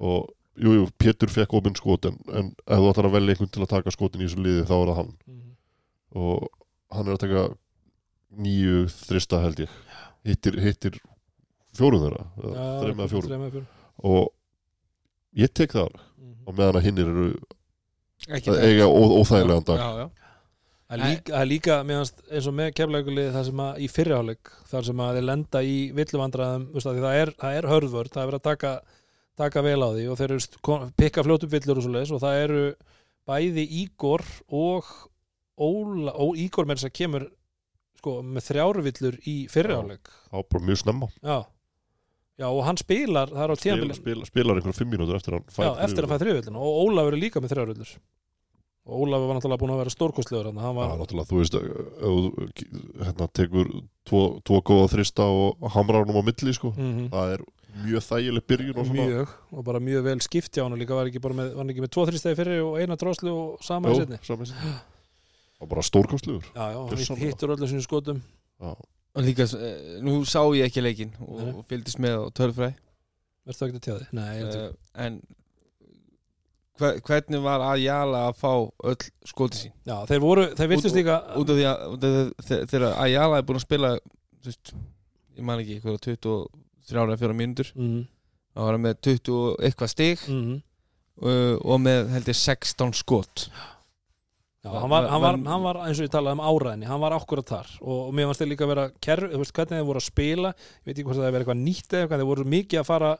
Og 0.00 0.32
jú, 0.56 0.72
jú, 0.80 0.88
Pétur 0.96 1.28
fekk 1.36 1.52
opinn 1.60 1.76
skot 1.76 2.08
en, 2.08 2.16
en 2.32 2.50
ef 2.64 2.80
þú 2.80 2.88
ætlar 2.94 3.10
að 3.10 3.16
velja 3.18 3.36
einhvern 3.36 3.52
til 3.58 3.66
að 3.66 3.72
taka 3.76 3.92
skotin 3.92 4.24
í 4.24 4.30
þessu 4.30 4.40
liði 4.40 4.64
þá 4.72 4.76
er 4.80 4.88
það 4.94 5.00
hann. 5.02 5.12
Og 6.16 6.48
hann 6.96 7.12
er 7.12 7.18
að 7.18 7.22
taka 7.28 7.44
nýju 8.40 8.86
þrista 9.04 9.44
held 9.44 9.66
ég. 9.66 9.78
Hittir, 10.24 10.56
hittir 10.64 10.96
fjórum 11.76 12.02
þeirra 12.04 12.24
þreim 12.36 13.00
eða 13.00 13.10
fjórum. 13.14 13.66
og 14.02 14.28
ég 15.36 15.52
tek 15.54 15.70
það 15.76 15.86
alveg 15.88 16.06
Mhm. 16.20 16.46
og 16.46 16.54
meðan 16.58 16.78
að 16.80 16.86
hinnir 16.88 17.08
eru 17.10 17.28
ekki 18.28 18.50
að 18.52 18.64
eiga 18.66 18.86
óþægilegan 18.90 19.64
dag. 19.64 19.78
Já, 19.78 19.90
já. 20.00 20.10
Það 20.90 20.98
er 20.98 21.06
líka, 21.06 21.32
er 21.40 21.46
líka 21.46 21.74
meðanst, 21.86 22.16
eins 22.34 22.46
og 22.50 22.54
með 22.58 22.72
keflaugulið 22.74 23.28
það 23.32 23.44
sem 23.46 23.60
að 23.62 23.76
í 23.78 23.88
fyrirháleik 23.94 24.50
þar 24.66 24.84
sem 24.88 24.96
að 25.04 25.12
þeir 25.14 25.26
lenda 25.28 25.60
í 25.62 25.76
villuvandræðum 25.94 26.64
það 26.82 27.14
er, 27.14 27.30
það 27.38 27.58
er 27.60 27.68
hörðvörd, 27.70 28.10
það 28.10 28.22
er 28.24 28.30
verið 28.32 28.40
að 28.40 28.48
taka, 28.48 28.72
taka 29.38 29.62
vel 29.62 29.78
á 29.86 29.88
því 29.94 30.08
og 30.10 30.18
þeir 30.18 30.34
eru 30.34 30.90
pikka 30.98 31.22
fljótu 31.22 31.46
villur 31.52 31.78
og 31.78 31.84
svo 31.86 31.92
leiðis 31.94 32.10
og 32.16 32.20
það 32.20 32.42
eru 32.42 32.64
bæði 33.30 33.64
Ígor 33.84 34.24
og 34.50 34.84
Óla, 35.60 36.12
ó, 36.16 36.26
Ígor 36.34 36.66
með 36.66 36.80
þess 36.80 36.88
að 36.90 36.96
kemur 36.98 37.30
sko, 38.00 38.22
með 38.26 38.42
þrjáru 38.50 38.82
villur 38.82 39.16
í 39.28 39.36
fyrirháleik. 39.52 40.08
Þá 40.32 40.38
bara 40.50 40.64
mjög 40.64 40.78
snemma. 40.82 41.08
Já. 41.22 41.44
Já 42.40 42.46
og 42.48 42.62
hann 42.66 42.80
spilar 42.80 43.30
það 43.34 43.44
er 43.44 43.52
á 43.52 43.56
Spil, 43.56 43.64
tíðanbili 43.66 43.98
spil, 43.98 44.24
spilar 44.28 44.58
einhverjum 44.60 44.78
fimm 44.80 44.94
mínútur 44.94 45.18
eftir 45.18 45.36
að 45.36 45.42
hann 45.42 45.54
fær 45.56 45.68
já, 45.68 45.70
eftir 45.86 46.06
að 46.06 46.14
fæða 46.14 46.24
þrjuvilluna 46.24 46.64
og 46.64 46.80
Ólafur 46.86 47.16
er 47.16 47.22
líka 47.24 47.42
með 47.44 47.54
þrjáru 47.54 47.74
villur 47.74 47.94
og 48.90 49.04
Ólafur 49.04 49.28
var 49.28 49.38
náttúrulega 49.38 49.60
búin 49.60 49.72
að 49.74 49.80
vera 49.82 49.92
stórkostlegur 49.94 50.50
Já, 50.50 50.68
var, 50.74 50.92
náttúrulega, 50.98 51.28
þú 51.30 51.40
veist, 51.40 51.56
hérna, 53.04 53.28
tekur 53.36 53.72
tvo, 54.08 54.22
tvo 54.46 54.60
góða 54.66 54.90
þrista 54.94 55.26
og 55.28 55.66
hamrar 55.76 56.04
hann 56.04 56.14
um 56.14 56.20
á 56.20 56.24
milli, 56.26 56.54
sko. 56.56 56.72
mm 56.76 57.10
Það 57.12 57.34
er 57.36 57.44
mjög 57.84 58.06
þægileg 58.08 58.46
byrjun 58.50 58.78
og 58.80 58.88
svona. 58.88 59.04
mjög 59.10 59.34
og 59.52 59.66
bara 59.68 59.82
mjög 59.84 60.06
vel 60.08 60.20
skipt 60.24 60.56
hjá 60.56 60.64
hann 60.64 60.78
líka 60.80 60.96
var 60.96 61.10
ekki 61.10 61.22
bara 61.22 61.36
með, 61.38 61.52
var 61.58 61.70
ekki 61.70 61.84
með 61.84 61.92
tvo 61.94 62.06
þrýstæði 62.08 62.38
fyrir 62.40 62.62
og 62.66 62.78
eina 62.80 62.96
droslu 62.98 63.34
og 63.36 63.62
sama 63.64 63.92
í 63.92 64.00
setni. 64.00 64.18
Og 65.60 65.68
bara 65.74 65.84
stórkostlegur. 65.86 66.48
já, 66.56 66.64
já, 66.72 67.14
hittur 67.20 67.54
öllu 67.54 67.68
sinni 67.70 67.84
skotum 67.84 68.24
Já. 68.60 68.74
Og 69.16 69.26
líka, 69.26 69.46
eh, 69.58 69.98
nú 70.04 70.20
sá 70.28 70.40
ég 70.54 70.68
ekki 70.68 70.84
leikinn 70.84 71.12
og, 71.24 71.42
og 71.60 71.66
fylgdist 71.70 71.98
með 72.02 72.16
á 72.20 72.24
tölfræði. 72.38 72.74
Verður 73.48 73.58
það 73.58 73.68
ekki 73.68 73.80
að 73.80 73.86
tjáði? 73.88 74.08
Nei, 74.12 74.42
uh, 74.44 74.72
en 75.06 75.20
hver, 76.80 77.00
hvernig 77.04 77.42
var 77.44 77.64
að 77.64 77.82
jala 77.84 78.22
að 78.28 78.38
fá 78.40 78.52
öll 78.92 78.96
skoti 79.28 79.60
sín? 79.64 79.74
Já, 79.88 79.96
þeir 80.08 80.22
voru, 80.24 80.46
þeir 80.58 80.70
virtust 80.74 80.94
Út- 80.94 81.00
líka 81.00 81.18
út 81.40 81.52
af 81.52 81.58
því 81.60 81.66
að, 81.70 82.64
þegar 82.70 82.86
að 82.92 83.12
jala 83.14 83.40
er 83.40 83.46
búin 83.48 83.60
að 83.60 83.66
spila 83.66 83.92
þú 84.00 84.50
veist, 84.52 84.72
ég 85.36 85.46
man 85.48 85.62
ekki, 85.62 85.78
eitthvað 85.78 86.00
23 86.06 87.04
eða 87.04 87.20
4 87.24 87.36
mínútur 87.40 87.72
mm, 87.76 88.00
þá 88.54 88.62
var 88.64 88.76
hann 88.76 88.86
með 88.86 89.00
20 89.08 89.36
og 89.40 89.66
eitthvað 89.68 89.92
stig 89.94 90.24
mm, 90.30 90.54
uh, 91.24 91.56
og 91.60 91.82
með 91.84 92.14
held 92.14 92.32
ég 92.32 92.40
16 92.40 92.96
skot. 93.00 93.46
Já, 93.50 93.68
hann, 94.64 94.90
var, 94.92 95.06
hann, 95.08 95.22
var, 95.22 95.36
Var- 95.38 95.50
hann 95.52 95.62
var 95.64 95.78
eins 95.86 96.00
og 96.00 96.06
ég 96.08 96.12
talaði 96.12 96.36
um 96.38 96.42
áræðinni 96.44 96.88
hann 96.90 97.00
var 97.00 97.14
akkurat 97.16 97.48
þar. 97.48 97.68
Og, 97.80 97.98
og 98.08 98.14
mér 98.16 98.28
fannst 98.28 98.42
þeir 98.42 98.50
líka 98.52 98.68
vera 98.70 98.86
kerf, 99.00 99.30
þú 99.32 99.40
veist 99.40 99.54
hvernig 99.56 99.78
þeir 99.80 99.86
voru 99.88 100.02
að 100.02 100.08
spila 100.10 100.52
ég 100.52 100.86
veit 100.86 100.94
ekki 100.98 101.06
hvort 101.08 101.16
það 101.20 101.28
hefur 101.28 101.36
verið 101.38 101.44
eitthvað 101.46 101.62
nýtt 101.64 101.96
eða 102.00 102.18
þeir 102.20 102.28
voru 102.30 102.48
mikið 102.56 102.82
að 102.82 102.88
fara 102.90 103.12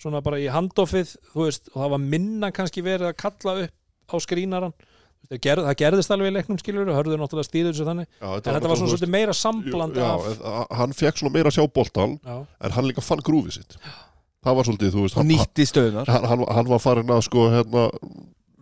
svona 0.00 0.20
bara 0.24 0.40
í 0.40 0.46
handoffið 0.52 1.14
þú 1.32 1.44
veist, 1.46 1.68
og 1.74 1.80
það 1.82 1.92
var 1.96 2.04
minna 2.16 2.50
kannski 2.52 2.84
verið 2.84 3.10
að 3.10 3.18
kalla 3.20 3.56
upp 3.66 4.12
á 4.12 4.16
skrínaran 4.24 4.74
gerð, 5.42 5.64
það 5.66 5.78
gerðist 5.80 6.12
alveg 6.14 6.28
í 6.30 6.34
leiknum 6.36 6.58
skilur 6.60 6.90
og 6.92 6.96
hörðu 7.00 7.16
náttúrulega 7.18 7.48
stíður 7.48 7.72
þessu 7.74 7.86
þannig. 7.88 8.06
Já, 8.20 8.28
en 8.36 8.44
þetta 8.46 8.68
var 8.70 8.78
svona 8.78 8.90
svolítið 8.92 9.10
meira 9.10 9.32
sambland 9.34 9.96
Já, 9.98 10.04
af 10.12 10.26
já, 10.36 10.52
hann 10.78 10.92
fekk 10.94 11.18
svona 11.18 11.34
meira 11.34 11.50
að 11.50 11.56
sjá 11.56 11.64
boltan, 11.74 12.12
já, 12.22 12.36
en 12.68 12.74
hann 12.76 12.86
líka 12.86 13.02
fann 13.02 13.24
grúfið 13.26 13.56
sitt. 13.56 13.74
Það 14.46 14.58
var 14.60 14.68
svolítið, 14.68 14.92
þú 14.94 15.02
veist, 15.02 15.16
og 15.16 15.24
hann, 15.24 15.32
nýtti 15.32 15.66
stöðunar 15.66 16.12
hann, 16.14 16.28
hann, 16.30 16.44
hann 16.60 16.70
var 16.70 16.82
farin 16.84 17.10
að, 17.16 17.24
sko, 17.26 17.48
hérna, 17.56 17.88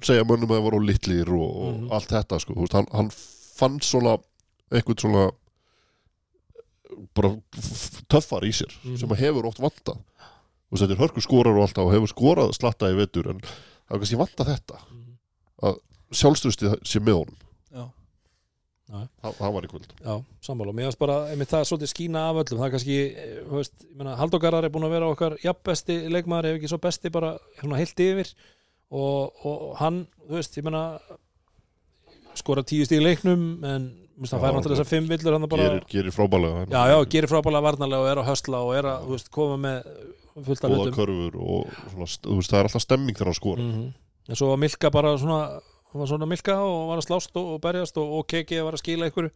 segja 0.06 0.24
mönnum 0.28 0.50
að 0.52 0.58
það 0.58 0.66
voru 0.68 0.80
litlir 0.84 1.28
og, 1.34 1.56
og 1.56 1.74
Mhm. 1.74 1.92
allt 1.92 2.08
þetta, 2.14 2.40
sko. 2.40 2.54
Veist, 2.54 2.72
hann, 2.72 2.86
hann 2.92 3.10
fann 3.58 3.80
svona, 3.80 4.18
eitthvað 4.72 5.00
svona, 5.00 5.30
bara 7.14 7.30
töffar 8.12 8.44
í 8.46 8.52
sér, 8.54 8.70
Mhm. 8.84 8.96
sem 8.98 9.08
að 9.08 9.16
hefur 9.24 9.46
oft. 9.46 9.58
Þú 9.60 9.96
veist, 10.72 10.82
þetta 10.82 10.90
er 10.92 11.02
hörku 11.08 11.20
skorar 11.22 11.56
og 11.56 11.62
allt 11.68 11.78
og 11.78 11.92
hefur 11.92 12.12
skorað 12.12 12.54
slatta 12.54 12.90
í 12.90 12.96
vetur, 12.96 13.30
en 13.30 13.40
það 13.40 13.90
er 13.90 13.98
kannski 13.98 14.16
vantað 14.20 14.52
þetta. 14.56 14.78
Sjálfstrustið 16.14 16.78
sé 16.86 17.00
með 17.00 17.14
honum. 17.24 17.36
Já. 17.74 17.88
Það, 19.22 19.52
var 19.54 19.62
í 19.62 19.66
kvöld. 19.66 19.86
já, 20.04 20.24
sammála 20.44 20.68
og 20.68 20.74
mér 20.76 20.84
finnst 20.90 20.98
bara, 21.00 21.14
einmitt 21.32 21.48
það 21.48 21.60
er 21.60 21.64
svolítið 21.64 21.90
skína 21.90 22.20
af 22.30 22.36
öllum 22.44 22.58
það 22.60 22.66
er 22.66 22.70
kannski, 22.70 22.98
þú 23.48 23.56
veist, 23.58 23.72
Garðar 24.44 24.64
er 24.64 24.70
búin 24.70 24.84
að 24.84 24.90
vera 24.90 25.08
okkar 25.10 25.36
jafnbesti 25.42 25.96
leikmaður 26.12 26.44
ef 26.44 26.58
ekki 26.60 26.68
svo 26.68 26.78
besti 26.78 27.10
bara 27.10 27.38
hérna 27.58 27.76
heilt 27.80 27.96
yfir 27.96 28.34
og, 28.94 29.44
og 29.50 29.76
hann, 29.80 30.04
þú 30.28 30.38
veist, 30.38 30.56
ég 30.58 30.66
meina 30.66 30.84
skora 32.38 32.64
tíu 32.66 32.86
stíð 32.86 33.02
í 33.02 33.06
leiknum 33.08 33.44
en 33.64 33.90
hann 34.14 34.30
Já, 34.30 34.38
fær 34.38 34.54
náttúrulega 34.54 34.76
þessar 34.76 34.90
fimm 34.90 35.08
villur 35.10 35.34
hann 35.34 35.48
bara, 35.50 35.64
Gerir, 35.66 35.86
gerir 35.90 36.14
frábælega. 36.14 36.66
já, 36.70 36.82
já, 36.92 36.96
gerir 37.10 37.30
frábælega 37.30 37.66
varnarlega 37.66 38.04
og 38.04 38.10
er 38.12 38.20
að 38.22 38.28
hösla 38.30 38.60
og 38.62 38.76
er 38.78 38.88
að, 38.92 39.08
veist, 39.10 39.30
koma 39.34 39.56
með 39.58 39.88
fullt 40.46 40.64
af 40.64 40.74
hlutum. 40.74 41.34
og 41.34 41.74
svona, 41.90 42.08
veist, 42.38 42.52
það 42.52 42.60
er 42.60 42.68
alltaf 42.68 42.84
stemming 42.84 43.18
þegar 43.18 43.32
hann 43.32 43.40
skora. 43.40 43.66
Mm 43.66 43.92
en 44.28 44.38
svo 44.38 44.50
var 44.52 44.60
Milka 44.60 44.90
bara 44.92 45.12
svona 45.20 45.38
hann 45.92 46.00
var 46.00 46.08
svona 46.10 46.28
Milka 46.28 46.56
og 46.64 46.88
var 46.90 47.00
að 47.00 47.06
slást 47.08 47.36
og, 47.36 47.54
og 47.54 47.60
berjast 47.64 47.98
og, 48.00 48.12
og 48.18 48.26
KG 48.30 48.62
var 48.64 48.76
að 48.76 48.82
skila 48.82 49.10
ykkur 49.10 49.30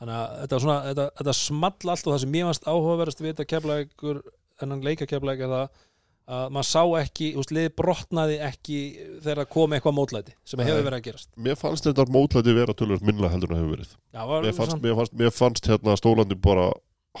þannig 0.00 0.16
að 0.16 0.36
þetta, 0.42 0.60
svona, 0.64 0.78
þetta, 0.88 1.06
þetta 1.20 1.34
small 1.36 1.92
allt 1.92 2.06
og 2.06 2.14
það 2.14 2.22
sem 2.24 2.38
ég 2.40 2.48
varst 2.48 2.68
áhugaverðast 2.70 3.22
við 3.22 3.32
þetta 3.34 3.48
kefla 3.52 3.78
ykkur 3.84 4.22
þennan 4.60 4.84
leika 4.86 5.08
kefla 5.10 5.36
ykkur 5.36 5.54
það 5.54 5.84
að 6.30 6.52
maður 6.54 6.68
sá 6.68 6.82
ekki, 7.00 7.30
þú 7.34 7.42
veist, 7.42 7.54
liði 7.56 7.72
brotnaði 7.80 8.36
ekki 8.46 8.76
þegar 9.24 9.40
það 9.42 9.48
kom 9.54 9.74
eitthvað 9.74 9.96
mótlæti 9.96 10.36
sem 10.46 10.62
hefur 10.62 10.84
verið 10.86 10.98
að 11.00 11.06
gerast. 11.08 11.30
Mér 11.46 11.58
fannst 11.58 11.88
þetta 11.88 12.06
mótlæti 12.14 12.54
vera 12.54 12.76
tölvöld 12.76 13.06
minna 13.06 13.32
heldur 13.32 13.50
en 13.50 13.56
það 13.56 13.64
hefur 13.64 13.74
verið. 13.74 13.96
Já, 14.14 14.22
mér 14.30 14.56
fannst, 14.60 14.78
mér 14.84 14.96
fannst, 15.00 15.18
mér 15.22 15.34
fannst 15.34 15.70
hérna 15.70 15.96
stólandi 15.98 16.38
bara 16.38 16.68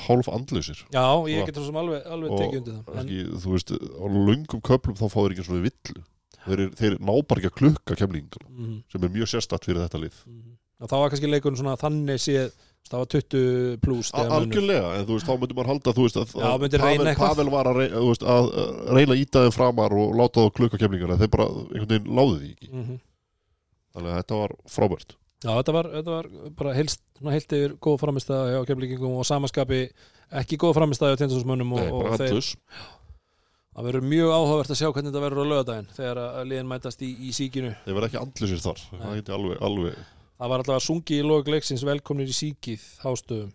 hálf 0.06 0.30
andlausir. 0.30 0.84
Já 0.94 1.04
ég 1.26 1.50
getur 1.50 1.66
sem 1.66 1.80
alveg, 1.82 2.06
alveg 2.06 2.36
tekið 2.38 2.60
undir 2.60 2.78
það 2.78 2.94
en, 2.94 3.02
Ekki, 3.02 3.42
þú 3.42 3.54
veist, 3.56 3.74
á 3.74 4.06
löngum 4.14 4.64
köplum 4.70 4.98
þá 5.00 5.04
fá 5.08 5.18
þeir 5.18 5.34
ekki 5.34 5.46
svona 5.48 5.66
villu. 5.66 6.06
Þeir, 6.40 6.62
þeir 6.78 6.96
ná 7.02 7.14
bara 7.28 7.42
ekki 7.42 7.50
að 7.50 7.58
klukka 7.58 7.96
kemlingum 8.00 8.46
mm, 8.48 8.76
sem 8.92 9.02
er 9.04 9.12
mjög 9.12 9.32
sérstætt 9.34 9.66
fyrir 9.66 9.82
þetta 9.82 10.00
lið. 10.00 10.20
Mm, 10.30 10.54
og 10.80 10.88
þá 10.92 10.94
var 10.96 11.12
kannski 11.12 11.28
leikurinn 11.28 11.58
svona 11.60 11.74
þannig 11.80 12.22
séð 12.22 12.54
það 12.88 13.02
var 13.02 13.10
20 13.14 13.76
pluss 13.84 14.14
algjörlega, 14.16 14.94
en 14.96 15.04
þú 15.06 15.18
veist, 15.18 15.28
þá 15.28 15.34
myndi 15.42 15.58
maður 15.58 15.70
halda 15.74 15.94
þú 15.98 16.06
veist, 16.06 16.18
að, 16.22 16.32
Já, 16.40 16.48
að 16.48 16.78
Pavel. 16.80 17.14
Pavel 17.20 17.52
var 17.52 17.70
að, 17.70 17.84
þú 17.92 18.08
veist, 18.08 18.24
að 18.24 18.50
reyna 18.96 19.14
að 19.14 19.22
íta 19.26 19.44
þeim 19.44 19.54
framar 19.54 19.94
og 19.94 20.16
láta 20.18 20.46
þá 20.46 20.56
klukka 20.56 20.80
kemlingana 20.80 21.20
þeir 21.20 21.32
bara 21.36 21.46
einhvern 21.50 21.92
veginn 21.92 22.18
láðu 22.18 22.40
því 22.40 22.50
ekki. 22.54 22.72
Mm 22.72 22.98
þannig 23.94 24.12
að 24.12 24.20
þetta 24.20 24.38
var 24.42 24.54
frábært. 24.70 25.16
Já, 25.40 25.50
þetta 25.56 25.74
var, 25.74 25.88
þetta 25.94 26.14
var 26.14 26.30
bara 26.58 26.72
svona 26.84 27.34
heilt 27.34 27.54
yfir 27.56 27.76
góð 27.80 28.00
framistæða 28.02 28.54
hjá 28.54 28.64
kemlíkingum 28.68 29.16
og 29.16 29.28
samaskapi 29.28 29.82
ekki 30.40 30.58
góð 30.60 30.74
framistæða 30.76 31.14
hjá 31.14 31.22
tindastómsmönnum 31.22 31.72
og, 31.78 32.10
þeir, 32.20 32.50
það 33.72 33.88
verður 33.88 34.08
mjög 34.10 34.34
áhugavert 34.36 34.74
að 34.74 34.80
sjá 34.82 34.88
hvernig 34.90 35.10
þetta 35.10 35.24
verður 35.24 35.48
á 35.48 35.50
lögadaginn 35.54 35.90
þegar 35.96 36.22
að 36.26 36.50
liðin 36.52 36.70
mætast 36.70 37.04
í, 37.06 37.10
í 37.24 37.32
síkinu. 37.36 37.72
Þeir 37.86 37.96
verða 37.96 38.10
ekki 38.10 38.20
andlusir 38.20 38.64
þar. 38.66 38.84
Það 38.90 39.06
Nei. 39.06 39.20
geti 39.22 39.36
alveg, 39.38 39.62
alveg 39.70 40.02
það 40.40 40.52
var 40.52 40.62
alltaf 40.62 40.78
að 40.78 40.86
sungi 40.86 41.18
í 41.20 41.26
log 41.26 41.48
leiksins 41.52 41.84
velkomnir 41.84 42.30
í 42.30 42.36
síkið 42.36 42.84
hástöðum 43.04 43.52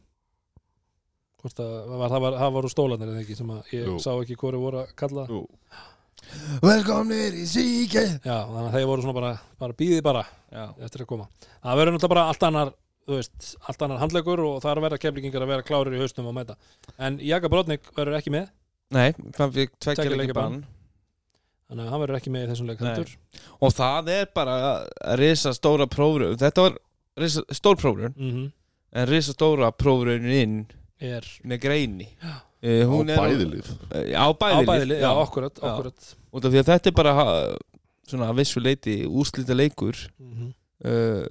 hvort 1.41 1.59
að 1.61 1.73
var, 1.89 2.13
það 2.13 2.23
var, 2.23 2.37
það 2.41 2.55
var 2.55 2.67
úr 2.67 2.73
stólanir 2.73 3.11
eða 3.11 3.25
ekki 3.25 3.37
sem 3.37 3.51
að 3.53 3.73
ég 3.73 3.89
Jú. 3.89 3.97
sá 4.01 4.11
ekki 4.13 4.37
hvori 4.41 4.61
voru 4.61 4.81
að 4.83 4.95
kalla? 5.01 5.27
Jú, 5.29 5.43
Velkomnir 6.63 7.35
í 7.37 7.43
síke 7.49 8.01
já, 8.01 8.37
þannig 8.47 8.69
að 8.69 8.75
þeir 8.77 8.87
voru 8.89 9.03
svona 9.05 9.17
bara, 9.19 9.31
bara 9.61 9.77
býðið 9.77 10.01
bara 10.05 10.23
Já, 10.55 10.63
eftir 10.87 11.03
að 11.03 11.09
koma. 11.09 11.27
Það 11.59 11.79
verður 11.81 11.95
náttúrulega 11.95 12.13
bara 12.15 12.23
allt 12.31 12.45
annar 12.47 12.71
þú 13.05 13.17
veist, 13.19 13.49
allt 13.69 13.83
annar 13.85 14.01
handlegur 14.01 14.41
og 14.45 14.55
það 14.63 14.71
er 14.71 14.79
að 14.79 14.85
vera 14.87 14.99
kemlingingar 15.03 15.45
að 15.45 15.51
vera 15.53 15.65
klárir 15.67 15.97
í 15.97 15.99
haustum 16.01 16.29
og 16.31 16.37
mæta. 16.37 16.55
En 16.97 17.19
Jaka 17.21 17.51
Brodnik 17.51 17.91
verður 17.97 18.17
ekki 18.17 18.33
með. 18.33 18.47
Nei, 18.95 19.09
hann 19.37 19.53
fikk 19.53 19.75
leikja 20.15 20.37
bann 20.37 20.63
þannig 21.69 21.85
að 21.85 21.91
hann 21.93 22.01
verður 22.03 22.17
ekki 22.19 22.31
með 22.33 22.43
í 22.45 22.49
þessum 22.51 22.67
leik 22.69 22.81
Nei. 22.81 22.89
heldur. 22.91 23.13
Og 23.61 23.73
það 23.73 24.09
er 24.15 24.25
bara 24.35 24.55
risa 25.19 25.53
stóra 25.57 25.87
prófröð 25.89 26.37
Þetta 26.43 26.65
var 26.67 26.77
risa, 27.17 27.43
stór 27.51 27.79
prófröð 27.81 28.13
mm 28.15 28.51
En 28.95 29.07
risa 29.09 29.33
stóra 29.35 29.71
prófröðin 29.75 30.31
inn 30.31 30.59
er 31.03 31.25
með 31.43 31.59
greini. 31.65 32.05
Uh, 32.63 32.85
á 32.85 32.87
hún 32.87 33.09
er 33.11 33.17
bæðilið 33.19 33.67
uh, 33.67 34.05
á 34.15 34.23
á 34.23 34.31
bæðilið, 34.39 34.69
bæðili, 34.69 34.99
já, 35.01 35.09
okkurat, 35.19 35.59
af 36.47 36.53
því 36.53 36.61
að 36.61 36.69
þetta 36.69 36.89
er 36.89 36.95
bara 36.95 37.15
svona 38.07 38.29
að 38.31 38.37
vissu 38.39 38.61
leiti 38.63 38.95
úrslita 39.05 39.53
leikur. 39.57 39.99
Mhm. 40.17 40.53
uh, 40.87 41.27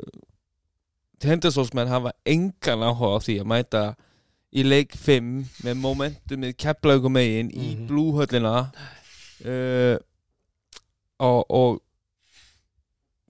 tendasólsmenn 1.24 1.88
hafa 1.88 2.12
engan 2.28 2.82
áhuga 2.84 3.16
á 3.16 3.18
því 3.24 3.38
að 3.40 3.48
mæta 3.48 3.82
í 4.54 4.62
leik 4.66 4.92
5 5.00 5.62
með 5.64 5.78
momentumið 5.80 6.52
keflaugum 6.60 7.16
megin 7.16 7.48
í 7.50 7.74
Mhm. 7.74 7.86
blúhöllina. 7.88 8.54
Uh, 9.44 9.96
og, 11.22 11.40
og 11.48 11.80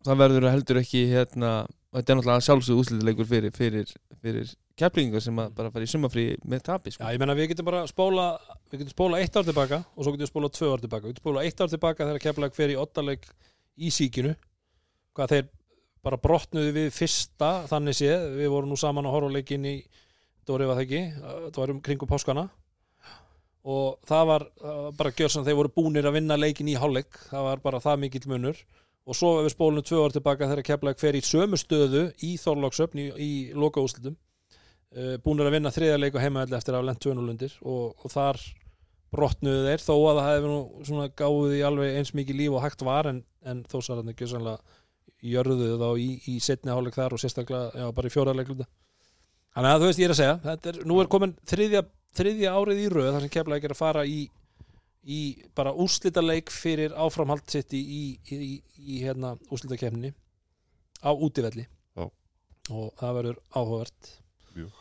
það 0.05 0.21
verður 0.21 0.51
heldur 0.51 0.81
ekki 0.81 1.07
hérna, 1.11 1.55
þetta 1.95 2.13
er 2.13 2.21
náttúrulega 2.21 2.47
sjálfsög 2.49 2.83
úrslitaleikur 2.83 3.29
fyrir, 3.29 3.55
fyrir, 3.57 3.91
fyrir 4.23 4.53
keflingar 4.79 5.23
sem 5.23 5.37
bara 5.37 5.71
fara 5.73 5.87
í 5.87 5.91
sumafrí 5.91 6.27
með 6.51 6.65
tapi 6.69 6.95
sko. 6.95 7.05
Já, 7.05 7.15
ég 7.15 7.23
meina 7.23 7.37
við 7.39 7.53
getum 7.53 7.69
bara 7.69 7.85
spóla 7.91 8.31
við 8.73 8.81
getum 8.81 8.95
spóla 8.95 9.21
eitt 9.23 9.37
ár 9.37 9.47
tilbaka 9.47 9.83
og 9.95 10.01
svo 10.01 10.15
getum 10.15 10.27
við 10.27 10.33
spóla 10.33 10.51
tvö 10.59 10.71
ár 10.73 10.83
tilbaka. 10.83 11.07
Við 11.07 11.15
getum 11.15 11.27
spóla 11.27 11.45
eitt 11.45 11.61
ár 11.61 11.71
tilbaka 11.73 12.09
þegar 12.09 12.25
Keflag 12.25 12.57
fer 12.57 12.75
í 12.75 12.81
ottaleg 12.81 13.29
í 13.79 13.93
síkinu 13.95 14.35
hvað 15.15 15.37
þeir 15.37 15.53
bara 16.05 16.21
brotnuðu 16.21 16.75
við 16.75 16.91
fyrsta 16.93 17.53
þannig 17.71 17.97
séð, 17.97 18.27
við 18.37 18.51
vorum 18.53 18.75
nú 18.75 18.77
saman 18.77 19.09
á 19.09 19.13
leikinn 19.31 19.65
í 19.71 19.79
Dóri 20.45 20.67
var 20.69 20.77
það 20.77 20.85
ekki? 20.85 21.03
Það 21.25 21.59
var 21.63 21.71
um 21.73 21.81
kringu 21.81 22.07
páskana 22.09 22.43
og 23.65 24.01
það 24.09 24.25
var 24.31 24.47
uh, 24.65 24.89
bara 24.97 25.13
gjörsan 25.17 25.47
þeir 25.47 25.59
voru 25.63 25.73
búnir 25.77 26.09
að 26.09 26.19
vinna 26.19 26.37
leikinn 26.41 26.69
í 26.69 26.77
hálfleik. 26.79 27.17
Það 27.31 27.47
var 27.49 27.63
bara 27.65 27.81
það 27.85 28.03
mikill 28.05 28.27
munur. 28.33 28.61
Og 29.05 29.17
svo 29.17 29.35
við 29.45 29.53
spólunum 29.53 29.85
tvö 29.85 30.05
ár 30.05 30.15
tilbaka 30.15 30.49
þegar 30.49 30.67
Keflag 30.69 31.01
fer 31.01 31.17
í 31.17 31.25
sömu 31.25 31.59
stöðu 31.61 32.07
í 32.25 32.35
Þorlóksöfn 32.41 33.01
í, 33.03 33.09
í 33.21 33.33
loka 33.57 33.83
úslitum 33.85 34.17
uh, 34.17 35.17
búnir 35.25 35.49
að 35.49 35.59
vinna 35.59 35.73
þriðja 35.75 35.99
leik 36.01 36.17
á 36.17 36.25
heimaðalli 36.25 36.59
eftir 36.59 36.79
að 36.79 36.87
lent 36.89 37.03
tönulundir 37.05 37.57
og, 37.63 37.93
og 38.01 38.13
þar 38.13 38.41
brotnuðu 39.15 39.67
þeir 39.69 39.83
þó 39.85 39.95
að 39.95 40.19
það 40.19 40.31
hefði 40.31 40.51
nú 40.51 40.87
svona 40.89 41.11
gáðið 41.21 41.57
í 41.59 41.67
alveg 41.69 41.99
eins 41.99 42.15
mikið 42.19 42.41
líf 42.41 42.57
og 42.57 42.65
hægt 42.65 42.87
var 42.87 43.11
en, 43.11 43.21
en 43.47 43.61
þó 43.71 43.77
hann 43.93 44.11
ekki 44.15 44.31
sannlega 44.31 44.81
jörðuðu 45.25 45.77
þá 45.81 46.01
í, 46.01 46.09
í 46.35 46.39
setni 46.43 46.73
hálfleik 46.73 46.97
þar 46.99 47.17
og 47.17 47.23
sérstaklega 47.23 47.83
já, 47.85 47.87
bara 47.97 48.11
í 48.11 48.13
fjóra 48.13 48.35
leikluta 48.37 48.67
þannig 49.55 49.71
að 49.71 49.85
þú 49.85 49.91
veist 49.91 50.03
ég 50.03 50.09
er 50.09 50.15
að 50.15 50.21
segja 50.21 50.57
er, 50.73 50.81
nú 50.89 50.99
er 51.01 51.11
komin 51.13 51.37
þriðja, 51.49 51.85
þriðja 52.19 52.55
árið 52.55 52.83
í 52.85 52.89
röð 52.93 53.13
þar 53.13 53.25
sem 53.25 53.33
kefla 53.37 53.59
ekki 53.59 53.71
er 53.71 53.77
að 53.77 53.83
fara 53.83 54.05
í 54.09 54.19
í 55.05 55.21
bara 55.57 55.75
úrslita 55.77 56.23
leik 56.25 56.53
fyrir 56.53 56.95
áframhald 56.97 57.45
sitt 57.53 57.75
í, 57.77 57.81
í, 58.25 58.45
í, 58.81 59.01
hérna 59.03 59.35
úrslita 59.53 59.77
kefni 59.77 60.15
á 61.05 61.13
útivelli. 61.13 61.67
Já. 61.93 62.09
og 62.73 62.95
það 62.97 63.19
verður 63.19 63.41
áhugavert. 63.53 64.13
Mjög. 64.55 64.79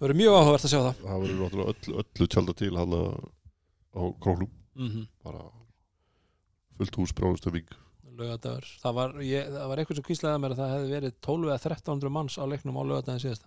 verður 0.00 0.20
mjög 0.22 0.38
áhugavert 0.38 0.64
að 0.64 0.72
sjá 0.72 0.78
það. 0.80 1.02
Það 1.02 1.24
verður 1.26 1.42
náttúrulega 1.42 1.74
öll, 1.74 1.98
öllu 2.04 2.30
tjálta 2.32 2.56
til 2.62 2.72
hann 2.78 2.96
á 2.96 4.02
króknum. 4.24 4.50
Mm 4.74 4.88
-hmm. 4.90 5.06
bara 5.22 5.44
fullt 6.78 6.96
hús 6.98 7.12
bránustöfing 7.14 7.68
lögadagur 8.18 8.66
það 8.82 8.96
var, 8.98 9.14
ég, 9.26 9.48
það 9.50 9.68
var 9.70 9.80
eitthvað 9.80 9.98
sem 9.98 10.06
kvíslaði 10.08 10.34
að 10.34 10.42
mér 10.42 10.54
að 10.54 10.60
það 10.60 10.72
hefði 10.74 10.92
verið 10.94 11.16
12 11.26 11.48
eða 11.48 11.58
1300 11.58 12.14
manns 12.16 12.38
á 12.38 12.44
leiknum 12.50 12.78
á 12.78 12.82
lögadaginn 12.82 13.22
síðast 13.24 13.46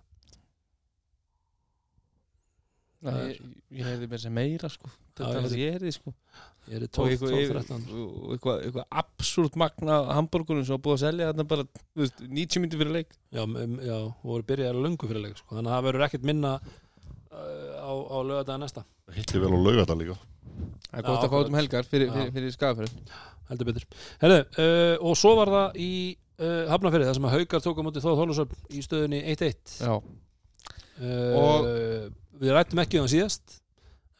ég, 3.06 3.40
ég 3.78 3.86
hefði 3.86 4.08
með 4.10 4.22
sem 4.24 4.34
meira 4.34 4.68
sko. 4.72 4.88
Já, 4.90 5.18
þetta 5.18 5.28
er 5.28 5.36
heyrði- 5.38 5.50
það 5.52 5.62
ég 5.62 5.76
hefði 5.76 5.92
sko. 5.94 6.12
ég 6.68 6.74
er 6.78 6.82
og 6.84 6.90
12, 6.98 7.12
eitthvað, 7.12 7.30
12 7.30 7.38
eitthvað, 7.38 7.60
1300 7.62 8.00
og 8.08 8.32
eitthvað, 8.34 8.58
eitthvað 8.66 8.88
absúrt 9.02 9.56
magna 9.62 9.98
hambúrgunum 10.18 10.64
sem 10.66 10.74
var 10.76 10.82
búið 10.86 10.96
að 10.98 11.04
selja 11.04 11.28
þarna 11.30 11.46
bara 11.52 11.64
þú 11.68 12.02
veist, 12.02 12.20
90 12.26 12.62
myndi 12.64 12.80
fyrir 12.82 12.92
leik. 12.98 13.14
Já, 13.32 13.42
já, 13.88 13.96
og 14.02 14.26
voru 14.32 14.48
byrjaði 14.50 14.82
lungu 14.82 15.08
fyrir 15.10 15.24
leik 15.28 15.38
sko. 15.38 15.54
þannig 15.54 15.70
að 15.70 15.76
það 15.78 15.86
verður 15.88 16.06
ekkert 16.08 16.28
minna 16.32 16.52
uh, 16.58 17.74
á, 17.78 17.92
á 17.94 18.16
lögadaginn 18.26 18.64
næsta. 18.66 18.84
Hitti 19.16 19.40
vel 19.42 19.54
á 19.54 19.58
laugata 19.58 19.96
líka. 19.98 20.18
Það 20.88 20.98
er 20.98 21.06
gott 21.06 21.18
að 21.18 21.22
fá 21.22 21.26
akkurat. 21.28 21.44
út 21.46 21.52
um 21.52 21.58
helgar 21.58 21.86
fyrir, 21.88 22.10
fyrir, 22.12 22.32
fyrir 22.34 22.52
skafafyrir 22.54 22.90
heldur 23.48 23.68
betur. 23.70 23.84
Herðu, 24.20 24.40
uh, 24.58 24.94
og 25.08 25.16
svo 25.16 25.34
var 25.38 25.48
það 25.54 25.78
í 25.80 25.90
uh, 26.42 26.64
Hafnafyrði, 26.72 27.06
það 27.08 27.16
sem 27.18 27.28
að 27.28 27.36
Haukar 27.38 27.62
tók 27.64 27.78
á 27.80 27.82
móti 27.86 28.02
Þóð 28.04 28.18
Þólusöfn 28.22 28.74
í 28.76 28.82
stöðunni 28.84 29.20
1-1 29.32 29.78
já, 29.80 29.94
Og- 30.98 31.66
við 32.42 32.54
rættum 32.54 32.80
ekki 32.82 32.98
um 33.00 33.06
það 33.06 33.14
síðast 33.16 33.58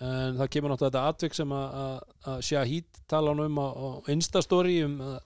en 0.01 0.37
það 0.39 0.51
kemur 0.55 0.71
náttúrulega 0.71 0.91
þetta 0.93 1.09
atvik 1.13 1.35
sem 1.35 1.55
að- 1.55 1.73
að 1.75 2.03
að 2.33 2.43
Shahid 2.49 3.01
tala 3.11 3.33
um 3.33 3.59
á, 3.59 3.67
Instastory 4.15 4.77
um 4.85 4.99
að, 5.01 5.17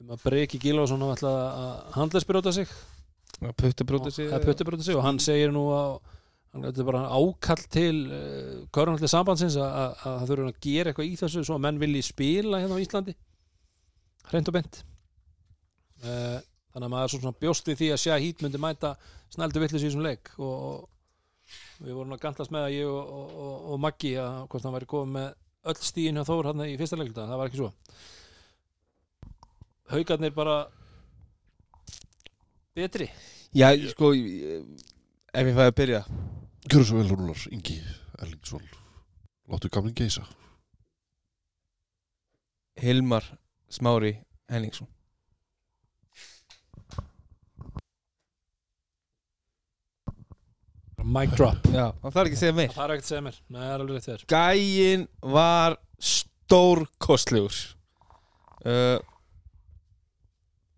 um 0.00 0.12
að 0.14 0.22
Breki 0.22 0.60
Gilvason 0.62 1.00
hafa 1.02 1.16
ætlað 1.18 1.40
að 1.42 1.92
handlæsbyrjóta 1.98 2.52
sig. 2.54 2.68
Sig 4.10 4.28
eða 4.30 4.44
puttibróta 4.44 4.82
sig. 4.82 4.94
Og 4.96 5.02
hann 5.02 5.18
segir 5.18 5.50
nú 5.54 5.64
að 5.74 6.00
hann 6.52 6.62
þetta 6.62 6.80
er 6.80 6.86
bara 6.88 7.02
ákall 7.10 7.64
til 7.70 7.96
uh, 8.10 8.66
körnalli 8.72 9.08
sambandsins 9.10 9.56
að, 9.60 9.68
að, 9.68 9.96
að 10.04 10.14
það 10.20 10.28
þurfa 10.30 10.52
að 10.52 10.60
gera 10.64 10.90
eitthvað 10.92 11.10
í 11.10 11.16
þessu 11.20 11.42
svo 11.44 11.54
að 11.58 11.64
menn 11.66 11.78
vilji 11.82 12.02
spila 12.06 12.60
hérna 12.62 12.78
á 12.78 12.82
Íslandi. 12.82 13.14
Hreint 14.30 14.48
og 14.48 14.54
beint. 14.56 14.80
Uh, 16.02 16.38
þannig 16.78 16.86
að 16.86 16.94
maður 16.94 17.08
er 17.08 17.12
svona 17.16 17.40
bjóst 17.42 17.68
við 17.68 17.80
því 17.80 17.88
að 17.90 18.00
Shahid 18.04 18.42
myndi 18.44 18.60
mæta 18.62 18.94
snældu 19.34 19.62
villis 19.62 19.82
í 19.82 19.88
þessum 19.88 20.04
leik. 20.06 20.30
Og, 20.38 20.54
og 20.54 21.82
við 21.82 21.96
vorum 21.96 22.14
að 22.14 22.22
gantast 22.22 22.54
með 22.54 22.68
að 22.68 22.74
ég 22.76 22.90
og, 22.92 23.12
og, 23.18 23.36
og, 23.42 23.54
og 23.72 23.80
Maggi 23.82 24.14
að 24.22 24.38
hvort 24.52 24.68
hann 24.68 24.76
væri 24.76 24.90
komið 24.92 25.14
með 25.16 25.28
öll 25.68 25.82
stíðin 25.88 26.20
hjá 26.20 26.28
Þór 26.28 26.50
hann 26.52 26.64
í 26.68 26.76
fyrsta 26.78 26.98
leikluta, 27.00 27.26
það 27.26 27.40
var 27.40 27.50
ekki 27.50 27.60
svo. 27.62 27.70
Haukarnir 29.88 30.34
bara 30.36 30.58
betri. 32.78 33.08
Já, 33.56 33.72
sko 33.90 34.12
ef 34.14 35.48
ég 35.48 35.56
fæði 35.56 35.70
að 35.70 35.78
byrja. 35.80 36.02
Gjörðu 36.68 36.84
svo 36.90 37.00
vel 37.00 37.08
Rúnar, 37.10 37.48
Ingi 37.54 37.78
Erlingsson 38.18 38.66
Láttu 39.48 39.70
gamling 39.72 39.96
geisa. 39.96 40.26
Hilmar 42.78 43.24
Smári 43.72 44.12
Henningsson 44.52 44.97
Mic 51.04 51.30
drop. 51.38 51.60
Já, 51.70 51.92
það 52.02 52.14
þarf 52.16 52.26
ekki 52.28 52.36
að 52.36 52.40
segja 52.42 52.54
meir 52.58 52.72
Það 52.74 52.84
er 52.84 52.92
ekkert 52.94 53.04
að 53.06 53.10
segja 53.12 53.24
mér, 53.28 53.36
Nei, 53.48 53.60
það 53.62 53.72
er 53.74 53.82
alveg 53.84 53.98
rétt 53.98 54.08
þér. 54.08 54.24
Gæin 54.32 55.04
var 55.36 55.76
stórkostlegur. 56.08 57.58
Uh, 58.66 58.98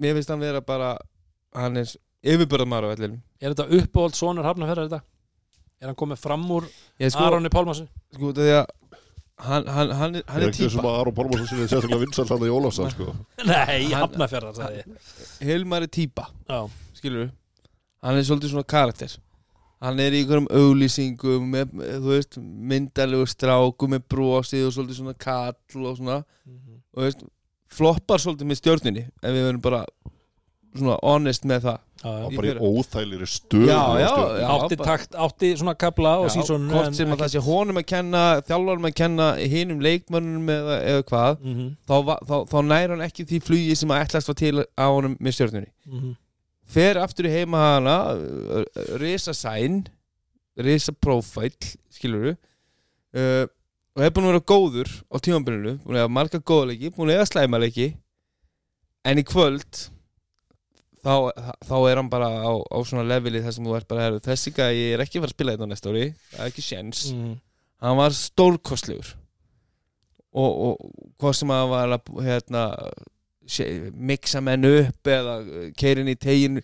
mér 0.00 0.18
finnst 0.18 0.32
hann 0.32 0.42
vera 0.44 0.60
bara 0.64 0.90
hann 1.56 1.80
er 1.80 1.94
yfirbörðamar 2.20 2.84
á 2.84 2.92
vellinum. 2.92 3.22
Er 3.40 3.54
þetta 3.54 3.80
uppáhald 3.80 4.18
sonur 4.18 4.44
hafnafjörðar 4.48 4.90
þetta? 4.90 5.00
Er 5.80 5.88
hann 5.88 5.96
komið 5.98 6.20
fram 6.20 6.44
úr 6.52 6.66
ég 7.00 7.14
sko, 7.14 7.24
Aronni 7.24 7.48
Pálmassi? 7.52 7.86
sko 8.12 8.34
því 8.36 8.50
að 8.58 8.66
hann, 9.40 9.64
hann, 9.72 9.94
hann, 9.96 10.18
er- 10.20 10.26
hann 10.28 10.42
Er 10.42 10.44
er 10.44 10.50
ekki 10.52 10.66
þessum 10.66 10.82
típa 10.82 10.90
að 10.92 10.98
Aron 11.00 11.16
Pálmarsson 11.16 11.48
sinni 11.48 11.68
sérstaklega 11.72 12.02
vinsall 12.04 12.28
hann 12.34 12.44
í 12.44 12.52
Ólafsson 12.52 12.92
sko. 12.92 13.14
Nei, 13.48 13.88
Hann- 13.88 13.96
hafnafjörðar 14.02 14.58
sagði 14.60 14.82
ég. 14.84 15.10
Hilmar 15.48 15.86
er 15.88 15.92
típa, 15.96 16.28
Já, 16.52 16.60
skilur 17.00 17.30
hann 18.04 18.16
er 18.20 18.28
svolítið 18.28 18.52
svona 18.54 18.68
karakter 18.76 19.16
hann 19.80 19.98
er 20.00 20.12
í 20.12 20.22
einhverjum 20.22 20.48
auglýsingum 20.60 21.50
með, 21.54 21.74
þú 22.04 22.10
veist, 22.14 22.38
myndalegu 22.72 23.26
stráku 23.26 23.88
með 23.88 24.02
brosið 24.12 24.66
og 24.68 24.72
svolítið 24.76 24.96
svona 25.00 25.14
kall 25.18 25.86
og 25.86 25.96
svona, 25.96 26.18
og 26.94 26.98
þú 27.00 27.06
veist 27.08 27.22
floppar 27.70 28.18
svolítið 28.20 28.46
með 28.50 28.60
stjórninni 28.60 29.04
ef 29.22 29.30
við 29.30 29.44
verðum 29.46 29.60
bara 29.62 29.84
svona 30.76 30.98
honest 31.02 31.44
með 31.50 31.64
það 31.64 31.78
já. 31.78 32.10
og 32.26 32.32
bara 32.36 32.46
í 32.46 32.52
Stjörnunni. 34.00 34.00
já. 34.40 34.46
Átti 34.54 34.76
takt, 34.86 35.14
átti 35.14 35.50
svona 35.58 35.74
kabla 35.74 36.12
og 36.20 36.26
sísón 36.30 36.68
hvort 36.70 36.94
sem 36.96 37.10
að 37.10 37.18
það 37.24 37.32
sé 37.34 37.42
honum 37.48 37.76
að 37.80 37.86
kenna 37.90 38.22
þjálfarum 38.46 38.86
að 38.90 38.94
kenna 39.00 39.26
hinum 39.36 39.80
leikmönnum 39.80 40.48
eða, 40.54 40.76
eða 40.92 41.02
hvað 41.10 41.40
mm 41.42 41.54
-hmm, 41.56 41.70
þá, 41.90 41.94
va- 42.06 42.20
þá, 42.28 42.36
þá 42.52 42.58
næra 42.70 42.90
hann 42.94 43.06
ekki 43.08 43.26
því 43.26 43.40
flugi 43.42 43.74
sem 43.76 43.90
að 43.90 44.02
ætlast 44.04 44.28
var 44.28 44.34
til 44.34 44.64
á 44.78 44.86
honum 44.86 45.16
með 45.20 45.32
stjórnunni 45.32 45.70
mm 45.86 45.98
-hmm. 46.00 46.14
Fer 46.70 47.00
aftur 47.00 47.28
í 47.28 47.34
heima 47.34 47.62
hana 47.74 47.96
risa 49.00 49.34
sæn 49.36 49.82
risa 50.60 50.92
profile, 50.92 51.54
skilur 51.92 52.32
uh, 52.32 53.46
og 53.96 54.04
hefur 54.04 54.16
búin 54.16 54.28
að 54.28 54.34
vera 54.34 54.48
góður 54.52 54.92
á 55.10 55.16
tímabilinu, 55.18 55.78
búin 55.84 55.98
að 55.98 56.06
hafa 56.06 56.16
marga 56.18 56.42
góðleiki 56.52 56.92
búin 56.94 57.10
að 57.10 57.18
eiga 57.18 57.30
slæmaleiki 57.30 57.88
en 59.08 59.20
í 59.20 59.24
kvöld 59.26 59.86
þá, 61.04 61.14
þá 61.64 61.76
er 61.88 62.00
hann 62.00 62.10
bara 62.12 62.28
á, 62.44 62.52
á 62.52 62.78
svona 62.86 63.06
leveli 63.08 63.42
þar 63.44 63.56
sem 63.56 63.66
þú 63.66 63.76
ert 63.78 63.88
bara 63.90 64.06
herru, 64.06 64.20
þessi 64.24 64.52
gæi 64.56 64.92
er 64.92 65.04
ekki 65.04 65.18
að 65.18 65.24
fara 65.24 65.32
að 65.32 65.36
spila 65.36 65.54
þetta 65.54 65.68
á 65.68 65.72
næsta 65.72 65.92
ári 65.92 66.04
það 66.12 66.42
er 66.44 66.52
ekki 66.52 66.66
séns. 66.66 67.02
Mm. 67.14 67.32
hann 67.80 68.00
var 68.00 68.16
stórkostlegur. 68.16 69.14
Og, 70.30 70.50
og 70.66 71.14
hvað 71.18 71.38
sem 71.40 71.50
að 71.50 71.70
var 71.72 71.94
að 71.96 72.10
hérna, 72.22 72.64
mixa 73.94 74.40
menn 74.44 74.66
upp 74.68 75.10
eða 75.10 75.36
keirin 75.78 76.10
í 76.12 76.16
tegin 76.20 76.60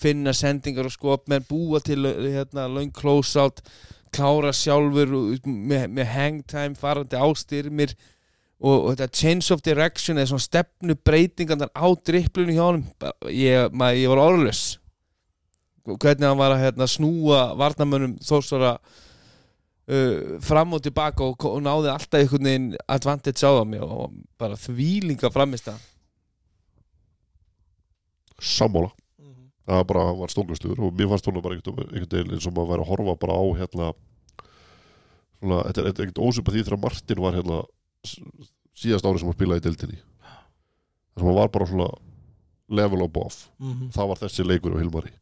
finna 0.00 0.32
sendingar 0.36 0.88
og 0.88 0.94
skop 0.94 1.28
menn 1.28 1.44
búa 1.48 1.80
til 1.84 2.06
hérna, 2.08 2.68
löng 2.72 2.92
close-out 2.96 3.60
klára 4.14 4.52
sjálfur 4.56 5.12
með, 5.44 5.84
með 5.92 6.08
hang 6.14 6.40
time 6.48 6.78
farandi 6.78 7.18
ástyrmir 7.20 7.92
og, 8.60 8.74
og 8.74 8.88
þetta 8.94 9.08
change 9.16 9.54
of 9.54 9.62
direction 9.64 10.18
eða 10.18 10.32
svona 10.32 10.46
stefnu 10.46 10.96
breytingarnar 11.06 11.70
á 11.72 11.86
dripplunum 11.94 12.56
hjá 12.56 12.66
bara- 13.00 13.30
ég, 13.32 13.70
maður, 13.72 14.00
ég 14.00 14.12
var 14.12 14.24
orðlös 14.24 14.64
hvernig 15.90 16.26
hann 16.28 16.38
var 16.38 16.54
að 16.54 16.64
hérna, 16.66 16.86
snúa 16.90 17.44
varnamönnum 17.58 18.18
þósara 18.24 18.74
uh, 18.78 20.36
fram 20.44 20.76
og 20.76 20.82
tilbaka 20.84 21.24
og, 21.24 21.46
og 21.48 21.62
náði 21.64 21.92
alltaf 21.92 22.20
einhvern 22.20 22.50
veginn 22.50 22.68
advantage 22.86 23.46
á 23.46 23.50
það 23.50 23.78
og 23.86 24.18
bara 24.40 24.58
þvílinga 24.60 25.32
framist 25.34 25.70
það 25.70 25.86
sammála. 28.40 28.90
Það 29.70 29.84
bara 29.86 30.04
var 30.18 30.32
stólgustur 30.32 30.80
og 30.82 30.94
mér 30.98 31.08
fannst 31.12 31.26
hún 31.28 31.42
bara 31.42 31.54
einhvern 31.54 31.82
einhvern 31.84 32.10
veginn 32.10 32.32
eins 32.34 32.46
og 32.48 32.54
maður 32.56 32.70
væri 32.72 32.82
að 32.84 32.90
horfa 32.90 33.14
bara 33.22 33.36
á 33.38 33.44
hérna 33.60 33.90
svona, 35.40 35.58
þetta 35.68 35.80
er 35.80 35.86
er 35.86 35.92
ekkert 35.92 36.22
ósöpa 36.24 36.54
því 36.54 36.64
þegar 36.66 36.82
Martin 36.82 37.22
var 37.22 37.36
hérna 37.36 37.58
síðast 38.80 39.06
árið 39.06 39.20
sem 39.22 39.28
hann 39.30 39.36
spilaði 39.36 39.60
í 39.60 39.66
deildinni. 39.68 40.00
Þar 41.14 41.20
sem 41.20 41.28
hann 41.28 41.38
var 41.38 41.52
bara 41.54 41.66
svona 41.70 41.88
level 42.70 43.04
above. 43.04 43.36
Mhm. 43.58 43.90
það 43.94 44.08
var 44.08 44.16
þessi 44.24 44.46
leikur 44.46 44.74
á 44.74 44.80
Hilmari. 44.80 45.12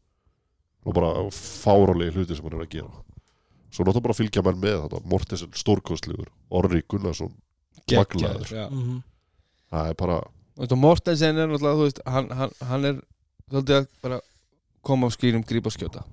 Og 0.87 0.95
bara 0.95 1.13
fáralegi 1.35 2.15
hluti 2.17 2.37
sem 2.37 2.45
hann 2.45 2.61
er 2.61 2.65
að 2.67 2.71
gera. 2.71 3.05
Svo 3.71 3.85
náttúrulega 3.85 4.03
bara 4.07 4.15
fylgja 4.17 4.43
menn 4.45 4.61
með 4.63 4.89
þetta 4.89 5.05
Mortensen 5.05 5.53
stórkostlegur, 5.53 6.29
Orri 6.51 6.83
Gunnarsson 6.89 7.35
maglaður, 7.89 8.49
já. 8.49 8.69
Mhm. 8.71 9.03
það 9.71 9.89
er 9.91 9.95
bara 9.95 10.23
veist, 10.63 10.75
og 10.75 10.83
Mortensen 10.83 11.39
er 11.39 11.51
náttúrulega, 11.51 11.79
þú 11.79 11.89
veist, 11.89 12.05
hann, 12.07 12.31
hann, 12.39 12.55
hann 12.71 12.87
er 12.89 13.01
svolítið 13.49 13.81
að 13.81 13.91
bara 14.05 14.21
koma 14.87 15.11
á 15.11 15.11
skýrum, 15.15 15.45
grípa 15.47 15.71
og 15.71 15.77
skjóta. 15.77 16.05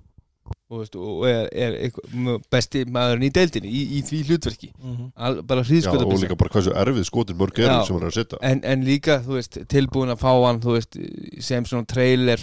Og, 0.70 0.82
veist, 0.82 0.96
og 0.98 1.24
er, 1.30 1.48
er 1.54 2.42
besti 2.54 2.84
maðurinn 2.90 3.28
í 3.28 3.32
deildinni 3.34 3.70
í, 3.70 3.82
í 3.98 4.02
því 4.06 4.20
hlutverki. 4.30 4.70
Mhm. 4.82 5.08
Al, 5.16 5.40
bara 5.46 5.64
já, 5.64 5.70
hríðskjóta 5.72 6.06
og 6.06 6.22
líka 6.22 6.38
bara 6.38 6.54
hversu 6.54 6.74
erfið 6.74 7.08
skotin 7.10 7.40
mörg 7.40 7.62
eru 7.62 7.72
Já. 7.72 7.86
sem 7.88 7.98
hann 7.98 8.06
er 8.06 8.12
að 8.12 8.20
setja 8.20 8.40
en, 8.50 8.62
en 8.74 8.86
líka, 8.86 9.18
þú 9.26 9.40
veist, 9.40 9.60
tilbúin 9.72 10.14
að 10.14 10.22
fá 10.22 10.32
hann 10.34 10.62
þú 10.64 10.78
veist, 10.78 11.00
sem 11.46 11.66
svona 11.70 11.90
trailer 11.90 12.42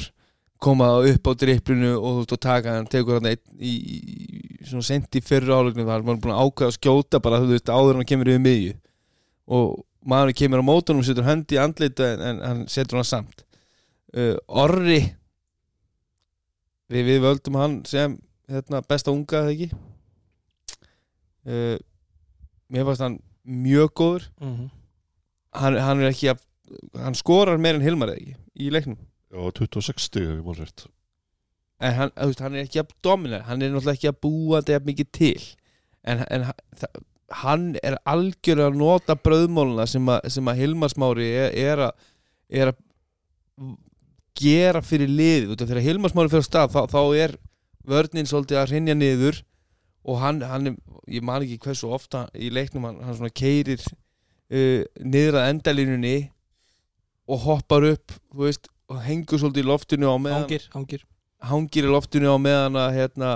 koma 0.62 0.92
upp 1.10 1.26
á 1.26 1.32
driplinu 1.34 1.96
og 1.98 2.08
þú 2.08 2.18
veist, 2.22 2.34
og 2.36 2.42
taka 2.46 2.76
hann, 2.78 2.90
tekur 2.90 3.18
hann 3.18 3.30
einn 3.32 3.42
í, 3.58 3.72
í 3.82 4.68
svona 4.70 4.86
sent 4.86 5.18
í 5.18 5.22
fyrra 5.26 5.58
álegnum 5.58 5.88
þar 5.90 6.06
maður 6.06 6.18
er 6.18 6.22
búin 6.26 6.34
að 6.36 6.44
ákveða 6.46 6.70
að 6.70 6.76
skjóta 6.78 7.22
bara, 7.22 7.40
þú 7.42 7.54
veist, 7.56 7.72
áður 7.74 7.96
en 7.96 8.02
hann 8.02 8.10
kemur 8.12 8.30
yfir 8.30 8.44
miðju. 8.46 8.76
Og 9.58 9.82
maður 10.08 10.34
kemur 10.38 10.62
á 10.62 10.64
mótunum 10.66 11.04
setur 11.06 11.26
hönd 11.26 11.52
í 11.54 11.58
andlita 11.60 12.12
en, 12.14 12.22
en 12.26 12.44
hann 12.46 12.62
setur 12.70 13.00
hann 13.00 13.08
samt. 13.08 13.44
Uh, 14.12 14.36
Orri 14.48 15.00
við, 16.92 17.06
við 17.08 17.20
völdum 17.24 17.58
hann 17.60 17.78
sem 17.88 18.18
hérna, 18.50 18.82
besta 18.84 19.12
unga, 19.14 19.44
eða 19.44 19.54
ekki? 19.54 19.68
Uh, 21.42 21.76
mér 22.72 22.88
fannst 22.88 23.04
hann 23.06 23.20
mjög 23.42 23.94
góður. 23.98 24.28
Mhm. 24.42 24.70
hann, 25.58 25.78
hann 25.84 26.00
er 26.00 26.12
ekki 26.12 26.32
að 26.32 26.42
hann 26.96 27.16
skorar 27.18 27.60
meir 27.60 27.76
en 27.76 27.84
Hilmar 27.84 28.12
eða 28.12 28.20
ekki 28.22 28.36
í 28.64 28.72
leiknum? 28.72 28.98
Já, 29.32 29.40
26 29.58 30.06
stig 30.06 30.28
ef 30.28 30.36
ég 30.38 30.44
má 30.44 30.54
rétt. 30.56 30.86
En 31.82 31.96
hann, 31.98 32.12
veist, 32.16 32.42
hann 32.44 32.56
er 32.56 32.66
ekki 32.66 32.82
að 32.82 32.92
domina 33.04 33.42
hann 33.48 33.62
er 33.62 33.72
náttúrulega 33.72 33.98
ekki 33.98 34.10
að 34.12 34.20
búa 34.24 34.60
þetta 34.62 34.86
mikið 34.88 35.10
til. 35.18 35.48
En, 36.02 36.22
en 36.28 36.46
það, 36.78 37.02
hann 37.40 37.72
er 37.82 37.96
algjörlega 38.08 38.70
að 38.70 38.78
nota 38.80 39.16
brauðmóluna 39.16 39.86
sem, 39.88 40.10
sem 40.30 40.50
að 40.50 40.60
Hilmar 40.60 40.92
Smári 40.92 41.28
er, 41.30 41.54
er, 41.56 41.84
að, 41.88 42.10
er 42.52 42.72
að 42.72 42.82
gera 44.38 44.82
fyrir 44.84 45.10
af 45.52 45.64
þegar 45.64 45.86
Hilmar 45.86 46.12
Smári 46.12 46.32
fyrir 46.32 46.46
stað 46.46 46.74
þá, 46.74 46.82
þá 46.92 47.02
er 47.24 47.36
vörnin 47.88 48.28
svolítið 48.28 48.60
að 48.60 48.70
hrinja 48.72 48.96
niður 48.96 49.40
og 50.02 50.18
hann, 50.22 50.42
hann 50.46 50.72
er, 50.72 50.76
ég 51.10 51.24
man 51.24 51.44
ekki 51.44 51.60
hversu 51.62 51.90
ofta 51.94 52.26
í 52.34 52.50
leiknum 52.54 52.86
hann, 52.88 53.00
hann 53.06 53.18
svona 53.18 53.34
keirir 53.34 53.82
uh, 53.82 54.82
niður 54.98 55.40
að 55.40 55.48
endalínunni 55.52 56.16
og 57.30 57.42
hoppar 57.46 57.86
upp 57.92 58.14
veist, 58.36 58.68
og 58.90 59.02
hengur 59.06 59.40
svolítið 59.40 59.64
í 59.64 59.70
loftinu 59.70 60.10
á 60.10 60.16
meðan 60.18 60.46
Hangir, 60.46 60.68
hangir. 60.74 61.04
hangir 61.48 61.88
í 61.88 61.92
loftinu 61.92 62.34
á 62.34 62.38
meðan 62.42 62.80
að, 62.82 62.96
hérna, 62.98 63.34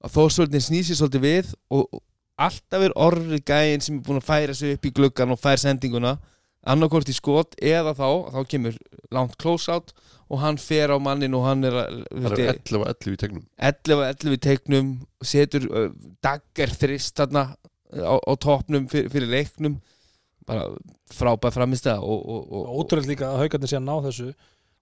að 0.00 0.16
þósvöldin 0.16 0.64
snýsir 0.64 0.98
svolítið 0.98 1.26
við 1.26 1.52
og 1.72 2.00
alltaf 2.40 2.84
er 2.86 2.94
orri 2.98 3.40
gæinn 3.44 3.82
sem 3.84 3.98
er 3.98 4.04
búin 4.06 4.20
að 4.20 4.28
færa 4.28 4.56
sig 4.56 4.76
upp 4.76 4.86
í 4.88 4.92
gluggan 4.96 5.34
og 5.34 5.40
fær 5.40 5.60
sendinguna. 5.60 6.16
Annarkort 6.68 7.08
í 7.08 7.14
skot 7.16 7.54
eða 7.56 7.94
þá 7.96 8.08
þá 8.34 8.40
kemur 8.48 8.74
langt 9.14 9.38
close 9.40 9.72
out 9.72 9.94
og 10.30 10.42
hann 10.42 10.58
fer 10.60 10.92
á 10.92 10.96
mannin 11.00 11.34
og 11.34 11.46
hann 11.46 11.64
er 11.66 11.76
að, 11.80 12.02
hann 12.12 12.36
er 12.36 12.52
11-11 12.52 13.14
í 13.14 13.20
tegnum. 13.22 13.46
11-11 13.70 14.36
í 14.36 14.40
teiknum 14.44 14.90
setur 15.24 15.66
uh, 15.70 15.88
dagger 16.24 16.74
þrist 16.82 17.16
þarna 17.18 17.46
á, 17.56 18.14
á 18.20 18.32
topnum 18.40 18.86
fyrir, 18.92 19.08
fyrir 19.12 19.32
leiknum. 19.32 19.80
Bara 20.48 20.68
frábæð 21.14 21.56
framist 21.56 21.88
það 21.88 22.04
og, 22.04 22.20
og, 22.20 22.44
og, 22.44 22.70
Ótrúlega 22.80 23.12
líka 23.12 23.30
að 23.30 23.42
haugarnir 23.44 23.72
sé 23.72 23.78
að 23.80 23.88
ná 23.88 23.96
þessu 24.06 24.30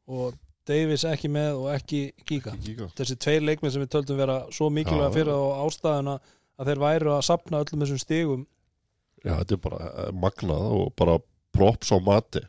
og 0.09 0.37
Davis 0.69 1.05
ekki 1.09 1.31
með 1.33 1.63
og 1.63 1.71
ekki 1.73 2.01
Giga. 2.29 2.53
Giga. 2.61 2.91
þessi 2.99 3.17
tveir 3.17 3.45
leikminn 3.47 3.73
sem 3.73 3.81
við 3.81 3.95
töldum 3.95 4.19
vera 4.21 4.43
svo 4.53 4.69
mikilvæga 4.73 5.15
fyrir 5.15 5.33
á 5.33 5.65
ástæðuna 5.65 6.19
að 6.59 6.71
þeir 6.71 6.83
væru 6.83 7.13
að 7.15 7.27
sapna 7.29 7.63
öllum 7.63 7.85
þessum 7.85 8.03
stigum. 8.03 8.47
Já, 9.25 9.35
þetta 9.41 9.57
er 9.57 9.63
bara 9.65 9.91
eh, 9.91 10.11
magnað 10.15 10.73
og 10.79 10.95
bara 10.99 11.19
props 11.55 11.93
á 11.95 11.99
mati. 12.03 12.43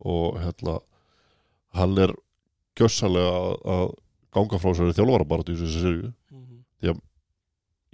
Og 0.00 0.40
hérna 0.40 0.78
hann 1.76 1.98
er 2.00 2.14
gjössalega 2.78 3.34
að, 3.36 3.54
að 3.74 3.86
ganga 4.34 4.60
frá 4.62 4.72
sér 4.74 4.96
þjálfara 4.96 5.28
bara 5.28 5.44
í 5.46 5.58
þessu 5.58 5.82
serju 5.82 6.10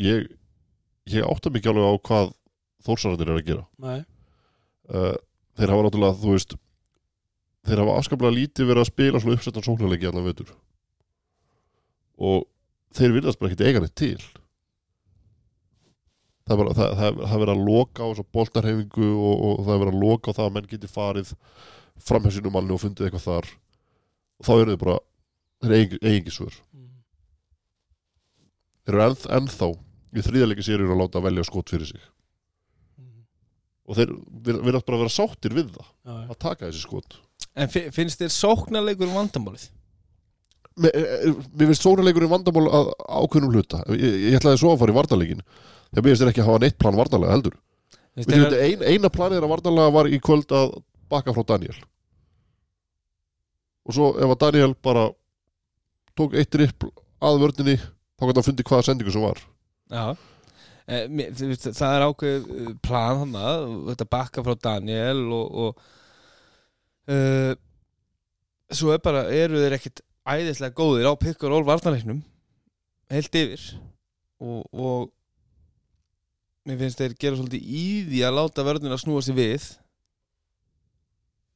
ég, 0.03 0.29
ég 1.11 1.27
átta 1.27 1.53
mikið 1.53 1.73
alveg 1.73 1.89
á 1.89 2.05
hvað 2.09 2.33
þórsararnir 2.87 3.33
er 3.33 3.41
að 3.41 3.49
gera. 3.49 3.65
Uh, 4.87 5.15
þeir 5.59 5.73
hafa 5.73 5.87
náttúrulega, 5.87 6.19
þú 6.21 6.35
veist 6.37 6.57
þeir 7.67 7.83
hafa 7.83 7.99
afskaplega 8.01 8.37
lítið 8.37 8.69
verið 8.71 8.85
að 8.85 8.91
spila 8.93 9.23
svona 9.23 9.39
uppsettan 9.39 9.67
sóknarleiki 9.67 10.09
allan 10.11 10.27
veitur 10.29 10.53
og 12.17 12.45
þeir 12.97 13.17
virðast 13.17 13.41
bara 13.41 13.51
ekkert 13.51 13.67
eiga 13.67 13.83
neitt 13.83 13.97
til 13.99 14.21
það 16.47 16.55
er 16.55 16.61
bara 16.63 16.75
það, 16.79 16.91
það, 17.01 17.21
það 17.23 17.35
er 17.37 17.43
verið 17.43 17.55
að 17.57 17.65
loka 17.67 18.03
á 18.03 18.09
þessu 18.11 18.25
boltarhefingu 18.37 19.09
og, 19.17 19.45
og 19.49 19.65
það 19.67 19.75
er 19.77 19.81
verið 19.85 19.95
að 19.97 20.03
loka 20.07 20.31
á 20.31 20.37
það 20.39 20.47
að 20.49 20.55
menn 20.57 20.69
geti 20.73 20.91
farið 20.93 21.33
framhjá 22.07 22.35
sínum 22.37 22.55
manni 22.55 22.75
og 22.77 22.83
fundið 22.83 23.09
eitthvað 23.09 23.25
þar. 23.27 23.49
Og 24.37 24.47
þá 24.47 24.53
eru 24.61 24.75
þeir 24.75 24.83
bara 24.85 24.97
þeir 25.65 25.75
eigi 25.81 25.99
eigi 26.03 26.19
ekki 26.21 26.35
svör. 26.37 26.59
Þeir 28.87 28.95
eru 28.99 29.07
enn, 29.09 29.17
ennþá 29.41 29.69
í 30.17 30.25
þriðalegi 30.27 30.67
sérir 30.69 30.93
að 30.93 31.01
láta 31.03 31.23
velja 31.25 31.45
skot 31.49 31.73
fyrir 31.73 31.89
sig. 31.91 32.03
Og 33.87 33.99
þeir 33.99 34.13
virðast 34.67 34.87
bara 34.87 34.99
að 34.99 35.03
vera 35.05 35.15
sáttir 35.15 35.55
við 35.55 35.73
það 35.75 35.89
já, 35.89 36.15
að 36.35 36.39
taka 36.43 36.69
þessi 36.69 36.83
skot. 36.85 37.19
En 37.57 37.71
fi- 37.73 37.89
finnst 37.95 38.21
þér 38.23 38.33
sóknarleikur 38.35 39.11
vandamálið? 39.15 39.69
Mér, 40.77 40.93
eh, 40.99 41.31
mér 41.57 41.71
finnst 41.71 41.87
sóknarleikurinn 41.87 42.33
vandamál 42.33 42.67
að 42.69 42.91
ákveðnum 43.07 43.55
hluta. 43.55 43.83
Ég, 43.95 44.17
ég 44.27 44.39
ætlaði 44.41 44.61
svo 44.61 44.75
að 44.75 44.83
fara 44.83 44.93
í 44.95 44.97
vartalegin 44.99 45.43
þegar 45.97 46.05
mér 46.05 46.13
finnst 46.13 46.23
þér 46.23 46.31
ekki 46.33 46.43
að 46.45 46.51
hafa 46.51 46.63
neitt 46.63 46.79
plan 46.79 46.97
vartalega 46.99 47.33
heldur. 47.33 47.57
Veitum, 48.17 48.57
ein, 48.61 48.83
eina 48.85 49.11
planið 49.13 49.39
þeirra 49.39 49.53
vartalega 49.53 49.93
var 49.97 50.09
í 50.13 50.21
kvöld 50.21 50.53
að 50.57 50.75
baka 51.13 51.33
frá 51.33 51.45
Daniel. 51.49 51.77
Og 53.87 53.97
svo 53.97 54.13
ef 54.21 54.33
að 54.35 54.41
Daniel 54.45 54.75
bara 54.85 55.07
tók 56.17 56.37
eitt 56.37 56.57
ripp 56.61 56.85
að 57.25 57.43
vördinni 57.45 57.77
þá 57.81 58.25
gæti 58.29 58.39
hann 58.39 58.49
fundið 58.51 58.69
hvaða 58.71 58.87
sendingu 58.89 59.15
sem 59.15 59.25
var. 59.25 59.41
Já. 59.93 60.05
Eh, 60.87 61.07
það 61.67 61.93
er 61.97 62.07
ákveð 62.07 62.47
uh, 62.47 62.71
plan 62.85 63.23
hann 63.25 63.37
þetta 63.89 64.09
bakka 64.13 64.45
frá 64.47 64.55
Daniel 64.69 65.25
og, 65.35 65.57
og 65.65 65.81
uh, 67.11 67.53
svo 68.71 68.93
er 68.95 69.03
bara 69.03 69.25
eru 69.33 69.65
þeir 69.65 69.79
ekkit 69.79 70.05
æðislega 70.27 70.77
góðir 70.77 71.09
á 71.11 71.13
pick 71.19 71.43
and 71.43 71.53
roll 71.53 71.67
vartanleiknum 71.67 72.23
heilt 73.13 73.39
yfir. 73.39 73.67
Og, 74.43 74.65
og 74.73 75.13
mér 76.67 76.79
finnst 76.81 77.01
þeir 77.01 77.15
gera 77.21 77.39
svolítið 77.39 77.67
í 77.81 77.85
því 78.11 78.23
að 78.27 78.37
láta 78.41 78.65
vörðin 78.67 78.95
að 78.95 79.03
snúa 79.05 79.23
sig 79.25 79.37
við 79.39 79.67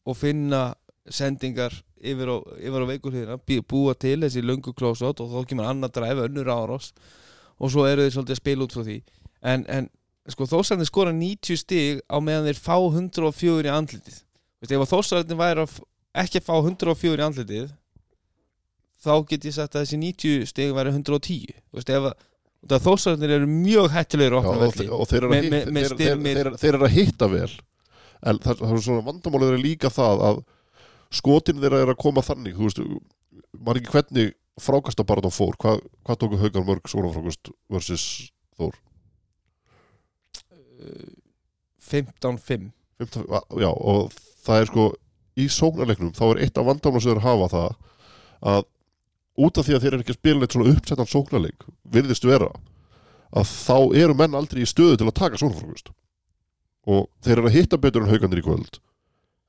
og 0.07 0.17
finna 0.19 0.63
sendingar 1.11 1.75
yfir 2.01 2.31
á, 2.33 2.37
yfir 2.63 2.85
á 2.87 2.91
veikurhliðina 2.91 3.39
bí- 3.47 3.61
búa 3.67 3.95
til 3.99 4.21
þessi 4.23 4.43
löngu 4.45 4.73
close-out 4.77 5.21
og 5.21 5.33
þá 5.35 5.49
kemur 5.51 5.69
annað 5.69 5.97
dræf, 5.99 6.23
önnur 6.27 6.49
árás 6.53 6.93
og 7.61 7.73
svo 7.73 7.85
eru 7.89 8.07
þeir 8.07 8.15
svolítið 8.15 8.37
að 8.37 8.41
spila 8.41 8.65
út 8.65 8.77
frá 8.77 8.85
því. 8.87 8.99
En, 9.43 9.65
en 9.69 9.91
sko 10.31 10.47
þósarðin 10.49 10.89
skora 10.89 11.13
90 11.13 11.61
stig 11.61 12.01
á 12.09 12.17
meðan 12.23 12.49
þeir 12.49 12.61
fá 12.63 12.77
104 12.79 13.69
í 13.69 13.75
andlitið. 13.75 14.17
Vist, 14.61 14.73
ef 14.73 14.89
þósarðin 14.95 15.41
væri 15.41 15.67
að 15.67 15.77
ekki 16.25 16.41
að 16.41 16.49
fá 16.49 16.55
104 16.63 17.21
í 17.21 17.27
andlitið 17.27 17.69
þá 19.01 19.13
get 19.29 19.47
ég 19.49 19.57
sagt 19.57 19.77
að 19.77 19.85
þessi 19.87 20.01
90 20.01 20.49
stig 20.51 20.75
væri 20.77 20.93
110 20.93 21.55
Vist, 21.77 21.93
ef 21.93 22.09
að 22.11 22.27
þósarðin 22.69 23.35
eru 23.39 23.49
mjög 23.51 23.95
opna 23.97 24.69
og, 24.69 24.81
og 24.93 25.09
þeir 25.09 25.27
eru 25.27 25.31
að 25.33 26.59
þeir 26.61 26.75
eru 26.75 26.87
að 26.87 26.97
hitta 26.97 27.29
vel. 27.33 27.53
En 28.21 28.41
það, 28.43 28.61
það 28.61 28.75
er 28.75 28.83
svona 28.85 29.07
vandamálið 29.07 29.55
er 29.55 29.63
líka 29.63 29.91
það 29.93 30.25
að 30.29 30.43
skotin 31.21 31.63
þeirra 31.63 31.81
er 31.85 31.93
að 31.95 32.01
koma 32.03 32.23
þannig 32.23 32.59
þú 32.59 32.69
veist, 32.69 32.83
maður 33.57 33.81
ekki 33.81 33.95
hvernig 33.95 34.35
frákasta 34.61 35.07
bara 35.09 35.25
þá 35.25 35.33
fór, 35.33 35.57
hvað, 35.61 35.81
hvað 36.05 36.21
tóku 36.21 36.41
haugar 36.43 36.67
mörg 36.67 36.91
svona 36.91 37.13
frákast 37.15 37.53
versus 37.73 38.05
Þór? 38.61 38.77
15-5 41.91 42.69
15, 43.01 43.25
já, 43.61 43.71
og 43.71 44.13
það 44.45 44.61
er 44.61 44.69
sko 44.69 44.85
í 45.41 45.47
sóknarleiknum, 45.49 46.13
þá 46.13 46.25
er 46.27 46.43
eitt 46.45 46.61
af 46.61 46.69
vandamálið 46.69 47.07
sem 47.07 47.15
þeir 47.15 47.25
hafa 47.25 47.49
það 47.55 47.71
að 48.51 48.67
út 49.47 49.59
af 49.59 49.67
því 49.67 49.77
að 49.77 49.85
þeir 49.85 49.95
eru 49.95 50.05
ekki 50.05 50.15
að 50.15 50.21
spila 50.21 50.47
eitt 50.47 50.55
svona 50.57 50.75
uppsettan 50.75 51.11
sóknarleik 51.11 51.67
virðist 51.95 52.27
vera 52.29 52.51
að 53.31 53.51
þá 53.51 53.77
eru 54.03 54.17
menn 54.19 54.37
aldrei 54.39 54.63
í 54.65 54.69
stöðu 54.69 54.99
til 55.01 55.09
að 55.09 55.19
taka 55.21 55.41
sóknarfrákvist 55.41 55.93
og 56.91 57.07
þeir 57.25 57.37
eru 57.39 57.51
að 57.51 57.57
hitta 57.59 57.79
betur 57.79 58.05
en 58.05 58.11
haugandir 58.11 58.41
í 58.41 58.45
kvöld. 58.47 58.81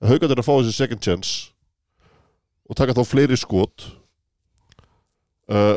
En 0.01 0.11
haugandir 0.11 0.35
er 0.35 0.43
að 0.43 0.47
fá 0.49 0.53
þessi 0.59 0.75
second 0.75 1.03
chance 1.05 1.51
og 2.69 2.77
taka 2.77 2.95
þá 2.95 3.03
fleiri 3.07 3.37
skot. 3.39 3.87
Uh, 5.51 5.75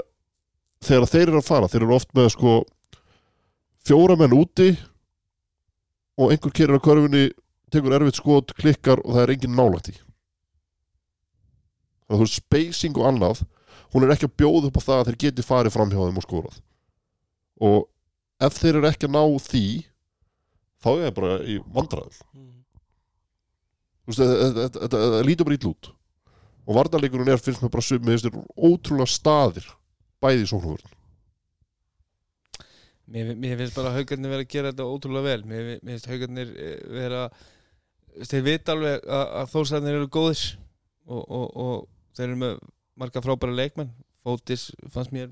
þegar 0.85 1.11
þeir 1.11 1.28
eru 1.28 1.41
að 1.41 1.49
fara 1.49 1.70
þeir 1.70 1.86
eru 1.86 1.97
oft 1.97 2.11
með 2.15 2.35
sko 2.35 2.59
fjóra 3.86 4.19
menn 4.20 4.36
úti 4.36 4.74
og 6.20 6.31
einhver 6.31 6.55
kerir 6.55 6.78
á 6.78 6.85
körfunni 6.85 7.31
tekur 7.74 7.97
erfitt 7.97 8.20
skot, 8.20 8.53
klikkar 8.55 9.03
og 9.03 9.16
það 9.16 9.24
er 9.24 9.32
engin 9.35 9.57
nálægt 9.59 9.91
í 9.91 9.97
það 12.09 12.24
er 12.24 12.31
spacing 12.31 13.01
og 13.01 13.09
annað 13.09 13.43
hún 13.95 14.05
er 14.07 14.15
ekki 14.15 14.29
að 14.29 14.37
bjóða 14.43 14.69
upp 14.71 14.79
á 14.81 14.87
það 14.87 15.01
að 15.01 15.09
þeir 15.11 15.19
geti 15.25 15.47
farið 15.47 15.75
fram 15.77 15.93
hjá 15.93 16.01
þeim 16.03 16.21
og 16.21 16.27
skorað. 16.27 16.57
Og 17.65 17.79
ef 18.45 18.59
þeir 18.61 18.81
eru 18.81 18.91
ekki 18.91 19.09
að 19.09 19.15
ná 19.15 19.23
því 19.47 19.65
þá 20.85 20.89
er 20.95 21.05
það 21.05 21.15
bara 21.21 21.37
í 21.47 21.59
þú 24.05 24.11
veist, 24.11 24.25
þetta- 24.59 25.23
lítur 25.25 25.47
bara 25.49 25.57
ítl 25.59 25.71
út. 25.71 25.93
Og 26.65 26.77
varnarleikurinn 26.79 27.29
er 27.29 27.41
finnst 27.41 27.62
mér 27.62 27.73
bara 27.73 27.85
sum 27.85 28.03
með 28.05 28.19
þessir 28.19 28.37
ótrúlega 28.57 29.09
staðir 29.12 29.66
bæði 30.21 30.45
í 30.45 30.49
sóknarvörn 30.49 30.93
Mér, 33.05 33.35
mér 33.37 33.59
finnst 33.61 33.77
bara 33.77 33.91
að 33.93 33.99
haugarnir 33.99 34.33
vera 34.33 34.45
að 34.47 34.53
gera 34.55 34.71
þetta 34.73 34.85
ótrúlega 34.89 35.27
vel. 35.29 35.43
Mér, 35.45 35.66
mér 35.85 35.93
finnst 35.93 36.07
haugarnir 36.09 36.53
eh, 36.57 36.79
vera 36.89 37.25
þeir 38.25 38.45
vita 38.47 38.73
alveg 38.73 39.05
að, 39.05 39.25
að 39.43 39.51
þórsarnir 39.53 39.99
eru 39.99 40.09
góðir. 40.15 40.45
Og, 41.05 41.21
og, 41.29 41.45
og 41.65 42.16
þeir 42.16 42.31
eru 42.31 42.39
með 42.41 42.55
marga 43.01 43.23
frábæra 43.25 43.55
leikmenn. 43.59 43.91
Fótis 44.25 44.71
fannst 44.93 45.12
mér 45.12 45.31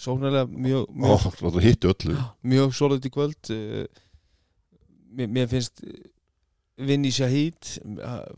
sóknarlega 0.00 0.46
mjög, 0.50 0.88
mjög, 0.92 1.26
öllu. 1.92 2.16
mjög 2.52 2.74
solid 2.76 3.06
í 3.06 3.12
kvöld. 3.14 3.50
Eh, 3.50 3.86
mér, 5.16 5.28
mér 5.32 5.48
finnst 5.52 5.82
Vinni 6.76 7.08
Shahid 7.08 7.56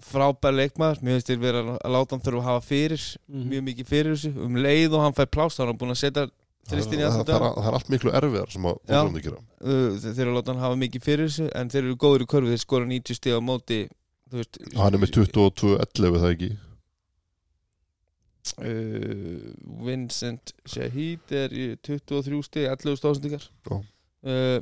frábær 0.06 0.54
leikmaður, 0.54 1.00
mér 1.02 1.16
finnst 1.18 1.30
þeir 1.32 1.40
vera 1.42 1.62
að 1.74 1.90
láta 1.90 2.14
hann 2.14 2.22
þurfa 2.22 2.38
að 2.44 2.46
hafa 2.52 2.66
fyrir 2.68 3.06
Mhm. 3.26 3.48
mjög 3.50 3.64
mikið 3.66 3.88
fyrir 3.90 4.12
þessu, 4.14 4.30
um 4.44 4.54
leið 4.62 4.92
og 4.94 5.02
hann 5.02 5.16
fær 5.16 5.26
plást 5.26 5.58
þá 5.58 5.62
er 5.64 5.66
hann 5.72 5.78
búin 5.80 5.90
að 5.90 5.98
setja 6.04 6.26
þristin 6.68 7.00
í 7.00 7.06
alltaf 7.08 7.26
það, 7.26 7.40
það, 7.42 7.56
það 7.58 7.66
er 7.72 7.76
allt 7.80 7.90
miklu 7.90 8.12
erfiðar 8.20 8.50
sem 8.52 8.62
að 8.70 8.76
Já. 8.78 8.94
þóknarnir 8.94 9.24
gera. 9.26 9.40
Uh, 9.58 9.90
þeir 9.98 10.20
eru 10.22 10.30
að 10.30 10.36
láta 10.38 10.52
hann 10.54 10.62
hafa 10.62 10.78
mikið 10.84 11.02
fyrir 11.08 11.26
þessu 11.26 11.48
en 11.58 11.68
þeir 11.74 11.82
eru 11.82 11.96
góður 12.04 12.22
í 12.22 12.28
körfi, 12.30 12.52
þeir 12.54 12.62
skora 12.62 12.86
90 12.92 13.18
stíð 13.18 13.34
á 13.34 13.42
móti 13.42 13.78
veist 14.30 14.58
hann 14.76 14.94
er 14.94 15.02
með 15.02 15.12
22-11 15.18 16.22
það 16.22 16.30
ekki 16.36 16.50
uh, 18.58 19.52
Vincent 19.86 20.52
Shahid 20.68 21.32
er 21.34 21.54
í 21.54 21.66
23 21.86 22.40
stíð 22.46 22.68
11 22.72 22.98
stóðsendingar 23.00 23.46
Já. 23.68 23.76
uh, 23.78 24.58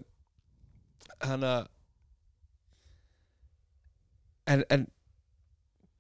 hann 1.27 1.47
að 1.47 1.69
en, 4.53 4.65
en 4.71 4.85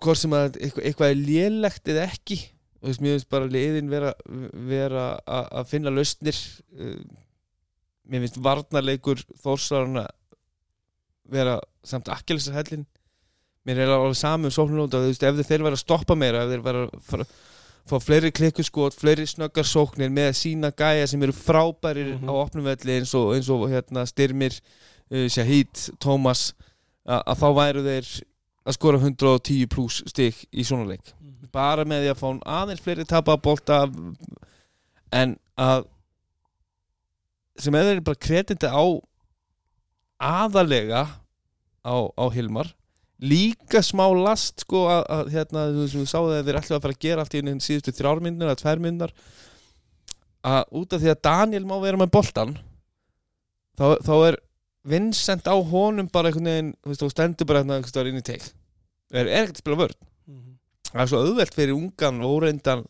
hvort 0.03 0.21
sem 0.21 0.35
að 0.37 0.59
eitthvað, 0.61 0.85
eitthvað 0.91 1.13
er 1.15 1.23
lélegt 1.23 1.91
eða 1.93 2.05
ekki 2.11 2.39
og 2.77 2.91
þess 2.91 3.01
mér 3.03 3.15
finnst 3.17 3.31
bara 3.33 3.49
liðin 3.51 3.89
vera, 3.91 4.11
vera 4.69 5.07
að 5.25 5.47
að 5.59 5.71
finna 5.73 5.93
lausnir. 5.95 6.37
Uh, 6.77 6.99
mér 8.07 8.23
finnst 8.27 8.37
varnarleikur 8.45 9.23
þórsarana 9.43 10.05
vera 11.33 11.57
samt 11.87 12.07
akkjalisar 12.13 12.55
hellin 12.61 12.85
mér 13.67 13.81
er 13.83 13.91
alveg 13.97 14.15
saman 14.21 14.47
um 14.47 14.55
sóknulóta 14.55 15.01
ef 15.11 15.19
þeir 15.19 15.65
vera 15.65 15.75
að 15.75 15.81
stoppa 15.83 16.15
meira 16.15 16.45
ef 16.45 16.53
þeir 16.53 16.63
vera 16.69 16.85
að 16.87 17.01
fara- 17.09 17.27
fá 17.87 18.01
fleiri 18.03 18.33
klikkuskot, 18.35 18.95
fleiri 18.99 19.27
snöggar 19.31 19.65
sóknir 19.69 20.11
með 20.11 20.33
sína 20.35 20.73
gæja 20.75 21.07
sem 21.07 21.23
eru 21.23 21.33
frábærir 21.33 22.17
Mhm. 22.19 22.27
á 22.29 22.33
opnum 22.35 22.65
velli 22.67 22.97
eins 22.99 23.15
og, 23.15 23.35
eins 23.37 23.49
og 23.51 23.69
hérna, 23.71 24.07
Styrmir, 24.07 24.59
uh, 25.11 25.29
Shahid, 25.29 25.71
Tómas 26.03 26.53
að, 27.07 27.23
þá 27.39 27.49
væru 27.55 27.83
þeir 27.87 28.09
að 28.67 28.73
skora 28.75 28.99
110 28.99 29.67
pluss 29.71 30.03
stig 30.11 30.35
í 30.53 30.65
svona 30.67 30.89
leik 30.89 31.13
bara 31.53 31.85
með 31.85 32.03
því 32.03 32.11
að 32.11 32.19
fá 32.19 32.41
aðeins 32.47 32.81
fleiri 32.83 33.05
tapa 33.07 33.37
bolta 33.37 33.85
en 35.13 35.37
að 35.57 35.87
sem 37.59 37.73
eða 37.79 37.95
er 37.95 38.01
bara 38.01 38.17
kredita 38.21 38.69
á 38.75 38.85
aðalega 40.21 41.07
á, 41.87 41.95
á 42.19 42.25
Hilmar 42.35 42.73
líka 43.23 43.81
smá 43.85 44.05
last 44.13 44.65
sko 44.67 44.87
að, 44.93 45.03
að 45.17 45.31
hérna, 45.35 45.67
þú 45.73 45.85
veist, 45.85 45.99
við 45.99 46.09
sáðu 46.11 46.33
að 46.37 46.49
þeir 46.49 46.59
ætlu 46.61 46.77
að 46.77 46.83
fara 46.85 46.97
að 46.97 47.05
gera 47.07 47.25
allt 47.25 47.37
í 47.37 47.43
einu 47.43 47.55
síðustu 47.65 47.95
þrjármyndar 47.97 48.51
eða 48.51 48.63
tværmyndar 48.63 49.15
að 50.47 50.75
út 50.81 50.93
af 50.93 51.03
því 51.03 51.13
að 51.13 51.23
Daniel 51.27 51.65
má 51.67 51.77
vera 51.83 52.01
með 52.01 52.13
boltan 52.17 52.53
þá, 53.79 53.87
þá 54.05 54.15
er 54.29 54.39
Vincent 54.87 55.49
á 55.51 55.57
honum 55.57 56.07
bara 56.13 56.31
einhvern 56.31 56.47
veginn, 56.47 56.69
þú 56.79 56.93
veist, 56.93 57.03
þú 57.03 57.09
stendur 57.11 57.49
bara 57.49 57.63
hérna 57.65 57.79
einhvern 57.79 57.91
staðar 57.91 58.11
inn 58.13 58.21
í 58.21 58.27
teik. 58.27 58.45
Er, 59.11 59.27
er 59.27 59.41
ekkert 59.41 59.57
að 59.57 59.63
spila 59.65 59.79
vörn. 59.81 59.97
Það 60.93 61.03
er 61.03 61.11
svo 61.11 61.23
auðvelt 61.25 61.57
fyrir 61.57 61.75
ungan 61.75 62.21
og 62.23 62.37
óreyndan 62.37 62.85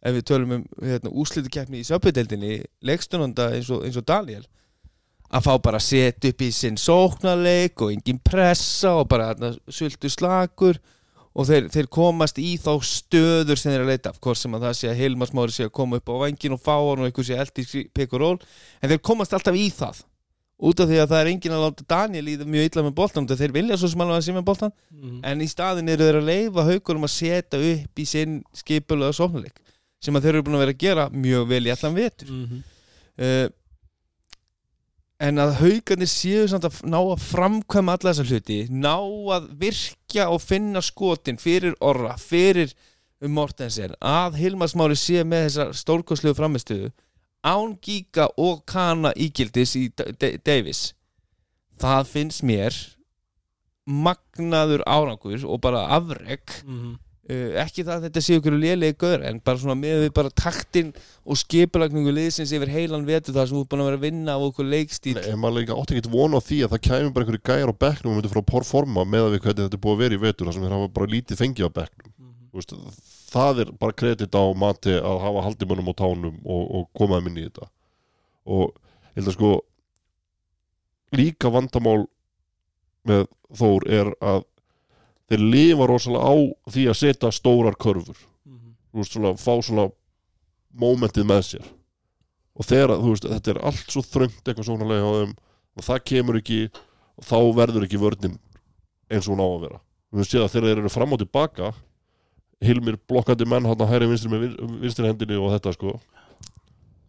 ef 0.00 0.14
við 0.16 0.26
tölum 0.30 0.54
um 0.56 0.62
hérna, 0.86 1.10
úslitukeppni 1.10 1.82
í 1.82 1.88
söpuddeldinni 1.88 2.60
leikstunanda 2.86 3.50
eins 3.56 3.68
og, 3.74 3.82
eins 3.84 3.98
og 3.98 4.06
Daniel 4.08 4.46
að 5.30 5.46
fá 5.46 5.52
bara 5.62 5.78
að 5.78 5.86
setja 5.86 6.32
upp 6.32 6.42
í 6.42 6.50
sinn 6.54 6.78
sóknarleik 6.80 7.82
og 7.84 7.92
engin 7.94 8.18
pressa 8.24 8.96
og 8.98 9.08
bara 9.10 9.32
sultu 9.70 10.10
slakur 10.10 10.80
og 11.30 11.46
þeir, 11.46 11.68
þeir 11.70 11.88
komast 11.94 12.40
í 12.42 12.56
þá 12.58 12.72
stöður 12.82 13.60
sem 13.60 13.70
þeir 13.70 13.84
að 13.84 13.92
leita 13.92 14.10
af 14.10 14.18
hvort 14.22 14.40
sem 14.40 14.54
að 14.56 14.66
það 14.66 14.78
sé 14.80 14.90
að 14.90 15.02
Hilmar 15.04 15.30
Smári 15.30 15.54
sé 15.54 15.68
að 15.68 15.74
koma 15.78 16.00
upp 16.00 16.10
á 16.10 16.14
vangin 16.24 16.56
og 16.56 16.62
fá 16.62 16.74
hann 16.74 17.04
og 17.04 17.06
eitthvað 17.06 17.28
sé 17.30 17.38
eldi 17.38 18.06
og 18.08 18.16
ról 18.18 18.38
en 18.40 18.90
þeir 18.90 19.02
komast 19.06 19.36
alltaf 19.36 19.58
í 19.58 19.68
það 19.74 20.02
út 20.60 20.82
af 20.82 20.90
því 20.90 20.98
að 21.00 21.12
það 21.12 21.22
er 21.22 21.30
engin 21.30 21.54
að 21.56 21.62
láta 21.64 21.86
Daniel 21.94 22.26
í 22.26 22.36
það 22.40 22.50
mjög 22.56 22.66
illa 22.68 22.84
með 22.88 22.96
boltan 22.98 23.30
þeir 23.30 23.54
vilja 23.54 23.78
svo 23.80 23.92
sem 23.92 24.02
alveg 24.04 24.18
að 24.18 24.26
sé 24.26 24.34
með 24.34 24.48
boltan 24.50 24.74
en 25.30 25.40
í 25.40 25.48
staðin 25.48 25.94
eru 25.94 26.08
þeir 26.08 26.18
að 26.18 26.28
leifa 26.32 26.66
haugurum 26.66 27.06
að 27.06 27.14
setja 27.14 27.62
upp 27.70 28.02
í 28.02 28.06
sinn 28.10 28.42
skipulega 28.52 29.14
sóknarleik 29.16 29.62
sem 30.02 30.16
að 30.16 30.26
þeir 30.26 30.34
eru 30.34 30.44
búin 30.48 30.58
að 30.58 30.64
vera 30.64 30.74
að 30.74 30.82
gera 30.82 31.06
mjög 31.12 31.48
vel 31.48 31.62
í 31.66 31.72
allan 31.74 31.96
vetur. 31.96 32.28
Uh, 33.20 33.46
en 35.20 35.40
að 35.42 35.56
haugarnir 35.60 36.08
séu 36.08 36.46
samt 36.48 36.64
að 36.68 36.80
ná 36.88 36.98
að 37.00 37.24
framkvæma 37.26 37.96
alla 37.96 38.12
þessa 38.14 38.28
hluti 38.30 38.60
ná 38.72 38.96
að 39.36 39.50
virkja 39.60 40.30
og 40.32 40.40
finna 40.42 40.80
skotin 40.84 41.40
fyrir 41.40 41.76
orra, 41.84 42.16
fyrir 42.16 42.72
um 43.20 43.34
Mortensen, 43.36 43.92
að 44.00 44.38
Hilmar 44.40 44.70
Smári 44.72 44.96
sé 44.96 45.24
með 45.28 45.46
þessa 45.48 45.66
stórkoslegu 45.82 46.38
framistuðu 46.38 46.88
án 47.44 47.76
Giga 47.84 48.28
og 48.40 48.64
Kana 48.68 49.12
ígildis 49.16 49.76
í 49.76 49.86
Davis. 50.44 50.90
Það 51.80 52.08
finnst 52.08 52.44
mér 52.44 52.76
magnaður 53.90 54.84
árangur 54.86 55.44
og 55.48 55.60
bara 55.64 55.86
afreg 55.96 56.42
uh, 56.64 56.96
ekki 57.62 57.84
það 57.84 57.94
að 57.94 58.04
þetta 58.06 58.22
sé 58.24 58.36
ykkur 58.38 58.56
lélegi 58.58 58.96
gaur 59.00 59.24
en 59.28 59.40
bara 59.44 59.60
svona 59.60 59.76
með 59.78 60.04
við 60.04 60.12
bara 60.16 60.32
taktin 60.34 60.92
og 61.24 61.38
skipulagningu 61.38 62.14
liðsins 62.14 62.52
yfir 62.56 62.72
heilan 62.72 63.06
vetur 63.06 63.36
þar 63.36 63.50
sem 63.50 63.58
þú 63.58 63.62
er 63.64 63.70
búin 63.70 63.82
að 63.84 63.90
vera 63.90 64.00
að 64.00 64.06
vinna 64.06 64.36
á 64.36 64.40
okkur 64.40 64.68
leikstíl 64.70 65.14
Nei, 65.18 65.28
en 65.30 65.40
maður 65.42 65.60
líka 65.60 65.76
átti 65.76 65.96
ekkert 65.96 66.10
von 66.14 66.34
á 66.34 66.40
því 66.40 66.60
að 66.64 66.74
það 66.74 66.84
kæmi 66.88 67.12
bara 67.14 67.26
einhverju 67.26 67.44
gæjar 67.50 67.72
á 67.72 67.80
bekknum 67.84 68.12
og 68.12 68.18
myndi 68.18 68.32
frá 68.32 68.42
porforma 68.50 69.06
með 69.06 69.26
að 69.26 69.34
við 69.36 69.44
hvernig 69.46 69.66
þetta 69.66 69.78
er 69.78 69.84
búið 69.84 69.96
að 69.96 70.04
vera 70.04 70.18
í 70.18 70.22
vetur 70.24 70.50
þar 70.50 70.56
sem 70.56 70.66
þeir 70.66 70.76
hafa 70.76 70.92
bara 70.98 71.12
lítið 71.14 71.40
fengið 71.40 71.70
á 71.70 71.76
bekknum. 71.80 72.14
Þú 72.50 72.58
veist, 72.58 72.74
það 73.30 73.60
er 73.62 73.72
bara 73.78 73.98
kredit 74.02 74.34
á 74.34 74.44
mati 74.58 74.94
að 74.98 75.20
hafa 75.22 75.44
haldið 75.46 75.70
mönnum 75.70 75.92
á 75.92 76.00
tánum 76.00 76.38
og, 76.42 76.62
og 76.80 76.88
komaði 76.98 77.26
minni 77.28 77.44
í 77.44 77.50
þetta. 77.50 77.68
Og 78.50 78.72
ég 78.72 79.20
held 79.20 79.30
að 79.30 79.36
sko 79.36 79.52
líka 81.20 81.52
vandamál 81.52 82.00
með 83.06 83.28
Þór 83.50 83.86
er 83.90 84.08
að 84.22 84.44
þeir 85.30 85.44
lifa 85.54 85.86
rosalega 85.90 86.26
á 86.26 86.34
því 86.74 86.86
að 86.90 86.98
setja 87.00 87.30
stórar 87.34 87.76
körfur. 87.80 88.18
Þú 88.90 88.98
veist, 89.02 89.14
svona, 89.14 89.34
fá 89.38 89.52
svona 89.62 89.84
mómentið 90.74 91.28
með 91.30 91.42
sér. 91.46 91.68
Og 92.58 92.66
þegar, 92.66 92.96
að, 92.96 93.04
þú 93.04 93.12
veist, 93.14 93.28
þetta 93.30 93.52
er 93.54 93.60
allt 93.70 93.94
svo 93.94 94.02
þröngt 94.04 94.42
eitthvað 94.50 94.66
svona 94.66 94.88
leið 94.90 95.06
á 95.06 95.12
þeim 95.20 95.36
og 95.78 95.86
það 95.86 96.00
kemur 96.10 96.38
ekki 96.40 96.58
og 96.74 97.28
þá 97.30 97.36
verður 97.60 97.86
ekki 97.86 98.00
vörnin 98.02 98.34
eins 99.10 99.28
og 99.28 99.36
hún 99.36 99.44
á 99.44 99.48
að 99.48 99.62
vera. 99.68 99.78
Við 100.10 100.26
séð 100.26 100.44
að 100.44 100.52
þegar 100.56 100.66
þeir 100.68 100.82
eru 100.82 100.92
fram 100.92 101.14
og 101.14 101.22
tilbaka 101.22 101.70
Hilmir 102.60 102.98
blokkandi 103.08 103.46
menn 103.48 103.64
hæri 103.64 104.04
vinstri 104.10 104.28
með 104.28 104.42
vin- 104.44 104.80
vinstri 104.82 105.06
hendinni 105.08 105.38
og 105.40 105.54
þetta 105.54 105.72
sko. 105.72 105.94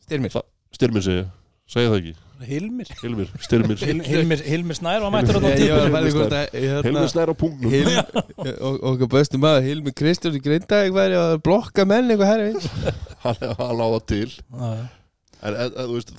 Styrmir. 0.06 0.38
Styrmir 0.72 1.04
segi, 1.04 1.26
segi 1.72 1.88
það 1.92 1.98
ekki. 2.02 2.14
Hilmir. 2.42 2.90
Hilmir, 3.04 3.28
styrmir 3.46 3.78
Hil- 3.86 4.00
Hilmir, 4.02 4.40
Hilmir 4.42 4.78
Snær 4.80 5.04
var 5.04 5.12
mættur 5.14 5.38
á 5.38 5.42
Ég- 5.46 5.60
ég 5.62 5.92
var 5.94 6.02
að 6.02 6.08
í 6.10 6.14
hvort 6.16 6.34
að, 6.34 6.56
hérna, 6.56 6.80
Hilmir 6.88 7.12
snær 7.12 7.30
á 7.30 7.36
punktnum. 7.38 7.70
Hilm, 7.76 8.00
og, 8.42 8.48
og 8.64 8.88
okkar 8.96 9.10
bestu 9.14 9.38
maður 9.44 9.68
Hilmi 9.68 9.94
Kristján 9.94 10.40
í 10.40 10.42
Grindavík 10.42 10.96
væri 10.96 11.20
að 11.20 11.36
blokka 11.46 11.86
menn 11.86 12.10
eitthvað 12.10 12.32
herri 12.32 12.48
hann, 13.26 13.44
á 13.78 13.88
það 13.94 14.00
til. 14.10 14.32
En, 14.58 15.54
en, 15.54 15.70
en 15.70 15.92
þú 15.92 16.00
veist, 16.00 16.16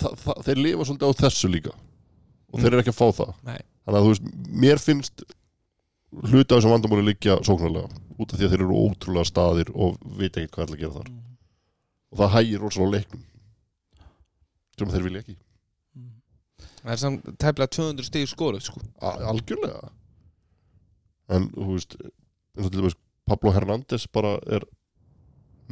þeir 0.47 0.63
lifa 0.63 0.87
svolítið 0.87 1.11
á 1.11 1.21
þessu 1.25 1.51
líka. 1.51 1.75
Og 2.53 2.63
þeir 2.63 2.71
eru 2.77 2.85
ekki 2.85 2.95
að 2.95 3.01
fá 3.01 3.09
það. 3.19 3.35
Nei. 3.51 3.59
þannig 3.83 3.99
að 3.99 4.07
þú 4.07 4.13
veist, 4.15 4.31
mér 4.63 4.83
finnst 4.87 5.27
hluta 6.23 6.55
af 6.55 6.61
þessum 6.61 6.75
vandamáli 6.77 7.05
liggja 7.11 7.39
sóknarlega 7.43 7.91
út 8.21 8.31
af 8.31 8.39
því 8.39 8.47
að 8.47 8.53
þeir 8.55 8.63
eru 8.63 8.81
ótrúlega 8.87 9.27
staðir 9.27 9.71
og 9.75 9.99
veit 10.21 10.37
ekki 10.39 10.53
hvað 10.55 10.65
er 10.69 10.75
að 10.77 10.83
gera 10.85 10.97
þar. 11.01 11.13
Og 12.13 12.21
það 12.23 12.35
hægir 12.37 12.63
á 12.63 12.69
leiknum 12.95 13.23
sem 14.83 14.93
þeir 14.95 15.07
vilja 15.07 15.23
ekki. 15.23 15.37
Það 16.83 16.93
er 16.95 17.01
samt 17.01 17.27
tæplega 17.43 17.75
200 17.77 18.07
stig 18.09 18.29
skoruð 18.31 18.65
sko. 18.67 18.83
Algjörlega. 19.03 19.91
En 21.33 21.49
þú 21.55 21.69
veist 21.77 21.97
eins 22.03 22.67
og 22.67 22.73
til 22.73 22.81
dæmis 22.83 22.99
Pablo 23.29 23.53
Hernández 23.55 24.09
bara 24.13 24.35
er 24.51 24.67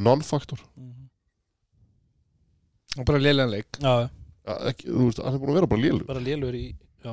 non-faktor 0.00 0.62
og 2.98 3.04
bara 3.06 3.20
lélegan 3.22 3.52
leik. 3.52 3.78
Já, 3.78 4.08
Ja, 4.48 4.54
ekki, 4.70 4.88
þú 4.88 5.04
veist, 5.04 5.20
hann 5.22 5.34
er 5.36 5.40
búin 5.42 5.52
að 5.52 5.58
vera 5.60 5.68
bara 5.70 5.82
lélur 5.84 6.06
bara 6.08 6.22
lélur 6.24 6.56
í 6.56 6.64
já. 7.04 7.12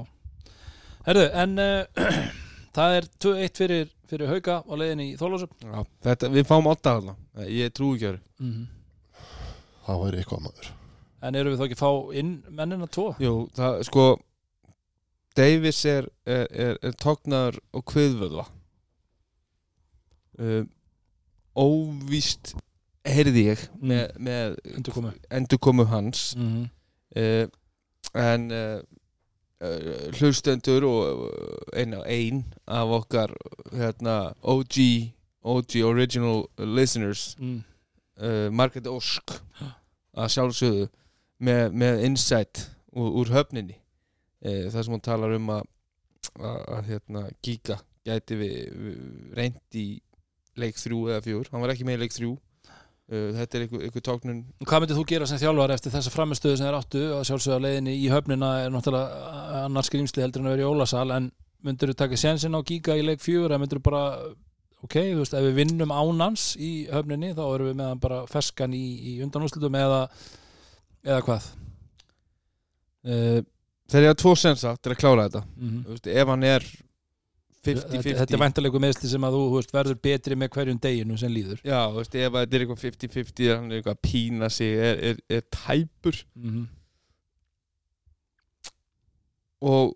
Herðu, 1.05 1.25
en 1.43 1.59
uh, 1.59 2.07
það 2.77 2.95
er 2.97 3.07
2-1 3.25 3.59
fyrir, 3.59 3.91
fyrir 4.09 4.31
hauka 4.31 4.61
á 4.63 4.73
leiðinni 4.79 5.09
í 5.11 5.17
þetta, 5.19 6.31
Við 6.33 6.47
fáum 6.47 6.69
8 6.71 6.81
þarna. 6.87 7.15
Ég 7.51 7.75
trú 7.75 7.91
ekki 7.97 8.13
að 8.13 8.19
mm 8.39 8.65
það 9.87 10.01
væri 10.03 10.17
eitthvað 10.19 10.41
maður 10.43 10.71
En 11.25 11.35
eru 11.35 11.53
við 11.53 11.59
þá 11.59 11.65
ekki 11.65 11.77
að 11.77 11.83
fá 11.83 12.17
inn 12.21 12.33
mennina 12.53 12.87
tvo? 12.93 13.09
Jú, 13.21 13.35
það 13.57 13.79
sko 13.87 14.07
Davis 15.37 15.83
er, 15.85 16.07
er, 16.25 16.45
er, 16.49 16.77
er 16.81 16.95
tóknar 16.97 17.57
og 17.73 17.85
kviðvöðva 17.91 18.47
um, 20.41 20.69
Óvíst 21.57 22.53
heyrði 23.07 23.47
ég 23.51 23.63
með, 23.81 24.03
með 24.21 24.57
Undur 24.75 24.95
komu 24.95 25.13
endurkomu 25.33 25.87
hans 25.89 26.31
mm 26.37 26.49
-hmm. 26.53 26.67
uh, 27.21 28.21
en 28.21 28.51
uh, 28.51 28.79
uh, 29.61 30.09
hlustendur 30.17 30.85
og 30.85 31.31
ein, 31.73 31.93
ein 32.05 32.45
af 32.67 32.93
okkar 33.01 33.33
hérna, 33.73 34.33
OG 34.41 34.75
OG 35.41 35.81
original 35.83 36.45
listeners 36.57 37.35
mm. 37.39 37.63
uh, 38.21 38.49
Margaret 38.51 38.87
Ósk 38.87 39.41
að 40.17 40.29
sjálfsögðu 40.33 40.87
með, 41.43 41.75
með 41.77 42.01
insight 42.07 42.63
úr, 42.93 43.11
úr 43.21 43.31
höfninni. 43.35 43.77
Uh, 44.41 44.67
það 44.71 44.81
sem 44.81 44.95
hún 44.95 45.05
talar 45.05 45.35
um 45.37 45.53
að, 45.53 45.69
að, 46.37 46.59
að 46.77 46.91
hérna, 46.91 47.23
Giga 47.45 47.79
gæti 48.07 48.37
við, 48.39 48.57
við 48.73 48.99
reynd 49.37 49.79
í 49.79 49.87
leik 50.57 50.77
þrjú 50.81 51.07
eða 51.11 51.23
fjúr, 51.25 51.49
hann 51.51 51.63
var 51.63 51.73
ekki 51.73 51.87
með 51.87 51.99
í 51.99 52.03
leik 52.05 52.15
þrjú. 52.15 52.35
Uh, 53.07 53.29
þetta 53.37 53.57
er 53.57 53.63
einhver, 53.63 53.83
einhver 53.87 54.03
tóknun 54.03 54.39
Hvað 54.67 54.81
myndir 54.83 54.97
þú 54.97 55.03
gera 55.07 55.27
sem 55.29 55.39
þjálfar 55.39 55.71
eftir 55.77 55.93
þessa 55.93 56.11
framistöðu 56.11 56.57
sem 56.59 56.67
þeir 56.67 56.75
áttu? 56.75 57.03
Að 57.15 57.21
sjálfsögða 57.29 57.61
leiðinni 57.63 57.93
í 57.95 58.09
höfnina 58.11 58.49
er 58.65 58.73
náttúrulega 58.73 59.61
annars 59.61 59.87
skrýmsli 59.87 60.25
heldur 60.25 60.43
en 60.43 60.49
að 60.49 60.57
vera 60.57 60.65
í 60.65 60.67
Ólasal 60.67 61.13
en 61.15 61.29
myndir 61.63 61.93
þú 61.93 61.95
taka 62.01 62.19
sénsinn 62.19 62.57
á 62.59 62.67
Giga 62.67 62.97
í 62.99 63.05
leik 63.07 63.23
fjögur 63.23 63.53
eða 63.53 63.61
myndir 63.63 63.79
þú 63.79 63.85
bara 63.87 64.01
ok, 64.83 64.97
þú 64.97 65.21
veist, 65.21 65.37
ef 65.39 65.47
við 65.47 65.55
vinnum 65.61 65.93
ánans 65.95 66.49
í 66.59 66.71
höfninni 66.91 67.31
þá 67.37 67.43
erum 67.45 67.71
við 67.71 67.79
með 67.79 67.89
hann 67.93 68.03
bara 68.03 68.19
ferskan 68.29 68.75
í, 68.75 68.83
í 69.13 69.15
undanúslutum 69.25 69.79
eða 69.79 70.01
eða 71.05 71.21
hvað? 71.27 71.47
Uh, 73.07 73.39
þeir 73.87 74.01
eru 74.03 74.11
að 74.11 74.19
tvo 74.23 74.33
sensa 74.39 74.75
til 74.81 74.93
að 74.93 75.01
klára 75.01 75.27
þetta. 75.27 75.43
Mm 75.55 75.83
Þú 75.85 75.95
veist, 75.95 76.07
ef 76.13 76.31
hann 76.33 76.47
er 76.47 76.67
50-50 77.67 77.97
Þetta, 77.97 78.15
þetta 78.21 78.35
er 78.37 78.41
væntalegu 78.43 78.81
meðsli 78.81 79.11
sem 79.11 79.27
að 79.27 79.37
þú, 79.37 79.43
veist, 79.55 79.75
verður 79.75 79.99
betri 80.07 80.39
með 80.39 80.51
hverjum 80.55 80.81
deginu 80.83 81.19
sem 81.19 81.31
líður. 81.33 81.61
Já, 81.67 81.79
veist, 81.95 82.15
ef 82.15 82.33
þetta 82.39 82.57
er 82.57 82.65
eitthvað 82.65 82.83
50-50 82.85 83.53
hann 83.53 83.69
er 83.71 83.79
eitthvað 83.79 83.97
að 83.97 84.03
pína 84.07 84.49
sig 84.53 84.83
er, 84.89 84.99
er, 85.11 85.21
er 85.29 85.47
tæpur. 85.53 86.19
Mm 86.35 86.49
-hmm. 86.49 86.67
og 89.67 89.95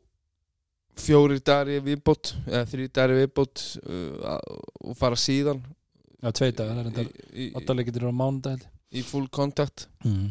fjórir 0.97 1.41
dagar 1.45 1.69
í 1.69 1.77
viðbót 1.85 2.33
eða 2.47 2.87
dagar 2.93 3.13
í 3.13 3.19
viðbót 3.21 3.63
uh, 3.85 4.37
og 4.89 4.97
fara 4.97 5.15
síðan. 5.15 5.61
Já, 6.21 6.31
tvei 6.37 6.51
dagar, 6.53 6.89
það 6.89 6.99
er 7.01 7.11
í, 7.33 7.45
í, 7.45 7.51
áttalegir 7.57 7.97
eru 7.97 8.11
á 8.13 8.13
mánudag 8.13 8.57
held 8.57 8.65
ég. 8.65 8.99
í 8.99 9.03
full 9.05 9.27
kontakt 9.33 9.87
mm. 10.05 10.27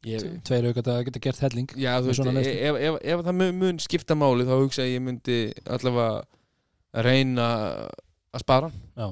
Tveir. 0.00 0.72
dagar 0.80 1.04
geta 1.04 1.20
gert 1.20 1.42
helling 1.44 1.72
Já, 1.76 1.98
þú 2.00 2.08
veist, 2.08 2.28
ef, 2.40 2.76
ef, 2.80 2.94
ef, 3.04 3.22
það 3.26 3.34
mun, 3.36 3.58
mun 3.60 3.80
skipta 3.84 4.16
máli 4.16 4.46
þá 4.48 4.54
hugsa 4.54 4.86
ég 4.86 4.88
að 4.88 4.94
ég 4.94 5.02
myndi 5.04 5.36
allavega 5.68 6.22
að 6.90 7.04
reyna 7.04 7.48
að 8.30 8.40
spara. 8.40 8.70
Já, 8.96 9.10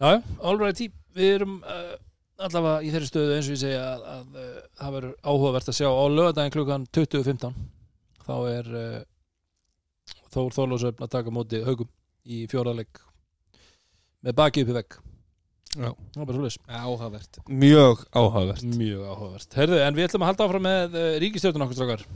já, 0.00 0.22
alright 0.40 0.80
Við 1.16 1.34
erum 1.34 1.58
uh, 1.64 1.92
allavega 2.46 2.84
í 2.84 2.92
þeirri 2.94 3.10
stöðu 3.10 3.36
eins 3.36 3.50
og 3.50 3.54
ég 3.56 3.60
segja 3.62 3.82
að, 3.82 4.06
að 4.14 4.40
uh, 4.40 4.56
það 4.80 4.96
verður 4.96 5.14
áhugavert 5.24 5.70
að 5.72 5.78
sjá 5.78 5.88
á 5.88 6.04
lögadaginn 6.12 6.56
klukkan 6.56 6.88
20.15 6.96 7.60
þá 8.26 8.34
er 8.52 8.72
uh, 8.80 8.98
Þór 10.32 10.52
Þorlósöfn 10.52 11.04
að 11.06 11.12
taka 11.14 11.32
móti 11.32 11.62
haugum 11.64 11.88
í 12.28 12.42
fjóraðleik 12.50 13.00
með 14.26 14.36
baki 14.40 14.64
uppi 14.64 14.76
vegg 14.76 14.98
Já. 15.76 15.90
Það 15.92 16.22
er 16.22 16.28
bara 16.28 16.38
svoleiðis. 16.38 16.58
Áhugavert. 16.66 17.40
Mjög 17.52 18.04
áhugavert. 18.16 18.62
Mjög 18.80 19.02
áhugavert. 19.10 19.56
Herðu, 19.60 19.80
en 19.84 19.98
við 19.98 20.06
ætlum 20.08 20.24
að 20.24 20.30
halda 20.32 20.46
áfram 20.46 20.64
með 20.66 20.96
uh, 20.96 21.08
ríkistjórnun 21.22 21.66
okkur 21.66 21.78
strákar. 21.78 22.06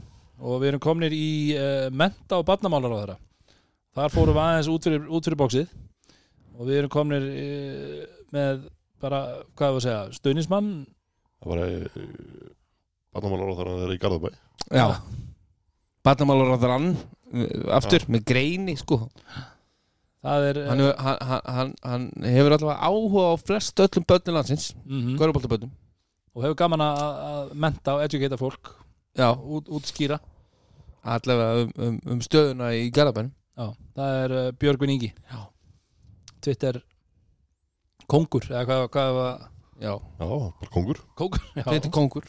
Og 0.41 0.61
við 0.63 0.71
erum 0.71 0.81
komnir 0.81 1.13
í 1.13 1.27
uh, 1.53 1.87
menta 1.93 2.39
og 2.41 2.47
barnamálar 2.47 2.95
á 2.95 2.99
þeirra 3.01 3.17
þar 3.91 4.13
fórum 4.13 4.37
við 4.37 4.43
aðeins 4.45 4.69
út 4.71 4.87
fyrir, 4.87 5.07
út 5.11 5.27
fyrir 5.27 5.39
bóksið 5.41 5.71
og 6.55 6.67
við 6.69 6.77
erum 6.79 6.93
komnir 6.93 7.25
uh, 7.27 8.03
með 8.31 8.65
bara, 9.03 9.21
hvað 9.57 9.67
er 9.67 9.79
að 9.79 9.85
segja 9.85 10.03
stuðnismann 10.15 10.69
það 11.41 11.51
var 11.51 11.63
barnamálar 13.11 13.51
á 13.51 13.57
þar 13.59 13.71
að 13.71 13.81
það 13.81 13.87
er 13.87 13.95
í 13.95 14.01
Garðabæ. 14.01 14.29
Já. 14.71 14.85
Barnamálar 16.07 16.55
á 16.55 16.57
þrann 16.61 16.93
Aftur 17.71 18.03
með 18.11 18.25
greini 18.27 18.73
sko. 18.79 19.05
það 19.07 19.50
er 20.23 20.59
hann, 20.69 20.79
hefur- 20.79 20.97
hann, 21.01 21.17
hann, 21.29 21.41
hann, 21.55 21.71
hann 21.83 22.03
hefur 22.21 22.53
allavega 22.57 22.77
áhuga 22.87 23.23
á 23.33 23.35
flest 23.41 23.79
öllum 23.81 24.05
börnum 24.05 24.35
landsins 24.37 24.67
mm 24.85 25.15
Köruboltabörnum 25.17 25.71
og 26.35 26.43
hefur 26.45 26.55
gaman 26.61 26.83
að, 26.85 26.99
að 27.31 27.53
menta 27.59 27.95
og 27.97 28.03
educata 28.05 28.37
fólk. 28.39 28.69
Já. 29.17 29.33
Út, 29.35 29.67
útskýra. 29.67 30.19
Allavega 31.03 31.63
um, 31.65 31.71
um, 31.83 31.97
um 32.13 32.19
stöðuna 32.23 32.69
í 32.77 32.85
Garabænum 32.93 33.33
Já, 33.57 33.65
það 33.97 34.19
er 34.23 34.35
uh, 34.37 34.51
Björgvin 34.61 34.93
Ingi. 34.93 35.09
Já. 35.31 35.41
Twitter 36.41 36.79
kongur 38.11 38.45
eða 38.49 38.63
hvað, 38.69 38.85
hvað 38.93 39.11
var 39.17 39.41
Já. 39.81 39.95
Já, 40.21 40.25
bara 40.61 40.69
kongur. 40.71 40.99
Kongur 41.17 41.41
já. 41.57 41.63
Þetta 41.65 41.87
er 41.89 41.93
kongur. 41.95 42.27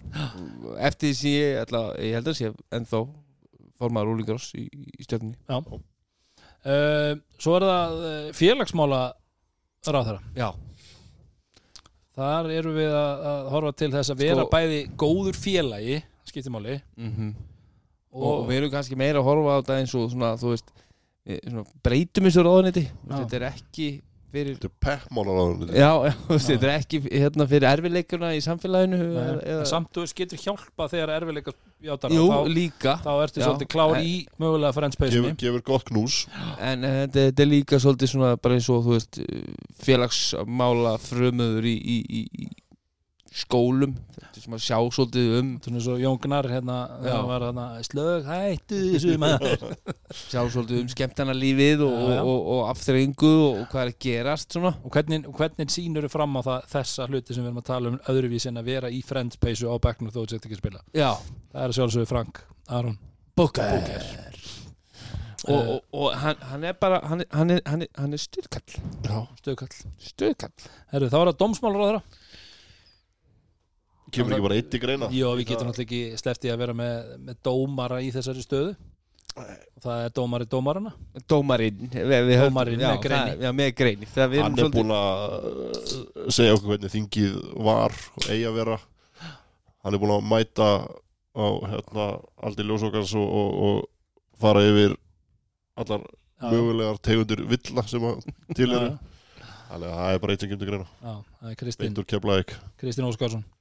Eftir 0.80 1.10
því 1.12 1.14
sem 1.20 1.34
ég 1.36 1.58
ætla, 1.66 1.82
Ég 2.00 2.14
held 2.16 2.30
að 2.32 2.38
sé 2.38 2.50
ennþá 2.72 3.02
Formaður 3.76 4.14
úlingarás 4.14 4.46
í, 4.56 4.64
í 4.72 5.04
stöðunni 5.04 5.36
Uh, 6.62 7.16
svo 7.42 7.56
er 7.58 7.66
það 7.66 7.96
uh, 7.98 8.26
félagsmála 8.38 9.00
ráðherra. 9.88 10.20
Já. 10.38 10.50
Þar 12.12 12.50
eru 12.54 12.74
við 12.76 12.92
að, 12.92 13.24
að 13.32 13.48
horfa 13.54 13.72
til 13.80 13.88
þess 13.94 14.12
að 14.12 14.20
vera 14.26 14.42
Sko- 14.44 14.52
bæði 14.52 14.82
góður 15.00 15.38
félagi 15.40 15.96
skiptimáli 16.28 16.76
mm 17.00 17.32
og, 18.12 18.24
og, 18.28 18.40
við 18.48 18.58
erum 18.60 18.72
kannski 18.74 18.96
meira 19.00 19.22
að 19.22 19.28
horfa 19.30 19.56
á 19.56 19.58
þetta 19.62 19.76
eins 19.80 19.94
og 19.96 20.08
svona, 20.12 20.32
þú 20.36 20.50
veist 20.52 20.72
svona, 21.24 21.62
breytum 21.84 22.26
þessu 22.28 22.44
ráðuniti 22.44 22.82
þetta 23.08 23.38
er 23.38 23.46
ekki 23.48 23.86
fyrir 24.32 24.56
þetta 24.56 24.68
er 24.70 24.74
peppmálar 24.86 25.36
á 25.38 25.44
það 25.44 25.74
já, 25.76 25.90
já, 26.08 26.12
þetta 26.48 26.68
er 26.68 26.72
ekki 26.78 27.00
hérna, 27.10 27.46
fyrir 27.52 27.68
erfiðleikuna 27.72 28.30
í 28.36 28.40
samfélaginu 28.44 29.00
eða, 29.02 29.34
en 29.58 29.66
samt 29.68 29.92
þú 29.92 30.04
veist 30.06 30.16
getur 30.22 30.40
hjálpa 30.42 30.88
þegar 30.92 31.14
erfiðleika 31.18 31.54
játar 31.82 32.14
jú, 32.14 32.24
þá, 32.30 32.38
líka. 32.54 32.96
þá 33.02 33.10
ertu 33.26 33.42
Já, 33.42 33.46
svolítið 33.48 33.70
klár 33.74 33.96
en- 33.98 34.06
í 34.06 34.14
mögulega 34.40 34.76
friendspaceni 34.76 35.22
gefur, 35.32 35.38
gefur 35.42 35.64
gott 35.72 35.86
knús. 35.90 36.18
En 36.62 36.84
eh, 36.86 36.98
þetta, 37.04 37.24
þetta 37.28 37.42
er 37.46 37.50
líka 37.50 37.80
svolítið 37.82 38.12
svona 38.14 38.32
bara 38.38 38.58
eins 38.58 38.68
og 38.70 38.84
þú 38.86 38.96
veist 38.96 39.18
félagsmála 39.82 40.96
frumöður 41.02 41.66
í, 41.68 41.74
í, 41.76 41.96
í, 42.06 42.22
í 42.46 42.48
skólum 43.32 43.94
þetta 44.12 44.42
sem 44.42 44.54
að 44.56 44.62
sjá 44.64 44.76
svolítið 44.96 45.34
um. 45.38 45.50
Svona 45.64 45.82
svo 45.84 45.96
Jón 46.00 46.18
Gnarr 46.22 46.48
hérna 46.52 46.76
hann 47.00 47.28
var 47.28 47.44
hérna 47.46 47.66
slög 47.86 48.28
hættu 48.28 48.80
sjá 50.30 50.40
svolítið 50.52 50.82
um 50.82 50.90
skemmtana 50.92 51.34
lífið 51.36 51.84
og, 51.86 51.96
og, 51.96 52.12
og, 52.20 52.50
og 52.54 52.62
afþreyingu 52.72 53.32
og 53.32 53.62
hvað 53.72 53.84
er 53.84 53.92
að 53.92 53.98
gerast 54.06 54.56
svona. 54.56 54.74
Og 54.84 54.94
hvernig, 54.94 55.22
hvernig 55.38 55.72
sýnur 55.72 56.08
þau 56.08 56.14
fram 56.18 56.38
á 56.38 56.40
það, 56.48 56.68
þessa 56.74 57.08
hluti 57.08 57.36
sem 57.36 57.44
við 57.44 57.52
erum 57.52 57.62
að 57.62 57.68
tala 57.70 57.92
um 57.92 58.00
öðruvísi 58.12 58.52
en 58.52 58.62
að 58.62 58.72
vera 58.72 58.92
í 58.92 59.02
friendspaceu 59.06 59.72
á 59.72 59.76
bekknu 59.88 60.12
þó 60.12 60.20
þú 60.22 60.28
sett 60.34 60.48
ekki 60.48 60.58
að 60.58 60.64
spila? 60.64 60.84
Já, 60.92 61.10
það 61.52 61.62
er 61.64 61.72
að 61.72 61.78
sjálfsögðu 61.80 62.12
Frank 62.12 62.42
Aron 62.68 62.98
Booker. 63.38 64.02
Og, 65.50 65.58
og, 65.58 65.78
og 65.98 66.12
hann, 66.22 66.42
hann 66.52 66.64
er 66.68 66.76
bara 66.78 67.00
hann 67.10 67.24
er, 67.24 67.26
hann 67.34 67.50
er, 67.50 67.62
hann 67.66 67.82
er, 67.82 67.88
hann 67.98 68.14
er 68.14 68.20
stöðkall. 68.22 68.76
Stuðkall 69.42 70.68
Herru, 70.92 71.08
þá 71.10 71.16
er 71.18 71.30
það 71.32 71.38
dómsmálur 71.40 71.82
á 71.82 71.86
þeirra 71.88 72.02
kemur 74.14 74.36
ekki 74.36 74.44
bara 74.46 74.56
eitt 74.60 74.74
í 74.76 74.80
greina? 74.82 75.08
Jó, 75.12 75.32
við 75.38 75.48
getum 75.52 75.68
náttúrulega 75.70 75.86
ekki 75.88 76.20
sleppt 76.22 76.46
í 76.48 76.52
að 76.52 76.60
vera 76.62 76.74
með, 76.78 77.12
með 77.28 77.38
dómara 77.48 78.00
í 78.04 78.10
þessari 78.14 78.44
stöðu. 78.44 78.72
Það 79.82 80.00
er 80.04 80.10
dómari 80.12 80.44
dómarana 80.52 80.90
dómarinn 81.30 81.86
við, 81.88 82.10
við 82.28 82.34
höfum- 82.36 82.50
Dómarinn 82.52 82.82
já, 82.84 82.88
með 82.92 82.98
greini. 83.06 83.30
það- 83.32 83.44
já, 83.46 83.52
með 83.60 83.70
greini. 83.78 84.08
Það 84.12 84.28
við 84.32 84.40
erum 84.40 84.44
hann 84.44 84.52
er 84.52 84.62
svolítið 84.62 84.76
búinn 84.76 84.92
að 84.96 85.22
uh, 85.46 86.26
segja 86.36 86.56
okkur 86.56 86.68
hvernig 86.74 86.92
þingið 86.92 87.38
var 87.68 87.94
og 88.16 88.26
eigi 88.28 88.44
að 88.50 88.58
vera. 88.60 88.76
Hann 89.82 89.94
er 89.96 90.02
búinn 90.02 90.14
að 90.18 90.28
mæta 90.34 90.68
á 91.32 91.46
hérna, 91.72 92.06
aldi 92.44 92.66
ljósokans 92.68 93.14
og, 93.16 93.32
og, 93.40 93.56
og 93.64 94.38
fara 94.44 94.60
yfir 94.68 94.98
allar 95.80 96.04
Já. 96.04 96.50
mögulegar 96.52 97.00
tegundir 97.00 97.40
villa 97.48 97.86
sem 97.88 98.04
að 98.04 98.20
til 98.54 98.68
eru. 98.68 98.92
Þannig 99.72 99.88
að 99.88 99.96
það 99.96 100.12
er 100.12 100.22
bara 100.26 100.32
eitt 100.36 100.44
sem 100.44 100.50
kemur 100.52 100.60
til 100.66 100.70
greina. 100.74 100.86
Já, 101.00 101.14
það 101.40 101.50
er 101.54 101.58
Kristín, 101.64 101.96
Beintur 101.96 103.51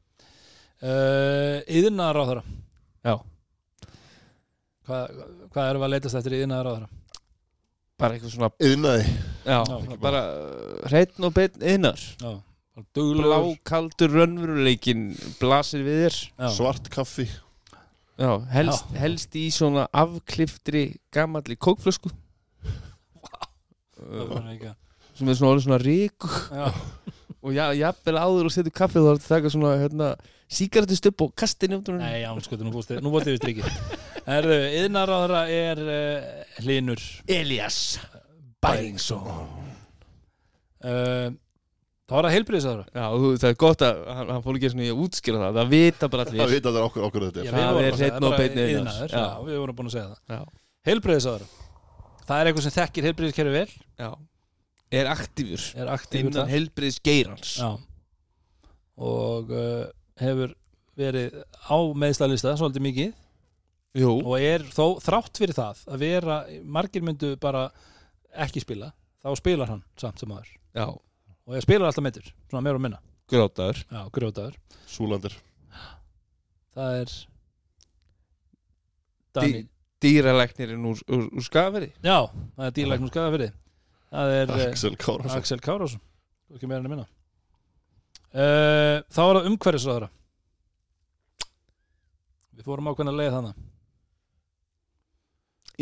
Kristín 0.82 2.00
Óskarsson 2.00 2.00
uh, 2.02 2.22
á 2.22 2.26
þeirra 2.30 2.44
Já, 3.06 3.16
Hvað, 4.88 5.20
hvað 5.54 5.68
erum 5.70 5.82
við 5.84 5.86
að 5.88 5.94
leitast 5.94 6.18
eftir 6.20 6.36
í 6.36 6.42
innaðar 6.46 6.68
á 6.68 6.74
þeirra? 6.76 6.90
bara 8.02 8.16
eitthvað 8.18 8.34
svona 8.34 8.50
Yðnaði 8.66 9.04
Já, 9.46 9.60
Já. 9.62 9.98
bara 10.02 10.22
hreitn 10.90 11.28
og 11.28 11.36
beinn 11.38 11.66
innar 11.76 12.02
Já, 12.18 12.32
bara 12.74 12.86
duglegur. 12.98 13.30
Blákaldur 13.30 14.16
raunveruleikin 14.16 15.04
blasir 15.42 15.84
við 15.86 16.00
þér. 16.06 16.18
Já. 16.40 16.48
Svart 16.56 16.90
kaffi. 16.94 17.28
Já, 18.22 18.32
helst, 18.56 18.86
Já. 18.90 19.00
helst 19.04 19.38
í 19.38 19.46
svona 19.54 19.86
afkliftri 19.94 20.84
gamalli 21.14 21.58
kókflösku. 21.62 22.10
Það 24.02 24.34
að- 24.40 24.76
sem 25.14 25.30
er 25.30 25.38
svona 25.38 25.52
orðið 25.54 25.66
svona 25.68 25.82
ríku 25.84 26.30
Já, 26.50 26.68
og 27.44 27.54
já, 27.54 27.66
jafnvel 27.78 28.18
áður 28.18 28.48
og 28.50 28.54
setur 28.56 28.74
kaffið 28.74 29.06
þá 29.06 29.10
er 29.12 29.20
þetta 29.20 29.34
taka 29.36 29.52
svona 29.54 29.74
hérna, 29.78 30.08
sígarettustupp 30.52 31.24
og 31.26 31.36
kasti 31.40 31.70
nefndur 31.72 32.00
nei, 32.02 32.24
án 32.28 32.42
sko, 32.44 32.58
nú 32.60 32.74
búst 32.74 32.92
við 33.32 33.40
strikið. 33.40 33.70
Erðu, 34.32 34.58
þeirra 35.24 35.44
er 35.50 35.84
uh, 35.86 36.26
Hlinur 36.62 37.04
Elias 37.32 37.78
Bæringsson. 38.62 39.30
Uh, 40.82 41.32
Það 42.12 42.18
var 42.18 42.28
að 42.28 42.34
heilbriðis 42.36 42.66
að 42.68 42.74
þeirra 42.74 43.00
Já, 43.00 43.20
þú, 43.22 43.28
það 43.40 43.48
er 43.48 43.58
gott 43.62 43.84
að 43.88 44.00
hann, 44.12 44.32
hann 44.36 44.42
fór 44.44 44.58
ekki 44.58 44.70
svona 44.74 44.84
í 44.84 44.90
að 44.92 44.98
útskýra 45.06 45.38
það. 45.40 45.58
Það 45.58 45.70
vita 45.72 46.10
bara 46.12 46.26
Það 46.28 46.42
allir 46.44 46.52
vita 46.58 46.74
þeir 46.76 46.88
okkur, 46.88 47.04
okkur 47.08 47.26
þetta 47.30 47.46
Já, 47.46 47.52
er 47.52 47.56
Það 47.62 47.86
er 47.86 47.96
hreinn 48.02 48.18
og 48.18 48.26
bara 48.26 48.40
beinn 48.42 48.52
iðnaður. 48.52 48.74
iðnaður, 48.82 49.14
Já. 49.14 49.22
Já, 49.22 49.46
við 49.48 49.60
vorum 49.62 49.78
búin 49.78 49.88
að 49.88 49.94
segja 49.96 50.10
það. 50.10 50.20
Já, 50.36 50.42
Heilbriðis 50.90 51.28
Það 52.26 52.42
er 52.42 52.50
eitthvað 52.52 52.66
sem 52.66 52.76
þekkir 52.76 53.08
heilbriðiskerfi 53.08 53.54
vel. 53.56 53.72
Já. 54.04 54.10
Er 54.92 55.08
aktífur 55.14 55.70
er 55.80 55.94
aktífur 55.96 56.28
innan 56.28 56.36
þar. 56.42 56.52
helbriðs 56.52 57.00
geirans 57.08 57.54
Já. 57.62 57.70
Og 59.08 59.56
uh, 59.56 59.88
hefur 60.22 60.56
verið 61.00 61.38
á 61.68 61.78
meðslalista 61.98 62.56
svolítið 62.60 62.86
mikið. 62.88 63.12
Jú, 64.00 64.12
og 64.24 64.36
er 64.40 64.64
þó 64.72 65.02
þrátt 65.04 65.40
fyrir 65.42 65.58
það 65.58 65.80
að 65.92 66.04
vera, 66.06 66.36
margir 66.64 67.04
myndu 67.04 67.34
bara 67.44 67.66
ekki 68.40 68.64
spila, 68.64 68.94
þá 69.20 69.34
spilar 69.36 69.68
hann 69.74 69.82
samt 70.00 70.22
sem 70.22 70.32
aður 70.32 70.48
já, 70.48 70.86
og 70.88 71.58
ég 71.58 71.66
spilar 71.66 71.90
alltaf 71.90 72.06
meittur, 72.06 72.30
svona 72.48 72.64
meira 72.64 72.80
og 72.80 72.86
minna. 72.86 73.02
Grótaður 73.32 73.82
já, 73.84 74.06
grjótaður, 74.16 74.56
Súlandir 74.88 75.36
það 76.76 76.98
er 77.02 77.14
Dani, 79.36 79.64
Dýralæknirinn 80.04 80.88
úr, 80.88 81.02
úr, 81.12 81.28
úr 81.36 81.46
skaferi 81.46 81.92
já, 82.04 82.18
það 82.56 82.68
er 82.68 82.76
dýrlæknum 82.78 83.12
skaða 83.12 83.34
fyrir 83.36 83.54
það 84.12 84.36
er 84.38 84.54
uh, 84.56 84.64
Axel 84.68 84.96
Kárasson 85.00 85.38
Axel 85.38 85.64
Kárásson 85.64 86.04
ekki 86.56 86.70
meira 86.70 86.82
en 86.82 86.90
að 86.90 86.96
minna 86.96 87.08
uh, 88.36 89.02
þá 89.12 89.22
er 89.26 89.40
það 89.40 89.50
umhverfisráðara 89.52 90.10
við 92.56 92.68
fórum 92.68 92.90
ákveðna 92.92 93.18
leið 93.18 93.36
þannig 93.38 93.68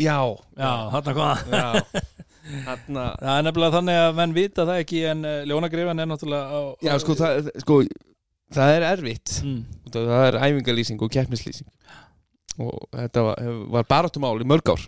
Já, 0.00 0.16
já, 0.56 0.70
þarna 0.94 1.12
kom 1.16 1.50
það. 1.50 2.04
Þarna 2.66 3.02
það 3.20 3.34
er 3.34 3.42
nefnilega 3.46 3.74
þannig 3.74 3.98
að 4.00 4.14
menn 4.16 4.32
vita 4.34 4.64
það 4.64 4.78
ekki 4.82 5.00
en 5.10 5.26
uh, 5.28 5.34
Ljónagrifan 5.46 6.02
er 6.02 6.08
náttúrulega 6.08 6.46
á, 6.56 6.60
Já, 6.86 6.92
sko, 7.02 7.16
það, 7.18 7.50
sko, 7.62 7.76
það 8.56 8.72
er 8.78 8.86
erfitt. 8.88 9.34
Mm, 9.44 9.60
Það 9.90 10.24
er 10.24 10.38
æfingalýsing 10.46 11.04
og 11.04 11.12
keppnislýsing. 11.12 11.68
Og 12.62 12.78
þetta 12.94 13.26
var, 13.26 13.44
var 13.76 13.86
baráttumál 13.90 14.40
í 14.42 14.48
mörg 14.48 14.72
ár. 14.72 14.86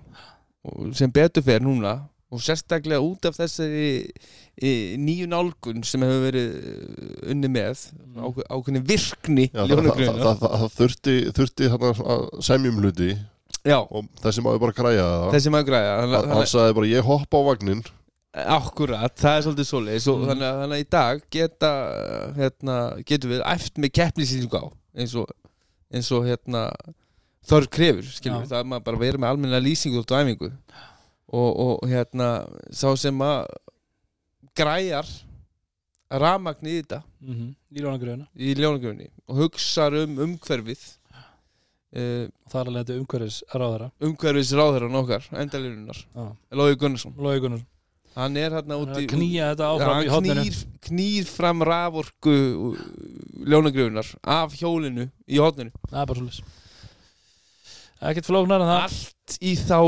Og 0.71 0.95
sem 0.97 1.13
betur 1.13 1.45
fer 1.45 1.63
núna 1.63 1.97
og 2.33 2.41
sérstaklega 2.43 3.03
út 3.05 3.29
af 3.29 3.37
þessari 3.37 3.87
í, 4.57 4.73
nýju 5.01 5.29
nálgun 5.31 5.83
sem 5.87 6.03
hefur 6.05 6.23
verið 6.27 6.55
uh, 6.57 7.31
unni 7.35 7.51
með 7.53 7.83
ákveð, 8.17 8.47
ákveðni 8.49 8.83
virkni 8.89 9.47
Já, 9.51 9.63
það, 9.69 9.83
það, 9.93 10.21
það, 10.23 10.45
það, 10.47 10.67
þurfti, 10.79 11.17
þurfti 11.37 11.73
þarna 11.75 11.93
að 12.17 12.29
semjum 12.49 12.81
hluti 12.83 13.11
Já, 13.63 13.79
og 13.79 14.09
þessi 14.25 14.43
maður 14.43 14.63
bara 14.65 14.75
græja 14.75 15.03
það. 15.07 15.27
Þessi 15.37 15.51
maður 15.55 15.67
græða 15.69 15.91
hann, 16.03 16.47
sagði 16.51 16.79
bara 16.81 16.89
ég 16.91 17.05
hoppa 17.07 17.39
á 17.39 17.43
vagnin 17.53 17.83
Akkurat, 18.33 19.13
það 19.21 19.35
er 19.37 19.43
svolítið 19.45 19.69
og 20.09 20.23
Mm. 20.23 20.29
þannig, 20.31 20.49
þannig 20.63 20.79
að 20.79 20.83
í 20.83 20.89
dag 20.95 21.19
geta 21.37 21.71
hérna, 22.39 22.77
getum 23.05 23.31
við 23.35 23.43
æft 23.45 23.77
með 23.77 23.93
keppnislýsingu 23.99 24.57
á 24.57 24.67
eins 24.97 25.15
og, 25.21 25.29
eins 25.93 26.09
og 26.17 26.25
hérna, 26.25 26.63
þörf 27.45 27.69
krefur 27.77 28.09
Já. 28.41 28.49
það 28.49 28.59
er 28.63 28.71
maður 28.71 28.87
bara 28.89 28.97
að 28.97 29.05
vera 29.05 29.21
með 29.21 29.35
almennilega 29.35 29.67
lýsingu 29.67 30.01
út 30.01 30.15
á 30.17 30.21
æfingu 30.25 30.49
og, 31.33 31.51
og 31.65 31.91
hérna, 31.91 32.31
sá 32.71 32.91
sem 33.01 33.21
að 33.25 33.47
græjar 34.59 35.09
rafmagn 36.13 36.69
í 36.69 36.79
þetta 36.81 37.03
mm 37.25 37.51
Ljónagrifina 37.73 38.27
í 38.37 38.53
ljónagröfunni 38.59 39.07
og 39.33 39.39
hugsar 39.47 39.95
um 40.03 40.19
umhverfið 40.27 40.83
uh, 41.97 42.27
það 42.53 42.59
er 42.61 42.71
alveg 42.71 42.83
þetta 42.83 42.99
umhverfisráðara 43.01 43.91
umhverfis 44.05 44.55
ráðherran 44.59 44.99
okkar, 45.01 45.29
endalínunar 45.33 46.01
já, 46.03 46.25
Lói 46.53 46.75
Gunnarsson, 46.77 47.15
Lói 47.17 47.39
Gunnarsson. 47.41 47.69
Hann 48.13 48.37
er 48.37 48.53
hérna 48.53 48.77
Hann 48.77 48.83
út 48.85 48.91
í 48.93 49.07
að 49.07 49.13
knýja 49.15 49.47
þetta 49.55 49.69
áfram 49.73 50.03
í 50.05 50.11
hotninu 50.13 50.43
knýr, 50.43 50.59
knýr 50.85 51.31
fram 51.33 51.65
raforku 51.65 52.35
ljónagröfunar 53.49 54.11
af 54.21 54.59
hjólinu 54.61 55.09
í 55.25 55.41
hotninu 55.41 55.73
það 55.89 56.03
er 56.03 56.11
bara 56.11 56.21
svolítið 56.21 56.59
ekkert 58.11 58.29
flóknar 58.29 58.65
en 58.65 58.71
það. 58.71 58.87
Allt 58.87 59.37
í 59.39 59.53
þá 59.59 59.79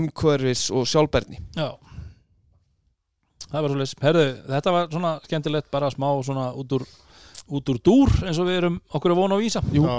umhverfis 0.00 0.66
og 0.74 0.86
sjálfbærni. 0.90 1.40
Já. 1.56 1.70
Það 3.44 3.56
er 3.58 3.64
bara 3.64 3.72
svolítið 3.74 4.04
herðu, 4.08 4.28
þetta 4.50 4.74
var 4.74 4.92
svona 4.92 5.14
skemmtilegt 5.24 5.72
bara 5.74 5.90
smá 5.94 6.08
svona 6.26 6.50
út 6.58 6.72
úr 6.74 6.86
út 7.44 7.68
úr 7.68 7.78
dúr 7.84 8.12
eins 8.24 8.38
og 8.40 8.48
við 8.48 8.56
erum 8.62 8.76
okkur 8.96 9.12
að 9.12 9.18
vona 9.20 9.36
á 9.36 9.38
vísa. 9.42 9.60
Jú. 9.74 9.84
Já, 9.84 9.98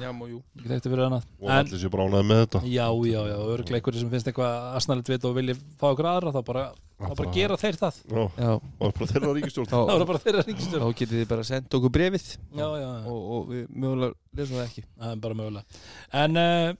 já, 0.00 0.08
jú. 0.30 0.38
ekki 0.56 0.70
þekkti 0.70 0.92
fyrir 0.92 1.04
annað. 1.06 1.26
Og 1.40 1.52
allir 1.52 1.80
sér 1.82 1.92
bránaði 1.92 2.28
með 2.30 2.40
þetta. 2.40 2.62
Já, 2.64 2.86
já, 3.10 3.20
já, 3.28 3.36
örglega 3.54 3.80
einhverju 3.80 4.00
sem 4.00 4.12
finnst 4.14 4.30
eitthvað 4.30 4.68
asnalit 4.80 5.12
vit 5.12 5.26
og 5.28 5.36
vilji 5.36 5.56
fá 5.80 5.86
okkur 5.90 6.08
aðra 6.08 6.32
þá 6.34 6.40
bara, 6.48 6.64
þá 6.96 7.14
bara 7.20 7.34
gera 7.36 7.58
þeir 7.60 7.80
það. 7.82 8.02
Já, 8.08 8.22
Já, 8.40 8.52
og 8.56 8.94
bara 8.96 9.10
þeirra 9.12 9.34
ríkistjórn. 9.38 9.70
Þá, 9.70 9.78
þá 9.90 9.94
er 9.96 10.06
bara 10.12 10.22
þeirra 10.24 10.44
þá 10.44 10.52
ríkistjórn 10.52 10.98
getið 11.02 11.16
þið 11.20 11.32
bara 11.34 11.48
sendt 11.50 11.80
okkur 11.80 11.94
brefið 11.98 12.28
Já, 12.32 12.64
já, 12.64 12.86
já, 12.88 13.00
og, 13.12 13.24
og 13.36 13.50
við 13.52 13.66
mögulega 13.76 14.40
lesum 14.40 14.60
það 14.60 14.68
ekki. 14.70 14.86
Það 14.96 15.12
er 15.12 15.24
bara 15.26 15.40
mögulega. 15.42 15.82
En 16.24 16.40
uh, 16.40 16.78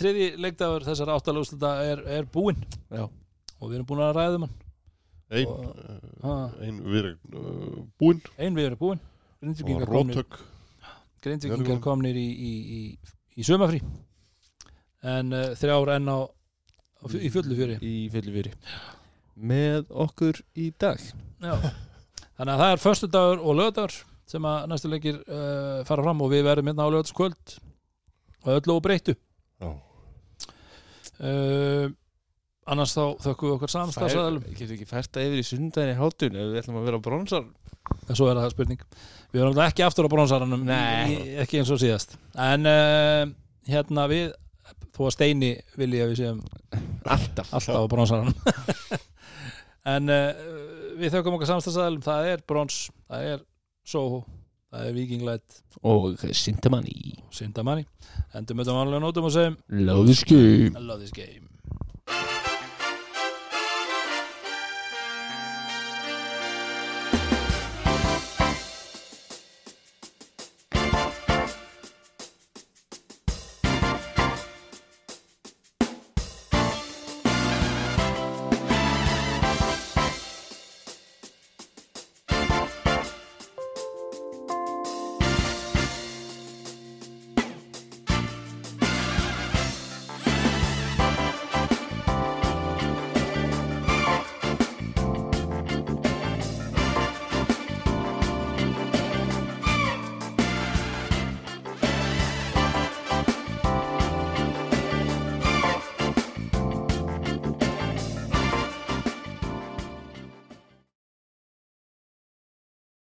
þriði 0.00 0.26
leikdagur 0.40 0.84
þessar 0.88 1.12
áttalúslita 1.14 1.70
er, 1.86 2.02
er 2.18 2.26
búinn. 2.32 2.60
Já, 2.90 3.04
og 3.06 3.68
við 3.70 3.78
erum 3.78 3.88
búin 3.92 4.02
að 4.06 4.16
ræða 4.18 4.40
um 4.40 4.46
hann. 4.48 4.56
Ein, 5.30 5.46
Og- 5.46 5.66
uh, 5.78 5.98
Ha, 6.24 6.32
ein 6.66 6.80
við 6.90 7.10
uh, 7.12 7.82
búinn. 8.02 8.22
Ein 8.36 8.56
við 8.58 8.70
erum 8.72 8.80
búinn. 8.80 9.00
Og 9.00 9.44
Grindvíkingar 9.46 9.88
komnir, 9.88 10.24
Erum 11.24 11.64
við- 11.68 11.80
komnir 11.84 12.16
í, 12.18 12.26
í, 12.32 12.50
í, 12.76 12.80
í 13.40 13.44
sömafrí 13.46 13.78
en 15.06 15.32
uh, 15.32 15.46
þrjár 15.56 15.94
enn 15.96 16.08
á, 16.12 16.18
á 16.28 17.04
í 17.16 17.30
fullu 17.32 17.56
fjöri. 17.56 17.76
Í 17.84 18.08
fullu 18.12 18.34
fyri 18.34 18.52
Með 19.40 19.86
okkur 20.04 20.42
í 20.60 20.66
dag. 20.80 21.00
Já. 21.40 21.54
Þannig 22.36 22.52
að 22.52 22.60
það 22.60 22.72
er 22.74 22.82
föstu 22.82 23.08
dagur 23.08 23.40
og 23.40 23.56
lögadagur 23.56 23.94
sem 24.28 24.44
að 24.48 24.66
næstu 24.72 24.90
leikir 24.92 25.16
uh, 25.24 25.80
fara 25.88 26.04
fram 26.04 26.20
og 26.26 26.32
við 26.34 26.44
verðum 26.48 26.68
hérna 26.70 26.84
á 26.84 26.92
lögadagskvöld 26.92 27.54
og 28.44 28.50
öllu 28.58 28.76
og 28.76 28.82
breyttu 28.84 29.14
Já, 29.16 29.70
uh, 31.20 31.86
annars 32.70 32.94
þá 32.96 33.02
þökkum 33.24 33.48
við 33.48 33.56
okkar 33.56 33.72
samstagsæðalum 33.74 34.44
Getur 34.54 34.76
ekki 34.76 34.88
færta 34.88 35.24
yfir 35.24 35.40
í 35.42 35.46
sundaginn 35.46 35.94
í 35.94 35.98
hátun 35.98 36.36
ef 36.38 36.52
við 36.52 36.60
ætlum 36.62 36.80
að 36.80 36.86
vera 36.88 37.00
á 37.00 37.06
bronsar. 37.06 37.48
En 38.06 38.18
svo 38.18 38.28
er 38.30 38.38
það 38.38 38.52
spurning. 38.54 38.82
Við 39.30 39.40
erum 39.40 39.50
náttúrulega 39.52 39.72
ekki 39.72 39.86
aftur 39.86 40.06
á 40.06 40.12
bronsaranum 40.12 40.66
Nei. 40.68 41.16
ekki 41.42 41.60
eins 41.60 41.72
og 41.72 41.80
síðast. 41.82 42.16
En 42.38 42.68
uh, 42.68 43.24
hérna 43.70 44.06
við 44.10 44.32
þó 44.94 45.06
að 45.08 45.14
Steini 45.16 45.52
vilji 45.80 46.02
að 46.04 46.12
við 46.12 46.20
séum 46.20 46.40
Alltaf. 47.08 47.48
alltaf 47.56 47.78
á 47.80 47.82
bronsaranum 47.90 48.34
en 49.94 50.12
uh, 50.12 50.42
við 51.00 51.14
þökkum 51.14 51.38
okkar 51.38 51.50
samstagsæðalum 51.54 52.04
það 52.04 52.28
er 52.34 52.44
brons, 52.48 52.82
það 53.08 53.28
er 53.30 53.44
Soho 53.88 54.20
það 54.70 54.86
er 54.86 54.96
vikinglætt 54.96 55.60
og 55.82 56.20
Sintamanni 56.36 57.16
Sintamanni, 57.34 57.86
endur 58.38 58.58
með 58.58 58.70
það 58.70 58.80
vanlega 58.80 59.04
nótum 59.06 59.30
og 59.30 59.34
segjum 59.36 59.58
Love 59.90 60.06
this 60.10 60.24
game. 60.24 60.74
Love 60.78 61.02
this 61.02 61.14
game. 61.14 61.46